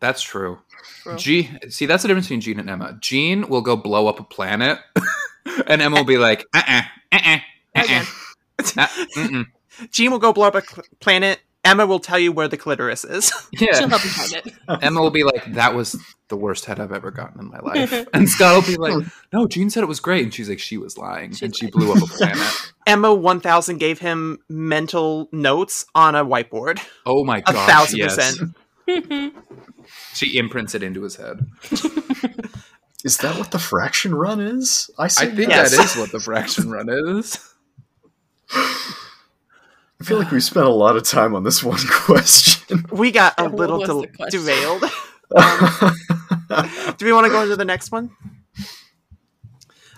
That's 0.00 0.22
true. 0.22 0.58
bro. 1.04 1.16
G. 1.16 1.50
See, 1.68 1.84
that's 1.84 2.02
the 2.02 2.08
difference 2.08 2.26
between 2.26 2.40
Jean 2.40 2.58
and 2.58 2.70
Emma. 2.70 2.96
Jean 3.00 3.48
will 3.48 3.60
go 3.60 3.76
blow 3.76 4.06
up 4.06 4.18
a 4.18 4.24
planet, 4.24 4.78
and 5.66 5.82
Emma 5.82 5.96
will 5.96 6.04
be 6.04 6.16
like, 6.16 6.46
uh, 6.54 6.62
uh, 6.66 6.80
uh, 7.12 7.18
uh, 7.22 7.38
uh, 7.76 7.82
Again. 7.82 8.06
uh, 8.58 8.86
mm-mm. 9.16 9.46
Jean 9.90 10.10
will 10.10 10.18
go 10.18 10.32
blow 10.32 10.46
up 10.48 10.54
a 10.54 10.62
cl- 10.62 10.86
planet. 11.00 11.40
Emma 11.62 11.84
will 11.84 11.98
tell 12.00 12.18
you 12.18 12.32
where 12.32 12.48
the 12.48 12.56
clitoris 12.56 13.04
is. 13.04 13.32
Yeah. 13.52 13.74
She'll 13.78 13.88
help 13.88 14.02
you 14.04 14.10
find 14.10 14.32
it. 14.46 14.54
Emma 14.82 15.00
will 15.02 15.10
be 15.10 15.24
like, 15.24 15.44
"That 15.52 15.74
was 15.74 15.96
the 16.28 16.36
worst 16.36 16.64
head 16.64 16.80
I've 16.80 16.92
ever 16.92 17.10
gotten 17.10 17.40
in 17.40 17.48
my 17.50 17.58
life," 17.58 18.06
and 18.14 18.28
Scott 18.28 18.54
will 18.54 18.72
be 18.72 18.76
like, 18.78 18.94
hmm. 18.94 19.08
"No, 19.32 19.46
Jean 19.46 19.68
said 19.68 19.82
it 19.82 19.86
was 19.86 20.00
great," 20.00 20.22
and 20.22 20.32
she's 20.32 20.48
like, 20.48 20.58
"She 20.60 20.78
was 20.78 20.96
lying, 20.96 21.32
She's 21.32 21.42
and 21.42 21.54
she 21.56 21.66
lying. 21.66 21.72
blew 21.72 21.92
up 21.92 22.02
a 22.02 22.06
planet." 22.06 22.72
Emma 22.86 23.12
1000 23.14 23.78
gave 23.78 23.98
him 23.98 24.38
mental 24.48 25.28
notes 25.32 25.84
on 25.94 26.14
a 26.14 26.24
whiteboard. 26.24 26.80
Oh 27.04 27.24
my 27.24 27.40
god. 27.40 27.54
A 27.54 27.58
thousand 27.66 27.98
yes. 27.98 28.16
percent. 28.16 29.34
She 30.14 30.38
imprints 30.38 30.74
it 30.74 30.82
into 30.82 31.02
his 31.02 31.16
head. 31.16 31.46
Is 33.04 33.16
that 33.18 33.38
what 33.38 33.50
the 33.50 33.58
Fraction 33.58 34.14
run 34.14 34.40
is? 34.40 34.90
I, 34.98 35.04
I 35.04 35.08
think 35.08 35.48
Yes. 35.50 35.76
that 35.76 35.84
is 35.84 35.96
what 35.96 36.12
the 36.12 36.20
Fraction 36.20 36.70
run 36.70 36.88
is. 37.18 37.38
I 40.00 40.04
feel 40.04 40.18
like 40.18 40.30
we 40.30 40.40
spent 40.40 40.66
a 40.66 40.70
lot 40.70 40.96
of 40.96 41.02
time 41.02 41.34
on 41.34 41.44
this 41.44 41.62
one 41.64 41.80
question. 41.88 42.84
We 42.90 43.10
got 43.10 43.34
a 43.38 43.48
little 43.48 43.80
was 43.80 43.88
del- 43.88 44.00
the 44.02 44.08
question? 44.08 44.44
derailed. 44.44 44.84
Um, 45.32 45.94
do 46.98 47.06
we 47.06 47.12
want 47.12 47.24
to 47.26 47.30
go 47.30 47.40
into 47.42 47.54
the 47.54 47.64
next 47.64 47.92
one? 47.92 48.10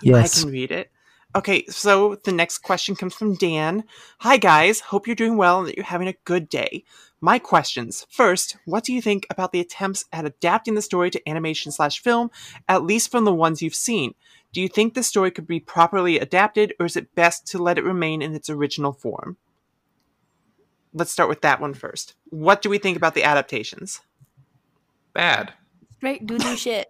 Yes. 0.03 0.37
I 0.37 0.43
can 0.43 0.51
read 0.51 0.71
it. 0.71 0.91
Okay, 1.35 1.65
so 1.69 2.19
the 2.23 2.31
next 2.31 2.59
question 2.59 2.95
comes 2.95 3.15
from 3.15 3.33
Dan. 3.33 3.83
Hi 4.19 4.37
guys, 4.37 4.79
hope 4.79 5.07
you're 5.07 5.15
doing 5.15 5.35
well 5.35 5.57
and 5.57 5.67
that 5.67 5.75
you're 5.75 5.85
having 5.85 6.07
a 6.07 6.13
good 6.25 6.49
day. 6.49 6.83
My 7.19 7.39
questions. 7.39 8.05
First, 8.11 8.57
what 8.65 8.83
do 8.83 8.93
you 8.93 9.01
think 9.01 9.25
about 9.31 9.51
the 9.53 9.59
attempts 9.59 10.05
at 10.13 10.25
adapting 10.25 10.75
the 10.75 10.83
story 10.83 11.09
to 11.09 11.29
animation 11.29 11.71
slash 11.71 11.99
film, 11.99 12.29
at 12.69 12.83
least 12.83 13.09
from 13.09 13.25
the 13.25 13.33
ones 13.33 13.63
you've 13.63 13.73
seen? 13.73 14.13
Do 14.51 14.61
you 14.61 14.67
think 14.67 14.93
the 14.93 15.01
story 15.01 15.31
could 15.31 15.47
be 15.47 15.59
properly 15.59 16.19
adapted, 16.19 16.75
or 16.79 16.85
is 16.85 16.95
it 16.95 17.15
best 17.15 17.47
to 17.47 17.57
let 17.57 17.79
it 17.79 17.83
remain 17.83 18.21
in 18.21 18.35
its 18.35 18.51
original 18.51 18.93
form? 18.93 19.37
Let's 20.93 21.11
start 21.11 21.29
with 21.29 21.41
that 21.41 21.59
one 21.59 21.73
first. 21.73 22.13
What 22.29 22.61
do 22.61 22.69
we 22.69 22.77
think 22.77 22.97
about 22.97 23.15
the 23.15 23.23
adaptations? 23.23 24.01
Bad. 25.13 25.53
Straight 25.97 26.25
doo 26.25 26.37
doo 26.37 26.55
shit. 26.55 26.89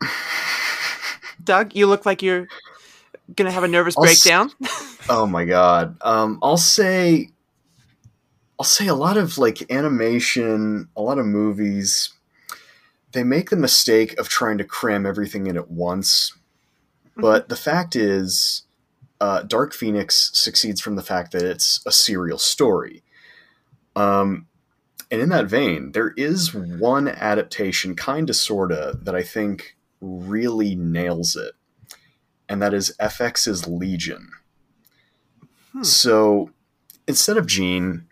Doug, 1.44 1.74
you 1.74 1.86
look 1.86 2.06
like 2.06 2.22
you're 2.22 2.48
gonna 3.34 3.50
have 3.50 3.64
a 3.64 3.68
nervous 3.68 3.96
I'll 3.96 4.04
s- 4.04 4.22
breakdown. 4.22 4.50
oh 5.08 5.26
my 5.26 5.44
god. 5.44 5.96
Um, 6.02 6.38
I'll 6.42 6.56
say, 6.56 7.30
I'll 8.58 8.64
say 8.64 8.86
a 8.86 8.94
lot 8.94 9.16
of 9.16 9.38
like 9.38 9.70
animation, 9.70 10.88
a 10.96 11.02
lot 11.02 11.18
of 11.18 11.26
movies. 11.26 12.10
They 13.12 13.24
make 13.24 13.50
the 13.50 13.56
mistake 13.56 14.18
of 14.18 14.28
trying 14.28 14.58
to 14.58 14.64
cram 14.64 15.06
everything 15.06 15.46
in 15.46 15.56
at 15.56 15.70
once. 15.70 16.34
But 17.16 17.48
the 17.48 17.56
fact 17.56 17.96
is, 17.96 18.62
uh, 19.20 19.42
Dark 19.42 19.74
Phoenix 19.74 20.30
succeeds 20.34 20.80
from 20.80 20.94
the 20.96 21.02
fact 21.02 21.32
that 21.32 21.42
it's 21.42 21.80
a 21.84 21.90
serial 21.90 22.38
story. 22.38 23.02
Um, 23.98 24.46
and 25.10 25.20
in 25.20 25.28
that 25.30 25.46
vein, 25.46 25.92
there 25.92 26.12
is 26.16 26.54
one 26.54 27.08
adaptation, 27.08 27.96
kinda 27.96 28.32
sorta, 28.32 28.98
that 29.02 29.14
I 29.14 29.22
think 29.22 29.76
really 30.00 30.76
nails 30.76 31.34
it, 31.34 31.54
and 32.48 32.62
that 32.62 32.74
is 32.74 32.94
FX's 33.00 33.66
Legion. 33.66 34.30
Hmm. 35.72 35.82
So 35.82 36.50
instead 37.08 37.36
of 37.36 37.46
Jean, 37.46 38.06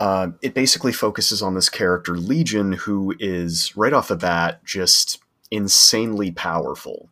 uh, 0.00 0.30
it 0.42 0.54
basically 0.54 0.92
focuses 0.92 1.42
on 1.42 1.54
this 1.54 1.68
character 1.68 2.16
Legion, 2.16 2.72
who 2.72 3.14
is 3.20 3.76
right 3.76 3.92
off 3.92 4.08
the 4.08 4.16
bat 4.16 4.64
just 4.64 5.20
insanely 5.50 6.32
powerful, 6.32 7.08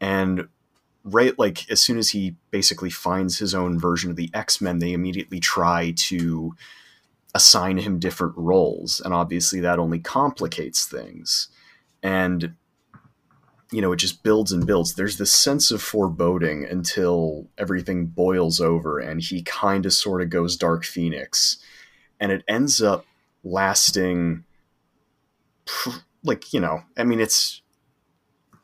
and 0.00 0.48
right 1.02 1.36
like 1.38 1.68
as 1.70 1.80
soon 1.80 1.98
as 1.98 2.10
he 2.10 2.36
basically 2.50 2.90
finds 2.90 3.38
his 3.38 3.54
own 3.54 3.78
version 3.78 4.10
of 4.10 4.16
the 4.16 4.30
X 4.34 4.60
Men, 4.60 4.78
they 4.78 4.92
immediately 4.92 5.40
try 5.40 5.92
to 5.96 6.54
assign 7.34 7.78
him 7.78 7.98
different 7.98 8.34
roles, 8.36 9.00
and 9.00 9.12
obviously 9.14 9.60
that 9.60 9.78
only 9.78 9.98
complicates 9.98 10.86
things, 10.86 11.48
and 12.02 12.54
you 13.70 13.80
know 13.82 13.92
it 13.92 13.96
just 13.96 14.22
builds 14.22 14.52
and 14.52 14.66
builds. 14.66 14.94
There's 14.94 15.18
this 15.18 15.32
sense 15.32 15.70
of 15.70 15.82
foreboding 15.82 16.64
until 16.64 17.48
everything 17.58 18.06
boils 18.06 18.60
over, 18.60 18.98
and 18.98 19.20
he 19.20 19.42
kind 19.42 19.84
of 19.86 19.92
sort 19.92 20.22
of 20.22 20.30
goes 20.30 20.56
Dark 20.56 20.84
Phoenix, 20.84 21.58
and 22.18 22.32
it 22.32 22.44
ends 22.48 22.82
up 22.82 23.04
lasting 23.44 24.44
like 26.24 26.52
you 26.52 26.60
know 26.60 26.82
i 26.96 27.04
mean 27.04 27.20
it's 27.20 27.62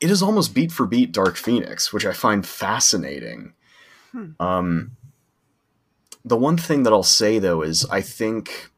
it 0.01 0.11
is 0.11 0.21
almost 0.21 0.53
beat 0.53 0.71
for 0.71 0.85
beat 0.85 1.11
dark 1.11 1.35
phoenix 1.35 1.93
which 1.93 2.05
i 2.05 2.13
find 2.13 2.45
fascinating 2.45 3.53
Hmm. 4.11 4.31
um 4.39 4.91
the 6.25 6.35
one 6.35 6.57
thing 6.57 6.83
that 6.83 6.91
i'll 6.91 7.03
say 7.03 7.39
though 7.39 7.61
is 7.61 7.85
i 7.91 8.01
think 8.01 8.71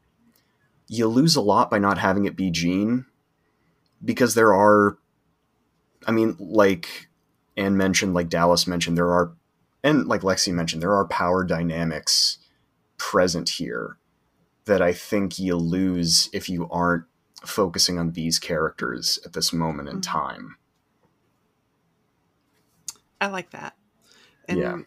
you 0.86 1.06
lose 1.08 1.34
a 1.34 1.40
lot 1.40 1.70
by 1.70 1.78
not 1.78 1.98
having 1.98 2.24
it 2.24 2.36
be 2.36 2.50
Jean 2.50 3.06
because 4.04 4.34
there 4.34 4.54
are 4.54 4.98
i 6.06 6.12
mean 6.12 6.36
like 6.38 7.08
anne 7.56 7.76
mentioned 7.76 8.14
like 8.14 8.28
dallas 8.28 8.66
mentioned 8.66 8.96
there 8.96 9.10
are 9.12 9.32
and 9.82 10.06
like 10.06 10.20
lexi 10.20 10.52
mentioned 10.52 10.82
there 10.82 10.94
are 10.94 11.06
power 11.06 11.42
dynamics 11.42 12.38
present 12.98 13.48
here 13.48 13.96
that 14.68 14.82
I 14.82 14.92
think 14.92 15.38
you 15.38 15.56
lose 15.56 16.28
if 16.32 16.48
you 16.48 16.68
aren't 16.70 17.04
focusing 17.44 17.98
on 17.98 18.12
these 18.12 18.38
characters 18.38 19.18
at 19.24 19.32
this 19.32 19.52
moment 19.52 19.88
in 19.88 19.98
Mhm. 19.98 20.02
time. 20.02 20.56
I 23.20 23.28
like 23.28 23.50
that. 23.50 23.76
And 24.46 24.58
Yeah. 24.58 24.78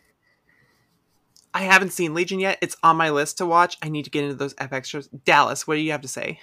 I 1.54 1.64
haven't 1.64 1.92
seen 1.92 2.14
Legion 2.14 2.40
yet. 2.40 2.58
It's 2.62 2.78
on 2.82 2.98
my 2.98 3.10
list 3.10 3.38
to 3.40 3.46
watch. 3.46 3.78
I 3.82 3.90
need 3.90 4.04
to 4.04 4.10
get 4.10 4.24
into 4.24 4.36
those 4.36 4.54
FX 4.56 4.86
shows. 4.86 5.08
Dallas, 5.08 5.68
what 5.68 5.76
do 5.76 5.82
you 5.82 5.92
have 5.92 6.02
to 6.02 6.08
say? 6.08 6.40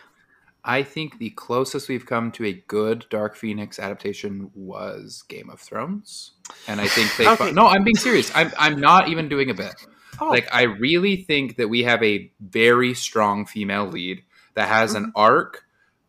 I 0.65 0.83
think 0.83 1.19
the 1.19 1.31
closest 1.31 1.89
we've 1.89 2.05
come 2.05 2.31
to 2.33 2.45
a 2.45 2.53
good 2.53 3.07
Dark 3.09 3.37
Phoenix 3.37 3.79
adaptation 3.79 4.51
was 4.55 5.23
Game 5.29 5.49
of 5.49 5.61
Thrones, 5.61 6.33
and 6.67 6.81
I 6.81 6.89
think 6.89 7.17
they. 7.17 7.27
Okay. 7.27 7.53
No, 7.53 7.67
I'm 7.67 7.85
being 7.85 7.97
serious. 7.97 8.31
I'm 8.35 8.53
I'm 8.59 8.81
not 8.81 9.09
even 9.09 9.29
doing 9.29 9.51
a 9.51 9.55
bit. 9.55 9.75
Oh, 10.21 10.29
Like 10.29 10.49
I 10.53 10.63
really 10.63 11.17
think 11.17 11.57
that 11.57 11.69
we 11.69 11.85
have 11.85 12.03
a 12.03 12.31
very 12.41 12.93
strong 12.95 13.47
female 13.47 13.87
lead 13.87 14.25
that 14.55 14.69
has 14.69 14.95
an 14.95 15.05
mm-hmm. 15.05 15.21
arc 15.21 15.65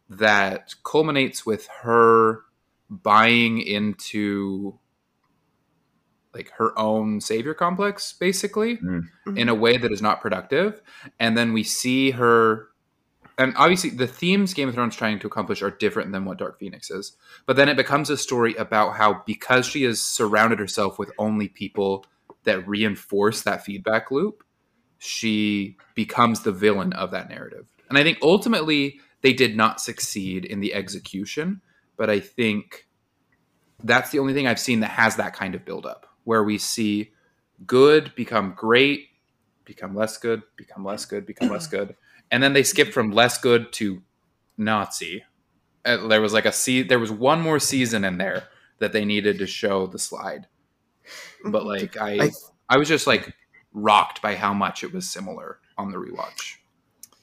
that 0.10 0.74
culminates 0.84 1.46
with 1.46 1.68
her 1.84 2.42
buying 2.90 3.62
into 3.62 4.80
like 6.34 6.52
her 6.52 6.78
own 6.78 7.20
savior 7.22 7.54
complex 7.54 8.14
basically 8.14 8.78
Mm. 8.78 9.08
in 9.36 9.50
a 9.50 9.56
way 9.56 9.78
that 9.78 9.92
is 9.92 10.02
not 10.02 10.22
productive. 10.22 10.82
And 11.20 11.38
then 11.38 11.54
we 11.54 11.64
see 11.64 12.12
her 12.12 12.68
and 13.38 13.54
obviously 13.56 13.90
the 13.90 14.06
themes 14.08 14.54
game 14.54 14.68
of 14.68 14.76
thrones 14.76 14.96
trying 14.98 15.18
to 15.20 15.28
accomplish 15.28 15.62
are 15.62 15.72
different 15.72 16.12
than 16.12 16.26
what 16.26 16.38
dark 16.38 16.60
phoenix 16.60 16.92
is. 16.92 17.14
But 17.46 17.56
then 17.56 17.70
it 17.70 17.78
becomes 17.78 18.10
a 18.10 18.18
story 18.18 18.54
about 18.56 18.96
how 18.96 19.24
because 19.26 19.66
she 19.66 19.84
has 19.84 20.02
surrounded 20.02 20.60
herself 20.60 21.00
with 21.00 21.12
only 21.18 21.48
people 21.48 22.06
that 22.44 22.68
reinforce 22.68 23.42
that 23.44 23.64
feedback 23.66 24.12
loop 24.12 24.44
she 25.02 25.78
becomes 25.96 26.42
the 26.42 26.52
villain 26.52 26.92
of 26.94 27.12
that 27.12 27.30
narrative. 27.30 27.66
And 27.88 27.98
i 27.98 28.04
think 28.04 28.18
ultimately 28.22 29.00
they 29.22 29.34
did 29.34 29.56
not 29.56 29.80
succeed 29.82 30.44
in 30.46 30.60
the 30.60 30.74
execution 30.74 31.62
but 31.98 32.10
i 32.10 32.20
think 32.20 32.88
that's 33.84 34.12
the 34.12 34.20
only 34.20 34.34
thing 34.34 34.46
i've 34.48 34.60
seen 34.60 34.82
that 34.82 34.92
has 34.92 35.16
that 35.16 35.34
kind 35.34 35.56
of 35.56 35.64
build 35.66 35.86
up 35.86 36.06
where 36.30 36.44
we 36.44 36.58
see 36.60 37.12
good 37.66 38.14
become 38.16 38.54
great 38.56 39.08
become 39.66 39.96
less 39.96 40.16
good 40.18 40.44
become 40.56 40.84
less 40.86 41.04
good 41.06 41.26
become 41.26 41.50
less 41.50 41.66
good 41.68 41.96
and 42.32 42.44
then 42.44 42.54
they 42.54 42.62
skip 42.64 42.94
from 42.94 43.12
less 43.12 43.38
good 43.40 43.74
to 43.74 44.02
nazi 44.58 45.24
Uh, 45.86 46.08
there 46.08 46.22
was 46.22 46.34
like 46.34 46.46
a 46.46 46.84
there 46.84 47.00
was 47.00 47.12
one 47.12 47.42
more 47.42 47.60
season 47.60 48.06
in 48.06 48.18
there 48.20 48.44
that 48.78 48.94
they 48.94 49.04
needed 49.06 49.40
to 49.40 49.48
show 49.48 49.88
the 49.88 49.98
slide 50.00 50.48
but 51.46 51.66
like 51.74 51.98
I, 51.98 52.12
I- 52.26 52.32
I 52.72 52.78
was 52.78 52.88
just 52.88 53.08
like 53.08 53.34
rocked 53.74 54.22
by 54.22 54.36
how 54.36 54.54
much 54.54 54.84
it 54.84 54.94
was 54.94 55.10
similar 55.10 55.60
on 55.78 55.92
the 55.92 55.98
rewatch 55.98 56.58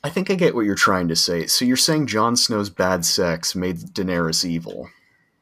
I 0.05 0.11
think 0.11 0.31
I 0.31 0.35
get 0.35 0.55
what 0.55 0.67
you're 0.67 0.77
trying 0.89 1.09
to 1.09 1.17
say. 1.17 1.47
So 1.49 1.65
you're 1.65 1.77
saying 1.89 2.07
Jon 2.07 2.37
Snow's 2.37 2.71
bad 2.71 3.05
sex 3.05 3.57
made 3.57 3.79
Daenerys 3.97 4.45
evil. 4.45 4.89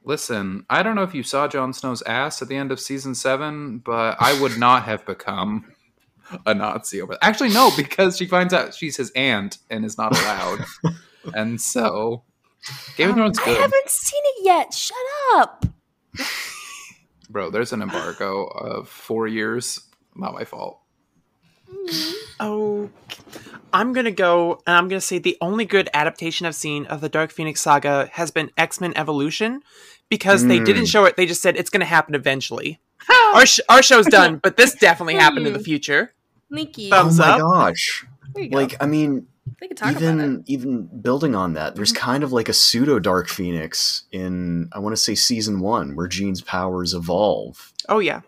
Listen 0.05 0.65
i 0.71 0.83
don't 0.83 0.95
know 0.95 1.03
if 1.03 1.15
you 1.15 1.23
saw 1.23 1.49
Jon 1.49 1.73
snow's 1.73 2.03
ass 2.03 2.41
at 2.43 2.49
the 2.49 2.57
end 2.57 2.71
of 2.71 2.79
season 2.79 3.15
seven 3.15 3.79
but 3.79 4.17
i 4.21 4.39
would 4.41 4.59
not 4.59 4.85
have 4.85 5.05
become 5.07 5.65
a 6.47 6.55
nazi 6.55 7.01
over 7.01 7.17
actually 7.23 7.51
no 7.51 7.71
because 7.77 8.17
she 8.17 8.27
finds 8.27 8.53
out 8.55 8.75
she's 8.75 8.97
his 8.97 9.11
aunt 9.13 9.59
and 9.71 9.85
is 9.85 9.99
not 9.99 10.17
allowed. 10.19 10.65
And 11.33 11.59
so 11.59 12.23
game 12.97 13.09
of 13.09 13.17
thrones 13.17 13.39
I 13.39 13.45
good. 13.47 13.57
haven't 13.59 13.89
seen 13.89 14.21
it 14.25 14.45
yet. 14.45 14.75
Shut 14.75 14.97
up. 15.35 15.65
bro 17.31 17.49
there's 17.51 17.73
an 17.73 17.81
embargo 17.81 18.45
of 18.45 18.89
four 18.91 19.27
years. 19.27 19.81
Not 20.15 20.35
my 20.35 20.45
fault. 20.45 20.81
Oh, 22.41 22.91
I'm 23.73 23.93
gonna 23.93 24.11
go, 24.11 24.61
and 24.67 24.77
I'm 24.77 24.89
gonna 24.89 25.01
say 25.01 25.19
the 25.19 25.37
only 25.41 25.65
good 25.65 25.89
adaptation 25.95 26.47
I've 26.47 26.55
seen 26.55 26.87
of 26.87 27.01
the 27.01 27.09
Dark 27.09 27.31
Phoenix 27.33 27.61
saga 27.63 28.09
has 28.13 28.31
been 28.31 28.51
X 28.57 28.81
Men 28.81 28.93
Evolution, 28.97 29.63
because 30.09 30.47
they 30.47 30.59
Mm. 30.59 30.65
didn't 30.67 30.87
show 30.87 31.05
it; 31.05 31.17
they 31.17 31.27
just 31.27 31.43
said 31.43 31.57
it's 31.57 31.71
gonna 31.71 31.85
happen 31.85 32.15
eventually. 32.15 32.81
our 33.35 33.45
sh- 33.47 33.61
our 33.69 33.83
show's 33.83 34.07
done, 34.07 34.39
but 34.43 34.57
this 34.57 34.75
definitely 34.75 35.15
happened 35.15 35.47
in 35.47 35.53
the 35.53 35.59
future. 35.59 36.13
Sneaky. 36.51 36.91
Um, 36.93 37.07
Thumbs 37.11 37.21
oh 37.21 37.23
my 37.23 37.31
up. 37.33 37.41
gosh! 37.41 38.07
there 38.35 38.45
you 38.45 38.51
go. 38.51 38.57
Like, 38.57 38.77
I 38.83 38.87
mean, 38.87 39.27
we 39.61 39.69
could 39.69 39.79
about 39.79 39.91
it. 39.97 39.97
Mm-hmm. 40.01 40.21
even 40.21 40.45
even 40.47 41.01
building 41.03 41.35
on 41.35 41.53
that, 41.55 41.75
there's 41.77 41.93
kind 41.93 42.23
of 42.25 42.33
like 42.33 42.49
a 42.49 42.53
pseudo 42.53 42.99
Dark 42.99 43.29
Phoenix 43.29 44.05
in 44.13 44.69
I 44.73 44.79
want 44.79 44.95
to 44.95 45.01
say 45.01 45.15
season 45.15 45.61
one, 45.61 45.95
where 45.97 46.07
Jean's 46.07 46.41
powers 46.41 46.95
evolve 46.95 47.73
Oh 47.89 47.99
yeah, 47.99 48.21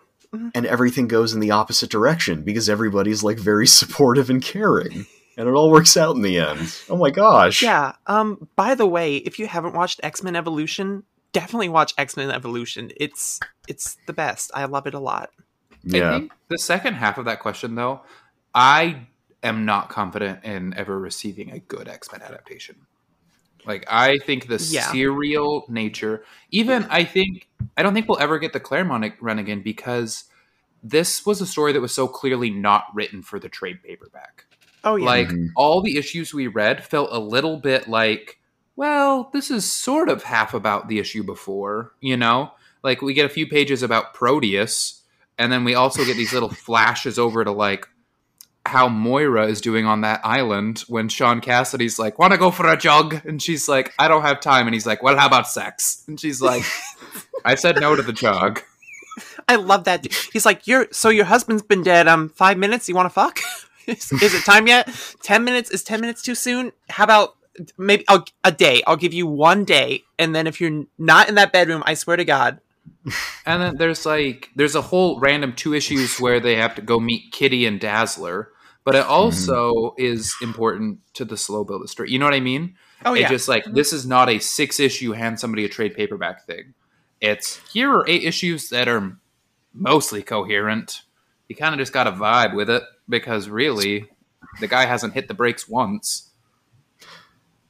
and 0.54 0.66
everything 0.66 1.08
goes 1.08 1.32
in 1.32 1.40
the 1.40 1.50
opposite 1.52 1.88
direction 1.90 2.42
because 2.42 2.68
everybody's 2.68 3.22
like 3.22 3.38
very 3.38 3.66
supportive 3.80 4.28
and 4.28 4.42
caring, 4.42 5.06
and 5.38 5.48
it 5.48 5.52
all 5.52 5.70
works 5.70 5.96
out 5.96 6.16
in 6.16 6.22
the 6.22 6.38
end. 6.38 6.78
Oh 6.90 6.96
my 6.96 7.10
gosh! 7.10 7.62
yeah. 7.62 7.92
Um, 8.06 8.48
by 8.56 8.74
the 8.74 8.86
way, 8.86 9.16
if 9.16 9.38
you 9.38 9.46
haven't 9.46 9.74
watched 9.74 10.00
X 10.02 10.22
Men 10.22 10.36
Evolution, 10.36 11.04
definitely 11.32 11.68
watch 11.68 11.92
X 11.98 12.16
Men 12.16 12.30
Evolution. 12.30 12.90
It's 12.96 13.40
it's 13.68 13.96
the 14.06 14.12
best. 14.12 14.50
I 14.54 14.64
love 14.66 14.86
it 14.86 14.94
a 14.94 15.00
lot. 15.00 15.30
I 15.92 15.96
yeah. 15.98 16.18
think 16.18 16.32
the 16.48 16.58
second 16.58 16.94
half 16.94 17.18
of 17.18 17.26
that 17.26 17.40
question, 17.40 17.74
though, 17.74 18.00
I 18.54 19.06
am 19.42 19.64
not 19.64 19.88
confident 19.88 20.44
in 20.44 20.74
ever 20.74 20.98
receiving 20.98 21.52
a 21.52 21.58
good 21.60 21.88
X 21.88 22.10
Men 22.10 22.22
adaptation. 22.22 22.76
Like, 23.64 23.84
I 23.88 24.18
think 24.18 24.46
the 24.46 24.64
Yeah. 24.70 24.90
serial 24.92 25.64
nature, 25.68 26.24
even 26.50 26.84
I 26.84 27.04
think, 27.04 27.48
I 27.76 27.82
don't 27.82 27.94
think 27.94 28.08
we'll 28.08 28.20
ever 28.20 28.38
get 28.38 28.52
the 28.52 28.60
Claremont 28.60 29.14
run 29.20 29.38
again 29.40 29.60
because 29.60 30.24
this 30.82 31.26
was 31.26 31.40
a 31.40 31.46
story 31.46 31.72
that 31.72 31.80
was 31.80 31.92
so 31.92 32.06
clearly 32.06 32.48
not 32.50 32.84
written 32.94 33.22
for 33.22 33.40
the 33.40 33.48
trade 33.48 33.82
paperback. 33.82 34.44
Oh 34.84 34.94
yeah, 34.94 35.04
Like, 35.04 35.28
Mhm. 35.28 35.48
all 35.56 35.82
the 35.82 35.96
issues 35.96 36.32
we 36.32 36.46
read 36.46 36.84
felt 36.84 37.08
a 37.12 37.18
little 37.18 37.56
bit 37.56 37.88
like, 37.88 38.38
well, 38.76 39.30
this 39.32 39.50
is 39.50 39.70
sort 39.70 40.08
of 40.08 40.22
half 40.22 40.54
about 40.54 40.88
the 40.88 40.98
issue 40.98 41.22
before, 41.22 41.92
you 42.00 42.16
know? 42.16 42.52
Like, 42.82 43.02
we 43.02 43.14
get 43.14 43.26
a 43.26 43.30
few 43.30 43.46
pages 43.46 43.82
about 43.82 44.14
Proteus, 44.14 45.02
and 45.38 45.50
then 45.50 45.64
we 45.64 45.74
also 45.74 46.04
get 46.04 46.16
these 46.16 46.32
little 46.32 46.48
flashes 46.66 47.18
over 47.18 47.42
to, 47.44 47.50
like, 47.50 47.88
how 48.66 48.88
Moira 48.88 49.46
is 49.46 49.60
doing 49.60 49.86
on 49.86 50.00
that 50.02 50.20
island 50.24 50.80
when 50.88 51.08
Sean 51.08 51.40
Cassidy's 51.40 51.98
like, 51.98 52.18
want 52.18 52.32
to 52.32 52.38
go 52.38 52.50
for 52.50 52.68
a 52.70 52.76
jog? 52.76 53.20
And 53.24 53.40
she's 53.40 53.68
like, 53.68 53.94
I 53.98 54.08
don't 54.08 54.22
have 54.22 54.40
time. 54.40 54.66
And 54.66 54.74
he's 54.74 54.86
like, 54.86 55.02
well, 55.02 55.16
how 55.16 55.26
about 55.26 55.48
sex? 55.48 56.02
And 56.08 56.18
she's 56.18 56.42
like, 56.42 56.64
I 57.44 57.54
said 57.54 57.80
no 57.80 57.94
to 57.94 58.02
the 58.02 58.12
jog. 58.12 58.60
I 59.48 59.56
love 59.56 59.84
that. 59.84 60.12
He's 60.32 60.44
like, 60.44 60.66
"You're 60.66 60.88
so 60.90 61.08
your 61.08 61.24
husband's 61.24 61.62
been 61.62 61.82
dead. 61.82 62.08
Um, 62.08 62.28
five 62.30 62.58
minutes. 62.58 62.88
You 62.88 62.94
want 62.94 63.06
to 63.06 63.10
fuck? 63.10 63.38
is, 63.86 64.12
is 64.12 64.34
it 64.34 64.44
time 64.44 64.66
yet? 64.66 64.88
Ten 65.22 65.44
minutes? 65.44 65.70
Is 65.70 65.84
ten 65.84 66.00
minutes 66.00 66.22
too 66.22 66.34
soon? 66.34 66.72
How 66.88 67.04
about 67.04 67.35
maybe 67.78 68.04
I'll, 68.08 68.24
a 68.44 68.52
day? 68.52 68.82
I'll 68.86 68.96
give 68.96 69.14
you 69.14 69.26
one 69.26 69.64
day, 69.64 70.02
and 70.18 70.34
then 70.34 70.46
if 70.46 70.60
you're 70.60 70.84
not 70.98 71.28
in 71.28 71.34
that 71.36 71.52
bedroom, 71.52 71.82
I 71.86 71.94
swear 71.94 72.16
to 72.16 72.24
God, 72.24 72.60
And 73.46 73.62
then 73.62 73.76
there's 73.76 74.04
like 74.04 74.50
there's 74.56 74.74
a 74.74 74.80
whole 74.80 75.20
random 75.20 75.52
two 75.52 75.74
issues 75.74 76.18
where 76.18 76.40
they 76.40 76.56
have 76.56 76.74
to 76.74 76.82
go 76.82 76.98
meet 76.98 77.30
Kitty 77.32 77.64
and 77.66 77.80
Dazzler, 77.80 78.50
but 78.84 78.96
it 78.96 79.02
mm-hmm. 79.02 79.12
also 79.12 79.94
is 79.96 80.34
important 80.42 80.98
to 81.14 81.24
the 81.24 81.36
slow 81.36 81.64
build 81.64 81.80
of 81.80 81.84
the 81.84 81.88
story. 81.88 82.10
You 82.10 82.18
know 82.18 82.24
what 82.24 82.34
I 82.34 82.40
mean? 82.40 82.74
oh 83.04 83.14
It 83.14 83.20
yeah, 83.20 83.28
just 83.28 83.46
like 83.46 83.64
this 83.66 83.92
is 83.92 84.06
not 84.06 84.28
a 84.28 84.40
six 84.40 84.80
issue 84.80 85.12
hand 85.12 85.38
somebody 85.38 85.64
a 85.64 85.68
trade 85.68 85.94
paperback 85.94 86.44
thing. 86.46 86.74
It's 87.20 87.60
here 87.72 87.92
are 87.92 88.08
eight 88.08 88.24
issues 88.24 88.68
that 88.70 88.88
are 88.88 89.16
mostly 89.72 90.22
coherent. 90.22 91.02
You 91.48 91.54
kind 91.54 91.72
of 91.72 91.78
just 91.78 91.92
got 91.92 92.08
a 92.08 92.12
vibe 92.12 92.56
with 92.56 92.68
it 92.68 92.82
because 93.08 93.48
really 93.48 94.06
the 94.58 94.66
guy 94.66 94.86
hasn't 94.86 95.14
hit 95.14 95.28
the 95.28 95.34
brakes 95.34 95.68
once. 95.68 96.25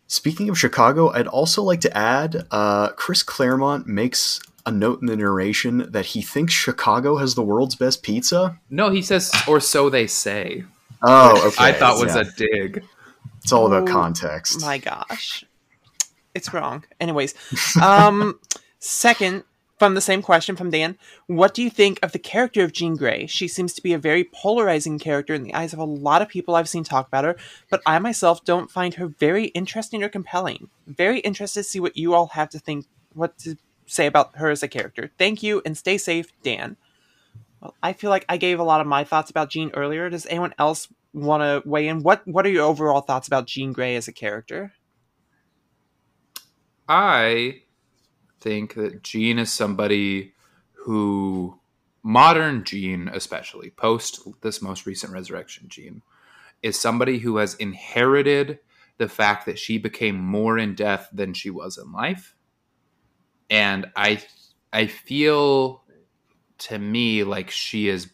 Speaking 0.08 0.48
of 0.48 0.58
Chicago, 0.58 1.10
I'd 1.10 1.26
also 1.26 1.62
like 1.62 1.80
to 1.80 1.96
add 1.96 2.46
uh, 2.50 2.90
Chris 2.90 3.22
Claremont 3.22 3.86
makes 3.86 4.40
a 4.64 4.70
note 4.70 5.00
in 5.00 5.06
the 5.06 5.16
narration 5.16 5.90
that 5.90 6.06
he 6.06 6.22
thinks 6.22 6.52
Chicago 6.52 7.16
has 7.16 7.34
the 7.34 7.42
world's 7.42 7.74
best 7.76 8.02
pizza. 8.02 8.58
No, 8.70 8.90
he 8.90 9.02
says, 9.02 9.32
or 9.48 9.60
so 9.60 9.90
they 9.90 10.06
say. 10.06 10.64
Oh, 11.02 11.48
okay. 11.48 11.64
I 11.66 11.72
thought 11.72 12.00
was 12.00 12.14
yeah. 12.14 12.22
a 12.22 12.24
dig. 12.36 12.84
It's 13.42 13.52
all 13.52 13.66
about 13.66 13.88
Oh, 13.88 13.92
context. 13.92 14.60
my 14.60 14.78
gosh, 14.78 15.44
it's 16.34 16.52
wrong. 16.52 16.84
Anyways, 17.00 17.34
um, 17.80 18.40
second 18.80 19.44
from 19.78 19.94
the 19.94 20.00
same 20.00 20.22
question 20.22 20.56
from 20.56 20.70
Dan, 20.70 20.96
what 21.26 21.52
do 21.52 21.62
you 21.62 21.70
think 21.70 21.98
of 22.02 22.12
the 22.12 22.18
character 22.18 22.64
of 22.64 22.72
Jean 22.72 22.96
Grey? 22.96 23.26
She 23.26 23.46
seems 23.46 23.74
to 23.74 23.82
be 23.82 23.92
a 23.92 23.98
very 23.98 24.24
polarizing 24.24 24.98
character 24.98 25.34
in 25.34 25.42
the 25.42 25.54
eyes 25.54 25.72
of 25.72 25.78
a 25.78 25.84
lot 25.84 26.22
of 26.22 26.28
people 26.28 26.54
I've 26.54 26.68
seen 26.68 26.84
talk 26.84 27.08
about 27.08 27.24
her, 27.24 27.36
but 27.70 27.82
I 27.84 27.98
myself 27.98 28.44
don't 28.44 28.70
find 28.70 28.94
her 28.94 29.06
very 29.06 29.46
interesting 29.48 30.02
or 30.02 30.08
compelling. 30.08 30.70
Very 30.86 31.20
interested 31.20 31.60
to 31.60 31.64
see 31.64 31.80
what 31.80 31.96
you 31.96 32.14
all 32.14 32.28
have 32.28 32.48
to 32.50 32.58
think, 32.58 32.86
what 33.12 33.36
to 33.38 33.56
say 33.86 34.06
about 34.06 34.36
her 34.36 34.50
as 34.50 34.62
a 34.62 34.68
character. 34.68 35.10
Thank 35.18 35.42
you 35.42 35.62
and 35.64 35.76
stay 35.76 35.98
safe, 35.98 36.32
Dan. 36.42 36.76
Well, 37.60 37.74
I 37.82 37.92
feel 37.92 38.10
like 38.10 38.24
I 38.28 38.36
gave 38.36 38.58
a 38.58 38.64
lot 38.64 38.80
of 38.80 38.86
my 38.86 39.04
thoughts 39.04 39.30
about 39.30 39.50
Jean 39.50 39.70
earlier. 39.74 40.08
Does 40.08 40.26
anyone 40.26 40.54
else 40.58 40.88
want 41.12 41.42
to 41.42 41.68
weigh 41.68 41.88
in? 41.88 42.02
What 42.02 42.26
What 42.26 42.46
are 42.46 42.50
your 42.50 42.64
overall 42.64 43.00
thoughts 43.00 43.26
about 43.26 43.46
Jean 43.46 43.72
Grey 43.72 43.96
as 43.96 44.08
a 44.08 44.12
character? 44.12 44.72
I 46.88 47.62
think 48.40 48.74
that 48.74 49.02
Jean 49.02 49.38
is 49.38 49.52
somebody 49.52 50.34
who 50.72 51.58
modern 52.02 52.62
Jean, 52.64 53.08
especially 53.08 53.70
post 53.70 54.20
this 54.40 54.62
most 54.62 54.86
recent 54.86 55.12
resurrection 55.12 55.68
Jean, 55.68 56.02
is 56.62 56.78
somebody 56.78 57.18
who 57.18 57.38
has 57.38 57.54
inherited 57.54 58.60
the 58.98 59.08
fact 59.08 59.46
that 59.46 59.58
she 59.58 59.78
became 59.78 60.16
more 60.16 60.58
in 60.58 60.74
death 60.74 61.08
than 61.12 61.34
she 61.34 61.50
was 61.50 61.78
in 61.78 61.92
life. 61.92 62.34
And 63.50 63.90
I 63.96 64.22
I 64.72 64.86
feel 64.86 65.84
to 66.58 66.78
me 66.78 67.24
like 67.24 67.50
she 67.50 67.88
is 67.88 68.10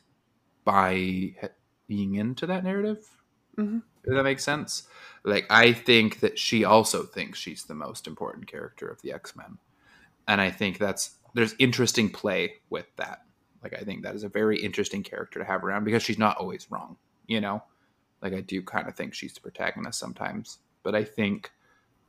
by 0.65 1.35
being 1.87 2.15
into 2.15 2.47
that 2.47 2.65
narrative. 2.65 3.09
Mhm. 3.57 3.83
Does 4.05 4.15
that 4.15 4.25
make 4.25 4.41
sense? 4.41 4.89
Like 5.25 5.47
I 5.51 5.73
think 5.73 6.21
that 6.21 6.39
she 6.39 6.65
also 6.65 7.05
thinks 7.05 7.39
she's 7.39 7.65
the 7.65 7.75
most 7.75 8.07
important 8.07 8.47
character 8.47 8.89
of 8.89 9.01
the 9.03 9.13
X 9.13 9.37
Men, 9.37 9.59
and 10.29 10.41
I 10.41 10.51
think 10.51 10.79
that's 10.79 11.17
there's 11.35 11.55
interesting 11.59 12.11
play 12.11 12.55
with 12.71 12.87
that. 12.97 13.23
Like 13.63 13.75
I 13.75 13.85
think 13.85 14.03
that 14.03 14.15
is 14.15 14.25
a 14.25 14.29
very 14.29 14.59
interesting 14.59 15.03
character 15.03 15.39
to 15.39 15.45
have 15.45 15.65
around 15.65 15.85
because 15.85 16.03
she's 16.03 16.19
not 16.19 16.37
always 16.37 16.71
wrong. 16.71 16.97
You 17.27 17.41
know, 17.41 17.63
like 18.21 18.35
I 18.35 18.41
do 18.41 18.63
kind 18.63 18.89
of 18.89 18.95
think 18.95 19.15
she's 19.15 19.33
the 19.35 19.41
protagonist 19.41 19.99
sometimes, 19.99 20.59
but 20.83 20.95
I 20.95 21.05
think 21.05 21.51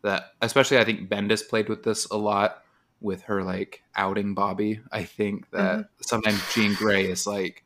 that 0.04 0.32
especially 0.42 0.78
I 0.78 0.84
think 0.84 1.10
Bendis 1.10 1.48
played 1.48 1.70
with 1.70 1.84
this 1.84 2.06
a 2.06 2.18
lot 2.18 2.64
with 3.02 3.24
her 3.24 3.44
like 3.44 3.84
outing 3.96 4.34
Bobby. 4.34 4.82
I 4.92 5.04
think 5.04 5.50
that 5.52 5.76
mm-hmm. 5.76 6.02
sometimes 6.02 6.42
Jean 6.54 6.74
Grey 6.74 7.06
is 7.06 7.28
like, 7.28 7.64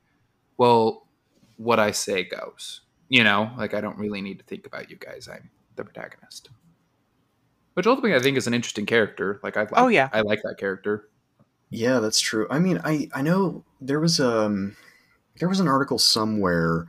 well, 0.57 1.07
what 1.57 1.79
I 1.79 1.91
say 1.91 2.23
goes. 2.23 2.81
You 3.09 3.23
know, 3.23 3.51
like 3.57 3.73
I 3.73 3.79
don't 3.79 3.97
really 3.97 4.21
need 4.21 4.39
to 4.39 4.45
think 4.45 4.65
about 4.65 4.89
you 4.89 4.97
guys. 4.97 5.29
I'm 5.31 5.49
the 5.75 5.85
protagonist. 5.85 6.49
Which 7.77 7.85
ultimately 7.85 8.15
I 8.15 8.19
think 8.19 8.37
is 8.37 8.47
an 8.47 8.55
interesting 8.55 8.87
character. 8.87 9.39
Like 9.43 9.55
I 9.55 9.59
like, 9.59 9.69
Oh, 9.73 9.87
yeah. 9.87 10.09
I 10.11 10.21
like 10.21 10.41
that 10.41 10.55
character. 10.57 11.09
Yeah, 11.69 11.99
that's 11.99 12.19
true. 12.19 12.47
I 12.49 12.57
mean, 12.57 12.81
I 12.83 13.07
I 13.13 13.21
know 13.21 13.65
there 13.79 13.99
was 13.99 14.19
um 14.19 14.75
there 15.39 15.47
was 15.47 15.59
an 15.59 15.67
article 15.67 15.99
somewhere 15.99 16.87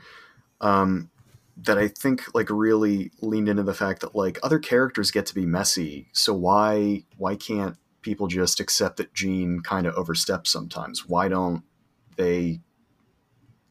um 0.62 1.10
that 1.58 1.76
I 1.76 1.88
think 1.88 2.34
like 2.34 2.48
really 2.48 3.10
leaned 3.20 3.50
into 3.50 3.64
the 3.64 3.74
fact 3.74 4.00
that 4.00 4.14
like 4.14 4.38
other 4.42 4.58
characters 4.58 5.10
get 5.10 5.26
to 5.26 5.34
be 5.34 5.44
messy, 5.44 6.08
so 6.14 6.32
why 6.32 7.04
why 7.18 7.36
can't 7.36 7.76
people 8.00 8.26
just 8.26 8.58
accept 8.58 8.96
that 8.96 9.12
Jean 9.12 9.60
kind 9.60 9.86
of 9.86 9.94
oversteps 9.94 10.48
sometimes? 10.48 11.06
Why 11.06 11.28
don't 11.28 11.64
they 12.16 12.60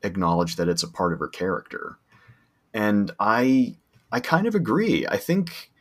acknowledge 0.03 0.55
that 0.57 0.69
it's 0.69 0.83
a 0.83 0.87
part 0.87 1.13
of 1.13 1.19
her 1.19 1.29
character? 1.29 1.97
And 2.75 3.09
I 3.19 3.77
I 4.11 4.19
kind 4.19 4.45
of 4.45 4.53
agree. 4.53 5.07
I 5.07 5.17
think 5.17 5.71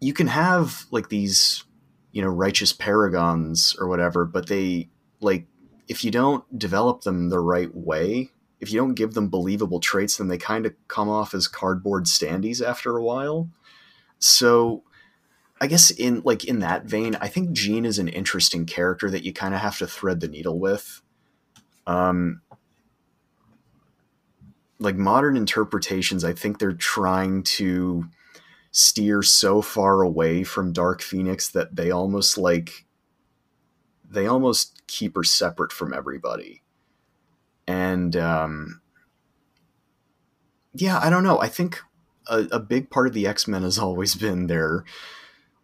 you 0.00 0.12
can 0.12 0.26
have 0.26 0.86
like 0.90 1.08
these 1.08 1.64
you 2.12 2.22
know 2.22 2.28
righteous 2.28 2.72
paragons 2.72 3.76
or 3.78 3.88
whatever 3.88 4.24
but 4.24 4.46
they 4.48 4.88
like 5.20 5.46
if 5.88 6.04
you 6.04 6.10
don't 6.10 6.58
develop 6.58 7.02
them 7.02 7.28
the 7.28 7.40
right 7.40 7.74
way 7.74 8.30
if 8.60 8.72
you 8.72 8.78
don't 8.78 8.94
give 8.94 9.14
them 9.14 9.28
believable 9.28 9.80
traits 9.80 10.16
then 10.16 10.28
they 10.28 10.38
kind 10.38 10.66
of 10.66 10.74
come 10.88 11.08
off 11.08 11.34
as 11.34 11.48
cardboard 11.48 12.04
standees 12.04 12.66
after 12.66 12.96
a 12.96 13.02
while. 13.02 13.50
So 14.18 14.82
i 15.60 15.66
guess 15.66 15.90
in 15.90 16.20
like 16.22 16.44
in 16.44 16.58
that 16.58 16.84
vein 16.84 17.16
i 17.20 17.28
think 17.28 17.52
jean 17.52 17.86
is 17.86 17.98
an 17.98 18.08
interesting 18.08 18.66
character 18.66 19.10
that 19.10 19.24
you 19.24 19.32
kind 19.32 19.54
of 19.54 19.60
have 19.60 19.78
to 19.78 19.86
thread 19.86 20.20
the 20.20 20.28
needle 20.28 20.58
with. 20.58 21.02
Um 21.86 22.40
like 24.78 24.96
modern 24.96 25.36
interpretations 25.36 26.24
i 26.24 26.32
think 26.34 26.58
they're 26.58 26.72
trying 26.72 27.42
to 27.42 28.04
steer 28.78 29.22
so 29.22 29.62
far 29.62 30.02
away 30.02 30.44
from 30.44 30.70
Dark 30.70 31.00
Phoenix 31.00 31.48
that 31.48 31.74
they 31.76 31.90
almost 31.90 32.36
like 32.36 32.84
they 34.06 34.26
almost 34.26 34.86
keep 34.86 35.16
her 35.16 35.24
separate 35.24 35.72
from 35.72 35.94
everybody. 35.94 36.62
And 37.66 38.14
um 38.16 38.82
yeah, 40.74 40.98
I 41.02 41.08
don't 41.08 41.24
know. 41.24 41.40
I 41.40 41.48
think 41.48 41.80
a, 42.26 42.40
a 42.52 42.60
big 42.60 42.90
part 42.90 43.06
of 43.06 43.14
the 43.14 43.26
X 43.26 43.48
Men 43.48 43.62
has 43.62 43.78
always 43.86 44.14
been 44.14 44.46
their 44.46 44.84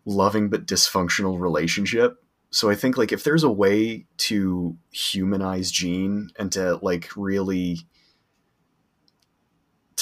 loving 0.06 0.48
but 0.48 0.64
dysfunctional 0.64 1.38
relationship. 1.38 2.16
So 2.48 2.70
I 2.70 2.74
think 2.74 2.96
like 2.96 3.12
if 3.12 3.24
there's 3.24 3.44
a 3.44 3.52
way 3.52 4.06
to 4.28 4.78
humanize 4.90 5.70
Jean 5.70 6.30
and 6.38 6.50
to 6.52 6.78
like 6.80 7.10
really 7.14 7.80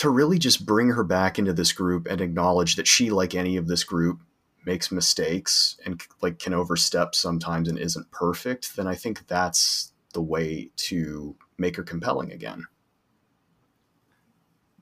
to 0.01 0.09
really 0.09 0.39
just 0.39 0.65
bring 0.65 0.89
her 0.89 1.05
back 1.05 1.39
into 1.39 1.53
this 1.53 1.73
group 1.73 2.07
and 2.09 2.23
acknowledge 2.23 2.77
that 2.77 2.87
she 2.87 3.11
like 3.11 3.35
any 3.35 3.59
of 3.59 3.69
this 3.69 3.85
group 3.85 4.19
makes 4.65 4.91
mistakes 4.91 5.77
and 5.85 6.01
like 6.23 6.39
can 6.39 6.55
overstep 6.55 7.15
sometimes 7.15 7.69
and 7.69 7.79
isn't 7.79 8.11
perfect, 8.11 8.77
then 8.77 8.87
I 8.87 8.95
think 8.95 9.27
that's 9.27 9.93
the 10.15 10.23
way 10.23 10.71
to 10.77 11.37
make 11.59 11.77
her 11.77 11.83
compelling 11.83 12.33
again. 12.33 12.65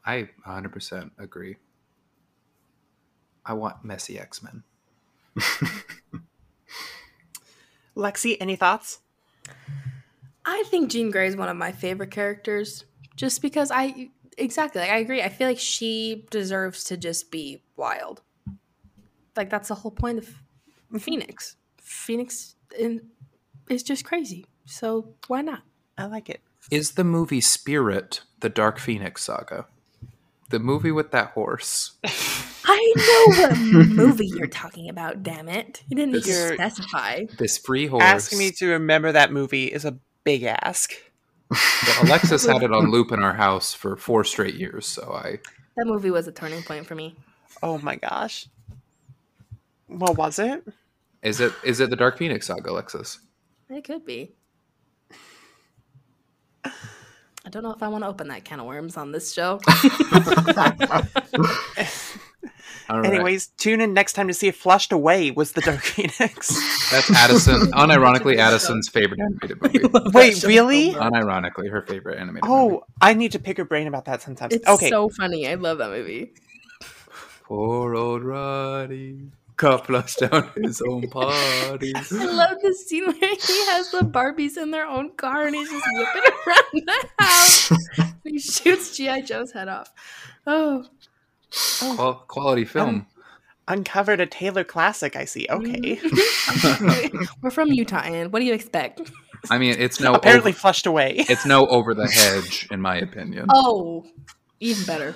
I 0.06 0.28
100% 0.46 1.10
agree. 1.18 1.56
I 3.44 3.54
want 3.54 3.84
messy 3.84 4.20
X 4.20 4.40
Men. 4.40 4.62
Lexi, 7.96 8.36
any 8.40 8.54
thoughts? 8.54 9.00
I 10.44 10.62
think 10.68 10.92
Jean 10.92 11.10
Grey 11.10 11.26
is 11.26 11.34
one 11.34 11.48
of 11.48 11.56
my 11.56 11.72
favorite 11.72 12.12
characters 12.12 12.84
just 13.16 13.42
because 13.42 13.72
I 13.72 14.10
exactly 14.38 14.80
like 14.80 14.90
I 14.90 14.98
agree. 14.98 15.22
I 15.22 15.28
feel 15.28 15.48
like 15.48 15.58
she 15.58 16.26
deserves 16.30 16.84
to 16.84 16.96
just 16.96 17.30
be 17.30 17.62
wild. 17.76 18.22
Like 19.36 19.50
that's 19.50 19.68
the 19.68 19.74
whole 19.74 19.90
point 19.90 20.18
of 20.18 20.28
Phoenix. 21.00 21.56
Phoenix 21.80 22.56
in, 22.78 23.02
is 23.68 23.82
just 23.82 24.04
crazy. 24.04 24.46
So 24.64 25.14
why 25.26 25.42
not? 25.42 25.62
I 25.96 26.06
like 26.06 26.28
it. 26.28 26.40
Is 26.70 26.92
the 26.92 27.04
movie 27.04 27.40
Spirit 27.40 28.22
the 28.40 28.48
Dark 28.48 28.78
Phoenix 28.78 29.24
saga? 29.24 29.66
The 30.50 30.58
movie 30.58 30.92
with 30.92 31.10
that 31.10 31.30
horse. 31.30 31.92
I 32.64 32.94
know 32.96 33.48
what 33.48 33.88
movie 33.88 34.26
you're 34.26 34.46
talking 34.46 34.88
about, 34.88 35.22
damn 35.22 35.48
it. 35.48 35.82
You 35.88 35.96
didn't 35.96 36.12
need 36.12 36.24
specify. 36.24 37.24
This 37.38 37.58
free 37.58 37.86
horse. 37.86 38.02
Asking 38.02 38.38
me 38.38 38.50
to 38.52 38.68
remember 38.68 39.12
that 39.12 39.32
movie 39.32 39.66
is 39.66 39.84
a 39.84 39.98
big 40.24 40.42
ask. 40.42 40.92
But 41.48 42.02
Alexis 42.02 42.46
had 42.46 42.62
it 42.62 42.72
on 42.72 42.90
loop 42.92 43.12
in 43.12 43.22
our 43.22 43.34
house 43.34 43.74
for 43.74 43.96
four 43.96 44.24
straight 44.24 44.54
years, 44.54 44.86
so 44.86 45.12
I 45.12 45.38
That 45.76 45.86
movie 45.86 46.10
was 46.10 46.28
a 46.28 46.32
turning 46.32 46.62
point 46.62 46.86
for 46.86 46.94
me. 46.94 47.16
Oh 47.62 47.78
my 47.78 47.96
gosh. 47.96 48.46
What 49.86 50.16
was 50.16 50.38
it? 50.38 50.66
is 51.22 51.40
it 51.40 51.52
is 51.64 51.80
it 51.80 51.90
the 51.90 51.96
Dark 51.96 52.18
Phoenix 52.18 52.46
saga, 52.46 52.70
Alexis? 52.70 53.20
It 53.70 53.84
could 53.84 54.04
be. 54.04 54.34
I 56.64 57.50
don't 57.50 57.62
know 57.62 57.72
if 57.72 57.82
I 57.82 57.88
want 57.88 58.04
to 58.04 58.08
open 58.08 58.28
that 58.28 58.44
can 58.44 58.60
of 58.60 58.66
worms 58.66 58.98
on 58.98 59.10
this 59.10 59.32
show. 59.32 59.58
All 62.88 63.00
right. 63.00 63.12
Anyways, 63.12 63.48
tune 63.58 63.80
in 63.80 63.92
next 63.92 64.14
time 64.14 64.28
to 64.28 64.34
see 64.34 64.48
if 64.48 64.56
Flushed 64.56 64.92
Away 64.92 65.30
was 65.30 65.52
the 65.52 65.60
Dark 65.60 65.80
Phoenix. 65.82 66.90
That's 66.90 67.10
Addison. 67.10 67.60
unironically, 67.72 68.38
Addison's 68.38 68.88
favorite 68.88 69.20
animated 69.20 69.60
movie. 69.60 70.10
Wait, 70.12 70.42
really? 70.42 70.92
Unironically, 70.92 71.70
her 71.70 71.82
favorite 71.82 72.18
animated 72.18 72.48
oh, 72.48 72.68
movie. 72.68 72.76
Oh, 72.76 72.84
I 73.00 73.14
need 73.14 73.32
to 73.32 73.38
pick 73.38 73.58
her 73.58 73.64
brain 73.64 73.86
about 73.86 74.06
that 74.06 74.22
sometimes. 74.22 74.54
It's 74.54 74.66
okay. 74.66 74.88
so 74.88 75.10
funny. 75.10 75.46
I 75.46 75.54
love 75.54 75.78
that 75.78 75.90
movie. 75.90 76.32
Poor 77.44 77.94
old 77.94 78.22
Roddy. 78.22 79.32
Got 79.56 79.86
flushed 79.86 80.20
down 80.20 80.50
his 80.54 80.80
own 80.80 81.08
party. 81.08 81.92
I 81.96 82.24
love 82.26 82.58
the 82.62 82.72
scene 82.74 83.06
where 83.06 83.14
he 83.14 83.66
has 83.66 83.90
the 83.90 84.02
Barbies 84.02 84.56
in 84.56 84.70
their 84.70 84.86
own 84.86 85.10
car 85.16 85.46
and 85.46 85.54
he's 85.56 85.68
just 85.68 85.84
whipping 85.94 86.22
around 86.46 86.64
the 86.72 87.08
house. 87.18 87.72
he 88.22 88.38
shoots 88.38 88.96
G.I. 88.96 89.22
Joe's 89.22 89.50
head 89.50 89.66
off. 89.66 89.92
Oh, 90.46 90.86
Qual- 91.50 92.24
quality 92.28 92.64
film. 92.64 93.06
Uncovered 93.66 94.18
a 94.20 94.26
Taylor 94.26 94.64
classic, 94.64 95.14
I 95.14 95.26
see. 95.26 95.46
Okay. 95.50 96.00
We're 97.42 97.50
from 97.50 97.68
Utah, 97.68 98.00
and 98.02 98.32
what 98.32 98.38
do 98.40 98.46
you 98.46 98.54
expect? 98.54 99.10
I 99.50 99.58
mean, 99.58 99.76
it's 99.78 100.00
no 100.00 100.14
Apparently 100.14 100.52
over, 100.52 100.58
Flushed 100.58 100.86
Away. 100.86 101.16
it's 101.28 101.44
no 101.44 101.66
over 101.68 101.92
the 101.94 102.08
hedge, 102.08 102.66
in 102.70 102.80
my 102.80 102.96
opinion. 102.96 103.46
Oh, 103.50 104.06
even 104.60 104.84
better. 104.86 105.14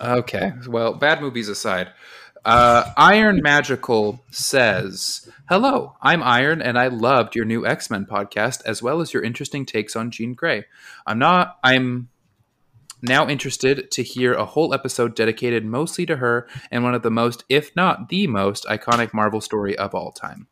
Okay, 0.00 0.52
well, 0.68 0.92
bad 0.94 1.20
movies 1.20 1.48
aside, 1.48 1.88
uh, 2.44 2.92
Iron 2.96 3.40
Magical 3.42 4.22
says, 4.30 5.28
"Hello, 5.48 5.96
I'm 6.02 6.22
Iron, 6.22 6.60
and 6.60 6.78
I 6.78 6.88
loved 6.88 7.34
your 7.34 7.44
new 7.44 7.64
X 7.66 7.88
Men 7.90 8.06
podcast 8.06 8.60
as 8.66 8.82
well 8.82 9.00
as 9.00 9.14
your 9.14 9.22
interesting 9.22 9.64
takes 9.64 9.96
on 9.96 10.10
Jean 10.10 10.34
Grey. 10.34 10.66
I'm 11.06 11.18
not. 11.18 11.58
I'm." 11.64 12.08
Now 13.02 13.28
interested 13.28 13.90
to 13.90 14.02
hear 14.02 14.32
a 14.32 14.46
whole 14.46 14.72
episode 14.72 15.14
dedicated 15.14 15.64
mostly 15.64 16.06
to 16.06 16.16
her 16.16 16.48
and 16.70 16.82
one 16.82 16.94
of 16.94 17.02
the 17.02 17.10
most, 17.10 17.44
if 17.48 17.74
not 17.76 18.08
the 18.08 18.26
most, 18.26 18.64
iconic 18.66 19.12
Marvel 19.12 19.40
story 19.40 19.76
of 19.76 19.94
all 19.94 20.12
time. 20.12 20.46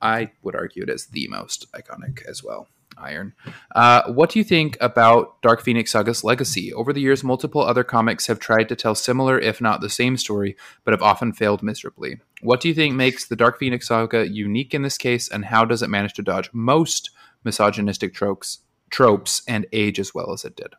I 0.00 0.32
would 0.42 0.54
argue 0.54 0.84
it 0.84 0.90
is 0.90 1.06
the 1.06 1.28
most 1.28 1.70
iconic 1.72 2.24
as 2.26 2.42
well. 2.42 2.68
Iron. 2.98 3.32
Uh, 3.74 4.12
what 4.12 4.30
do 4.30 4.38
you 4.38 4.44
think 4.44 4.76
about 4.80 5.40
Dark 5.42 5.62
Phoenix 5.62 5.90
Saga's 5.90 6.22
legacy? 6.22 6.72
Over 6.72 6.92
the 6.92 7.00
years, 7.00 7.24
multiple 7.24 7.62
other 7.62 7.84
comics 7.84 8.26
have 8.26 8.38
tried 8.38 8.68
to 8.68 8.76
tell 8.76 8.94
similar, 8.94 9.38
if 9.38 9.60
not 9.60 9.80
the 9.80 9.88
same 9.88 10.16
story, 10.16 10.56
but 10.84 10.92
have 10.92 11.02
often 11.02 11.32
failed 11.32 11.62
miserably. 11.62 12.20
What 12.42 12.60
do 12.60 12.68
you 12.68 12.74
think 12.74 12.94
makes 12.94 13.26
the 13.26 13.36
Dark 13.36 13.58
Phoenix 13.58 13.88
Saga 13.88 14.28
unique 14.28 14.74
in 14.74 14.82
this 14.82 14.98
case, 14.98 15.28
and 15.28 15.46
how 15.46 15.64
does 15.64 15.82
it 15.82 15.90
manage 15.90 16.12
to 16.14 16.22
dodge 16.22 16.50
most 16.52 17.10
misogynistic 17.44 18.12
tropes, 18.12 18.58
tropes 18.90 19.42
and 19.48 19.66
age 19.72 19.98
as 19.98 20.14
well 20.14 20.32
as 20.32 20.44
it 20.44 20.54
did? 20.54 20.74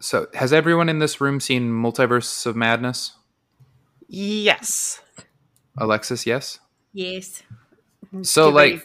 So, 0.00 0.26
has 0.34 0.52
everyone 0.52 0.88
in 0.88 0.98
this 1.00 1.20
room 1.20 1.40
seen 1.40 1.70
Multiverse 1.70 2.46
of 2.46 2.54
Madness? 2.56 3.12
yes. 4.08 5.00
Alexis, 5.76 6.26
yes. 6.26 6.58
Yes. 6.92 7.42
So, 8.22 8.48
Get 8.48 8.54
like, 8.54 8.72
ready. 8.72 8.82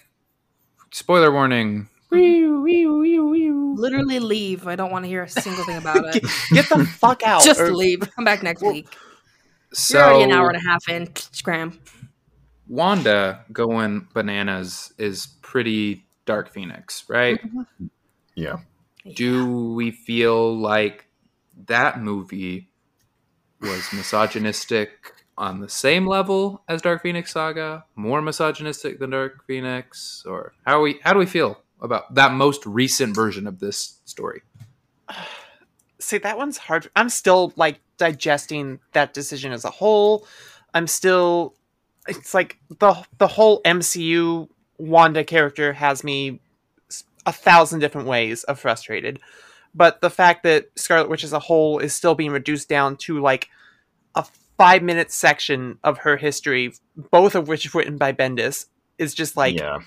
spoiler 0.91 1.31
warning. 1.31 1.89
Literally 2.11 4.19
leave. 4.19 4.67
I 4.67 4.75
don't 4.75 4.91
want 4.91 5.05
to 5.05 5.09
hear 5.09 5.23
a 5.23 5.29
single 5.29 5.63
thing 5.65 5.77
about 5.77 6.15
it. 6.15 6.23
Get 6.53 6.69
the 6.69 6.85
fuck 6.85 7.23
out. 7.23 7.43
Just 7.43 7.59
or- 7.59 7.73
leave. 7.73 8.01
Come 8.15 8.25
back 8.25 8.43
next 8.43 8.61
week. 8.61 8.87
So, 9.73 9.97
You're 9.97 10.07
already 10.07 10.23
an 10.25 10.31
hour 10.37 10.49
and 10.49 10.57
a 10.57 10.69
half 10.69 10.87
in. 10.87 11.15
Scram. 11.15 11.79
Wanda 12.67 13.43
going 13.51 14.07
bananas 14.13 14.93
is 14.97 15.27
pretty 15.41 16.05
Dark 16.25 16.53
Phoenix, 16.53 17.03
right? 17.09 17.41
Mm-hmm. 17.43 17.85
Yeah. 18.35 18.57
Do 19.11 19.73
we 19.73 19.91
feel 19.91 20.57
like 20.57 21.07
that 21.67 21.99
movie 21.99 22.69
was 23.59 23.91
misogynistic 23.93 25.13
on 25.37 25.59
the 25.59 25.69
same 25.69 26.05
level 26.05 26.63
as 26.67 26.81
Dark 26.81 27.01
Phoenix 27.01 27.31
Saga, 27.31 27.85
more 27.95 28.21
misogynistic 28.21 28.99
than 28.99 29.09
Dark 29.11 29.45
Phoenix, 29.47 30.23
or 30.25 30.53
how 30.65 30.81
we 30.81 30.99
how 31.03 31.13
do 31.13 31.19
we 31.19 31.25
feel 31.25 31.59
about 31.81 32.13
that 32.15 32.31
most 32.33 32.65
recent 32.65 33.15
version 33.15 33.47
of 33.47 33.59
this 33.59 33.99
story? 34.05 34.41
See, 35.99 36.17
that 36.17 36.37
one's 36.37 36.57
hard. 36.57 36.89
I'm 36.95 37.09
still 37.09 37.53
like 37.55 37.79
digesting 37.97 38.79
that 38.91 39.13
decision 39.13 39.51
as 39.53 39.65
a 39.65 39.69
whole. 39.69 40.27
I'm 40.73 40.87
still. 40.87 41.55
It's 42.07 42.33
like 42.33 42.59
the 42.79 43.05
the 43.17 43.27
whole 43.27 43.61
MCU 43.63 44.49
Wanda 44.77 45.23
character 45.23 45.71
has 45.73 46.03
me 46.03 46.41
a 47.25 47.31
thousand 47.31 47.79
different 47.79 48.07
ways 48.07 48.43
of 48.45 48.59
frustrated. 48.59 49.19
But 49.75 50.01
the 50.01 50.09
fact 50.09 50.43
that 50.43 50.67
Scarlet 50.75 51.09
Witch 51.09 51.23
as 51.23 51.33
a 51.33 51.39
whole 51.39 51.79
is 51.79 51.93
still 51.93 52.15
being 52.15 52.31
reduced 52.31 52.69
down 52.69 52.95
to 52.97 53.19
like 53.19 53.49
a 54.15 54.25
five 54.57 54.83
minute 54.83 55.11
section 55.11 55.79
of 55.83 55.99
her 55.99 56.17
history, 56.17 56.73
both 57.11 57.35
of 57.35 57.47
which 57.47 57.73
written 57.73 57.97
by 57.97 58.13
Bendis, 58.13 58.67
is 58.97 59.13
just 59.13 59.35
like 59.35 59.57
yeah. 59.57 59.79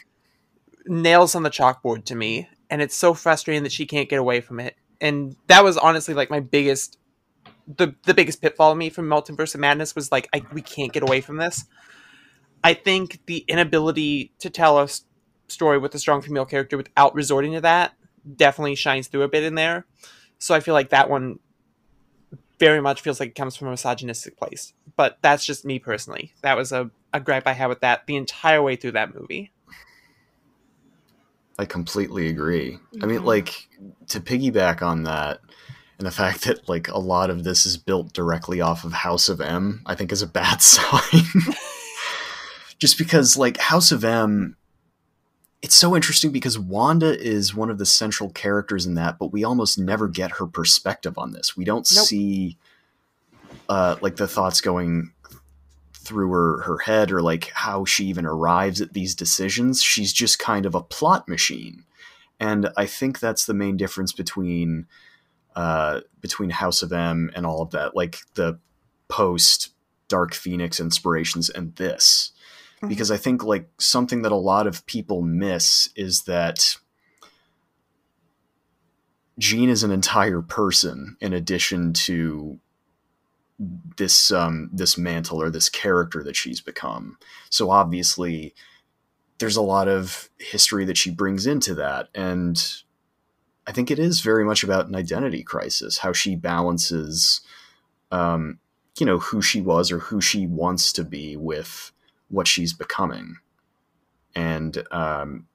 nails 0.86 1.34
on 1.34 1.42
the 1.42 1.50
chalkboard 1.50 2.04
to 2.06 2.14
me 2.14 2.48
and 2.70 2.82
it's 2.82 2.96
so 2.96 3.14
frustrating 3.14 3.62
that 3.62 3.72
she 3.72 3.86
can't 3.86 4.08
get 4.08 4.18
away 4.18 4.40
from 4.40 4.60
it 4.60 4.76
and 5.00 5.36
that 5.46 5.64
was 5.64 5.76
honestly 5.76 6.14
like 6.14 6.30
my 6.30 6.40
biggest 6.40 6.98
the 7.66 7.94
the 8.04 8.14
biggest 8.14 8.40
pitfall 8.40 8.72
of 8.72 8.78
me 8.78 8.90
from 8.90 9.06
multiverse 9.06 9.54
of 9.54 9.60
madness 9.60 9.94
was 9.94 10.12
like 10.12 10.28
I, 10.32 10.42
we 10.52 10.62
can't 10.62 10.92
get 10.92 11.02
away 11.02 11.20
from 11.20 11.36
this 11.36 11.64
i 12.62 12.74
think 12.74 13.20
the 13.26 13.38
inability 13.48 14.32
to 14.40 14.50
tell 14.50 14.78
a 14.78 14.84
s- 14.84 15.04
story 15.48 15.78
with 15.78 15.94
a 15.94 15.98
strong 15.98 16.20
female 16.22 16.44
character 16.44 16.76
without 16.76 17.14
resorting 17.14 17.52
to 17.52 17.60
that 17.60 17.92
definitely 18.36 18.74
shines 18.74 19.06
through 19.06 19.22
a 19.22 19.28
bit 19.28 19.42
in 19.44 19.54
there 19.54 19.86
so 20.38 20.54
i 20.54 20.60
feel 20.60 20.74
like 20.74 20.90
that 20.90 21.08
one 21.08 21.38
very 22.58 22.80
much 22.80 23.00
feels 23.02 23.20
like 23.20 23.28
it 23.30 23.34
comes 23.34 23.54
from 23.56 23.68
a 23.68 23.70
misogynistic 23.70 24.36
place 24.36 24.72
but 24.96 25.18
that's 25.22 25.44
just 25.44 25.64
me 25.64 25.78
personally 25.78 26.32
that 26.42 26.56
was 26.56 26.72
a, 26.72 26.90
a 27.12 27.20
gripe 27.20 27.46
i 27.46 27.52
had 27.52 27.68
with 27.68 27.80
that 27.80 28.06
the 28.06 28.16
entire 28.16 28.62
way 28.62 28.74
through 28.76 28.92
that 28.92 29.14
movie 29.14 29.50
I 31.58 31.64
completely 31.64 32.28
agree. 32.28 32.78
I 33.02 33.06
mean, 33.06 33.20
Mhm. 33.20 33.24
like 33.24 33.68
to 34.08 34.20
piggyback 34.20 34.82
on 34.82 35.04
that, 35.04 35.40
and 35.98 36.06
the 36.06 36.10
fact 36.10 36.44
that 36.44 36.68
like 36.68 36.88
a 36.88 36.98
lot 36.98 37.30
of 37.30 37.44
this 37.44 37.64
is 37.64 37.78
built 37.78 38.12
directly 38.12 38.60
off 38.60 38.84
of 38.84 38.92
House 38.92 39.30
of 39.30 39.40
M, 39.40 39.80
I 39.86 39.94
think 39.94 40.12
is 40.12 40.20
a 40.20 40.26
bad 40.26 40.60
sign. 40.60 41.24
Just 42.78 42.98
because 42.98 43.38
like 43.38 43.56
House 43.56 43.90
of 43.90 44.04
M, 44.04 44.56
it's 45.66 45.74
so 45.74 45.96
interesting 45.96 46.30
because 46.30 46.56
Wanda 46.56 47.18
is 47.18 47.52
one 47.52 47.70
of 47.70 47.78
the 47.78 47.86
central 47.86 48.30
characters 48.30 48.86
in 48.86 48.94
that, 48.94 49.18
but 49.18 49.32
we 49.32 49.42
almost 49.42 49.80
never 49.80 50.06
get 50.06 50.30
her 50.30 50.46
perspective 50.46 51.18
on 51.18 51.32
this. 51.32 51.56
We 51.56 51.64
don't 51.64 51.90
Nope. 51.92 52.06
see 52.06 52.56
uh, 53.68 53.96
like 54.00 54.14
the 54.14 54.28
thoughts 54.28 54.60
going 54.60 55.10
through 55.92 56.30
her, 56.30 56.60
her 56.60 56.78
head 56.78 57.10
or 57.10 57.20
like 57.20 57.50
how 57.52 57.84
she 57.84 58.04
even 58.06 58.24
arrives 58.24 58.80
at 58.80 58.92
these 58.92 59.16
decisions. 59.16 59.82
She's 59.82 60.12
just 60.12 60.38
kind 60.38 60.66
of 60.66 60.76
a 60.76 60.82
plot 60.84 61.26
machine. 61.26 61.82
And 62.38 62.68
I 62.76 62.86
think 62.86 63.18
that's 63.18 63.44
the 63.44 63.52
main 63.52 63.76
difference 63.76 64.12
between 64.12 64.86
uh, 65.56 66.02
between 66.20 66.50
House 66.50 66.80
of 66.84 66.92
M 66.92 67.32
and 67.34 67.44
all 67.44 67.60
of 67.60 67.72
that, 67.72 67.96
like 67.96 68.18
the 68.34 68.60
post 69.08 69.70
Dark 70.06 70.32
Phoenix 70.32 70.78
inspirations 70.78 71.50
and 71.50 71.74
this 71.74 72.30
Mhm. 72.82 72.88
because 72.88 73.10
I 73.10 73.16
think 73.16 73.42
like 73.44 73.68
something 73.78 74.22
that 74.22 74.32
a 74.32 74.36
lot 74.36 74.66
of 74.66 74.84
people 74.86 75.22
miss 75.22 75.88
is 75.96 76.22
that 76.24 76.76
Jean 79.38 79.68
is 79.68 79.82
an 79.82 79.90
entire 79.90 80.42
person 80.42 81.16
in 81.20 81.32
addition 81.32 81.92
to 81.92 82.58
this 83.96 84.30
um 84.30 84.68
this 84.72 84.98
mantle 84.98 85.40
or 85.40 85.48
this 85.50 85.68
character 85.70 86.22
that 86.22 86.36
she's 86.36 86.60
become. 86.60 87.16
So 87.48 87.70
obviously 87.70 88.54
there's 89.38 89.56
a 89.56 89.62
lot 89.62 89.88
of 89.88 90.28
history 90.38 90.84
that 90.86 90.96
she 90.98 91.10
brings 91.10 91.46
into 91.46 91.74
that 91.74 92.08
and 92.14 92.62
I 93.66 93.72
think 93.72 93.90
it 93.90 93.98
is 93.98 94.20
very 94.20 94.44
much 94.44 94.62
about 94.62 94.86
an 94.86 94.94
identity 94.94 95.42
crisis, 95.42 95.98
how 95.98 96.12
she 96.12 96.36
balances 96.36 97.40
um 98.12 98.58
you 98.98 99.06
know 99.06 99.18
who 99.18 99.40
she 99.42 99.60
was 99.60 99.90
or 99.90 99.98
who 99.98 100.20
she 100.20 100.46
wants 100.46 100.92
to 100.92 101.04
be 101.04 101.36
with 101.36 101.92
what 102.28 102.46
she's 102.48 102.72
becoming. 102.72 103.36
And 104.34 104.82
um, 104.90 105.46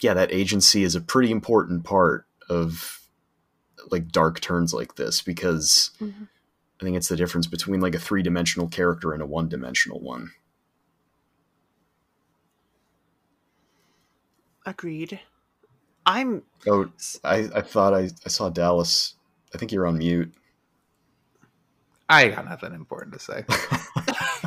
yeah, 0.00 0.14
that 0.14 0.32
agency 0.32 0.82
is 0.82 0.94
a 0.94 1.00
pretty 1.00 1.30
important 1.30 1.84
part 1.84 2.26
of 2.48 3.00
like 3.90 4.08
dark 4.08 4.40
turns 4.40 4.74
like 4.74 4.96
this 4.96 5.22
because 5.22 5.90
Mhm. 6.00 6.28
I 6.80 6.84
think 6.84 6.96
it's 6.96 7.08
the 7.08 7.16
difference 7.16 7.46
between 7.46 7.80
like 7.80 7.94
a 7.94 7.98
three 7.98 8.22
dimensional 8.22 8.68
character 8.68 9.12
and 9.12 9.20
a 9.22 9.26
one 9.26 9.48
dimensional 9.48 10.00
one. 10.00 10.30
Agreed. 14.66 15.20
I'm 16.06 16.42
Oh, 16.66 16.88
I, 17.24 17.48
I 17.54 17.60
thought 17.62 17.94
I, 17.94 18.10
I 18.24 18.28
saw 18.28 18.48
Dallas. 18.48 19.14
I 19.54 19.58
think 19.58 19.72
you're 19.72 19.86
on 19.86 19.98
mute. 19.98 20.32
I 22.08 22.28
got 22.28 22.44
nothing 22.46 22.72
important 22.74 23.14
to 23.14 23.18
say. 23.20 23.44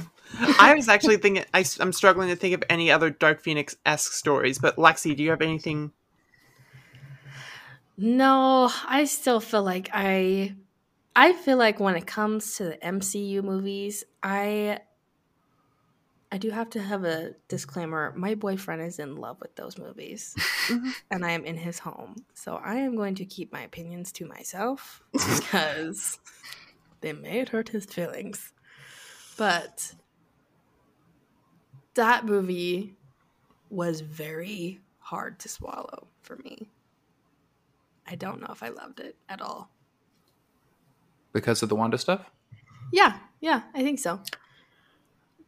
I 0.60 0.74
was 0.76 0.88
actually 0.90 1.18
thinking 1.18 1.46
I, 1.54 1.64
am 1.80 1.94
struggling 1.94 2.30
to 2.30 2.36
think 2.36 2.56
of 2.56 2.64
any 2.70 2.90
other 2.92 3.10
Dark 3.10 3.42
Phoenix 3.42 3.76
esque 3.86 4.14
stories. 4.14 4.58
But 4.58 4.78
Lexi, 4.78 5.16
do 5.16 5.24
you 5.24 5.30
have 5.30 5.42
anything? 5.42 5.92
No, 7.98 8.72
I 8.88 9.06
still 9.06 9.40
feel 9.40 9.64
like 9.64 9.90
I 9.94 10.56
I 11.16 11.34
feel 11.34 11.58
like 11.58 11.80
when 11.80 11.96
it 11.96 12.08
comes 12.08 12.56
to 12.56 12.64
the 12.64 12.78
MCU 12.78 13.44
movies, 13.44 14.04
I 14.24 14.80
I 16.32 16.38
do 16.38 16.50
have 16.50 16.70
to 16.72 16.82
have 16.82 17.04
a 17.04 17.34
disclaimer. 17.50 18.14
My 18.16 18.36
boyfriend 18.36 18.82
is 18.82 19.00
in 19.00 19.18
love 19.18 19.40
with 19.42 19.56
those 19.56 19.78
movies. 19.78 20.36
Mhm. 20.68 20.94
and 21.12 21.26
I 21.26 21.32
am 21.32 21.44
in 21.44 21.58
his 21.58 21.80
home. 21.80 22.16
So 22.34 22.56
I 22.56 22.76
am 22.76 22.96
going 22.96 23.16
to 23.16 23.26
keep 23.26 23.52
my 23.52 23.62
opinions 23.62 24.12
to 24.14 24.26
myself 24.26 25.04
because 25.12 26.20
they 27.02 27.12
may 27.12 27.44
hurt 27.46 27.70
his 27.70 27.86
feelings. 27.86 28.54
But 29.38 29.96
that 31.96 32.26
movie 32.26 32.96
was 33.70 34.02
very 34.02 34.80
hard 35.00 35.40
to 35.40 35.50
swallow 35.50 36.08
for 36.22 36.38
me. 36.38 36.68
I 38.08 38.16
don't 38.16 38.42
know 38.42 38.50
if 38.52 38.62
I 38.64 38.70
loved 38.70 39.00
it 39.00 39.16
at 39.30 39.42
all. 39.42 39.70
because 41.34 41.64
of 41.64 41.70
the 41.70 41.76
Wanda 41.76 41.98
stuff? 41.98 42.30
Yeah, 42.92 43.18
yeah, 43.40 43.62
I 43.74 43.84
think 43.84 44.00
so. 44.00 44.20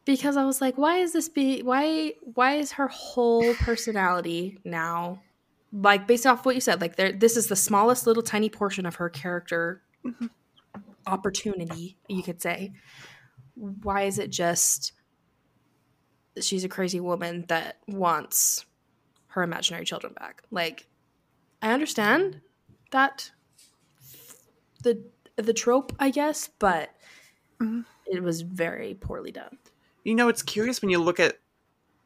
Because 0.06 0.36
I 0.36 0.44
was 0.44 0.60
like, 0.60 0.78
why 0.78 0.98
is 0.98 1.12
this 1.12 1.28
be 1.28 1.62
why 1.62 2.14
why 2.34 2.54
is 2.54 2.72
her 2.72 2.88
whole 2.88 3.54
personality 3.60 4.58
now 4.64 5.20
like 5.74 6.06
based 6.06 6.26
off 6.26 6.46
what 6.46 6.54
you 6.54 6.60
said, 6.60 6.80
like 6.80 6.96
there 6.96 7.12
this 7.12 7.36
is 7.36 7.48
the 7.48 7.56
smallest 7.56 8.06
little 8.06 8.22
tiny 8.22 8.48
portion 8.48 8.86
of 8.86 8.96
her 8.96 9.08
character 9.08 9.82
mm-hmm. 10.04 10.26
opportunity, 11.06 11.96
you 12.08 12.22
could 12.22 12.40
say. 12.40 12.72
Why 13.54 14.02
is 14.02 14.18
it 14.18 14.30
just 14.30 14.92
she's 16.40 16.64
a 16.64 16.68
crazy 16.68 17.00
woman 17.00 17.44
that 17.48 17.78
wants 17.86 18.64
her 19.28 19.42
imaginary 19.42 19.84
children 19.84 20.12
back? 20.14 20.42
Like 20.50 20.86
I 21.62 21.72
understand 21.72 22.40
that 22.90 23.30
the 24.82 25.02
the 25.36 25.52
trope, 25.52 25.92
I 25.98 26.10
guess, 26.10 26.48
but 26.58 26.90
Mhm. 27.60 27.84
it 28.06 28.22
was 28.22 28.42
very 28.42 28.94
poorly 28.94 29.32
done. 29.32 29.58
You 30.04 30.14
know, 30.14 30.28
it's 30.28 30.42
curious 30.42 30.80
when 30.82 30.90
you 30.90 30.98
look 30.98 31.18
at. 31.18 31.38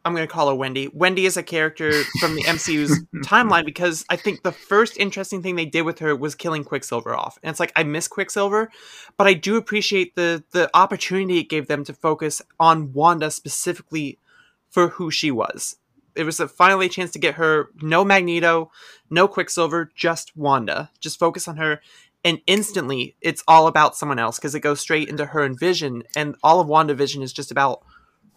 I'm 0.08 0.14
going 0.14 0.26
to 0.26 0.32
call 0.32 0.48
her 0.48 0.54
Wendy. 0.54 0.88
Wendy 0.88 1.26
is 1.26 1.36
a 1.36 1.42
character 1.42 1.92
from 2.18 2.34
the 2.34 2.42
MCU's 2.42 2.98
timeline 3.26 3.66
because 3.66 4.06
I 4.08 4.16
think 4.16 4.42
the 4.42 4.52
first 4.52 4.96
interesting 4.96 5.42
thing 5.42 5.54
they 5.54 5.66
did 5.66 5.82
with 5.82 5.98
her 5.98 6.16
was 6.16 6.34
killing 6.34 6.64
Quicksilver 6.64 7.14
off. 7.14 7.38
And 7.42 7.50
it's 7.50 7.60
like 7.60 7.72
I 7.76 7.82
miss 7.82 8.08
Quicksilver, 8.08 8.70
but 9.18 9.26
I 9.26 9.34
do 9.34 9.56
appreciate 9.56 10.16
the 10.16 10.42
the 10.52 10.70
opportunity 10.72 11.40
it 11.40 11.50
gave 11.50 11.68
them 11.68 11.84
to 11.84 11.92
focus 11.92 12.40
on 12.58 12.94
Wanda 12.94 13.30
specifically 13.30 14.18
for 14.70 14.88
who 14.88 15.10
she 15.10 15.30
was. 15.30 15.76
It 16.16 16.24
was 16.24 16.40
a 16.40 16.48
finally 16.48 16.86
a 16.86 16.88
chance 16.88 17.12
to 17.12 17.18
get 17.18 17.34
her 17.34 17.68
no 17.82 18.02
Magneto, 18.02 18.70
no 19.10 19.28
Quicksilver, 19.28 19.92
just 19.94 20.34
Wanda. 20.34 20.90
Just 21.00 21.18
focus 21.18 21.46
on 21.46 21.58
her 21.58 21.82
and 22.24 22.40
instantly 22.46 23.14
it's 23.20 23.44
all 23.46 23.66
about 23.66 23.94
someone 23.94 24.18
else 24.18 24.38
because 24.38 24.54
it 24.54 24.60
goes 24.60 24.80
straight 24.80 25.08
into 25.08 25.26
her 25.26 25.42
and 25.42 25.58
Vision, 25.58 26.02
and 26.16 26.34
all 26.42 26.60
of 26.60 26.66
WandaVision 26.66 27.22
is 27.22 27.32
just 27.32 27.50
about 27.50 27.82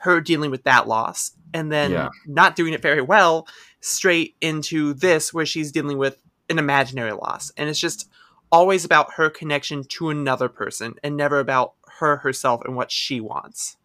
her 0.02 0.22
dealing 0.22 0.52
with 0.52 0.64
that 0.64 0.88
loss, 0.88 1.32
and 1.54 1.72
then 1.72 1.92
Yeah. 1.92 2.10
not 2.26 2.56
doing 2.56 2.74
it 2.74 2.82
very 2.82 3.02
well, 3.02 3.48
straight 3.80 4.36
into 4.42 4.94
this 4.94 5.34
where 5.34 5.46
she's 5.46 5.72
dealing 5.72 5.98
with 5.98 6.18
an 6.50 6.60
imaginary 6.60 7.14
loss, 7.14 7.52
and 7.58 7.70
it's 7.70 7.80
just 7.80 8.08
always 8.52 8.84
about 8.84 9.14
her 9.14 9.30
connection 9.30 9.84
to 9.86 10.10
another 10.10 10.50
person, 10.50 10.96
and 11.04 11.16
never 11.16 11.40
about 11.40 11.74
her 12.00 12.18
herself 12.18 12.62
and 12.66 12.76
what 12.76 12.92
she 12.92 13.22
wants. 13.22 13.78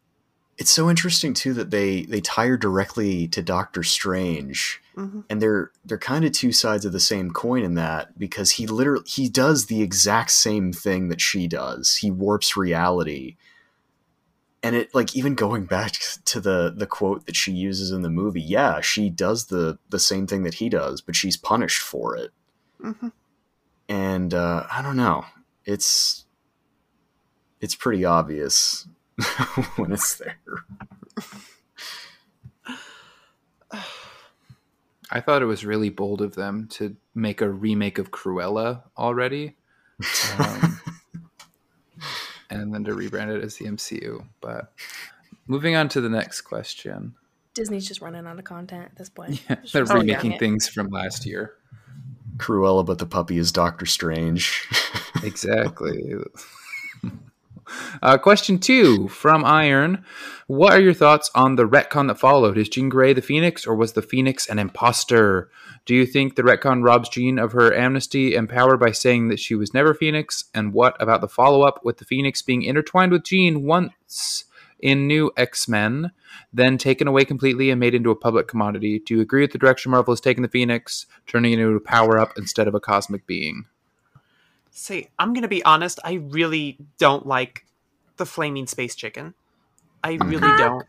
It's 0.59 0.71
so 0.71 0.89
interesting 0.89 1.35
too 1.35 1.53
that 1.53 1.71
they 1.71 2.03
they 2.05 2.23
tie 2.23 2.47
her 2.47 2.57
directly 2.57 3.29
to 3.29 3.43
Doctor 3.43 3.83
Strange, 3.83 4.81
Mhm. 4.97 5.25
and 5.29 5.43
they're 5.43 5.71
they're 5.85 5.99
kind 5.99 6.25
of 6.25 6.33
two 6.33 6.51
sides 6.51 6.87
of 6.87 6.93
the 6.93 7.01
same 7.01 7.31
coin 7.31 7.63
in 7.63 7.75
that 7.75 8.19
because 8.19 8.53
he 8.53 8.67
literally 8.67 9.05
he 9.07 9.29
does 9.29 9.67
the 9.67 9.83
exact 9.83 10.31
same 10.31 10.73
thing 10.73 11.09
that 11.09 11.21
she 11.21 11.47
does. 11.47 11.97
He 11.97 12.11
warps 12.11 12.57
reality, 12.57 13.37
and 14.67 14.75
it 14.75 14.93
like 14.93 15.15
even 15.15 15.37
going 15.37 15.65
back 15.65 15.93
to 16.25 16.41
the 16.41 16.75
the 16.77 16.89
quote 16.89 17.25
that 17.27 17.37
she 17.37 17.53
uses 17.53 17.93
in 17.93 18.03
the 18.03 18.11
movie. 18.11 18.43
Yeah, 18.43 18.81
she 18.81 19.09
does 19.09 19.47
the 19.47 19.79
the 19.91 20.01
same 20.01 20.27
thing 20.27 20.43
that 20.43 20.55
he 20.55 20.69
does, 20.69 21.01
but 21.01 21.15
she's 21.15 21.37
punished 21.37 21.83
for 21.83 22.17
it. 22.17 22.33
Mhm. 22.83 23.13
And 23.89 24.35
uh, 24.35 24.67
I 24.69 24.83
don't 24.83 24.97
know. 24.97 25.25
It's 25.65 26.25
it's 27.61 27.77
pretty 27.77 28.05
obvious 28.05 28.89
when 29.77 29.93
it's 29.93 30.17
there. 30.17 30.41
I 35.09 35.21
thought 35.21 35.43
it 35.43 35.47
was 35.47 35.65
really 35.65 35.91
bold 35.91 36.21
of 36.21 36.35
them 36.35 36.67
to 36.73 36.97
make 37.15 37.41
a 37.41 37.49
remake 37.49 37.99
of 37.99 38.11
Cruella 38.11 38.83
already, 38.99 39.55
um, 40.41 40.81
and 42.61 42.75
then 42.75 42.85
to 42.85 42.93
rebrand 42.93 43.37
it 43.37 43.43
as 43.43 43.57
the 43.57 43.67
MCU. 43.67 44.27
But 44.41 44.73
moving 45.47 45.77
on 45.77 45.89
to 45.91 46.01
the 46.01 46.09
next 46.09 46.43
question, 46.43 47.15
Disney's 47.55 47.89
just 47.89 48.01
running 48.01 48.27
out 48.27 48.39
of 48.39 48.45
content 48.45 48.85
at 48.85 48.99
this 48.99 49.09
point. 49.09 49.43
yeah, 49.51 49.57
they're 49.73 49.85
running 49.85 50.09
remaking 50.09 50.33
it. 50.33 50.39
things 50.39 50.69
from 50.69 50.89
last 50.89 51.27
year. 51.27 51.55
Cruella, 52.37 52.85
but 52.85 52.99
the 52.99 53.07
puppy 53.07 53.39
is 53.39 53.53
Doctor 53.53 53.87
Strange. 53.87 54.69
Exactly. 55.23 56.15
uh, 58.03 58.19
question 58.19 58.59
two 58.59 59.09
from 59.09 59.45
Iron. 59.45 60.05
What 60.47 60.73
are 60.73 60.81
your 60.81 60.95
thoughts 60.95 61.31
on 61.35 61.57
the 61.57 61.67
retcon 61.67 62.09
that 62.09 62.19
followed? 62.19 62.57
Is 62.57 62.69
Jean 62.69 62.89
Grey 62.89 63.13
the 63.13 63.23
Phoenix, 63.23 63.67
or 63.67 63.75
was 63.75 63.95
the 63.95 64.03
Phoenix 64.03 64.49
an 64.49 64.59
imposter? 64.59 65.51
Do 65.85 65.95
you 65.95 66.07
think 66.07 66.35
the 66.35 66.43
retcon 66.43 66.85
robs 66.85 67.09
Jean 67.09 67.39
of 67.39 67.53
her 67.53 67.75
amnesty 67.75 68.35
and 68.35 68.49
power 68.49 68.77
by 68.77 68.93
saying 68.93 69.29
that 69.29 69.41
she 69.41 69.55
was 69.55 69.75
never 69.75 69.95
Phoenix? 69.95 70.45
And 70.55 70.73
what 70.73 71.01
about 71.01 71.21
the 71.21 71.29
follow 71.29 71.63
up 71.63 71.85
with 71.85 71.99
the 71.99 72.05
Phoenix 72.05 72.43
being 72.43 72.63
intertwined 72.63 73.13
with 73.13 73.25
Jean 73.25 73.63
once 73.65 74.45
in 74.79 75.07
New 75.07 75.33
X 75.37 75.69
Men, 75.69 76.13
then 76.53 76.79
taken 76.79 77.09
away 77.09 77.25
completely 77.25 77.71
and 77.71 77.81
made 77.81 77.95
into 77.95 78.11
a 78.11 78.17
public 78.17 78.47
commodity? 78.47 79.01
Do 79.05 79.15
you 79.15 79.21
agree 79.21 79.43
with 79.43 79.53
the 79.53 79.59
direction 79.59 79.91
Marvel 79.91 80.13
has 80.13 80.21
taken 80.21 80.43
the 80.43 80.49
Phoenix, 80.49 81.07
turning 81.27 81.53
it 81.53 81.59
into 81.59 81.75
a 81.75 81.81
power 81.81 82.19
up 82.19 82.33
instead 82.37 82.69
of 82.69 82.75
a 82.75 82.81
cosmic 82.81 83.27
being? 83.27 83.65
Say, 84.79 85.09
I'm 85.19 85.33
gonna 85.33 85.49
be 85.49 85.65
honest. 85.65 85.99
I 86.05 86.15
really 86.15 86.77
don't 86.99 87.27
like 87.27 87.65
the 88.19 88.27
flaming 88.27 88.67
space 88.67 88.95
chicken. 88.95 89.35
I 90.05 90.19
really 90.23 90.55
don't. 90.59 90.85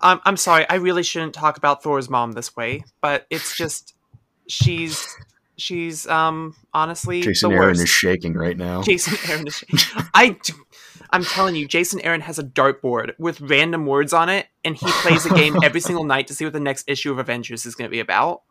I'm 0.00 0.20
I'm 0.24 0.36
sorry. 0.36 0.68
I 0.68 0.74
really 0.74 1.02
shouldn't 1.02 1.32
talk 1.34 1.56
about 1.56 1.82
Thor's 1.82 2.10
mom 2.10 2.32
this 2.32 2.54
way, 2.54 2.84
but 3.00 3.26
it's 3.30 3.56
just 3.56 3.94
she's 4.48 5.06
she's 5.56 6.06
um 6.08 6.54
honestly 6.74 7.22
Jason 7.22 7.50
the 7.50 7.56
Aaron 7.56 7.68
worst. 7.70 7.82
is 7.82 7.88
shaking 7.88 8.34
right 8.34 8.56
now. 8.56 8.82
Jason 8.82 9.16
Aaron 9.30 9.46
is. 9.46 9.56
Shaking. 9.56 9.78
I. 10.14 10.30
d- 10.42 10.52
I'm 11.14 11.24
telling 11.24 11.54
you, 11.56 11.68
Jason 11.68 12.00
Aaron 12.00 12.22
has 12.22 12.38
a 12.38 12.42
dartboard 12.42 13.12
with 13.18 13.38
random 13.42 13.84
words 13.84 14.14
on 14.14 14.30
it, 14.30 14.46
and 14.64 14.74
he 14.74 14.86
plays 14.86 15.26
a 15.26 15.34
game 15.34 15.56
every 15.62 15.80
single 15.88 16.04
night 16.04 16.26
to 16.28 16.34
see 16.34 16.44
what 16.44 16.54
the 16.54 16.60
next 16.60 16.88
issue 16.88 17.12
of 17.12 17.18
Avengers 17.18 17.66
is 17.66 17.74
going 17.74 17.86
to 17.86 17.92
be 17.92 18.00
about. 18.00 18.42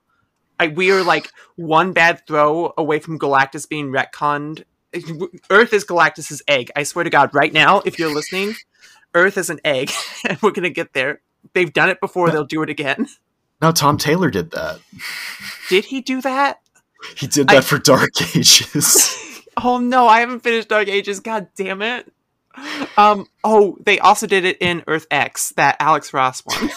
I, 0.60 0.68
we 0.68 0.92
are 0.92 1.02
like 1.04 1.32
one 1.56 1.92
bad 1.92 2.22
throw 2.28 2.72
away 2.78 3.00
from 3.00 3.18
Galactus 3.18 3.68
being 3.68 3.92
retconned. 3.92 4.64
Earth 5.50 5.74
is 5.74 5.86
Galactus's 5.86 6.42
egg. 6.48 6.72
I 6.76 6.84
swear 6.84 7.04
to 7.04 7.10
God, 7.10 7.34
right 7.34 7.52
now, 7.54 7.82
if 7.86 7.98
you're 8.00 8.14
listening, 8.14 8.56
Earth 9.14 9.38
is 9.38 9.50
an 9.50 9.60
egg, 9.64 9.92
and 10.28 10.42
we're 10.42 10.52
going 10.52 10.64
to 10.64 10.70
get 10.70 10.94
there. 10.94 11.22
They've 11.54 11.72
done 11.72 11.90
it 11.90 12.00
before; 12.00 12.30
they'll 12.30 12.44
do 12.46 12.62
it 12.62 12.70
again. 12.70 13.08
No, 13.62 13.72
Tom 13.72 13.98
Taylor 13.98 14.30
did 14.30 14.52
that. 14.52 14.80
Did 15.70 15.86
he 15.86 16.02
do 16.02 16.22
that? 16.22 16.62
He 17.16 17.28
did 17.28 17.50
I- 17.50 17.56
that 17.56 17.64
for 17.64 17.78
Dark 17.78 18.10
Ages. 18.36 19.18
Oh 19.58 19.80
no, 19.80 20.08
I 20.08 20.22
haven't 20.22 20.40
finished 20.40 20.70
Dark 20.70 20.88
Ages. 20.88 21.20
God 21.20 21.50
damn 21.58 21.82
it. 21.82 22.12
Um. 22.98 23.28
Oh, 23.44 23.78
they 23.84 24.00
also 24.00 24.26
did 24.26 24.46
it 24.46 24.58
in 24.62 24.82
Earth 24.88 25.06
X, 25.12 25.50
that 25.58 25.76
Alex 25.82 26.14
Ross 26.14 26.40
one. 26.46 26.70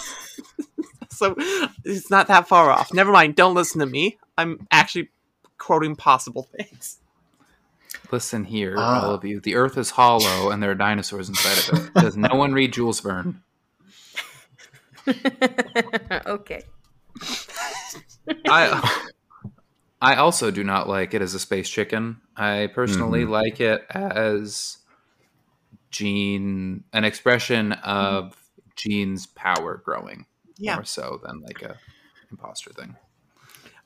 so 1.11 1.37
it's 1.85 2.11
not 2.11 2.27
that 2.27 2.49
far 2.49 2.71
off. 2.71 2.93
Never 2.93 3.13
mind. 3.13 3.37
Don't 3.37 3.55
listen 3.55 3.79
to 3.79 3.87
me. 3.87 4.19
I'm 4.37 4.67
actually 4.73 5.09
quoting 5.57 5.95
possible 5.95 6.49
things. 6.57 6.99
Listen 8.13 8.45
here, 8.45 8.75
Ah. 8.79 9.03
all 9.07 9.15
of 9.15 9.25
you. 9.25 9.41
The 9.41 9.55
Earth 9.57 9.77
is 9.79 9.91
hollow, 9.91 10.51
and 10.51 10.63
there 10.63 10.71
are 10.71 10.75
dinosaurs 10.77 11.29
inside 11.29 11.59
of 11.75 11.87
it. 11.87 11.95
Does 12.01 12.17
no 12.17 12.35
one 12.35 12.53
read 12.53 12.73
Jules 12.73 13.01
Verne? 13.01 13.43
okay. 16.27 16.63
I 18.49 19.01
I 20.01 20.17
also 20.17 20.51
do 20.51 20.65
not 20.65 20.89
like 20.89 21.15
it 21.15 21.23
as 21.23 21.35
a 21.35 21.39
space 21.39 21.69
chicken. 21.69 22.21
I 22.37 22.69
personally 22.75 23.25
Mhm. 23.25 23.31
like 23.31 23.61
it 23.61 23.85
as 23.91 24.79
Jean, 25.91 26.85
an 26.93 27.05
expression 27.05 27.73
of 27.73 28.37
Jean's 28.77 29.27
power 29.27 29.81
growing 29.85 30.27
Yeah, 30.57 30.75
more 30.77 30.85
so 30.85 31.21
than 31.25 31.41
like 31.41 31.63
a 31.63 31.79
imposter 32.31 32.73
thing. 32.73 32.97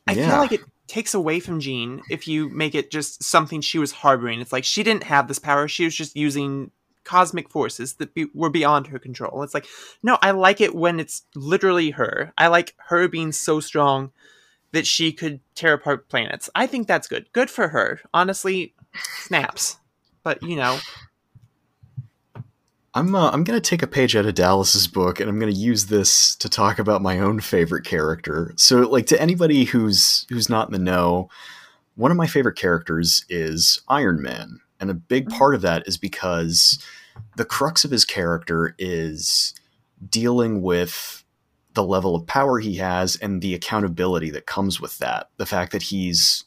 I 0.06 0.12
Yeah. 0.12 0.30
feel 0.30 0.38
like 0.38 0.52
it 0.52 0.60
takes 0.88 1.14
away 1.14 1.40
from 1.40 1.60
Jean 1.60 2.02
if 2.10 2.26
you 2.26 2.48
make 2.48 2.74
it 2.74 2.90
just 2.90 3.22
something 3.22 3.60
she 3.60 3.78
was 3.78 3.92
harboring. 3.92 4.40
It's 4.40 4.52
like 4.52 4.64
she 4.64 4.82
didn't 4.82 5.04
have 5.04 5.28
this 5.28 5.38
power; 5.38 5.68
she 5.68 5.84
was 5.84 5.94
just 5.94 6.16
using 6.16 6.70
cosmic 7.04 7.48
forces 7.48 7.94
that 7.94 8.12
be- 8.14 8.28
were 8.34 8.50
beyond 8.50 8.86
her 8.88 8.98
control. 8.98 9.42
It's 9.42 9.54
like, 9.54 9.66
no, 10.02 10.18
I 10.20 10.32
like 10.32 10.60
it 10.60 10.74
when 10.74 11.00
it's 11.00 11.22
literally 11.34 11.90
her. 11.90 12.34
I 12.36 12.48
like 12.48 12.74
her 12.88 13.08
being 13.08 13.32
so 13.32 13.60
strong 13.60 14.12
that 14.72 14.86
she 14.86 15.12
could 15.12 15.40
tear 15.54 15.72
apart 15.72 16.08
planets. 16.08 16.50
I 16.54 16.66
think 16.66 16.86
that's 16.86 17.08
good. 17.08 17.32
Good 17.32 17.48
for 17.48 17.68
her. 17.68 18.00
Honestly, 18.12 18.74
snaps. 19.20 19.78
But 20.22 20.42
you 20.42 20.56
know, 20.56 20.78
I'm 22.98 23.14
uh, 23.14 23.30
I'm 23.30 23.44
gonna 23.44 23.60
take 23.60 23.84
a 23.84 23.86
page 23.86 24.16
out 24.16 24.26
of 24.26 24.34
Dallas's 24.34 24.88
book, 24.88 25.20
and 25.20 25.30
I'm 25.30 25.38
gonna 25.38 25.52
use 25.52 25.86
this 25.86 26.34
to 26.34 26.48
talk 26.48 26.80
about 26.80 27.00
my 27.00 27.20
own 27.20 27.38
favorite 27.38 27.84
character. 27.84 28.52
So, 28.56 28.80
like 28.80 29.06
to 29.06 29.22
anybody 29.22 29.64
who's 29.64 30.26
who's 30.30 30.48
not 30.48 30.66
in 30.66 30.72
the 30.72 30.80
know, 30.80 31.30
one 31.94 32.10
of 32.10 32.16
my 32.16 32.26
favorite 32.26 32.56
characters 32.56 33.24
is 33.28 33.80
Iron 33.88 34.20
Man, 34.20 34.60
and 34.80 34.90
a 34.90 34.94
big 34.94 35.28
part 35.28 35.54
of 35.54 35.60
that 35.60 35.86
is 35.86 35.96
because 35.96 36.84
the 37.36 37.44
crux 37.44 37.84
of 37.84 37.92
his 37.92 38.04
character 38.04 38.74
is 38.80 39.54
dealing 40.10 40.60
with 40.60 41.22
the 41.74 41.84
level 41.84 42.16
of 42.16 42.26
power 42.26 42.58
he 42.58 42.78
has 42.78 43.14
and 43.14 43.40
the 43.40 43.54
accountability 43.54 44.30
that 44.30 44.46
comes 44.46 44.80
with 44.80 44.98
that. 44.98 45.30
The 45.36 45.46
fact 45.46 45.70
that 45.70 45.84
he's 45.84 46.42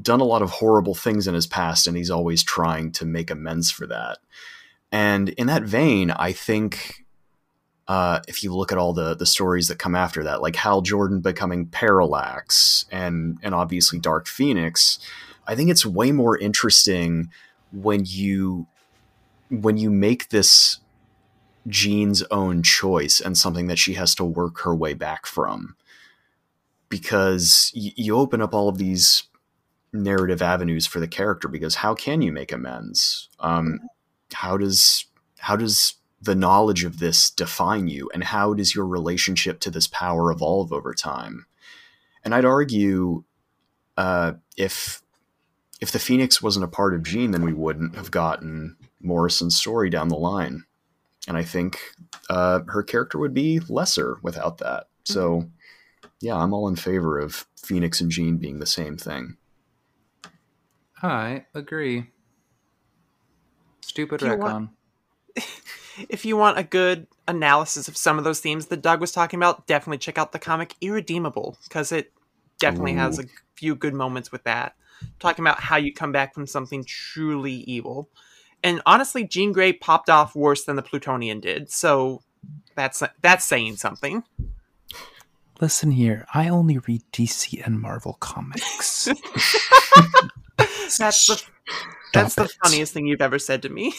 done 0.00 0.20
a 0.20 0.24
lot 0.24 0.42
of 0.42 0.50
horrible 0.50 0.94
things 0.94 1.26
in 1.26 1.34
his 1.34 1.48
past, 1.48 1.88
and 1.88 1.96
he's 1.96 2.12
always 2.12 2.44
trying 2.44 2.92
to 2.92 3.04
make 3.04 3.28
amends 3.28 3.72
for 3.72 3.88
that. 3.88 4.18
And 4.94 5.30
in 5.30 5.48
that 5.48 5.64
vein, 5.64 6.12
I 6.12 6.30
think 6.30 7.04
uh, 7.88 8.20
if 8.28 8.44
you 8.44 8.54
look 8.54 8.70
at 8.70 8.78
all 8.78 8.92
the 8.92 9.16
the 9.16 9.26
stories 9.26 9.66
that 9.66 9.80
come 9.80 9.96
after 9.96 10.22
that, 10.22 10.40
like 10.40 10.54
Hal 10.54 10.82
Jordan 10.82 11.18
becoming 11.18 11.66
Parallax 11.66 12.84
and 12.92 13.36
and 13.42 13.56
obviously 13.56 13.98
Dark 13.98 14.28
Phoenix, 14.28 15.00
I 15.48 15.56
think 15.56 15.68
it's 15.68 15.84
way 15.84 16.12
more 16.12 16.38
interesting 16.38 17.28
when 17.72 18.04
you 18.06 18.68
when 19.50 19.78
you 19.78 19.90
make 19.90 20.28
this 20.28 20.78
Jean's 21.66 22.22
own 22.30 22.62
choice 22.62 23.20
and 23.20 23.36
something 23.36 23.66
that 23.66 23.80
she 23.80 23.94
has 23.94 24.14
to 24.14 24.24
work 24.24 24.60
her 24.60 24.76
way 24.76 24.94
back 24.94 25.26
from. 25.26 25.74
Because 26.88 27.72
y- 27.74 27.94
you 27.96 28.16
open 28.16 28.40
up 28.40 28.54
all 28.54 28.68
of 28.68 28.78
these 28.78 29.24
narrative 29.92 30.40
avenues 30.40 30.86
for 30.86 31.00
the 31.00 31.08
character 31.08 31.48
because 31.48 31.74
how 31.76 31.94
can 31.94 32.22
you 32.22 32.30
make 32.30 32.52
amends? 32.52 33.28
Um, 33.40 33.80
how 34.32 34.56
does 34.56 35.06
how 35.38 35.56
does 35.56 35.94
the 36.20 36.34
knowledge 36.34 36.84
of 36.84 36.98
this 36.98 37.30
define 37.30 37.86
you? 37.86 38.10
And 38.14 38.24
how 38.24 38.54
does 38.54 38.74
your 38.74 38.86
relationship 38.86 39.60
to 39.60 39.70
this 39.70 39.86
power 39.86 40.30
evolve 40.32 40.72
over 40.72 40.94
time? 40.94 41.46
And 42.24 42.34
i'd 42.34 42.44
argue 42.44 43.24
uh, 43.96 44.32
if 44.56 45.02
if 45.80 45.92
the 45.92 45.98
phoenix 45.98 46.42
wasn't 46.42 46.64
a 46.64 46.68
part 46.68 46.94
of 46.94 47.02
Jean 47.02 47.30
then 47.30 47.42
we 47.42 47.52
wouldn't 47.52 47.94
have 47.96 48.10
gotten 48.10 48.76
morrison's 49.00 49.56
story 49.56 49.90
down 49.90 50.08
the 50.08 50.16
line. 50.16 50.64
And 51.28 51.36
i 51.36 51.42
think 51.42 51.78
uh, 52.30 52.60
her 52.68 52.82
character 52.82 53.18
would 53.18 53.34
be 53.34 53.60
lesser 53.68 54.18
without 54.22 54.58
that. 54.58 54.88
So 55.04 55.50
yeah 56.20 56.36
i'm 56.36 56.54
all 56.54 56.68
in 56.68 56.76
favor 56.76 57.18
of 57.18 57.46
phoenix 57.64 58.00
and 58.00 58.10
Jean 58.10 58.36
being 58.36 58.58
the 58.58 58.66
same 58.66 58.96
thing. 58.96 59.36
I 61.02 61.44
agree. 61.54 62.06
Stupid 63.84 64.20
retcon. 64.20 64.38
want- 64.38 64.70
if 66.08 66.24
you 66.24 66.36
want 66.36 66.58
a 66.58 66.64
good 66.64 67.06
analysis 67.28 67.88
of 67.88 67.96
some 67.96 68.18
of 68.18 68.24
those 68.24 68.40
themes 68.40 68.66
that 68.66 68.82
Doug 68.82 69.00
was 69.00 69.12
talking 69.12 69.38
about, 69.38 69.66
definitely 69.66 69.98
check 69.98 70.18
out 70.18 70.32
the 70.32 70.38
comic 70.38 70.74
Irredeemable 70.80 71.58
because 71.64 71.92
it 71.92 72.12
definitely 72.58 72.94
has 72.94 73.18
a 73.18 73.24
few 73.54 73.74
good 73.74 73.94
moments 73.94 74.32
with 74.32 74.44
that. 74.44 74.74
Talking 75.18 75.44
about 75.44 75.60
how 75.60 75.76
you 75.76 75.92
come 75.92 76.12
back 76.12 76.34
from 76.34 76.46
something 76.46 76.84
truly 76.84 77.52
evil. 77.52 78.08
And 78.62 78.80
honestly, 78.86 79.24
Jean 79.24 79.52
Grey 79.52 79.72
popped 79.72 80.08
off 80.08 80.34
worse 80.34 80.64
than 80.64 80.76
the 80.76 80.82
Plutonian 80.82 81.40
did, 81.40 81.70
so 81.70 82.22
that's 82.74 83.02
that's 83.20 83.44
saying 83.44 83.76
something. 83.76 84.24
Listen 85.60 85.90
here, 85.90 86.26
I 86.32 86.48
only 86.48 86.78
read 86.78 87.02
DC 87.12 87.64
and 87.64 87.80
Marvel 87.80 88.16
comics. 88.20 89.08
That's 90.98 91.26
the 91.26 91.42
that's 92.12 92.34
the 92.36 92.44
it. 92.44 92.52
funniest 92.62 92.92
thing 92.92 93.06
you've 93.06 93.20
ever 93.20 93.38
said 93.40 93.62
to 93.62 93.68
me. 93.68 93.92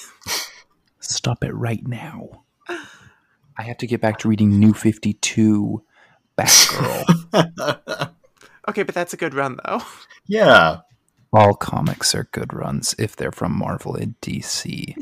Stop 0.99 1.43
it 1.43 1.51
right 1.53 1.85
now. 1.85 2.43
I 3.57 3.63
have 3.63 3.77
to 3.79 3.87
get 3.87 3.99
back 4.01 4.19
to 4.19 4.29
reading 4.29 4.59
New 4.59 4.73
52 4.73 5.83
Batgirl. 6.37 8.11
Okay, 8.67 8.81
but 8.81 8.95
that's 8.95 9.13
a 9.13 9.17
good 9.17 9.35
run 9.35 9.59
though. 9.63 9.81
yeah 10.25 10.77
All 11.31 11.53
comics 11.53 12.15
are 12.15 12.27
good 12.31 12.51
runs 12.51 12.95
if 12.97 13.15
they're 13.15 13.31
from 13.31 13.51
Marvel 13.55 13.95
and 13.95 14.19
DC. 14.21 14.95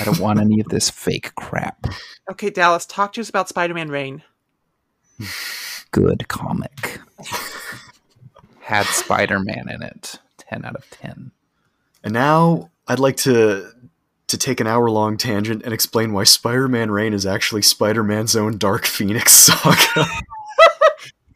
I 0.00 0.04
don't 0.04 0.18
want 0.18 0.40
any 0.40 0.60
of 0.60 0.68
this 0.68 0.88
fake 0.88 1.34
crap. 1.34 1.84
Okay, 2.30 2.48
Dallas, 2.48 2.86
talk 2.86 3.12
to 3.14 3.20
us 3.20 3.28
about 3.28 3.50
Spider-Man 3.50 3.90
Reign. 3.90 4.22
Good 5.90 6.28
comic. 6.28 7.00
Had 8.60 8.86
Spider 8.86 9.40
Man 9.40 9.68
in 9.68 9.82
it. 9.82 10.18
10 10.50 10.64
out 10.64 10.76
of 10.76 10.88
10. 10.90 11.30
And 12.04 12.12
now 12.12 12.70
I'd 12.86 12.98
like 12.98 13.16
to 13.18 13.70
to 14.28 14.38
take 14.38 14.60
an 14.60 14.66
hour 14.68 14.88
long 14.88 15.16
tangent 15.16 15.62
and 15.64 15.74
explain 15.74 16.12
why 16.12 16.22
Spider-Man 16.22 16.92
Reign 16.92 17.12
is 17.14 17.26
actually 17.26 17.62
Spider-Man's 17.62 18.36
own 18.36 18.58
Dark 18.58 18.86
Phoenix 18.86 19.32
saga. 19.32 20.06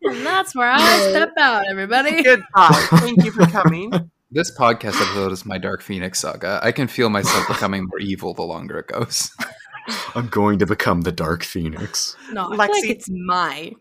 And 0.05 0.25
that's 0.25 0.55
where 0.55 0.71
I 0.71 1.09
step 1.09 1.33
out, 1.39 1.65
everybody. 1.67 2.23
Goodbye. 2.23 2.87
Thank 2.97 3.25
you 3.25 3.31
for 3.31 3.47
coming. 3.47 3.91
This 4.31 4.55
podcast 4.57 5.01
episode 5.01 5.33
is 5.33 5.47
my 5.47 5.57
Dark 5.57 5.81
Phoenix 5.81 6.21
saga. 6.21 6.61
I 6.63 6.73
can 6.73 6.89
feel 6.89 7.09
myself 7.09 7.49
becoming 7.49 7.87
more 7.87 7.99
evil 8.01 8.35
the 8.35 8.43
longer 8.43 8.79
it 8.79 8.89
goes. 8.89 9.31
I'm 10.15 10.29
going 10.29 10.59
to 10.61 10.67
become 10.67 11.03
the 11.03 11.13
Dark 11.13 11.43
Phoenix. 11.43 12.17
No, 12.33 12.47
I 12.47 12.49
feel 12.49 12.57
like 12.57 12.71
Lexi- 12.71 12.91
it's 12.91 13.11
my. 13.11 13.73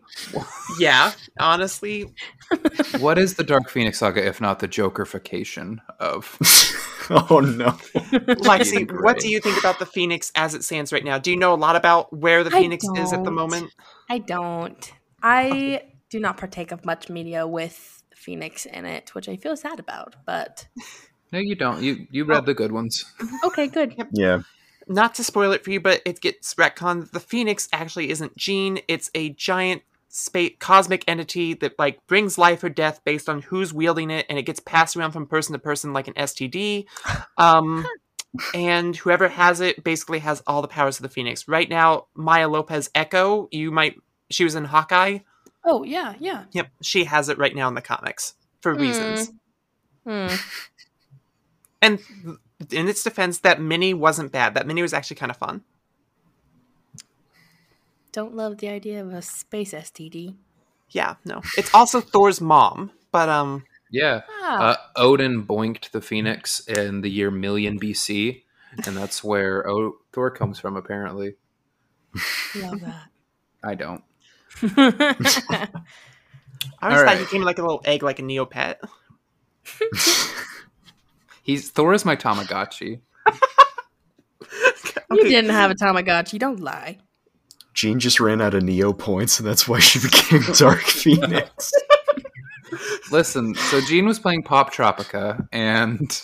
Yeah, 0.78 1.12
honestly, 1.38 2.12
What 2.98 3.18
is 3.18 3.34
the 3.34 3.44
Dark 3.44 3.68
Phoenix 3.68 3.98
saga 3.98 4.24
if 4.26 4.40
not 4.40 4.58
the 4.58 4.68
Jokerification 4.68 5.78
of 5.98 6.36
oh 7.10 7.40
no. 7.40 7.70
Lexi, 8.44 9.02
what 9.02 9.18
do 9.18 9.28
you 9.28 9.40
think 9.40 9.58
about 9.58 9.78
the 9.78 9.86
Phoenix 9.86 10.32
as 10.34 10.54
it 10.54 10.64
stands 10.64 10.92
right 10.92 11.04
now? 11.04 11.18
Do 11.18 11.30
you 11.30 11.36
know 11.36 11.54
a 11.54 11.56
lot 11.56 11.76
about 11.76 12.12
where 12.12 12.44
the 12.44 12.54
I 12.54 12.60
Phoenix 12.60 12.84
is 12.96 13.12
at 13.12 13.24
the 13.24 13.30
moment? 13.30 13.72
I 14.08 14.18
don't. 14.18 14.92
I 15.22 15.82
do 16.10 16.20
not 16.20 16.36
partake 16.36 16.72
of 16.72 16.84
much 16.84 17.08
media 17.08 17.46
with 17.46 18.02
Phoenix 18.14 18.66
in 18.66 18.84
it, 18.84 19.14
which 19.14 19.28
I 19.28 19.36
feel 19.36 19.56
sad 19.56 19.78
about. 19.78 20.16
But 20.26 20.66
No, 21.32 21.38
you 21.38 21.54
don't. 21.54 21.82
You 21.82 22.06
you 22.10 22.24
read 22.24 22.42
oh. 22.42 22.46
the 22.46 22.54
good 22.54 22.72
ones. 22.72 23.04
okay, 23.44 23.66
good. 23.66 23.96
Yeah. 24.12 24.42
Not 24.88 25.14
to 25.16 25.24
spoil 25.24 25.52
it 25.52 25.64
for 25.64 25.70
you, 25.70 25.80
but 25.80 26.02
it 26.04 26.20
gets 26.20 26.54
retconned. 26.54 27.10
The 27.10 27.20
Phoenix 27.20 27.68
actually 27.72 28.10
isn't 28.10 28.36
Jean. 28.36 28.80
It's 28.88 29.10
a 29.14 29.30
giant 29.30 29.82
space 30.08 30.54
cosmic 30.60 31.04
entity 31.08 31.54
that 31.54 31.76
like 31.78 32.06
brings 32.06 32.38
life 32.38 32.62
or 32.62 32.68
death 32.68 33.00
based 33.04 33.28
on 33.28 33.42
who's 33.42 33.72
wielding 33.72 34.10
it, 34.10 34.26
and 34.28 34.38
it 34.38 34.44
gets 34.44 34.60
passed 34.60 34.96
around 34.96 35.12
from 35.12 35.26
person 35.26 35.52
to 35.52 35.58
person 35.58 35.92
like 35.92 36.08
an 36.08 36.14
STD. 36.14 36.86
Um, 37.36 37.84
and 38.54 38.96
whoever 38.96 39.28
has 39.28 39.60
it 39.60 39.82
basically 39.84 40.20
has 40.20 40.42
all 40.46 40.62
the 40.62 40.68
powers 40.68 40.98
of 40.98 41.02
the 41.02 41.08
Phoenix. 41.08 41.46
Right 41.48 41.68
now, 41.68 42.06
Maya 42.14 42.48
Lopez 42.48 42.90
Echo, 42.94 43.48
you 43.50 43.70
might 43.70 43.96
she 44.30 44.44
was 44.44 44.54
in 44.54 44.64
Hawkeye. 44.64 45.18
Oh 45.64 45.82
yeah, 45.82 46.14
yeah. 46.18 46.44
Yep, 46.52 46.70
she 46.82 47.04
has 47.04 47.28
it 47.28 47.38
right 47.38 47.54
now 47.54 47.68
in 47.68 47.74
the 47.74 47.82
comics 47.82 48.34
for 48.60 48.74
reasons. 48.74 49.30
Hmm. 50.06 50.28
And 51.80 52.00
in 52.72 52.88
its 52.88 53.02
defense, 53.02 53.38
that 53.40 53.60
mini 53.60 53.92
wasn't 53.94 54.32
bad. 54.32 54.54
That 54.54 54.66
mini 54.66 54.82
was 54.82 54.92
actually 54.92 55.16
kind 55.16 55.30
of 55.30 55.36
fun. 55.36 55.62
Don't 58.12 58.34
love 58.34 58.58
the 58.58 58.68
idea 58.68 59.02
of 59.02 59.12
a 59.12 59.22
space 59.22 59.72
STD. 59.72 60.36
Yeah, 60.90 61.16
no. 61.24 61.42
It's 61.58 61.74
also 61.74 62.00
Thor's 62.12 62.40
mom, 62.40 62.92
but 63.10 63.28
um 63.28 63.64
Yeah. 63.90 64.22
Ah, 64.42 64.58
Uh, 64.62 64.76
Odin 64.96 65.44
boinked 65.44 65.90
the 65.90 66.00
Phoenix 66.00 66.60
in 66.68 67.00
the 67.00 67.10
year 67.10 67.30
million 67.30 67.78
BC, 67.80 68.42
and 68.86 68.96
that's 68.96 69.24
where 69.24 69.68
o- 69.68 69.96
Thor 70.12 70.30
comes 70.30 70.58
from, 70.60 70.76
apparently. 70.76 71.34
love 72.54 72.80
that. 72.82 73.08
I 73.64 73.74
don't. 73.74 74.04
that. 74.62 75.70
I 76.80 76.88
always 76.88 77.02
thought 77.02 77.18
he 77.18 77.24
came 77.26 77.42
like 77.42 77.58
a 77.58 77.62
little 77.62 77.82
egg 77.84 78.02
like 78.02 78.18
a 78.20 78.22
Neopet. 78.22 78.76
He's 81.44 81.70
Thor 81.70 81.92
is 81.94 82.04
my 82.04 82.16
Tamagotchi. 82.16 83.00
You 85.10 85.24
didn't 85.24 85.50
have 85.50 85.70
a 85.70 85.74
Tamagotchi. 85.74 86.38
Don't 86.38 86.60
lie. 86.60 86.98
Jean 87.72 87.98
just 88.00 88.20
ran 88.20 88.40
out 88.40 88.54
of 88.54 88.62
Neo 88.62 88.92
points, 88.92 89.38
and 89.38 89.46
that's 89.48 89.68
why 89.68 89.78
she 89.78 89.98
became 90.02 90.42
Dark 90.54 90.80
Phoenix. 90.82 91.72
Listen, 93.10 93.54
so 93.54 93.80
Jean 93.82 94.06
was 94.06 94.18
playing 94.18 94.42
Poptropica, 94.42 95.46
and 95.52 96.20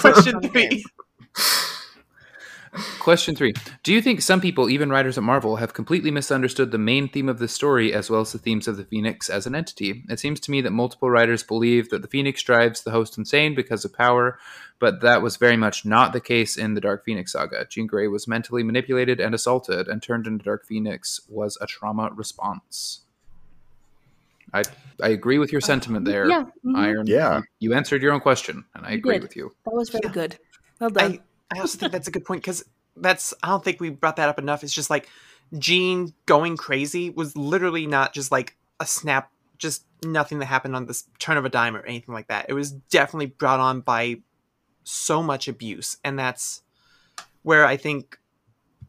Question 0.00 0.40
three. 0.50 0.84
Question 3.00 3.34
three: 3.34 3.52
Do 3.82 3.92
you 3.92 4.00
think 4.00 4.22
some 4.22 4.40
people, 4.40 4.70
even 4.70 4.90
writers 4.90 5.18
at 5.18 5.24
Marvel, 5.24 5.56
have 5.56 5.74
completely 5.74 6.10
misunderstood 6.10 6.70
the 6.70 6.78
main 6.78 7.08
theme 7.08 7.28
of 7.28 7.38
the 7.38 7.48
story 7.48 7.92
as 7.92 8.08
well 8.10 8.22
as 8.22 8.32
the 8.32 8.38
themes 8.38 8.66
of 8.68 8.76
the 8.76 8.84
Phoenix 8.84 9.28
as 9.28 9.46
an 9.46 9.54
entity? 9.54 10.04
It 10.08 10.18
seems 10.18 10.40
to 10.40 10.50
me 10.50 10.60
that 10.62 10.70
multiple 10.70 11.10
writers 11.10 11.42
believe 11.42 11.90
that 11.90 12.02
the 12.02 12.08
Phoenix 12.08 12.42
drives 12.42 12.82
the 12.82 12.90
host 12.90 13.18
insane 13.18 13.54
because 13.54 13.84
of 13.84 13.92
power, 13.92 14.38
but 14.78 15.00
that 15.02 15.22
was 15.22 15.36
very 15.36 15.56
much 15.56 15.84
not 15.84 16.12
the 16.12 16.20
case 16.20 16.56
in 16.56 16.74
the 16.74 16.80
Dark 16.80 17.04
Phoenix 17.04 17.32
saga. 17.32 17.66
Jean 17.68 17.86
Grey 17.86 18.08
was 18.08 18.26
mentally 18.26 18.62
manipulated 18.62 19.20
and 19.20 19.34
assaulted, 19.34 19.88
and 19.88 20.02
turned 20.02 20.26
into 20.26 20.44
Dark 20.44 20.64
Phoenix 20.66 21.20
was 21.28 21.58
a 21.60 21.66
trauma 21.66 22.10
response. 22.14 23.00
I 24.54 24.62
I 25.02 25.08
agree 25.08 25.38
with 25.38 25.50
your 25.50 25.60
sentiment 25.62 26.04
there, 26.04 26.28
Yeah, 26.28 26.44
mhm. 26.64 26.76
Iron. 26.76 27.06
Yeah. 27.06 27.40
You 27.58 27.72
answered 27.74 28.02
your 28.02 28.12
own 28.12 28.20
question, 28.20 28.64
and 28.74 28.84
I 28.86 28.92
You 28.92 28.98
agree 28.98 29.14
did. 29.14 29.22
with 29.22 29.36
you. 29.36 29.52
That 29.64 29.74
was 29.74 29.88
very 29.88 30.02
Yeah. 30.04 30.12
good. 30.12 30.38
Well 30.78 30.90
done. 30.90 31.12
I, 31.12 31.20
I 31.54 31.60
also 31.60 31.78
think 31.78 31.92
that's 31.92 32.08
a 32.08 32.10
good 32.10 32.24
point 32.24 32.42
because 32.42 32.64
that's 32.96 33.34
I 33.42 33.48
don't 33.48 33.64
think 33.64 33.80
we 33.80 33.90
brought 33.90 34.16
that 34.16 34.28
up 34.28 34.38
enough. 34.38 34.62
It's 34.64 34.72
just 34.72 34.90
like 34.90 35.08
Jean 35.58 36.14
going 36.26 36.56
crazy 36.56 37.10
was 37.10 37.36
literally 37.36 37.86
not 37.86 38.12
just 38.12 38.32
like 38.32 38.56
a 38.80 38.86
snap, 38.86 39.30
just 39.58 39.84
nothing 40.04 40.38
that 40.40 40.46
happened 40.46 40.76
on 40.76 40.86
this 40.86 41.04
turn 41.18 41.36
of 41.36 41.44
a 41.44 41.48
dime 41.48 41.76
or 41.76 41.82
anything 41.82 42.14
like 42.14 42.28
that. 42.28 42.46
It 42.48 42.54
was 42.54 42.72
definitely 42.72 43.26
brought 43.26 43.60
on 43.60 43.80
by 43.80 44.20
so 44.84 45.22
much 45.22 45.48
abuse, 45.48 45.96
and 46.04 46.18
that's 46.18 46.62
where 47.42 47.66
I 47.66 47.76
think 47.76 48.18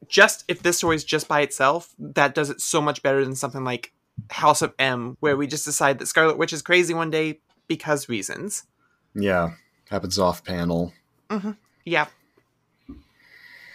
just 0.08 0.44
if 0.48 0.62
this 0.64 0.78
story 0.78 0.96
is 0.96 1.04
just 1.04 1.28
by 1.28 1.42
itself, 1.42 1.94
that 2.00 2.36
does 2.36 2.50
it 2.50 2.62
so 2.62 2.82
much 2.82 3.02
better 3.04 3.24
than 3.24 3.36
something 3.36 3.64
like 3.64 3.94
House 4.30 4.62
of 4.62 4.74
M, 4.80 5.18
where 5.20 5.38
we 5.38 5.48
just 5.48 5.66
decide 5.66 6.00
that 6.00 6.08
Scarlet 6.08 6.38
Witch 6.38 6.54
is 6.54 6.62
crazy 6.62 6.94
one 6.94 7.10
day 7.10 7.40
because 7.68 8.10
reasons. 8.10 8.64
yeah. 9.16 9.52
Happens 9.90 10.18
off 10.18 10.44
panel. 10.44 10.94
Mm-hmm. 11.30 11.52
Yeah. 11.86 12.08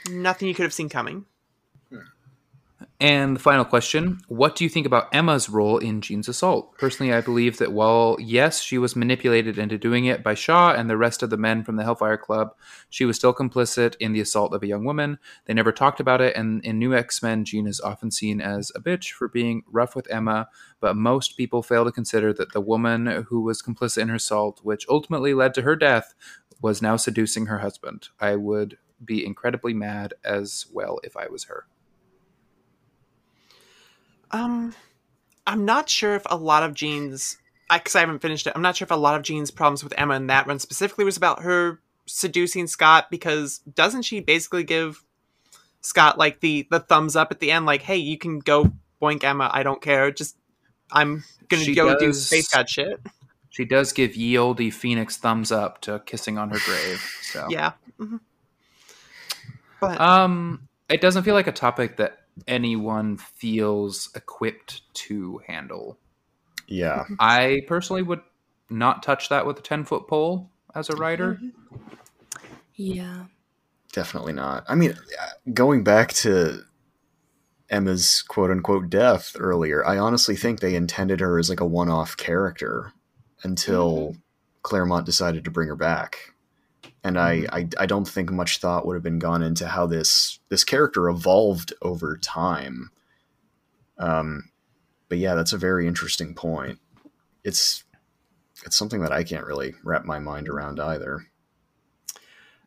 Nothing 0.09 0.49
you 0.49 0.55
could 0.55 0.65
have 0.65 0.73
seen 0.73 0.89
coming. 0.89 1.27
And 3.01 3.37
the 3.37 3.41
final 3.41 3.65
question 3.65 4.21
What 4.27 4.57
do 4.57 4.65
you 4.65 4.71
think 4.71 4.85
about 4.85 5.15
Emma's 5.15 5.49
role 5.49 5.79
in 5.79 6.01
Jean's 6.01 6.29
assault? 6.29 6.77
Personally, 6.79 7.13
I 7.13 7.21
believe 7.21 7.59
that 7.59 7.73
while, 7.73 8.17
yes, 8.19 8.61
she 8.61 8.77
was 8.77 8.97
manipulated 8.97 9.57
into 9.57 9.79
doing 9.79 10.07
it 10.07 10.25
by 10.25 10.35
Shaw 10.35 10.73
and 10.73 10.91
the 10.91 10.97
rest 10.97 11.23
of 11.23 11.31
the 11.31 11.37
men 11.37 11.63
from 11.63 11.77
the 11.77 11.85
Hellfire 11.85 12.17
Club, 12.17 12.55
she 12.91 13.05
was 13.05 13.17
still 13.17 13.33
complicit 13.33 13.95
in 14.01 14.13
the 14.13 14.21
assault 14.21 14.53
of 14.53 14.65
a 14.65 14.67
young 14.67 14.85
woman. 14.85 15.19
They 15.45 15.55
never 15.55 15.71
talked 15.71 16.01
about 16.01 16.21
it, 16.21 16.37
and 16.37 16.65
in 16.65 16.79
New 16.79 16.93
X 16.93 17.23
Men, 17.23 17.45
Jean 17.45 17.69
is 17.69 17.81
often 17.81 18.11
seen 18.11 18.41
as 18.41 18.73
a 18.75 18.81
bitch 18.81 19.13
for 19.13 19.29
being 19.29 19.63
rough 19.71 19.95
with 19.95 20.11
Emma, 20.11 20.49
but 20.81 20.97
most 20.97 21.37
people 21.37 21.63
fail 21.63 21.85
to 21.85 21.93
consider 21.93 22.33
that 22.33 22.53
the 22.53 22.61
woman 22.61 23.07
who 23.29 23.43
was 23.43 23.63
complicit 23.63 24.03
in 24.03 24.09
her 24.09 24.17
assault, 24.17 24.61
which 24.65 24.87
ultimately 24.89 25.35
led 25.35 25.55
to 25.55 25.63
her 25.63 25.77
death, 25.77 26.15
was 26.61 26.83
now 26.83 26.97
seducing 26.97 27.47
her 27.47 27.59
husband. 27.59 28.09
I 28.19 28.35
would 28.35 28.79
be 29.05 29.25
incredibly 29.25 29.75
mad 29.75 30.15
as 30.25 30.67
well 30.73 31.01
if 31.05 31.17
I 31.17 31.29
was 31.29 31.45
her. 31.45 31.67
Um, 34.31 34.75
I'm 35.47 35.65
not 35.65 35.89
sure 35.89 36.15
if 36.15 36.23
a 36.27 36.37
lot 36.37 36.63
of 36.63 36.75
Jean's, 36.75 37.39
because 37.73 37.97
I, 37.97 38.01
haven't 38.01 38.21
finished 38.21 38.47
it. 38.47 38.53
I'm 38.55 38.63
not 38.63 38.77
sure 38.77 38.85
if 38.87 38.91
a 38.91 38.97
lot 38.97 39.15
of 39.17 39.23
Jean's 39.23 39.51
problems 39.51 39.83
with 39.83 39.95
Emma 39.97 40.15
in 40.15 40.27
that 40.27 40.47
run 40.47 40.59
specifically 40.59 41.05
was 41.05 41.17
about 41.17 41.43
her 41.43 41.81
seducing 42.07 42.67
Scott. 42.67 43.11
Because 43.11 43.59
doesn't 43.75 44.03
she 44.03 44.21
basically 44.21 44.65
give 44.65 45.03
Scott 45.81 46.19
like 46.19 46.41
the 46.41 46.67
the 46.71 46.81
thumbs 46.81 47.17
up 47.17 47.31
at 47.31 47.41
the 47.41 47.51
end, 47.51 47.65
like, 47.67 47.83
"Hey, 47.83 47.97
you 47.97 48.19
can 48.19 48.39
go 48.41 48.73
boink 49.01 49.25
Emma. 49.25 49.49
I 49.53 49.63
don't 49.63 49.81
care. 49.81 50.11
Just 50.11 50.37
I'm 50.93 51.25
gonna 51.49 51.63
She 51.65 51.75
go 51.75 51.99
do 51.99 52.07
does- 52.07 52.27
space 52.27 52.49
god 52.49 52.69
shit." 52.69 53.01
She 53.51 53.65
does 53.65 53.93
give 53.93 54.15
ye 54.15 54.37
olde 54.39 54.73
Phoenix 54.73 55.17
thumbs 55.17 55.51
up 55.51 55.81
to 55.81 56.01
kissing 56.07 56.37
on 56.39 56.51
her 56.51 56.59
grave. 56.65 57.03
So 57.23 57.47
Yeah. 57.49 57.73
mhm. 57.99 58.21
But 59.81 60.01
um, 60.01 60.69
it 60.89 61.01
doesn't 61.01 61.23
feel 61.23 61.35
like 61.35 61.47
a 61.47 61.53
topic 61.53 61.97
that 61.97 62.19
anyone 62.47 63.17
feels 63.17 64.11
equipped 64.15 64.83
to 64.95 65.41
handle. 65.47 65.99
Yeah. 66.67 67.05
I 67.19 67.63
personally 67.67 68.03
would 68.03 68.21
not 68.71 69.03
touch 69.03 69.29
that 69.29 69.47
with 69.47 69.59
a 69.59 69.63
ten 69.63 69.85
foot 69.85 70.07
pole 70.07 70.51
as 70.75 70.91
a 70.91 70.97
writer. 70.97 71.41
yeah. 72.75 73.25
Definitely 73.93 74.35
not. 74.35 74.65
I 74.69 74.75
mean, 74.75 74.93
uh, 74.93 75.27
going 75.55 75.83
back 75.83 76.13
to 76.15 76.61
Emma's 77.71 78.23
quote 78.23 78.51
unquote 78.51 78.91
death 78.91 79.35
earlier, 79.39 79.85
I 79.85 79.99
honestly 79.99 80.37
think 80.37 80.61
they 80.61 80.75
intended 80.75 81.21
her 81.21 81.39
as 81.39 81.49
like 81.49 81.61
a 81.61 81.67
one 81.67 81.89
off 81.89 82.17
character 82.17 82.93
until 83.43 84.17
Claremont 84.63 85.07
decided 85.07 85.45
to 85.45 85.51
bring 85.51 85.69
her 85.69 85.77
back. 85.77 86.35
And 87.05 87.19
I, 87.19 87.47
I, 87.53 87.69
I 87.79 87.87
don't 87.87 88.09
think 88.09 88.31
much 88.31 88.59
thought 88.59 88.87
would 88.87 88.95
have 88.95 89.03
been 89.03 89.21
gone 89.21 89.43
into 89.43 89.69
how 89.69 89.87
this 89.87 90.41
this 90.49 90.65
character 90.65 91.09
evolved 91.09 91.73
over 91.81 92.17
time. 92.19 92.91
Um, 93.99 94.51
but 95.09 95.19
yeah, 95.19 95.35
that's 95.35 95.53
a 95.53 95.59
very 95.59 95.87
interesting 95.87 96.35
point. 96.35 96.79
It's 97.45 97.85
it's 98.65 98.77
something 98.77 99.01
that 99.03 99.13
I 99.13 99.23
can't 99.25 99.47
really 99.47 99.75
wrap 99.85 100.05
my 100.05 100.19
mind 100.19 100.49
around 100.49 100.81
either. 100.81 101.27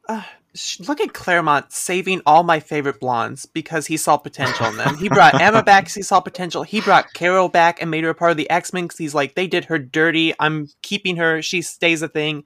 uh, 0.08 0.24
sh- 0.56 0.80
look 0.82 1.00
at 1.02 1.14
Claremont 1.14 1.72
saving 1.72 2.22
all 2.26 2.44
my 2.44 2.60
favorite 2.60 3.00
blondes 3.00 3.46
because 3.46 3.88
he 3.88 3.98
saw 3.98 4.18
potential 4.18 4.68
in 4.68 4.78
them. 4.78 4.98
He 4.98 5.10
brought 5.10 5.36
Emma 5.42 5.64
back 5.64 5.84
because 5.86 5.96
he 5.96 6.02
saw 6.02 6.20
potential. 6.20 6.64
He 6.64 6.82
brought 6.82 7.14
Carol 7.14 7.50
back 7.50 7.82
and 7.82 7.92
made 7.92 8.04
her 8.04 8.10
a 8.12 8.16
part 8.16 8.32
of 8.32 8.38
the 8.38 8.50
X 8.50 8.74
Men 8.74 8.86
because 8.86 8.98
he's 8.98 9.16
like, 9.16 9.36
they 9.36 9.48
did 9.48 9.66
her 9.66 9.78
dirty. 9.80 10.34
I'm 10.40 10.68
keeping 10.82 11.18
her. 11.18 11.42
She 11.42 11.62
stays 11.62 12.02
a 12.02 12.08
thing. 12.08 12.44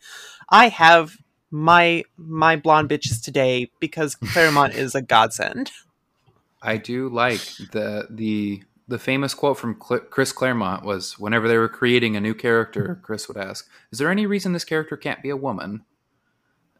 I 0.49 0.67
have 0.69 1.15
my 1.55 2.03
my 2.17 2.57
blonde 2.57 2.89
bitches 2.89 3.23
today 3.23 3.71
because 3.79 4.15
Claremont 4.15 4.73
is 4.75 4.93
a 4.93 5.01
godsend. 5.01 5.71
I 6.61 6.75
do 6.77 7.07
like 7.07 7.39
the 7.71 8.07
the 8.09 8.63
the 8.89 8.99
famous 8.99 9.33
quote 9.33 9.57
from 9.57 9.79
Cl- 9.81 10.01
Chris 10.01 10.33
Claremont 10.33 10.83
was 10.83 11.17
whenever 11.17 11.47
they 11.47 11.57
were 11.57 11.69
creating 11.69 12.17
a 12.17 12.21
new 12.21 12.33
character, 12.33 12.83
mm-hmm. 12.83 13.01
Chris 13.01 13.29
would 13.29 13.37
ask, 13.37 13.69
"Is 13.89 13.99
there 13.99 14.11
any 14.11 14.25
reason 14.25 14.51
this 14.51 14.65
character 14.65 14.97
can't 14.97 15.23
be 15.23 15.29
a 15.29 15.37
woman?" 15.37 15.85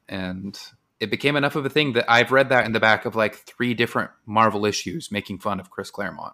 And 0.10 0.60
it 0.99 1.10
became 1.10 1.38
enough 1.38 1.56
of 1.56 1.65
a 1.65 1.69
thing 1.69 1.93
that 1.93 2.06
I've 2.10 2.34
read 2.34 2.49
that 2.49 2.65
in 2.65 2.73
the 2.73 2.80
back 2.81 3.06
of 3.06 3.15
like 3.15 3.35
three 3.35 3.73
different 3.73 4.11
Marvel 4.26 4.65
issues 4.65 5.10
making 5.10 5.39
fun 5.39 5.61
of 5.61 5.69
Chris 5.69 5.89
Claremont. 5.89 6.34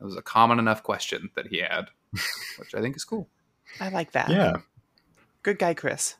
It 0.00 0.04
was 0.04 0.16
a 0.16 0.22
common 0.22 0.58
enough 0.58 0.82
question 0.82 1.30
that 1.36 1.48
he 1.48 1.58
had, 1.58 1.90
which 2.58 2.74
I 2.74 2.80
think 2.80 2.96
is 2.96 3.04
cool. 3.04 3.28
I 3.78 3.90
like 3.90 4.12
that. 4.12 4.30
Yeah. 4.30 4.56
good 5.42 5.58
guy, 5.58 5.74
Chris. 5.74 6.16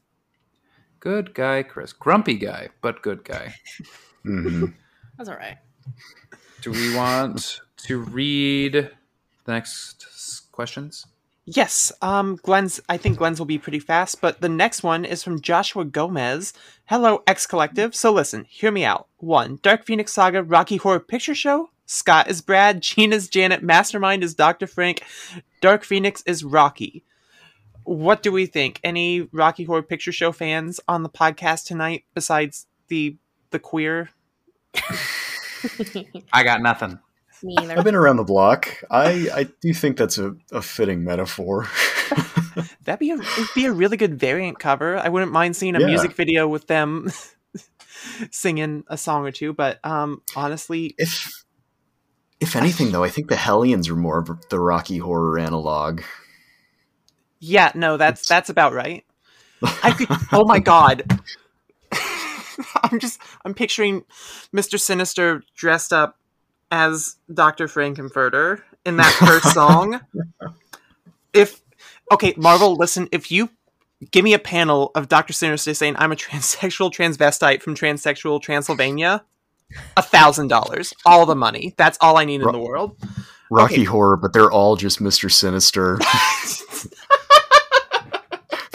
Good 1.04 1.34
guy, 1.34 1.62
Chris. 1.62 1.92
Grumpy 1.92 2.36
guy, 2.36 2.70
but 2.80 3.02
good 3.02 3.24
guy. 3.24 3.54
hmm 4.22 4.64
That's 5.18 5.28
all 5.28 5.36
right. 5.36 5.58
Do 6.62 6.70
we 6.70 6.96
want 6.96 7.60
to 7.86 7.98
read 7.98 8.72
the 9.44 9.52
next 9.52 10.46
questions? 10.50 11.06
Yes, 11.44 11.92
um, 12.00 12.36
Glenn's. 12.42 12.80
I 12.88 12.96
think 12.96 13.18
Glenn's 13.18 13.38
will 13.38 13.44
be 13.44 13.58
pretty 13.58 13.80
fast, 13.80 14.22
but 14.22 14.40
the 14.40 14.48
next 14.48 14.82
one 14.82 15.04
is 15.04 15.22
from 15.22 15.42
Joshua 15.42 15.84
Gomez. 15.84 16.54
Hello, 16.86 17.22
X 17.26 17.46
Collective. 17.46 17.94
So 17.94 18.10
listen, 18.10 18.46
hear 18.48 18.72
me 18.72 18.86
out. 18.86 19.08
One, 19.18 19.58
Dark 19.60 19.84
Phoenix 19.84 20.10
Saga 20.14 20.42
Rocky 20.42 20.78
Horror 20.78 21.00
Picture 21.00 21.34
Show. 21.34 21.68
Scott 21.84 22.30
is 22.30 22.40
Brad, 22.40 22.80
Jean's 22.80 23.28
Janet, 23.28 23.62
Mastermind 23.62 24.24
is 24.24 24.34
Dr. 24.34 24.66
Frank, 24.66 25.02
Dark 25.60 25.84
Phoenix 25.84 26.22
is 26.22 26.44
Rocky. 26.44 27.04
What 27.84 28.22
do 28.22 28.32
we 28.32 28.46
think? 28.46 28.80
Any 28.82 29.22
Rocky 29.32 29.64
Horror 29.64 29.82
Picture 29.82 30.12
Show 30.12 30.32
fans 30.32 30.80
on 30.88 31.02
the 31.02 31.08
podcast 31.08 31.66
tonight 31.66 32.04
besides 32.14 32.66
the 32.88 33.16
the 33.50 33.58
queer? 33.58 34.10
I 36.32 36.42
got 36.44 36.60
nothing. 36.62 36.98
Me 37.42 37.56
I've 37.58 37.84
been 37.84 37.94
around 37.94 38.16
the 38.16 38.24
block. 38.24 38.82
I, 38.90 39.28
I 39.34 39.46
do 39.60 39.74
think 39.74 39.98
that's 39.98 40.16
a, 40.16 40.34
a 40.50 40.62
fitting 40.62 41.04
metaphor. 41.04 41.68
That'd 42.84 43.00
be 43.00 43.10
a 43.10 43.16
it'd 43.16 43.48
be 43.54 43.66
a 43.66 43.72
really 43.72 43.96
good 43.98 44.18
variant 44.18 44.58
cover. 44.58 44.96
I 44.96 45.08
wouldn't 45.10 45.32
mind 45.32 45.54
seeing 45.56 45.76
a 45.76 45.80
Yeah. 45.80 45.86
music 45.86 46.12
video 46.14 46.48
with 46.48 46.66
them 46.68 47.10
singing 48.30 48.84
a 48.88 48.96
song 48.96 49.26
or 49.26 49.30
two, 49.32 49.52
but 49.52 49.78
um 49.84 50.22
honestly, 50.34 50.94
if 50.96 51.44
if 52.40 52.56
anything, 52.56 52.90
though, 52.92 53.04
I 53.04 53.08
think 53.10 53.28
the 53.28 53.36
Hellions 53.36 53.88
are 53.88 53.96
more 53.96 54.18
of 54.18 54.28
the 54.50 54.58
Rocky 54.58 54.98
Horror 54.98 55.38
analog. 55.38 56.02
Yeah, 57.46 57.72
no, 57.74 57.98
that's 57.98 58.26
that's 58.26 58.48
about 58.48 58.72
right. 58.72 59.04
I 59.82 59.90
could 59.90 60.08
oh 60.32 60.44
my 60.46 60.58
god. 60.58 61.20
I'm 62.82 62.98
just 62.98 63.20
I'm 63.44 63.52
picturing 63.52 64.04
Mr. 64.54 64.80
Sinister 64.80 65.42
dressed 65.54 65.92
up 65.92 66.18
as 66.70 67.16
Dr. 67.32 67.68
Frank-N-Furter 67.68 68.62
in 68.86 68.96
that 68.96 69.12
first 69.12 69.52
song. 69.54 70.00
If 71.34 71.60
okay, 72.10 72.32
Marvel, 72.38 72.76
listen, 72.76 73.08
if 73.12 73.30
you 73.30 73.50
give 74.10 74.24
me 74.24 74.32
a 74.32 74.38
panel 74.38 74.90
of 74.94 75.08
Dr. 75.08 75.34
Sinister 75.34 75.74
saying 75.74 75.96
I'm 75.98 76.12
a 76.12 76.16
transsexual 76.16 76.90
transvestite 76.90 77.60
from 77.60 77.74
transsexual 77.74 78.40
Transylvania, 78.40 79.22
a 79.98 80.02
thousand 80.02 80.48
dollars. 80.48 80.94
All 81.04 81.26
the 81.26 81.36
money. 81.36 81.74
That's 81.76 81.98
all 82.00 82.16
I 82.16 82.24
need 82.24 82.40
in 82.40 82.50
the 82.50 82.58
world. 82.58 82.96
Rocky 83.50 83.74
Okay. 83.74 83.84
Horror, 83.84 84.16
but 84.16 84.32
they're 84.32 84.50
all 84.50 84.76
just 84.76 85.00
Mr. 85.00 85.30
Sinister. 85.30 85.98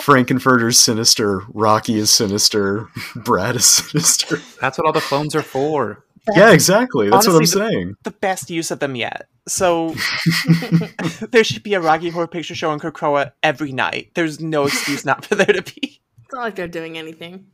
Frank-N-Furter's 0.01 0.79
sinister, 0.79 1.43
Rocky 1.49 1.95
is 1.95 2.11
sinister, 2.11 2.87
Brad 3.15 3.55
is 3.55 3.65
sinister. 3.65 4.39
That's 4.61 4.77
what 4.77 4.87
all 4.87 4.93
the 4.93 5.01
phones 5.01 5.35
are 5.35 5.41
for. 5.41 6.05
Yeah, 6.35 6.51
exactly. 6.51 7.09
That's 7.09 7.27
Honestly, 7.27 7.59
what 7.59 7.67
I'm 7.67 7.71
saying. 7.71 7.95
the 8.03 8.11
best 8.11 8.49
use 8.49 8.71
of 8.71 8.79
them 8.79 8.95
yet. 8.95 9.27
So 9.47 9.95
there 11.31 11.43
should 11.43 11.63
be 11.63 11.73
a 11.73 11.81
Rocky 11.81 12.09
Horror 12.09 12.27
Picture 12.27 12.55
Show 12.55 12.71
in 12.71 12.79
Krakoa 12.79 13.31
every 13.41 13.71
night. 13.71 14.11
There's 14.13 14.39
no 14.39 14.65
excuse 14.65 15.05
not 15.05 15.25
for 15.25 15.35
there 15.35 15.47
to 15.47 15.61
be. 15.61 16.01
It's 16.23 16.33
not 16.33 16.41
like 16.41 16.55
they're 16.55 16.67
doing 16.67 16.97
anything. 16.97 17.47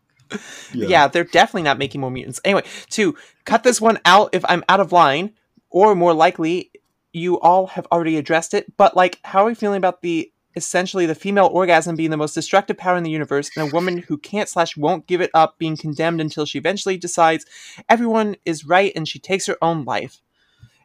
Yeah. 0.73 1.07
they're 1.07 1.23
definitely 1.23 1.61
not 1.61 1.77
making 1.77 2.01
more 2.01 2.11
mutants. 2.11 2.41
Anyway, 2.43 2.63
to 2.91 3.15
cut 3.45 3.63
this 3.63 3.79
one 3.79 3.99
out 4.03 4.29
if 4.33 4.43
I'm 4.49 4.63
out 4.67 4.79
of 4.79 4.91
line, 4.91 5.33
or 5.69 5.95
more 5.95 6.13
likely, 6.13 6.71
you 7.13 7.39
all 7.39 7.67
have 7.67 7.87
already 7.91 8.17
addressed 8.17 8.53
it. 8.53 8.75
But 8.75 8.95
like, 8.95 9.19
how 9.23 9.43
are 9.43 9.47
we 9.47 9.55
feeling 9.55 9.77
about 9.77 10.01
the 10.01 10.31
essentially 10.55 11.05
the 11.05 11.15
female 11.15 11.49
orgasm 11.51 11.95
being 11.95 12.11
the 12.11 12.17
most 12.17 12.33
destructive 12.33 12.77
power 12.77 12.97
in 12.97 13.03
the 13.03 13.11
universe, 13.11 13.49
and 13.55 13.69
a 13.69 13.73
woman 13.73 13.97
who 13.97 14.17
can't 14.17 14.49
slash 14.49 14.77
won't 14.77 15.07
give 15.07 15.21
it 15.21 15.31
up 15.33 15.57
being 15.57 15.77
condemned 15.77 16.21
until 16.21 16.45
she 16.45 16.57
eventually 16.57 16.97
decides 16.97 17.45
everyone 17.89 18.35
is 18.45 18.65
right 18.65 18.91
and 18.95 19.07
she 19.07 19.19
takes 19.19 19.45
her 19.47 19.57
own 19.61 19.83
life. 19.85 20.21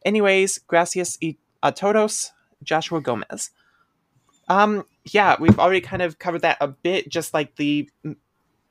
Anyways, 0.05 0.59
gracias 0.67 1.19
y 1.23 1.37
a 1.63 1.73
todos, 1.73 2.33
Joshua 2.63 3.01
Gomez. 3.01 3.51
Um, 4.49 4.85
yeah, 5.05 5.37
we've 5.39 5.59
already 5.59 5.81
kind 5.81 6.03
of 6.03 6.19
covered 6.19 6.43
that 6.43 6.59
a 6.61 6.69
bit, 6.69 7.09
just 7.09 7.33
like 7.35 7.57
the 7.57 7.89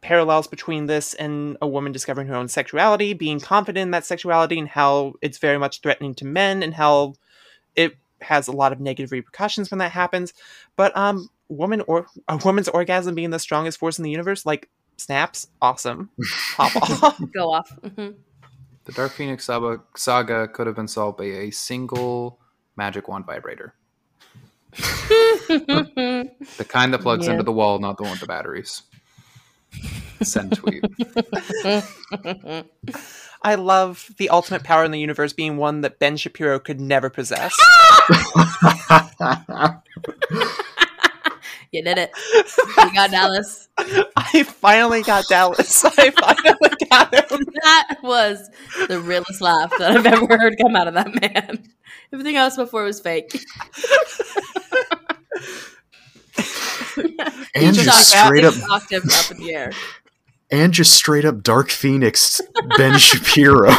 parallels 0.02 0.48
between 0.48 0.88
this 0.88 1.14
and 1.14 1.58
a 1.62 1.68
woman 1.68 1.92
discovering 1.92 2.28
her 2.28 2.36
own 2.36 2.48
sexuality, 2.48 3.14
being 3.14 3.40
confident 3.40 3.84
in 3.84 3.92
that 3.92 4.06
sexuality, 4.06 4.60
and 4.60 4.70
how 4.70 5.14
it's 5.22 5.38
very 5.38 5.58
much 5.58 5.82
threatening 5.82 6.14
to 6.16 6.26
men, 6.26 6.64
and 6.64 6.74
how 6.74 7.14
it 7.76 7.96
has 8.22 8.48
a 8.48 8.52
lot 8.52 8.72
of 8.72 8.80
negative 8.80 9.12
repercussions 9.12 9.72
when 9.72 9.78
that 9.80 9.92
happens. 9.92 10.34
But 10.76 10.96
um, 10.98 11.30
woman 11.48 11.82
or 11.88 12.08
a 12.28 12.38
woman's 12.38 12.68
orgasm 12.70 13.16
being 13.16 13.30
the 13.30 13.40
strongest 13.40 13.78
force 13.80 13.98
in 13.98 14.04
the 14.04 14.12
universe, 14.12 14.46
like 14.46 14.70
snaps, 14.98 15.48
awesome. 15.62 16.10
Pop 16.56 16.76
off. 17.04 17.22
Go 17.34 17.52
off. 17.54 17.72
Mhm. 17.82 18.16
The 18.86 18.92
Dark 18.94 19.12
Phoenix 19.12 19.46
saga, 19.46 19.82
saga 19.96 20.48
could 20.48 20.66
have 20.66 20.76
been 20.76 20.88
solved 20.88 21.18
by 21.18 21.26
a 21.26 21.52
single 21.52 22.40
magic 22.76 23.08
wand 23.08 23.26
vibrator. 23.26 23.76
The 25.50 26.66
kind 26.68 26.94
that 26.94 27.02
plugs 27.02 27.26
Yeah. 27.26 27.34
into 27.34 27.44
the 27.44 27.52
wall, 27.52 27.80
not 27.80 27.98
the 27.98 28.04
one 28.04 28.12
with 28.12 28.20
the 28.22 28.28
batteries. 28.28 28.84
Send 30.22 30.58
tweet. 30.58 30.84
I 33.42 33.56
love 33.56 34.12
the 34.18 34.30
ultimate 34.30 34.64
power 34.64 34.84
in 34.84 34.92
the 34.92 35.00
universe 35.00 35.32
being 35.32 35.56
one 35.58 35.82
that 35.82 36.00
Ben 36.00 36.18
Shapiro 36.18 36.60
could 36.60 36.82
never 36.82 37.10
possess. 37.10 37.56
you 41.72 41.84
did 41.84 41.98
it. 41.98 42.12
You 42.36 42.94
got 42.94 43.12
Dallas. 43.12 43.70
I 43.78 44.44
finally 44.44 45.04
got 45.04 45.26
Dallas. 45.30 45.86
I 45.98 46.10
finally 46.10 46.76
got 46.90 47.14
him. 47.14 47.46
That 47.64 47.98
was 48.04 48.50
the 48.88 49.00
realest 49.00 49.40
laugh 49.40 49.72
that 49.80 49.92
I've 49.92 50.06
ever 50.06 50.38
heard 50.38 50.58
come 50.62 50.76
out 50.76 50.90
of 50.90 50.96
that 50.96 51.22
man. 51.22 51.70
Everything 52.12 52.36
else 52.36 52.58
before 52.58 52.84
was 52.84 53.00
fake. 53.00 53.40
and 57.56 57.76
just 57.76 57.86
just 57.86 58.10
straight 58.10 58.44
up 58.44 58.54
Six 58.54 58.70
octaves 58.70 59.26
up 59.26 59.32
in 59.32 59.44
the 59.44 59.54
air. 59.54 59.72
and 60.52 60.74
just 60.74 60.94
straight 60.94 61.26
up 61.26 61.44
Dark 61.44 61.70
Phoenix 61.70 62.42
Ben 62.78 62.98
Shapiro. 62.98 63.72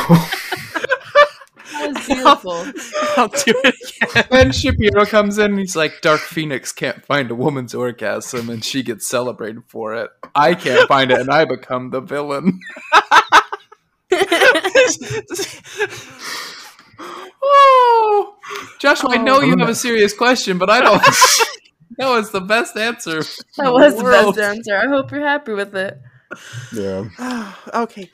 That 1.80 1.94
was 1.94 2.06
beautiful. 2.06 2.52
I'll 3.16 3.28
do 3.28 3.54
it 3.64 3.74
again. 4.12 4.24
Ben 4.30 4.52
Shapiro 4.52 5.06
comes 5.06 5.38
in 5.38 5.52
and 5.52 5.58
he's 5.58 5.76
like, 5.76 6.00
Dark 6.00 6.20
Phoenix 6.20 6.72
can't 6.72 7.04
find 7.04 7.30
a 7.30 7.34
woman's 7.34 7.74
orgasm 7.74 8.50
and 8.50 8.64
she 8.64 8.82
gets 8.82 9.08
celebrated 9.08 9.62
for 9.66 9.94
it. 9.94 10.10
I 10.34 10.54
can't 10.54 10.86
find 10.88 11.10
it 11.10 11.20
and 11.20 11.30
I 11.30 11.44
become 11.46 11.90
the 11.90 12.00
villain. 12.00 12.60
oh, 17.42 18.36
Joshua, 18.78 19.10
I 19.12 19.16
know 19.16 19.40
you 19.40 19.54
oh. 19.54 19.58
have 19.58 19.68
a 19.68 19.74
serious 19.74 20.12
question, 20.12 20.58
but 20.58 20.68
I 20.68 20.80
don't. 20.80 21.02
That 22.00 22.08
was 22.08 22.30
the 22.30 22.40
best 22.40 22.76
answer. 22.76 23.22
That 23.56 23.72
was 23.72 23.96
the 23.96 24.04
World. 24.04 24.36
best 24.36 24.56
answer. 24.56 24.76
I 24.76 24.86
hope 24.86 25.10
you're 25.12 25.20
happy 25.20 25.52
with 25.52 25.76
it. 25.76 26.00
yeah. 26.72 27.52
okay. 27.74 28.10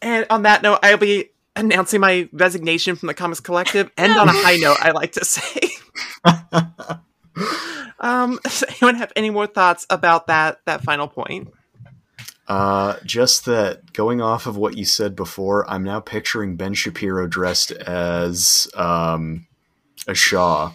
And 0.00 0.26
on 0.30 0.42
that 0.42 0.62
note, 0.62 0.78
I'll 0.82 0.98
be 0.98 1.30
announcing 1.56 2.00
my 2.00 2.28
resignation 2.32 2.96
from 2.96 3.08
the 3.08 3.14
Comics 3.14 3.40
Collective. 3.40 3.90
And 3.96 4.12
on 4.12 4.28
a 4.28 4.32
high 4.34 4.56
note, 4.56 4.76
I 4.80 4.92
like 4.92 5.12
to 5.12 5.24
say. 5.24 5.70
um, 8.00 8.38
does 8.44 8.64
anyone 8.68 8.94
have 8.96 9.12
any 9.16 9.30
more 9.30 9.46
thoughts 9.46 9.86
about 9.90 10.28
that 10.28 10.60
that 10.66 10.82
final 10.82 11.08
point? 11.08 11.52
Uh, 12.46 12.96
just 13.04 13.46
that 13.46 13.92
going 13.94 14.20
off 14.20 14.46
of 14.46 14.56
what 14.56 14.76
you 14.76 14.84
said 14.84 15.16
before, 15.16 15.68
I'm 15.68 15.82
now 15.82 16.00
picturing 16.00 16.56
Ben 16.56 16.74
Shapiro 16.74 17.26
dressed 17.26 17.70
as 17.72 18.68
um, 18.76 19.46
a 20.06 20.14
Shaw, 20.14 20.72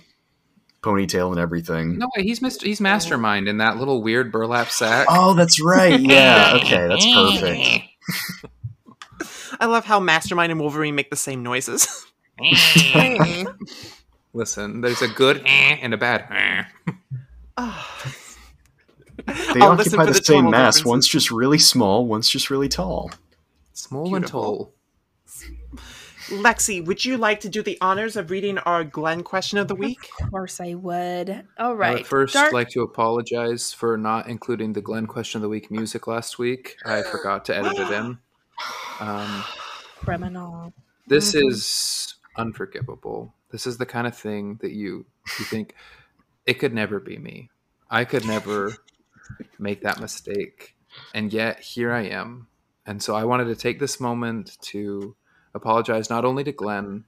ponytail 0.81 1.31
and 1.31 1.39
everything. 1.39 1.97
No 1.97 2.09
way, 2.15 2.23
he's 2.23 2.39
Mr. 2.39 2.63
He's 2.63 2.81
Mastermind 2.81 3.47
in 3.47 3.57
that 3.57 3.77
little 3.77 4.01
weird 4.01 4.31
burlap 4.31 4.69
sack. 4.69 5.07
Oh, 5.09 5.33
that's 5.33 5.61
right. 5.61 5.99
Yeah. 6.09 6.53
Okay, 6.57 6.87
that's 6.87 7.05
perfect. 7.05 7.85
I 9.59 9.65
love 9.65 9.85
how 9.85 9.99
Mastermind 9.99 10.51
and 10.51 10.59
Wolverine 10.61 10.95
make 10.95 11.09
the 11.09 11.15
same 11.15 11.43
noises. 11.43 12.05
Listen, 14.33 14.81
there's 14.81 15.01
a 15.01 15.07
good 15.07 15.41
eh 15.45 15.77
and 15.81 15.93
a 15.93 15.97
bad 15.97 16.25
eh. 16.31 16.63
Ah. 17.57 18.13
They 19.25 19.59
I'll 19.59 19.71
occupy 19.71 20.05
the, 20.05 20.13
the 20.13 20.23
same 20.23 20.49
mass. 20.49 20.77
differences. 20.77 20.85
One's 20.85 21.07
just 21.07 21.31
really 21.31 21.59
small. 21.59 22.05
One's 22.05 22.29
just 22.29 22.49
really 22.49 22.69
tall. 22.69 23.11
Small 23.73 24.15
and 24.15 24.25
tall. 24.25 24.73
Lexi, 26.29 26.85
would 26.85 27.03
you 27.03 27.17
like 27.17 27.39
to 27.41 27.49
do 27.49 27.61
the 27.63 27.77
honors 27.81 28.15
of 28.15 28.29
reading 28.31 28.57
our 28.59 28.83
Glenn 28.83 29.23
question 29.23 29.57
of 29.57 29.67
the 29.67 29.75
week? 29.75 30.09
Of 30.21 30.29
course 30.29 30.59
I 30.61 30.75
would. 30.75 31.45
All 31.57 31.75
right. 31.75 31.89
I 31.91 31.93
would 31.95 32.07
first 32.07 32.33
Dark- 32.33 32.53
like 32.53 32.69
to 32.69 32.81
apologize 32.81 33.73
for 33.73 33.97
not 33.97 34.27
including 34.27 34.73
the 34.73 34.81
Glenn 34.81 35.07
question 35.07 35.39
of 35.39 35.41
the 35.43 35.49
week 35.49 35.71
music 35.71 36.07
last 36.07 36.37
week. 36.39 36.75
I 36.85 37.01
forgot 37.03 37.45
to 37.45 37.57
edit 37.57 37.77
it 37.77 37.91
in. 37.91 38.17
Um, 39.01 39.43
criminal. 39.95 40.73
this 41.07 41.33
Mhm. 41.33 41.47
is 41.49 42.15
unforgivable. 42.35 43.33
This 43.49 43.65
is 43.65 43.77
the 43.77 43.85
kind 43.85 44.05
of 44.05 44.13
thing 44.17 44.57
that 44.61 44.71
you 44.71 45.05
you 45.39 45.45
think 45.45 45.73
it 46.45 46.55
could 46.55 46.73
never 46.73 46.99
be 46.99 47.17
me. 47.17 47.49
I 47.89 48.03
could 48.03 48.25
never 48.25 48.73
make 49.59 49.83
that 49.83 50.01
mistake. 50.01 50.75
And 51.13 51.31
yet 51.31 51.61
here 51.61 51.93
I 51.93 52.01
am. 52.07 52.47
And 52.85 53.01
so 53.01 53.15
I 53.15 53.23
wanted 53.23 53.45
to 53.45 53.55
take 53.55 53.79
this 53.79 54.01
moment 54.01 54.57
to 54.63 55.15
apologize 55.53 56.09
not 56.09 56.25
only 56.25 56.43
to 56.43 56.51
Glenn, 56.51 57.05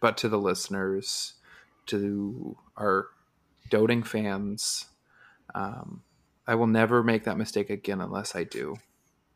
but 0.00 0.16
to 0.18 0.28
the 0.28 0.38
listeners, 0.38 1.34
to 1.86 2.56
our 2.76 3.08
doting 3.70 4.02
fans. 4.02 4.86
Um, 5.54 6.02
I 6.46 6.54
will 6.54 6.66
never 6.66 7.02
make 7.02 7.24
that 7.24 7.36
mistake 7.36 7.70
again 7.70 8.00
unless 8.00 8.34
I 8.34 8.44
do. 8.44 8.76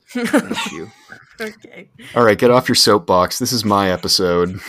Thank 0.09 0.73
you. 0.73 0.91
okay. 1.41 1.89
All 2.15 2.25
right, 2.25 2.39
get 2.39 2.51
off 2.51 2.69
your 2.69 2.75
soapbox. 2.75 3.39
This 3.39 3.53
is 3.53 3.65
my 3.65 3.91
episode. 3.91 4.61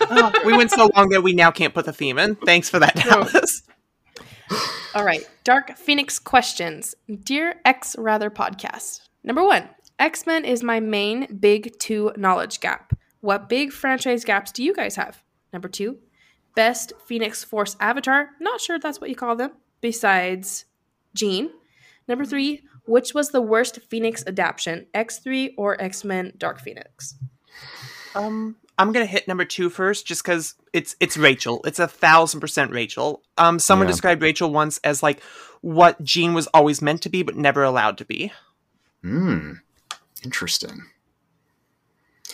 Oh, 0.00 0.32
we 0.44 0.56
went 0.56 0.70
so 0.70 0.90
long 0.96 1.08
that 1.10 1.22
we 1.22 1.32
now 1.32 1.50
can't 1.50 1.72
put 1.72 1.86
the 1.86 1.92
theme 1.92 2.18
in. 2.18 2.34
Thanks 2.34 2.68
for 2.68 2.78
that, 2.78 2.94
Dallas. 2.96 3.62
All 4.94 5.04
right. 5.04 5.28
Dark 5.44 5.76
Phoenix 5.76 6.18
questions. 6.18 6.94
Dear 7.22 7.60
X 7.64 7.96
Rather 7.98 8.30
podcast. 8.30 9.08
Number 9.22 9.44
one 9.44 9.68
X 10.00 10.26
Men 10.26 10.44
is 10.44 10.62
my 10.62 10.80
main 10.80 11.26
big 11.38 11.78
two 11.78 12.12
knowledge 12.16 12.58
gap. 12.60 12.92
What 13.20 13.48
big 13.48 13.70
franchise 13.70 14.24
gaps 14.24 14.50
do 14.50 14.64
you 14.64 14.74
guys 14.74 14.96
have? 14.96 15.22
Number 15.52 15.68
two, 15.68 15.98
best 16.56 16.92
Phoenix 17.04 17.44
Force 17.44 17.76
avatar. 17.80 18.30
Not 18.40 18.60
sure 18.60 18.76
if 18.76 18.82
that's 18.82 19.00
what 19.00 19.10
you 19.10 19.16
call 19.16 19.36
them, 19.36 19.52
besides 19.80 20.64
Jean. 21.14 21.50
Number 22.08 22.24
three, 22.24 22.62
which 22.86 23.12
was 23.14 23.30
the 23.30 23.42
worst 23.42 23.78
Phoenix 23.90 24.24
adaptation, 24.26 24.86
X3 24.94 25.50
or 25.58 25.80
X 25.80 26.02
Men 26.02 26.32
Dark 26.38 26.60
Phoenix? 26.60 27.16
Um, 28.14 28.56
I'm 28.78 28.92
gonna 28.92 29.04
hit 29.06 29.28
number 29.28 29.44
two 29.44 29.68
first, 29.68 30.06
just 30.06 30.24
because 30.24 30.54
it's 30.72 30.96
it's 30.98 31.18
Rachel. 31.18 31.60
It's 31.66 31.78
a 31.78 31.86
thousand 31.86 32.40
percent 32.40 32.72
Rachel. 32.72 33.22
Um, 33.36 33.58
someone 33.58 33.86
Yeah. 33.86 33.92
described 33.92 34.22
Rachel 34.22 34.50
once 34.50 34.78
as 34.82 35.02
like 35.02 35.20
what 35.60 36.02
Jean 36.02 36.32
was 36.32 36.46
always 36.48 36.80
meant 36.80 37.02
to 37.02 37.10
be, 37.10 37.22
but 37.22 37.36
never 37.36 37.62
allowed 37.62 37.98
to 37.98 38.06
be. 38.06 38.32
Hmm. 39.02 39.52
Interesting. 40.24 40.82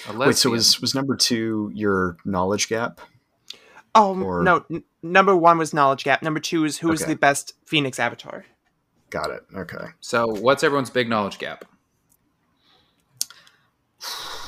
A 0.08 0.16
Wait, 0.16 0.36
so 0.36 0.50
was 0.50 0.80
was 0.80 0.94
number 0.94 1.16
two 1.16 1.70
your 1.74 2.16
knowledge 2.24 2.68
gap? 2.68 3.00
Oh 3.94 4.20
Or- 4.20 4.42
no, 4.42 4.64
n- 4.70 4.84
number 5.02 5.34
one 5.34 5.58
was 5.58 5.72
knowledge 5.72 6.04
gap. 6.04 6.22
Number 6.22 6.38
two 6.40 6.64
is 6.64 6.78
who 6.78 6.92
is 6.92 7.02
Okay. 7.02 7.12
the 7.12 7.18
best 7.18 7.54
Phoenix 7.66 7.98
avatar. 7.98 8.44
Got 9.10 9.30
it. 9.30 9.42
Okay. 9.56 9.86
so 10.00 10.26
what's 10.26 10.62
everyone's 10.62 10.90
big 10.90 11.08
knowledge 11.08 11.38
gap? 11.38 11.64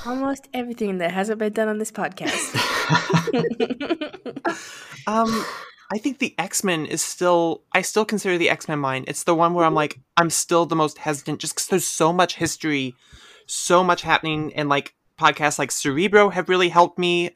Almost 0.07 0.49
everything 0.55 0.99
that 0.99 1.11
hasn't 1.13 1.39
been 1.39 1.53
done 1.53 1.69
on 1.69 1.79
this 1.79 1.91
podcast. 1.93 2.55
Um, 5.07 5.43
I 5.91 5.97
think 5.97 6.19
the 6.19 6.35
X 6.39 6.63
Men 6.63 6.85
is 6.85 7.03
still. 7.03 7.63
I 7.73 7.81
still 7.81 8.05
consider 8.05 8.37
the 8.37 8.51
X 8.51 8.69
Men 8.69 8.79
mine. 8.79 9.05
It's 9.09 9.23
the 9.25 9.35
one 9.35 9.55
where 9.55 9.65
I'm 9.65 9.73
like, 9.75 9.99
I'm 10.19 10.29
still 10.29 10.67
the 10.67 10.77
most 10.77 10.99
hesitant, 10.99 11.39
just 11.41 11.55
because 11.55 11.69
there's 11.69 11.87
so 11.87 12.13
much 12.13 12.37
history, 12.37 12.95
so 13.49 13.83
much 13.83 14.03
happening, 14.03 14.55
and 14.55 14.69
like 14.69 14.95
podcasts 15.19 15.59
like 15.59 15.73
Cerebro 15.73 16.31
have 16.31 16.49
really 16.49 16.69
helped 16.69 16.99
me. 16.99 17.31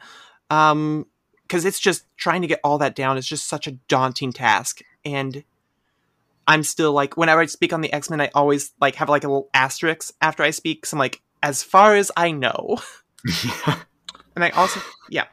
Um, 0.50 1.06
because 1.42 1.64
it's 1.66 1.80
just 1.80 2.04
trying 2.16 2.40
to 2.40 2.48
get 2.48 2.60
all 2.64 2.78
that 2.78 2.94
down 2.94 3.18
is 3.18 3.26
just 3.26 3.46
such 3.46 3.66
a 3.66 3.72
daunting 3.72 4.32
task, 4.32 4.80
and 5.04 5.44
I'm 6.46 6.62
still 6.62 6.92
like, 6.92 7.16
whenever 7.16 7.40
I 7.40 7.46
speak 7.46 7.72
on 7.72 7.82
the 7.82 7.92
X 7.92 8.08
Men, 8.10 8.20
I 8.20 8.30
always 8.34 8.72
like 8.80 8.94
have 8.96 9.08
like 9.08 9.24
a 9.24 9.28
little 9.28 9.48
asterisk 9.52 10.14
after 10.20 10.42
I 10.42 10.50
speak. 10.50 10.86
So 10.86 10.94
I'm 10.96 10.98
like, 10.98 11.20
as 11.42 11.62
far 11.62 11.94
as 11.94 12.10
I 12.16 12.30
know, 12.30 12.78
and 14.34 14.44
I 14.44 14.50
also, 14.50 14.80
yeah, 15.10 15.26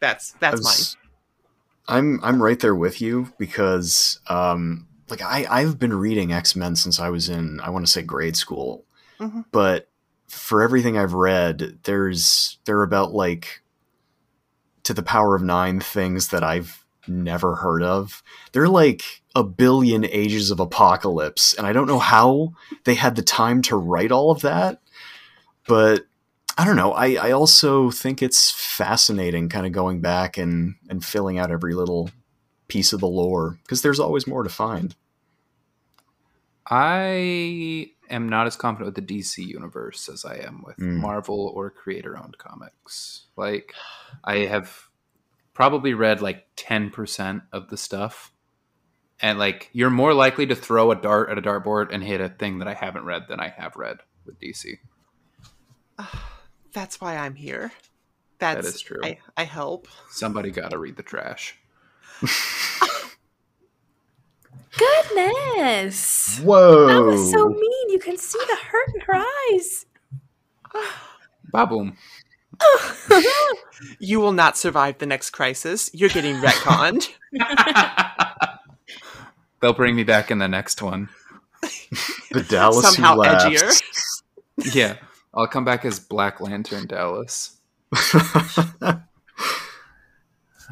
that's 0.00 0.32
that's 0.32 0.62
mine. 0.62 1.02
I'm 1.88 2.20
I'm 2.22 2.42
right 2.42 2.58
there 2.58 2.74
with 2.74 3.00
you 3.00 3.32
because 3.38 4.20
um 4.28 4.86
like 5.08 5.22
I 5.22 5.46
I've 5.48 5.78
been 5.78 5.94
reading 5.94 6.32
X-Men 6.32 6.76
since 6.76 6.98
I 6.98 7.10
was 7.10 7.28
in 7.28 7.60
I 7.60 7.70
want 7.70 7.86
to 7.86 7.92
say 7.92 8.02
grade 8.02 8.36
school. 8.36 8.84
Mhm. 9.20 9.44
But 9.52 9.88
for 10.34 10.62
everything 10.62 10.98
I've 10.98 11.14
read, 11.14 11.78
there's 11.84 12.58
there 12.64 12.78
are 12.78 12.82
about 12.82 13.12
like 13.12 13.62
to 14.82 14.92
the 14.92 15.02
power 15.02 15.34
of 15.34 15.42
9 15.42 15.80
things 15.80 16.28
that 16.28 16.44
I've 16.44 16.84
never 17.08 17.56
heard 17.56 17.82
of. 17.82 18.22
They're 18.52 18.68
like 18.68 19.02
a 19.34 19.42
billion 19.42 20.04
ages 20.04 20.50
of 20.50 20.60
apocalypse 20.60 21.54
and 21.54 21.66
I 21.66 21.72
don't 21.72 21.86
know 21.86 21.98
how 21.98 22.52
they 22.84 22.94
had 22.94 23.16
the 23.16 23.22
time 23.22 23.62
to 23.62 23.76
write 23.76 24.12
all 24.12 24.30
of 24.30 24.42
that. 24.42 24.80
But 25.66 26.04
I 26.56 26.64
don't 26.64 26.76
know. 26.76 26.92
I, 26.92 27.14
I 27.14 27.30
also 27.32 27.90
think 27.90 28.22
it's 28.22 28.50
fascinating 28.50 29.48
kind 29.48 29.66
of 29.66 29.72
going 29.72 30.00
back 30.00 30.36
and, 30.36 30.74
and 30.88 31.04
filling 31.04 31.38
out 31.38 31.50
every 31.50 31.74
little 31.74 32.10
piece 32.68 32.92
of 32.92 33.00
the 33.00 33.08
lore 33.08 33.58
because 33.62 33.82
there's 33.82 34.00
always 34.00 34.26
more 34.26 34.42
to 34.42 34.50
find. 34.50 34.94
I 36.68 37.90
am 38.10 38.28
not 38.28 38.46
as 38.46 38.56
confident 38.56 38.94
with 38.94 39.06
the 39.06 39.14
DC 39.14 39.38
universe 39.46 40.08
as 40.08 40.24
I 40.24 40.36
am 40.36 40.62
with 40.64 40.76
Mm. 40.76 41.00
Marvel 41.00 41.52
or 41.54 41.70
creator 41.70 42.18
owned 42.18 42.38
comics. 42.38 43.26
Like, 43.36 43.74
I 44.22 44.38
have 44.46 44.88
probably 45.52 45.94
read 45.94 46.20
like 46.20 46.46
10% 46.56 47.42
of 47.52 47.70
the 47.70 47.76
stuff. 47.76 48.32
And 49.20 49.38
like, 49.38 49.70
you're 49.72 49.90
more 49.90 50.12
likely 50.12 50.46
to 50.46 50.56
throw 50.56 50.90
a 50.90 50.96
dart 50.96 51.30
at 51.30 51.38
a 51.38 51.42
dartboard 51.42 51.88
and 51.92 52.02
hit 52.02 52.20
a 52.20 52.28
thing 52.28 52.58
that 52.58 52.68
I 52.68 52.74
haven't 52.74 53.04
read 53.04 53.22
than 53.28 53.40
I 53.40 53.48
have 53.48 53.76
read 53.76 53.98
with 54.26 54.38
DC. 54.40 54.78
That's 56.72 57.00
why 57.00 57.16
I'm 57.16 57.36
here. 57.36 57.72
That's 58.38 58.66
is 58.66 58.80
true. 58.80 59.00
I, 59.02 59.18
I 59.36 59.44
help. 59.44 59.86
Somebody 60.10 60.50
got 60.50 60.72
to 60.72 60.78
read 60.78 60.96
the 60.96 61.02
trash. 61.04 61.56
Goodness. 64.78 66.38
Whoa! 66.40 66.86
That 66.86 67.02
was 67.02 67.30
so 67.30 67.48
mean. 67.48 67.90
You 67.90 67.98
can 67.98 68.16
see 68.16 68.38
the 68.38 68.56
hurt 68.70 68.94
in 68.94 69.00
her 69.02 69.22
eyes. 69.52 69.86
Baboom. 71.52 71.96
You 73.98 74.20
will 74.20 74.32
not 74.32 74.56
survive 74.56 74.98
the 74.98 75.06
next 75.06 75.30
crisis. 75.30 75.90
You're 75.92 76.08
getting 76.08 76.36
retconned. 76.36 77.08
They'll 79.60 79.72
bring 79.74 79.96
me 79.96 80.04
back 80.04 80.30
in 80.30 80.38
the 80.38 80.48
next 80.48 80.80
one. 80.80 81.08
the 82.30 82.42
Dallas 82.48 82.94
Somehow 82.94 83.14
who 83.14 83.20
laughs. 83.20 83.44
edgier. 83.44 84.74
Yeah. 84.74 84.96
I'll 85.34 85.48
come 85.48 85.64
back 85.64 85.84
as 85.84 85.98
Black 85.98 86.40
Lantern 86.40 86.86
Dallas. 86.86 87.58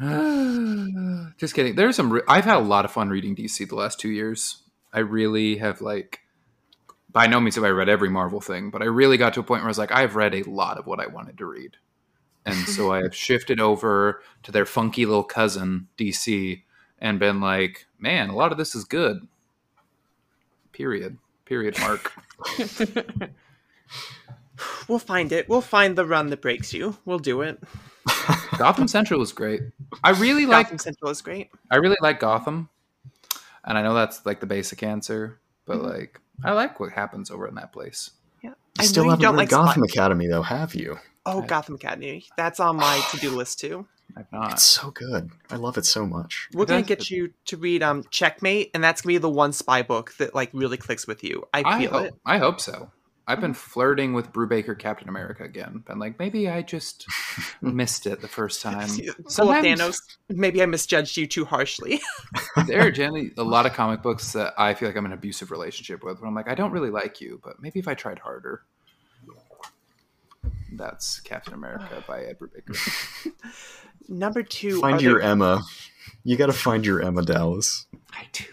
Just 1.37 1.53
kidding. 1.55 1.75
There's 1.75 1.95
some. 1.95 2.11
Re- 2.11 2.21
I've 2.27 2.45
had 2.45 2.57
a 2.57 2.59
lot 2.59 2.85
of 2.85 2.91
fun 2.91 3.09
reading 3.09 3.35
DC 3.35 3.67
the 3.67 3.75
last 3.75 3.99
two 3.99 4.09
years. 4.09 4.63
I 4.91 4.99
really 4.99 5.57
have 5.57 5.81
like. 5.81 6.19
By 7.11 7.27
no 7.27 7.39
means 7.39 7.55
have 7.55 7.63
I 7.63 7.69
read 7.69 7.89
every 7.89 8.09
Marvel 8.09 8.41
thing, 8.41 8.71
but 8.71 8.81
I 8.81 8.85
really 8.85 9.17
got 9.17 9.35
to 9.35 9.39
a 9.39 9.43
point 9.43 9.61
where 9.61 9.67
I 9.67 9.69
was 9.69 9.77
like, 9.77 9.91
I've 9.91 10.15
read 10.15 10.33
a 10.33 10.49
lot 10.49 10.79
of 10.79 10.87
what 10.87 10.99
I 10.99 11.05
wanted 11.05 11.37
to 11.37 11.45
read, 11.45 11.77
and 12.43 12.55
so 12.55 12.91
I 12.91 13.03
have 13.03 13.15
shifted 13.15 13.59
over 13.59 14.23
to 14.41 14.51
their 14.51 14.65
funky 14.65 15.05
little 15.05 15.23
cousin 15.23 15.89
DC, 15.95 16.63
and 16.97 17.19
been 17.19 17.39
like, 17.39 17.85
man, 17.99 18.29
a 18.29 18.35
lot 18.35 18.51
of 18.51 18.57
this 18.57 18.73
is 18.73 18.83
good. 18.83 19.27
Period. 20.71 21.19
Period. 21.45 21.77
Mark. 21.79 22.11
We'll 24.87 24.99
find 24.99 25.31
it. 25.31 25.49
We'll 25.49 25.61
find 25.61 25.95
the 25.95 26.05
run 26.05 26.27
that 26.27 26.41
breaks 26.41 26.73
you. 26.73 26.97
We'll 27.05 27.19
do 27.19 27.41
it. 27.41 27.61
Gotham 28.57 28.87
Central 28.87 29.19
was 29.19 29.31
great. 29.33 29.61
I 30.03 30.11
really 30.11 30.45
like 30.45 30.67
Gotham 30.67 30.79
Central 30.79 31.11
is 31.11 31.21
great. 31.21 31.49
I 31.71 31.77
really 31.77 31.97
like 32.01 32.19
Gotham, 32.19 32.69
and 33.65 33.77
I 33.77 33.81
know 33.81 33.93
that's 33.93 34.25
like 34.25 34.39
the 34.39 34.45
basic 34.45 34.83
answer, 34.83 35.39
but 35.65 35.77
Mm-hmm. 35.77 35.87
like 35.87 36.19
I 36.43 36.51
like 36.53 36.79
what 36.79 36.91
happens 36.91 37.31
over 37.31 37.47
in 37.47 37.55
that 37.55 37.71
place. 37.71 38.11
Yeah. 38.43 38.49
You 38.49 38.55
I 38.79 38.83
still 38.85 39.03
know 39.05 39.11
haven't 39.11 39.23
don't 39.23 39.33
read 39.35 39.37
like 39.37 39.49
Gotham 39.49 39.83
Spot- 39.83 39.89
Academy 39.89 40.27
though, 40.27 40.41
have 40.41 40.75
you? 40.75 40.97
Oh, 41.25 41.41
Gotham 41.41 41.75
Academy. 41.75 42.25
That's 42.35 42.59
on 42.59 42.75
my 42.75 43.01
to-do 43.11 43.29
list 43.31 43.59
too. 43.59 43.87
I've 44.17 44.31
not. 44.31 44.51
It's 44.53 44.63
so 44.63 44.91
good. 44.91 45.31
I 45.49 45.55
love 45.55 45.77
it 45.77 45.85
so 45.85 46.05
much. 46.05 46.49
We're 46.53 46.65
gonna 46.65 46.81
get 46.83 47.09
you 47.09 47.33
to 47.45 47.57
read 47.57 47.81
um 47.81 48.03
Checkmate, 48.11 48.71
and 48.73 48.83
that's 48.83 49.01
gonna 49.01 49.13
be 49.13 49.17
the 49.19 49.29
one 49.29 49.53
spy 49.53 49.81
book 49.81 50.13
that 50.17 50.35
like 50.35 50.49
really 50.53 50.77
clicks 50.77 51.07
with 51.07 51.23
you. 51.23 51.47
I 51.53 51.63
I 51.65 51.79
feel 51.79 51.91
hope, 51.91 52.05
it. 52.07 52.13
I 52.25 52.37
hope 52.37 52.59
so. 52.61 52.91
I've 53.25 53.39
been 53.39 53.51
Mm-hmm. 53.51 53.69
flirting 53.71 54.13
with 54.13 54.33
Brubaker 54.33 54.77
Captain 54.77 55.07
America 55.07 55.43
again. 55.43 55.83
Been 55.87 55.97
like, 55.99 56.19
maybe 56.19 56.49
I 56.49 56.61
just 56.61 57.05
missed 57.61 58.05
it 58.05 58.19
the 58.21 58.27
first 58.27 58.61
time. 58.61 58.87
Full 58.89 59.09
of 59.09 59.15
Sometimes- 59.31 59.65
Thanos. 59.81 59.97
Maybe 60.29 60.61
I 60.61 60.65
misjudged 60.65 61.15
you 61.15 61.25
too 61.27 61.45
harshly. 61.45 62.01
there 62.67 62.81
are 62.85 62.91
generally 62.99 63.31
a 63.37 63.43
lot 63.43 63.65
of 63.65 63.73
comic 63.73 64.01
books 64.01 64.33
that 64.33 64.53
I 64.57 64.73
feel 64.73 64.89
like 64.89 64.97
I'm 64.97 65.05
in 65.05 65.11
an 65.13 65.17
abusive 65.17 65.51
relationship 65.51 66.03
with. 66.03 66.19
Where 66.19 66.27
I'm 66.27 66.35
like, 66.35 66.49
I 66.49 66.55
don't 66.55 66.71
really 66.71 66.89
like 66.89 67.21
you, 67.21 67.39
but 67.43 67.61
maybe 67.61 67.79
if 67.79 67.87
I 67.87 67.93
tried 67.93 68.19
harder. 68.19 68.63
That's 70.75 71.19
Captain 71.19 71.53
America 71.53 72.03
by 72.07 72.23
Ed 72.23 72.39
Brubaker. 72.39 73.31
Number 74.09 74.41
two. 74.43 74.81
Find 74.81 75.01
your 75.01 75.19
there- 75.19 75.29
Emma. 75.29 75.61
You 76.25 76.35
got 76.35 76.47
to 76.47 76.53
find 76.53 76.85
your 76.85 77.01
Emma 77.01 77.21
Dallas. 77.21 77.85
I 78.11 78.25
do. 78.33 78.45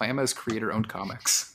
My 0.00 0.08
Emma's 0.08 0.32
creator-owned 0.34 0.88
comics. 0.88 1.54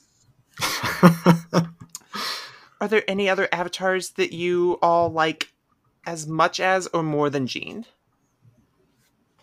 Are 2.79 2.87
there 2.87 3.03
any 3.07 3.29
other 3.29 3.47
avatars 3.51 4.11
that 4.11 4.33
you 4.33 4.77
all 4.81 5.09
like 5.09 5.51
as 6.05 6.27
much 6.27 6.59
as 6.59 6.87
or 6.87 7.03
more 7.03 7.29
than 7.29 7.47
Jean? 7.47 7.85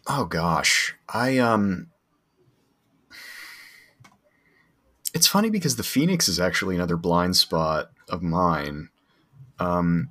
Oh 0.06 0.24
gosh, 0.24 0.94
I 1.08 1.38
um. 1.38 1.88
It's 5.12 5.26
funny 5.28 5.48
because 5.48 5.76
the 5.76 5.82
Phoenix 5.84 6.28
is 6.28 6.40
actually 6.40 6.74
another 6.74 6.96
blind 6.96 7.36
spot 7.36 7.90
of 8.08 8.22
mine. 8.22 8.88
Um, 9.60 10.10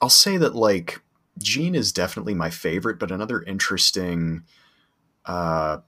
I'll 0.00 0.08
say 0.08 0.38
that 0.38 0.54
like 0.54 1.00
Jean 1.38 1.74
is 1.74 1.92
definitely 1.92 2.34
my 2.34 2.50
favorite, 2.50 2.98
but 2.98 3.10
another 3.10 3.42
interesting 3.42 4.44
uh, 5.26 5.78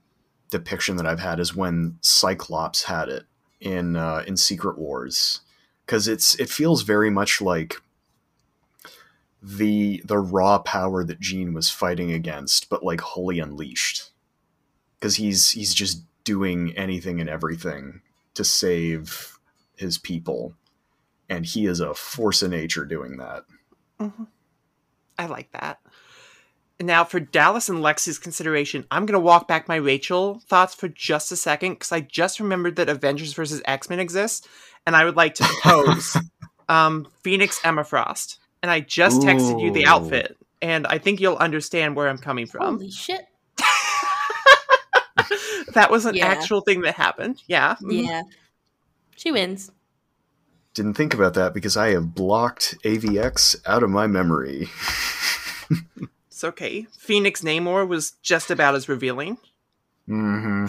depiction 0.49 0.97
that 0.97 1.05
I've 1.05 1.19
had 1.19 1.39
is 1.39 1.55
when 1.55 1.97
Cyclops 2.01 2.83
had 2.83 3.09
it 3.09 3.23
in 3.59 3.95
uh, 3.95 4.23
in 4.27 4.37
Secret 4.37 4.77
Wars, 4.77 5.41
because 5.85 6.07
it's 6.07 6.35
it 6.35 6.49
feels 6.49 6.81
very 6.81 7.09
much 7.09 7.41
like 7.41 7.81
the 9.41 10.01
the 10.05 10.17
raw 10.17 10.57
power 10.57 11.03
that 11.03 11.19
Jean 11.19 11.53
was 11.53 11.69
fighting 11.69 12.11
against, 12.11 12.69
but 12.69 12.83
like 12.83 13.01
wholly 13.01 13.39
unleashed. 13.39 14.11
Because 14.99 15.17
he's 15.17 15.51
he's 15.51 15.73
just 15.73 16.01
doing 16.23 16.75
anything 16.75 17.21
and 17.21 17.29
everything 17.29 18.01
to 18.33 18.43
save 18.43 19.37
his 19.75 19.97
people, 19.97 20.55
and 21.29 21.45
he 21.45 21.67
is 21.67 21.79
a 21.79 21.93
force 21.93 22.41
of 22.41 22.51
nature 22.51 22.85
doing 22.85 23.17
that. 23.17 23.45
Mhm. 23.99 24.27
I 25.17 25.27
like 25.27 25.51
that. 25.51 25.79
Now 26.79 27.05
for 27.05 27.21
Dallas 27.21 27.69
and 27.69 27.79
Lexi's 27.79 28.17
consideration, 28.17 28.85
I'm 28.91 29.05
going 29.05 29.13
to 29.13 29.19
walk 29.19 29.47
back 29.47 29.67
my 29.67 29.77
Rachel 29.77 30.41
thoughts 30.47 30.75
for 30.75 30.89
just 30.89 31.31
a 31.31 31.37
second 31.37 31.73
because 31.73 31.91
I 31.91 32.01
just 32.01 32.39
remembered 32.39 32.75
that 32.75 32.89
Avengers 32.89 33.31
versus 33.33 33.61
X 33.65 33.89
Men 33.89 33.99
exists, 33.99 34.45
and 34.85 34.95
I 34.95 35.05
would 35.05 35.15
like 35.15 35.35
to 35.35 35.43
propose 35.43 36.15
um, 36.69 37.07
Phoenix 37.23 37.59
Emma 37.63 37.83
Frost. 37.83 38.39
And 38.63 38.71
I 38.71 38.79
just 38.79 39.21
texted 39.21 39.59
you 39.59 39.71
the 39.71 39.85
outfit, 39.85 40.37
and 40.61 40.87
I 40.87 40.97
think 40.97 41.19
you'll 41.19 41.35
understand 41.35 41.95
where 41.95 42.07
I'm 42.09 42.17
coming 42.17 42.47
from. 42.47 42.77
Holy 42.77 42.89
shit. 42.89 43.27
that 45.73 45.89
was 45.91 46.05
an 46.05 46.15
Yeah. 46.15 46.27
actual 46.27 46.61
thing 46.61 46.81
that 46.81 46.95
happened. 46.95 47.41
Yeah. 47.47 47.75
Mhm. 47.81 48.07
Yeah. 48.07 48.21
She 49.15 49.31
wins. 49.31 49.71
Didn't 50.73 50.95
think 50.95 51.13
about 51.13 51.35
that 51.35 51.53
because 51.53 51.77
I 51.77 51.89
have 51.91 52.13
blocked 52.15 52.75
AVX 52.83 53.55
out 53.65 53.83
of 53.83 53.89
my 53.89 54.07
memory. 54.07 54.69
It's 56.27 56.43
okay. 56.43 56.87
Phoenix 56.97 57.41
Namor 57.41 57.87
was 57.87 58.11
just 58.21 58.51
about 58.51 58.75
as 58.75 58.89
revealing. 58.89 59.37
hmm 60.07 60.65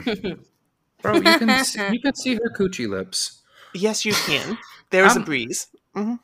Bro, 1.02 1.16
you 1.16 1.38
can 1.38 1.58
see, 1.64 1.80
you 1.92 2.00
can 2.00 2.14
see 2.14 2.34
her 2.34 2.50
coochie 2.56 2.88
lips. 2.88 3.42
Yes, 3.76 4.04
you 4.04 4.12
can. 4.12 4.58
There's 4.90 5.12
a 5.12 5.16
I'm- 5.16 5.24
breeze. 5.24 5.68
Mm-hmm. 5.94 6.14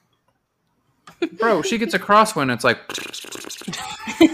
Bro, 1.37 1.63
she 1.63 1.79
gets 1.79 1.95
a 1.95 2.01
crosswind. 2.01 2.53
It's 2.53 2.65
like 2.65 2.79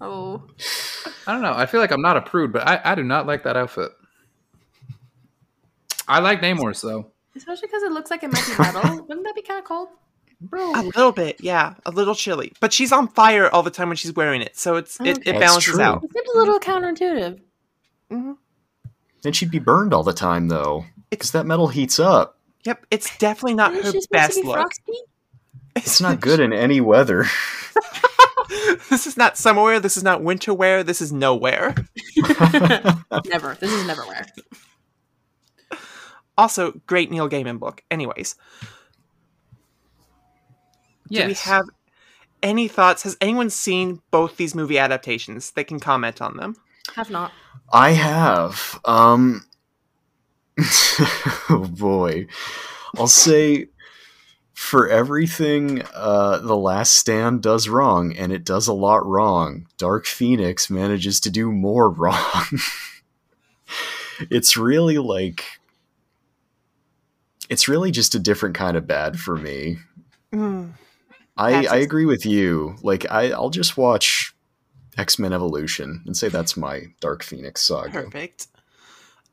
oh. 0.00 0.42
I 1.26 1.32
don't 1.32 1.42
know. 1.42 1.52
I 1.54 1.66
feel 1.66 1.80
like 1.80 1.90
I'm 1.90 2.02
not 2.02 2.16
a 2.16 2.22
prude, 2.22 2.52
but 2.52 2.66
I, 2.66 2.80
I 2.84 2.94
do 2.94 3.02
not 3.02 3.26
like 3.26 3.42
that 3.44 3.56
outfit. 3.56 3.90
I 6.08 6.20
like 6.20 6.40
Namor's 6.40 6.80
though. 6.82 7.10
Especially 7.34 7.68
because 7.68 7.82
it 7.82 7.92
looks 7.92 8.10
like 8.10 8.22
it 8.22 8.32
might 8.32 8.46
be 8.46 8.62
metal. 8.62 8.96
Wouldn't 9.08 9.24
that 9.24 9.34
be 9.34 9.42
kind 9.42 9.58
of 9.58 9.64
cold? 9.64 9.88
Bro, 10.40 10.72
A 10.74 10.82
little 10.82 11.12
bit, 11.12 11.36
yeah, 11.40 11.74
a 11.86 11.90
little 11.90 12.14
chilly. 12.14 12.52
But 12.60 12.72
she's 12.72 12.92
on 12.92 13.08
fire 13.08 13.48
all 13.48 13.62
the 13.62 13.70
time 13.70 13.88
when 13.88 13.96
she's 13.96 14.12
wearing 14.14 14.42
it, 14.42 14.56
so 14.58 14.76
it's 14.76 15.00
it, 15.00 15.02
Okay. 15.02 15.10
it 15.10 15.24
That's 15.24 15.38
balances 15.38 15.74
true. 15.74 15.82
out. 15.82 16.04
It 16.04 16.12
seems 16.12 16.28
a 16.34 16.38
little 16.38 16.60
counterintuitive. 16.60 17.40
Mm-hmm. 18.10 18.32
Then 19.22 19.32
she'd 19.32 19.50
be 19.50 19.58
burned 19.58 19.94
all 19.94 20.02
the 20.02 20.12
time, 20.12 20.48
though, 20.48 20.84
because 21.10 21.32
that 21.32 21.46
metal 21.46 21.68
heats 21.68 21.98
up. 21.98 22.38
Yep, 22.64 22.86
it's 22.90 23.16
definitely 23.18 23.54
not 23.54 23.74
her 23.74 23.92
best 24.10 24.34
to 24.34 24.42
be 24.42 24.46
look. 24.46 24.56
frosty? 24.56 24.92
It's 25.76 26.00
not 26.00 26.20
good 26.20 26.40
in 26.40 26.52
any 26.52 26.80
weather. 26.80 27.26
this 28.90 29.06
is 29.06 29.16
not 29.16 29.36
summer 29.36 29.62
wear. 29.62 29.78
This 29.78 29.96
is 29.96 30.02
not 30.02 30.22
winter 30.22 30.54
wear. 30.54 30.82
This 30.82 31.00
is 31.00 31.12
nowhere. 31.12 31.74
Never. 33.26 33.56
This 33.60 33.72
is 33.72 33.86
never 33.86 34.06
wear. 34.06 34.26
Also, 36.38 36.72
great 36.86 37.10
Neil 37.10 37.28
Gaiman 37.28 37.58
book. 37.58 37.82
Anyways, 37.90 38.36
yes. 41.08 41.22
do 41.22 41.28
we 41.28 41.34
have 41.34 41.64
any 42.42 42.68
thoughts? 42.68 43.02
Has 43.04 43.16
anyone 43.20 43.50
seen 43.50 44.00
both 44.10 44.36
these 44.36 44.54
movie 44.54 44.78
adaptations? 44.78 45.52
They 45.52 45.64
can 45.64 45.80
comment 45.80 46.20
on 46.20 46.36
them. 46.36 46.56
Have 46.94 47.10
not. 47.10 47.32
I 47.72 47.92
have. 47.92 48.80
Um. 48.84 49.44
oh 51.50 51.68
boy, 51.70 52.26
I'll 52.96 53.06
say 53.06 53.68
for 54.56 54.88
everything 54.88 55.82
uh, 55.94 56.38
the 56.38 56.56
Last 56.56 56.96
Stand 56.96 57.42
does 57.42 57.68
wrong, 57.68 58.16
and 58.16 58.32
it 58.32 58.42
does 58.42 58.66
a 58.66 58.72
lot 58.72 59.04
wrong. 59.04 59.68
Dark 59.76 60.06
Phoenix 60.06 60.70
manages 60.70 61.20
to 61.20 61.30
do 61.30 61.52
more 61.52 61.90
wrong. 61.92 62.44
it's 64.30 64.56
really 64.56 64.98
like. 64.98 65.44
It's 67.48 67.68
really 67.68 67.90
just 67.90 68.14
a 68.14 68.18
different 68.18 68.56
kind 68.56 68.76
of 68.76 68.86
bad 68.86 69.20
for 69.20 69.36
me. 69.36 69.76
Mm, 70.32 70.72
I, 71.36 71.66
I 71.66 71.76
agree 71.76 72.06
with 72.06 72.24
you. 72.24 72.76
Like 72.82 73.06
I, 73.10 73.30
I'll 73.30 73.50
just 73.50 73.76
watch 73.76 74.34
X 74.96 75.18
Men 75.18 75.32
Evolution 75.32 76.02
and 76.06 76.16
say 76.16 76.28
that's 76.28 76.56
my 76.56 76.86
Dark 77.00 77.22
Phoenix 77.22 77.62
saga. 77.62 77.90
perfect. 77.90 78.48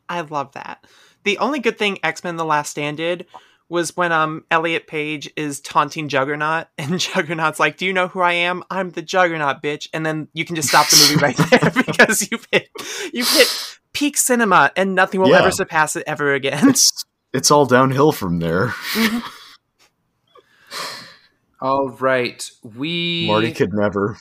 I 0.09 0.21
love 0.21 0.51
that. 0.51 0.85
The 1.23 1.37
only 1.39 1.59
good 1.59 1.77
thing 1.77 1.99
X 2.03 2.23
Men: 2.23 2.35
The 2.37 2.45
Last 2.45 2.71
Stand 2.71 2.97
did 2.97 3.25
was 3.69 3.95
when 3.97 4.11
um 4.11 4.43
Elliot 4.51 4.87
Page 4.87 5.31
is 5.35 5.59
taunting 5.61 6.09
Juggernaut, 6.09 6.67
and 6.77 6.99
Juggernaut's 6.99 7.59
like, 7.59 7.77
"Do 7.77 7.85
you 7.85 7.93
know 7.93 8.07
who 8.07 8.21
I 8.21 8.33
am? 8.33 8.63
I'm 8.69 8.91
the 8.91 9.01
Juggernaut, 9.01 9.61
bitch!" 9.61 9.87
And 9.93 10.05
then 10.05 10.27
you 10.33 10.45
can 10.45 10.55
just 10.55 10.69
stop 10.69 10.89
the 10.89 10.97
movie 11.09 11.21
right 11.23 11.37
there 11.49 11.83
because 11.85 12.29
you've 12.31 12.47
hit 12.51 12.69
you've 13.13 13.29
hit 13.29 13.77
peak 13.93 14.17
cinema, 14.17 14.71
and 14.75 14.95
nothing 14.95 15.21
will 15.21 15.29
Yeah. 15.29 15.39
ever 15.39 15.51
surpass 15.51 15.95
it 15.95 16.03
ever 16.07 16.33
again. 16.33 16.69
It's 16.69 17.05
it's 17.33 17.49
all 17.51 17.65
downhill 17.65 18.11
from 18.11 18.39
there. 18.39 18.73
All 21.61 21.89
right. 21.91 22.49
We 22.63 23.25
Marty 23.27 23.53
could 23.53 23.73
never. 23.73 24.17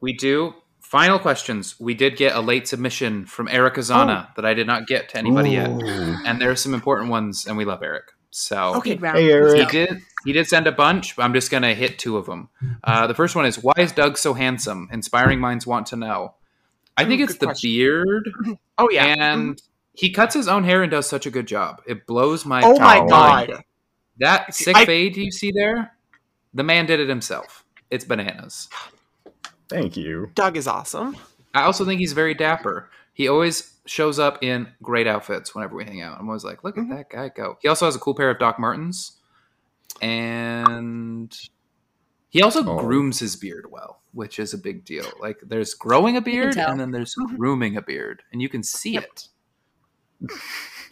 we 0.00 0.14
do. 0.14 0.54
Final 0.96 1.18
questions. 1.18 1.78
We 1.78 1.92
did 1.92 2.16
get 2.16 2.34
a 2.34 2.40
late 2.40 2.66
submission 2.66 3.26
from 3.26 3.48
Eric 3.48 3.74
Azana 3.74 4.34
that 4.36 4.46
I 4.46 4.54
did 4.54 4.66
not 4.66 4.86
get 4.86 5.10
to 5.10 5.18
anybody 5.18 5.50
yet. 5.50 5.68
and 5.68 6.40
there 6.40 6.50
are 6.50 6.56
some 6.56 6.72
important 6.72 7.10
ones 7.10 7.44
and 7.46 7.54
we 7.58 7.66
love 7.66 7.82
Eric. 7.82 8.04
So 8.30 8.76
Okay. 8.76 8.92
Speed 8.92 9.02
round. 9.02 9.18
Hey, 9.18 9.24
He 9.24 9.30
Eric. 9.30 9.68
did. 9.70 10.02
He 10.24 10.32
did 10.32 10.46
send 10.46 10.66
a 10.66 10.72
bunch. 10.72 11.14
But 11.14 11.24
I'm 11.24 11.34
just 11.34 11.50
gonna 11.50 11.74
hit 11.74 11.98
two 11.98 12.16
of 12.16 12.24
them. 12.24 12.48
Uh, 12.82 13.06
the 13.06 13.12
first 13.14 13.36
one 13.36 13.44
is 13.44 13.62
why 13.62 13.74
is 13.76 13.92
Doug 13.92 14.16
so 14.16 14.32
handsome? 14.32 14.88
Inspiring 14.90 15.38
minds 15.38 15.66
want 15.66 15.86
to 15.88 15.96
know. 15.96 16.34
I 16.96 17.04
think 17.04 17.20
Ooh, 17.20 17.24
it's 17.24 17.36
the 17.36 17.46
question. 17.46 17.70
beard, 17.70 18.30
oh 18.78 18.88
yeah, 18.90 19.04
and 19.04 19.60
he 19.92 20.10
cuts 20.12 20.34
his 20.34 20.48
own 20.48 20.64
hair 20.64 20.82
and 20.82 20.90
does 20.90 21.06
such 21.06 21.26
a 21.26 21.30
good 21.30 21.46
job. 21.46 21.82
It 21.86 22.06
blows 22.06 22.46
my. 22.46 22.62
oh 22.64 22.78
my 22.78 23.00
Oh. 23.00 23.06
god, 23.06 23.64
That 24.18 24.54
sick 24.54 24.74
I- 24.76 24.86
fade 24.86 25.14
you 25.18 25.30
see 25.30 25.52
there, 25.52 25.92
the 26.54 26.62
man 26.62 26.86
did 26.86 27.00
it 27.00 27.08
himself. 27.10 27.64
It's 27.90 28.04
bananas. 28.06 28.70
Thank 29.68 29.96
you. 29.96 30.30
Doug 30.34 30.56
is 30.56 30.66
awesome. 30.68 31.16
I 31.54 31.62
also 31.62 31.84
think 31.84 32.00
he's 32.00 32.12
very 32.12 32.34
dapper. 32.34 32.90
He 33.14 33.28
always 33.28 33.72
shows 33.86 34.18
up 34.18 34.42
in 34.42 34.68
great 34.82 35.06
outfits 35.06 35.54
whenever 35.54 35.74
we 35.76 35.84
hang 35.84 36.02
out. 36.02 36.18
I'm 36.20 36.28
always 36.28 36.44
like, 36.44 36.62
look 36.64 36.76
at 36.78 36.88
that 36.90 37.08
guy 37.10 37.28
go. 37.30 37.56
He 37.62 37.68
also 37.68 37.86
has 37.86 37.96
a 37.96 37.98
cool 37.98 38.14
pair 38.14 38.30
of 38.30 38.38
Doc 38.38 38.58
Martens, 38.58 39.12
and 40.02 41.36
he 42.28 42.42
also 42.42 42.62
Oh. 42.64 42.78
grooms 42.78 43.18
his 43.20 43.36
beard 43.36 43.66
well, 43.70 44.00
which 44.12 44.38
is 44.38 44.52
a 44.52 44.58
big 44.58 44.84
deal. 44.84 45.06
Like, 45.20 45.38
there's 45.42 45.72
growing 45.74 46.16
a 46.16 46.20
beard, 46.20 46.56
and 46.58 46.78
then 46.78 46.90
there's 46.90 47.14
Mhm. 47.16 47.36
grooming 47.36 47.76
a 47.76 47.82
beard, 47.82 48.22
and 48.32 48.42
you 48.42 48.48
can 48.48 48.62
see 48.62 48.96
it. 48.96 49.28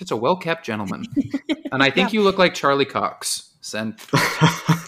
It's 0.00 0.10
a 0.10 0.16
well 0.16 0.36
kept 0.36 0.64
gentleman, 0.64 1.04
and 1.72 1.82
I 1.82 1.90
think 1.90 2.12
you 2.12 2.22
look 2.22 2.38
like 2.38 2.54
Charlie 2.54 2.84
Cox. 2.84 3.50
Send. 3.60 3.98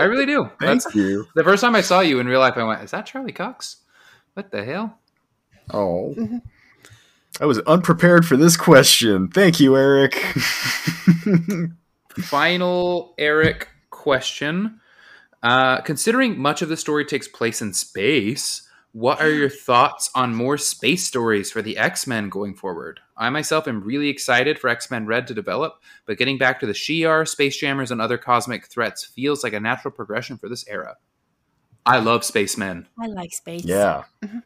I 0.00 0.04
really 0.04 0.26
do. 0.26 0.44
Thank 0.60 0.82
That's 0.82 0.94
you. 0.94 1.26
the 1.34 1.44
first 1.44 1.60
time 1.60 1.74
I 1.74 1.80
saw 1.80 2.00
you 2.00 2.18
in 2.20 2.26
real 2.26 2.40
life. 2.40 2.56
I 2.56 2.64
went, 2.64 2.82
"Is 2.82 2.90
that 2.92 3.06
Charlie 3.06 3.32
Cox? 3.32 3.76
What 4.34 4.50
the 4.50 4.64
hell?" 4.64 4.98
Oh. 5.72 6.14
Mhm. 6.18 6.42
I 7.40 7.46
was 7.46 7.58
unprepared 7.60 8.26
for 8.26 8.36
this 8.36 8.56
question. 8.56 9.28
Thank 9.28 9.60
you, 9.60 9.76
Eric. 9.76 10.14
Final 12.18 13.14
Eric 13.18 13.68
question. 13.90 14.80
Uh, 15.42 15.80
considering 15.80 16.38
much 16.38 16.60
of 16.60 16.68
the 16.68 16.76
story 16.76 17.04
takes 17.04 17.28
place 17.28 17.62
in 17.62 17.72
space, 17.72 18.68
what 18.92 19.20
are 19.20 19.30
your 19.30 19.48
thoughts 19.48 20.10
on 20.14 20.34
more 20.34 20.58
space 20.58 21.06
stories 21.06 21.50
for 21.50 21.62
the 21.62 21.78
X 21.78 22.06
Men 22.06 22.28
going 22.28 22.54
forward? 22.54 23.00
I 23.16 23.30
myself 23.30 23.68
am 23.68 23.82
really 23.82 24.08
excited 24.08 24.58
for 24.58 24.68
X 24.68 24.90
Men 24.90 25.06
Red 25.06 25.26
to 25.28 25.34
develop, 25.34 25.80
but 26.06 26.18
getting 26.18 26.38
back 26.38 26.60
to 26.60 26.66
the 26.66 26.72
Shi'ar, 26.72 27.28
Space 27.28 27.56
Jammers, 27.56 27.90
and 27.90 28.00
other 28.00 28.18
cosmic 28.18 28.66
threats 28.66 29.04
feels 29.04 29.44
like 29.44 29.52
a 29.52 29.60
natural 29.60 29.92
progression 29.92 30.38
for 30.38 30.48
this 30.48 30.66
era. 30.68 30.96
I 31.86 31.98
love 31.98 32.24
spacemen. 32.24 32.88
I 32.98 33.06
like 33.06 33.32
space. 33.32 33.64
yeah. 33.64 34.04
Mm-hmm. 34.22 34.38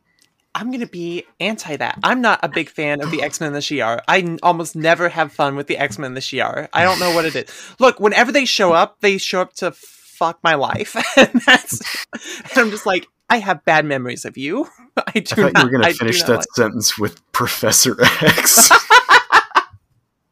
I'm 0.56 0.70
gonna 0.70 0.86
be 0.86 1.24
anti 1.40 1.76
that. 1.76 1.98
I'm 2.04 2.20
not 2.20 2.38
a 2.42 2.48
big 2.48 2.68
fan 2.68 3.02
of 3.02 3.10
the 3.10 3.22
X 3.22 3.40
Men 3.40 3.48
and 3.48 3.56
the 3.56 3.60
Shi'ar. 3.60 4.00
I 4.06 4.20
n- 4.20 4.38
almost 4.42 4.76
never 4.76 5.08
have 5.08 5.32
fun 5.32 5.56
with 5.56 5.66
the 5.66 5.78
X 5.78 5.98
Men 5.98 6.08
and 6.08 6.16
the 6.16 6.20
Shi'ar. 6.20 6.68
I 6.72 6.84
don't 6.84 7.00
know 7.00 7.12
what 7.14 7.24
it 7.24 7.34
is. 7.34 7.74
Look, 7.80 7.98
whenever 7.98 8.30
they 8.30 8.44
show 8.44 8.72
up, 8.72 9.00
they 9.00 9.18
show 9.18 9.40
up 9.40 9.54
to 9.54 9.72
fuck 9.72 10.38
my 10.44 10.54
life, 10.54 10.94
and 11.16 11.40
that's. 11.44 12.06
And 12.12 12.58
I'm 12.58 12.70
just 12.70 12.86
like, 12.86 13.08
I 13.30 13.38
have 13.38 13.64
bad 13.64 13.84
memories 13.84 14.24
of 14.24 14.36
you. 14.36 14.68
I 14.96 15.02
I 15.06 15.20
do 15.20 15.22
thought 15.22 15.56
you 15.58 15.64
were 15.64 15.70
going 15.70 15.82
to 15.82 15.94
finish 15.94 16.22
that 16.24 16.36
like- 16.38 16.46
sentence 16.54 16.98
with 16.98 17.20
Professor 17.32 17.96
X. 18.22 18.70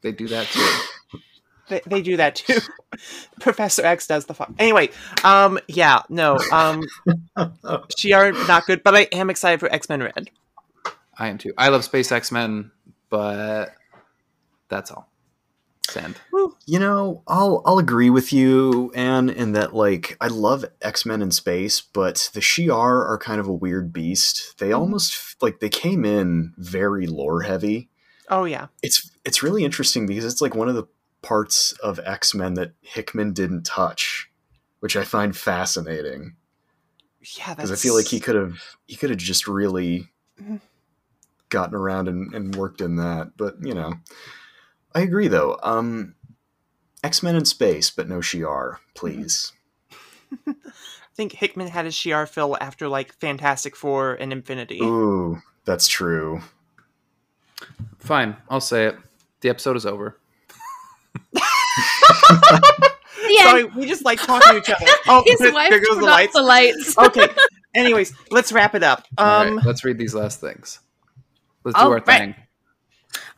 They 0.03 0.13
do 0.13 0.29
that 0.29 0.47
too. 0.49 1.19
They, 1.69 1.81
they 1.87 2.03
do 2.03 2.19
that 2.19 2.35
too. 2.35 2.59
Professor 3.41 3.83
X 3.87 4.07
does 4.07 4.27
the 4.27 4.35
fun. 4.35 4.55
Anyway, 4.59 4.91
um, 5.25 5.59
yeah, 5.69 6.03
no, 6.11 6.37
um, 6.53 6.83
Shi'ar 7.39 8.33
not 8.47 8.67
good, 8.67 8.83
but 8.83 8.95
I 8.95 9.03
am 9.13 9.31
excited 9.31 9.59
for 9.61 9.73
X 9.73 9.89
Men 9.89 10.03
Red. 10.03 10.29
I 11.17 11.29
am 11.29 11.39
too. 11.39 11.55
I 11.57 11.69
love 11.69 11.85
Space 11.85 12.13
X 12.13 12.31
Men, 12.31 12.73
but 13.09 13.75
that's 14.69 14.91
all. 14.91 15.09
Send. 15.89 16.17
You 16.67 16.79
know, 16.79 17.23
I'll 17.27 17.63
I'll 17.67 17.79
agree 17.79 18.09
with 18.09 18.33
you, 18.33 18.93
Anne, 18.95 19.29
in 19.29 19.53
that 19.53 19.75
like 19.75 20.17
I 20.21 20.29
love 20.29 20.65
X 20.81 21.05
Men 21.05 21.21
in 21.23 21.31
space, 21.31 21.81
but 21.81 22.31
the 22.35 22.41
Shi'ar 22.41 23.09
are 23.09 23.19
kind 23.19 23.41
of 23.41 23.49
a 23.49 23.53
weird 23.53 23.93
beast. 23.93 24.59
They 24.59 24.73
almost 24.73 25.43
like 25.43 25.61
they 25.61 25.69
came 25.69 26.05
in 26.05 26.55
very 26.57 27.07
lore 27.07 27.43
heavy. 27.43 27.89
Oh 28.29 28.45
yeah, 28.45 28.69
It's 28.83 29.11
it's 29.25 29.43
really 29.43 29.65
interesting 29.65 30.07
because 30.07 30.25
it's 30.25 30.41
like 30.41 30.55
one 30.55 30.69
of 30.69 30.75
the 30.77 30.87
parts 31.21 31.73
of 31.83 31.99
X 32.05 32.33
Men 32.35 32.55
that 32.55 32.73
Hickman 32.81 33.33
didn't 33.33 33.65
touch, 33.65 34.31
which 34.81 34.97
I 34.97 35.05
find 35.05 35.37
fascinating 35.37 36.37
yeah. 37.39 37.55
Because 37.55 37.71
I 37.71 37.77
feel 37.77 37.95
like 37.95 38.07
he 38.07 38.19
could 38.21 38.35
have 38.35 38.59
he 38.87 38.97
could 38.97 39.11
have 39.11 39.19
just 39.19 39.47
really 39.47 40.09
Mhm. 40.41 40.61
gotten 41.51 41.75
around 41.75 42.09
and, 42.09 42.33
and 42.35 42.55
worked 42.57 42.81
in 42.81 42.97
that. 42.97 43.37
But 43.37 43.57
you 43.65 43.75
know, 43.75 43.95
I 44.95 45.01
agree 45.01 45.29
though. 45.29 45.59
Um, 45.63 46.15
X 47.05 47.23
Men 47.23 47.37
in 47.37 47.45
space, 47.45 47.91
but 47.91 48.09
no 48.09 48.19
Shi'ar, 48.19 48.77
please. 48.95 49.53
I 50.47 50.55
think 51.15 51.33
Hickman 51.33 51.69
had 51.69 51.85
his 51.85 51.95
Shi'ar 51.95 52.29
fill 52.29 52.57
after 52.61 52.89
like 52.89 53.13
Fantastic 53.15 53.77
Four 53.77 54.15
and 54.15 54.33
Infinity. 54.33 54.81
Ooh, 54.83 55.41
that's 55.65 55.89
true. 55.89 56.41
Fine, 57.99 58.37
I'll 58.49 58.61
say 58.61 58.87
it. 58.87 58.97
The 59.41 59.49
episode 59.51 59.77
is 59.77 59.87
over. 59.87 60.19
The 61.33 61.41
end. 63.39 63.49
Sorry, 63.49 63.65
we 63.65 63.87
just 63.87 64.05
like 64.05 64.21
talking 64.21 64.53
to 64.53 64.59
each 64.59 64.71
other. 64.71 64.87
Oh, 65.09 65.23
His 65.27 65.39
there, 65.39 65.53
wife 65.53 65.71
there 65.71 65.81
goes 65.81 65.99
the 65.99 66.05
off 66.05 66.11
lights. 66.11 66.33
the 66.35 66.43
lights. 66.43 66.99
okay. 67.07 67.29
Anyways, 67.75 68.13
let's 68.31 68.53
wrap 68.53 68.75
it 68.75 68.83
up. 68.83 69.05
All 69.19 69.43
Um, 69.49 69.57
right, 69.57 69.67
let's 69.67 69.85
read 69.85 69.99
these 69.99 70.15
last 70.15 70.41
things. 70.41 70.79
Let's 71.65 71.79
do 71.79 71.85
our 71.85 71.95
right. 71.95 72.07
thing. 72.07 72.35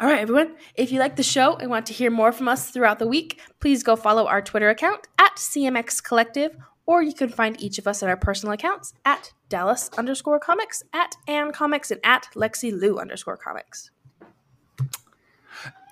All 0.05 0.11
right, 0.11 0.21
everyone. 0.21 0.57
If 0.75 0.93
you 0.93 0.99
like 0.99 1.17
the 1.17 1.23
show 1.23 1.57
and 1.57 1.71
want 1.71 1.87
to 1.87 1.95
hear 1.95 2.11
more 2.11 2.31
from 2.31 2.47
us 2.47 2.69
throughout 2.69 2.99
the 2.99 3.07
week, 3.07 3.41
please 3.59 3.83
go 3.83 3.97
follow 3.97 4.27
our 4.27 4.43
Twitter 4.43 4.69
account 4.69 5.09
at 5.19 5.37
CMX 5.37 6.05
Collective, 6.05 6.55
or 6.85 7.03
you 7.03 7.15
can 7.15 7.31
find 7.31 7.59
each 7.59 7.79
of 7.79 7.87
us 7.87 8.03
at 8.03 8.11
our 8.11 8.17
personal 8.19 8.53
accounts 8.53 8.93
at 9.07 9.33
Dallas 9.49 9.89
underscore 9.97 10.39
comics, 10.39 10.83
at 10.93 11.17
Ann 11.27 11.53
Comics, 11.53 11.91
and 11.91 12.03
at 12.05 12.29
Lexi 12.35 12.71
Lou 12.71 12.99
underscore 12.99 13.39
comics. 13.39 13.93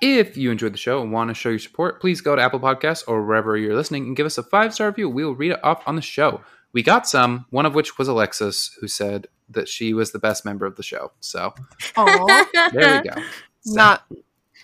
If 0.03 0.37
you 0.37 0.51
enjoyed 0.51 0.75
the 0.75 0.79
show 0.79 1.01
and 1.01 1.11
want 1.11 1.31
to 1.31 1.35
show 1.35 1.49
your 1.49 1.59
support, 1.59 1.99
please 1.99 2.21
go 2.21 2.37
to 2.37 2.43
Apple 2.43 2.61
Podcasts 2.61 3.05
or 3.09 3.25
wherever 3.25 3.57
you're 3.57 3.75
listening 3.75 4.05
and 4.05 4.15
give 4.15 4.27
us 4.27 4.37
a 4.37 4.43
five 4.43 4.75
star 4.75 4.89
review. 4.89 5.09
We 5.09 5.25
will 5.25 5.35
read 5.35 5.53
it 5.53 5.65
off 5.65 5.83
on 5.87 5.97
the 5.97 6.03
show. 6.03 6.43
We 6.75 6.83
got 6.83 7.09
some, 7.09 7.47
one 7.49 7.65
of 7.65 7.75
which 7.75 7.97
was 7.97 8.09
Alexis, 8.09 8.77
who 8.79 8.89
said 8.89 9.29
that 9.49 9.71
she 9.71 9.95
was 9.95 10.13
the 10.13 10.19
best 10.19 10.45
member 10.45 10.67
of 10.67 10.77
the 10.77 10.83
show. 10.83 11.13
So 11.21 11.55
aw, 11.97 12.45
there 12.75 13.03
we 13.03 13.09
go. 13.09 13.23
So, 13.63 13.75
not. 13.75 14.05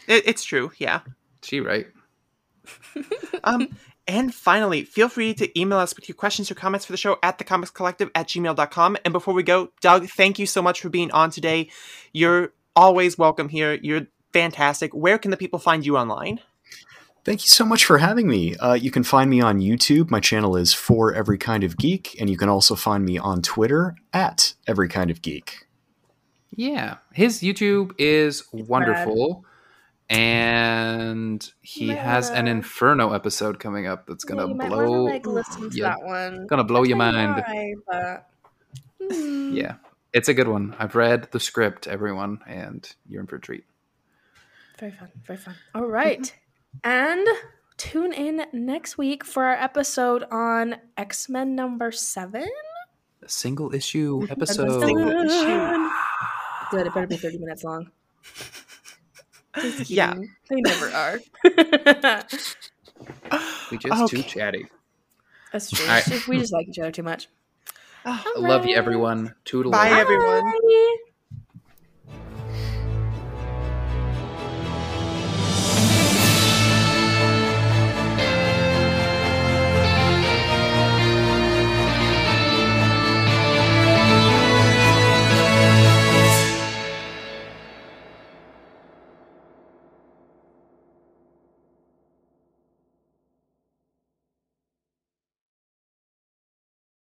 It, 0.06 0.24
it's 0.26 0.44
true. 0.44 0.72
Yeah. 0.78 1.00
she 1.42 1.60
right. 1.60 1.86
Um, 3.44 3.68
and 4.08 4.34
finally, 4.34 4.84
feel 4.84 5.08
free 5.08 5.32
to 5.34 5.58
email 5.58 5.78
us 5.78 5.94
with 5.94 6.08
your 6.08 6.16
questions 6.16 6.50
or 6.50 6.54
comments 6.54 6.86
for 6.86 6.92
the 6.92 6.98
show 6.98 7.18
at 7.22 7.38
thecomicscollective 7.38 8.10
at 8.14 8.26
gmail.com. 8.26 8.96
And 9.04 9.12
before 9.12 9.32
we 9.32 9.42
go, 9.42 9.70
Doug, 9.80 10.08
thank 10.08 10.38
you 10.38 10.46
so 10.46 10.60
much 10.60 10.80
for 10.80 10.88
being 10.88 11.10
on 11.12 11.30
today. 11.30 11.68
You're 12.12 12.52
always 12.74 13.16
welcome 13.16 13.48
here. 13.48 13.74
You're 13.74 14.06
fantastic. 14.32 14.92
Where 14.92 15.18
can 15.18 15.30
the 15.30 15.36
people 15.36 15.58
find 15.58 15.86
you 15.86 15.96
online? 15.96 16.40
Thank 17.24 17.42
you 17.44 17.48
so 17.48 17.66
much 17.66 17.84
for 17.84 17.98
having 17.98 18.26
me. 18.26 18.56
Uh, 18.56 18.72
you 18.72 18.90
can 18.90 19.02
find 19.02 19.28
me 19.28 19.42
on 19.42 19.60
YouTube. 19.60 20.10
My 20.10 20.20
channel 20.20 20.56
is 20.56 20.72
For 20.72 21.12
Every 21.12 21.36
Kind 21.36 21.62
of 21.62 21.76
Geek, 21.76 22.16
and 22.18 22.30
you 22.30 22.38
can 22.38 22.48
also 22.48 22.74
find 22.74 23.04
me 23.04 23.18
on 23.18 23.42
Twitter 23.42 23.96
at 24.14 24.54
Every 24.66 24.88
Kind 24.88 25.10
of 25.10 25.20
Geek. 25.20 25.67
Yeah. 26.58 26.96
His 27.14 27.40
YouTube 27.40 27.92
is 27.98 28.42
wonderful. 28.52 29.44
And 30.10 31.48
he 31.62 31.88
has 31.88 32.30
an 32.30 32.48
Inferno 32.48 33.12
episode 33.12 33.60
coming 33.60 33.86
up 33.86 34.06
that's 34.06 34.24
gonna 34.24 34.48
might 34.48 34.68
blow 34.68 34.90
wanna, 34.90 35.02
like 35.02 35.26
listen 35.26 35.70
to 35.70 35.76
yeah, 35.76 35.90
that 35.90 36.02
one. 36.02 36.46
gonna 36.48 36.64
blow 36.64 36.82
your 36.82 36.98
don't 36.98 37.14
know 37.14 37.22
mind. 37.26 37.44
why, 37.46 37.74
but- 37.86 39.14
Hmm. 39.14 39.54
Yeah. 39.54 39.74
It's 40.12 40.28
a 40.28 40.34
good 40.34 40.48
one. 40.48 40.74
I've 40.78 40.96
read 40.96 41.28
the 41.30 41.38
script, 41.38 41.86
everyone, 41.86 42.40
and 42.46 42.90
you're 43.08 43.20
in 43.20 43.26
for 43.28 43.36
a 43.36 43.40
treat. 43.40 43.64
Very 44.80 44.90
fun. 44.92 45.10
Very 45.24 45.38
fun. 45.38 45.54
All 45.74 45.86
right. 45.86 46.34
And 46.84 47.26
tune 47.78 48.12
in 48.12 48.42
next 48.52 48.98
week 48.98 49.24
for 49.24 49.44
our 49.44 49.54
episode 49.54 50.24
on 50.30 50.76
X 50.98 51.28
Men 51.28 51.54
number 51.54 51.90
seven. 51.92 52.46
A 53.22 53.28
single 53.28 53.74
issue 53.74 54.26
episode. 54.30 54.84
Single 54.84 55.10
issue. 55.24 55.88
Dun. 56.70 56.78
Good. 56.80 56.86
It 56.86 56.94
better 56.94 57.06
be 57.06 57.16
30 57.16 57.38
minutes 57.38 57.64
long. 57.64 57.90
Yeah. 59.86 60.14
They 60.48 60.60
never 60.60 60.90
are. 60.90 61.20
We 63.70 63.78
just 63.78 64.02
Okay. 64.02 64.16
too 64.16 64.22
chatty. 64.22 64.66
That's 65.52 65.70
true. 65.70 65.86
All 65.86 65.92
right. 65.92 66.28
We 66.28 66.38
just 66.38 66.52
like 66.52 66.68
each 66.68 66.78
other 66.78 66.92
too 66.92 67.02
much. 67.02 67.28
Ah, 68.04 68.24
Love 68.36 68.66
you, 68.66 68.76
everyone. 68.76 69.34
Toodaloo. 69.44 69.72
Bye, 69.72 69.90
everyone. 69.90 70.44
Bye. 70.44 70.96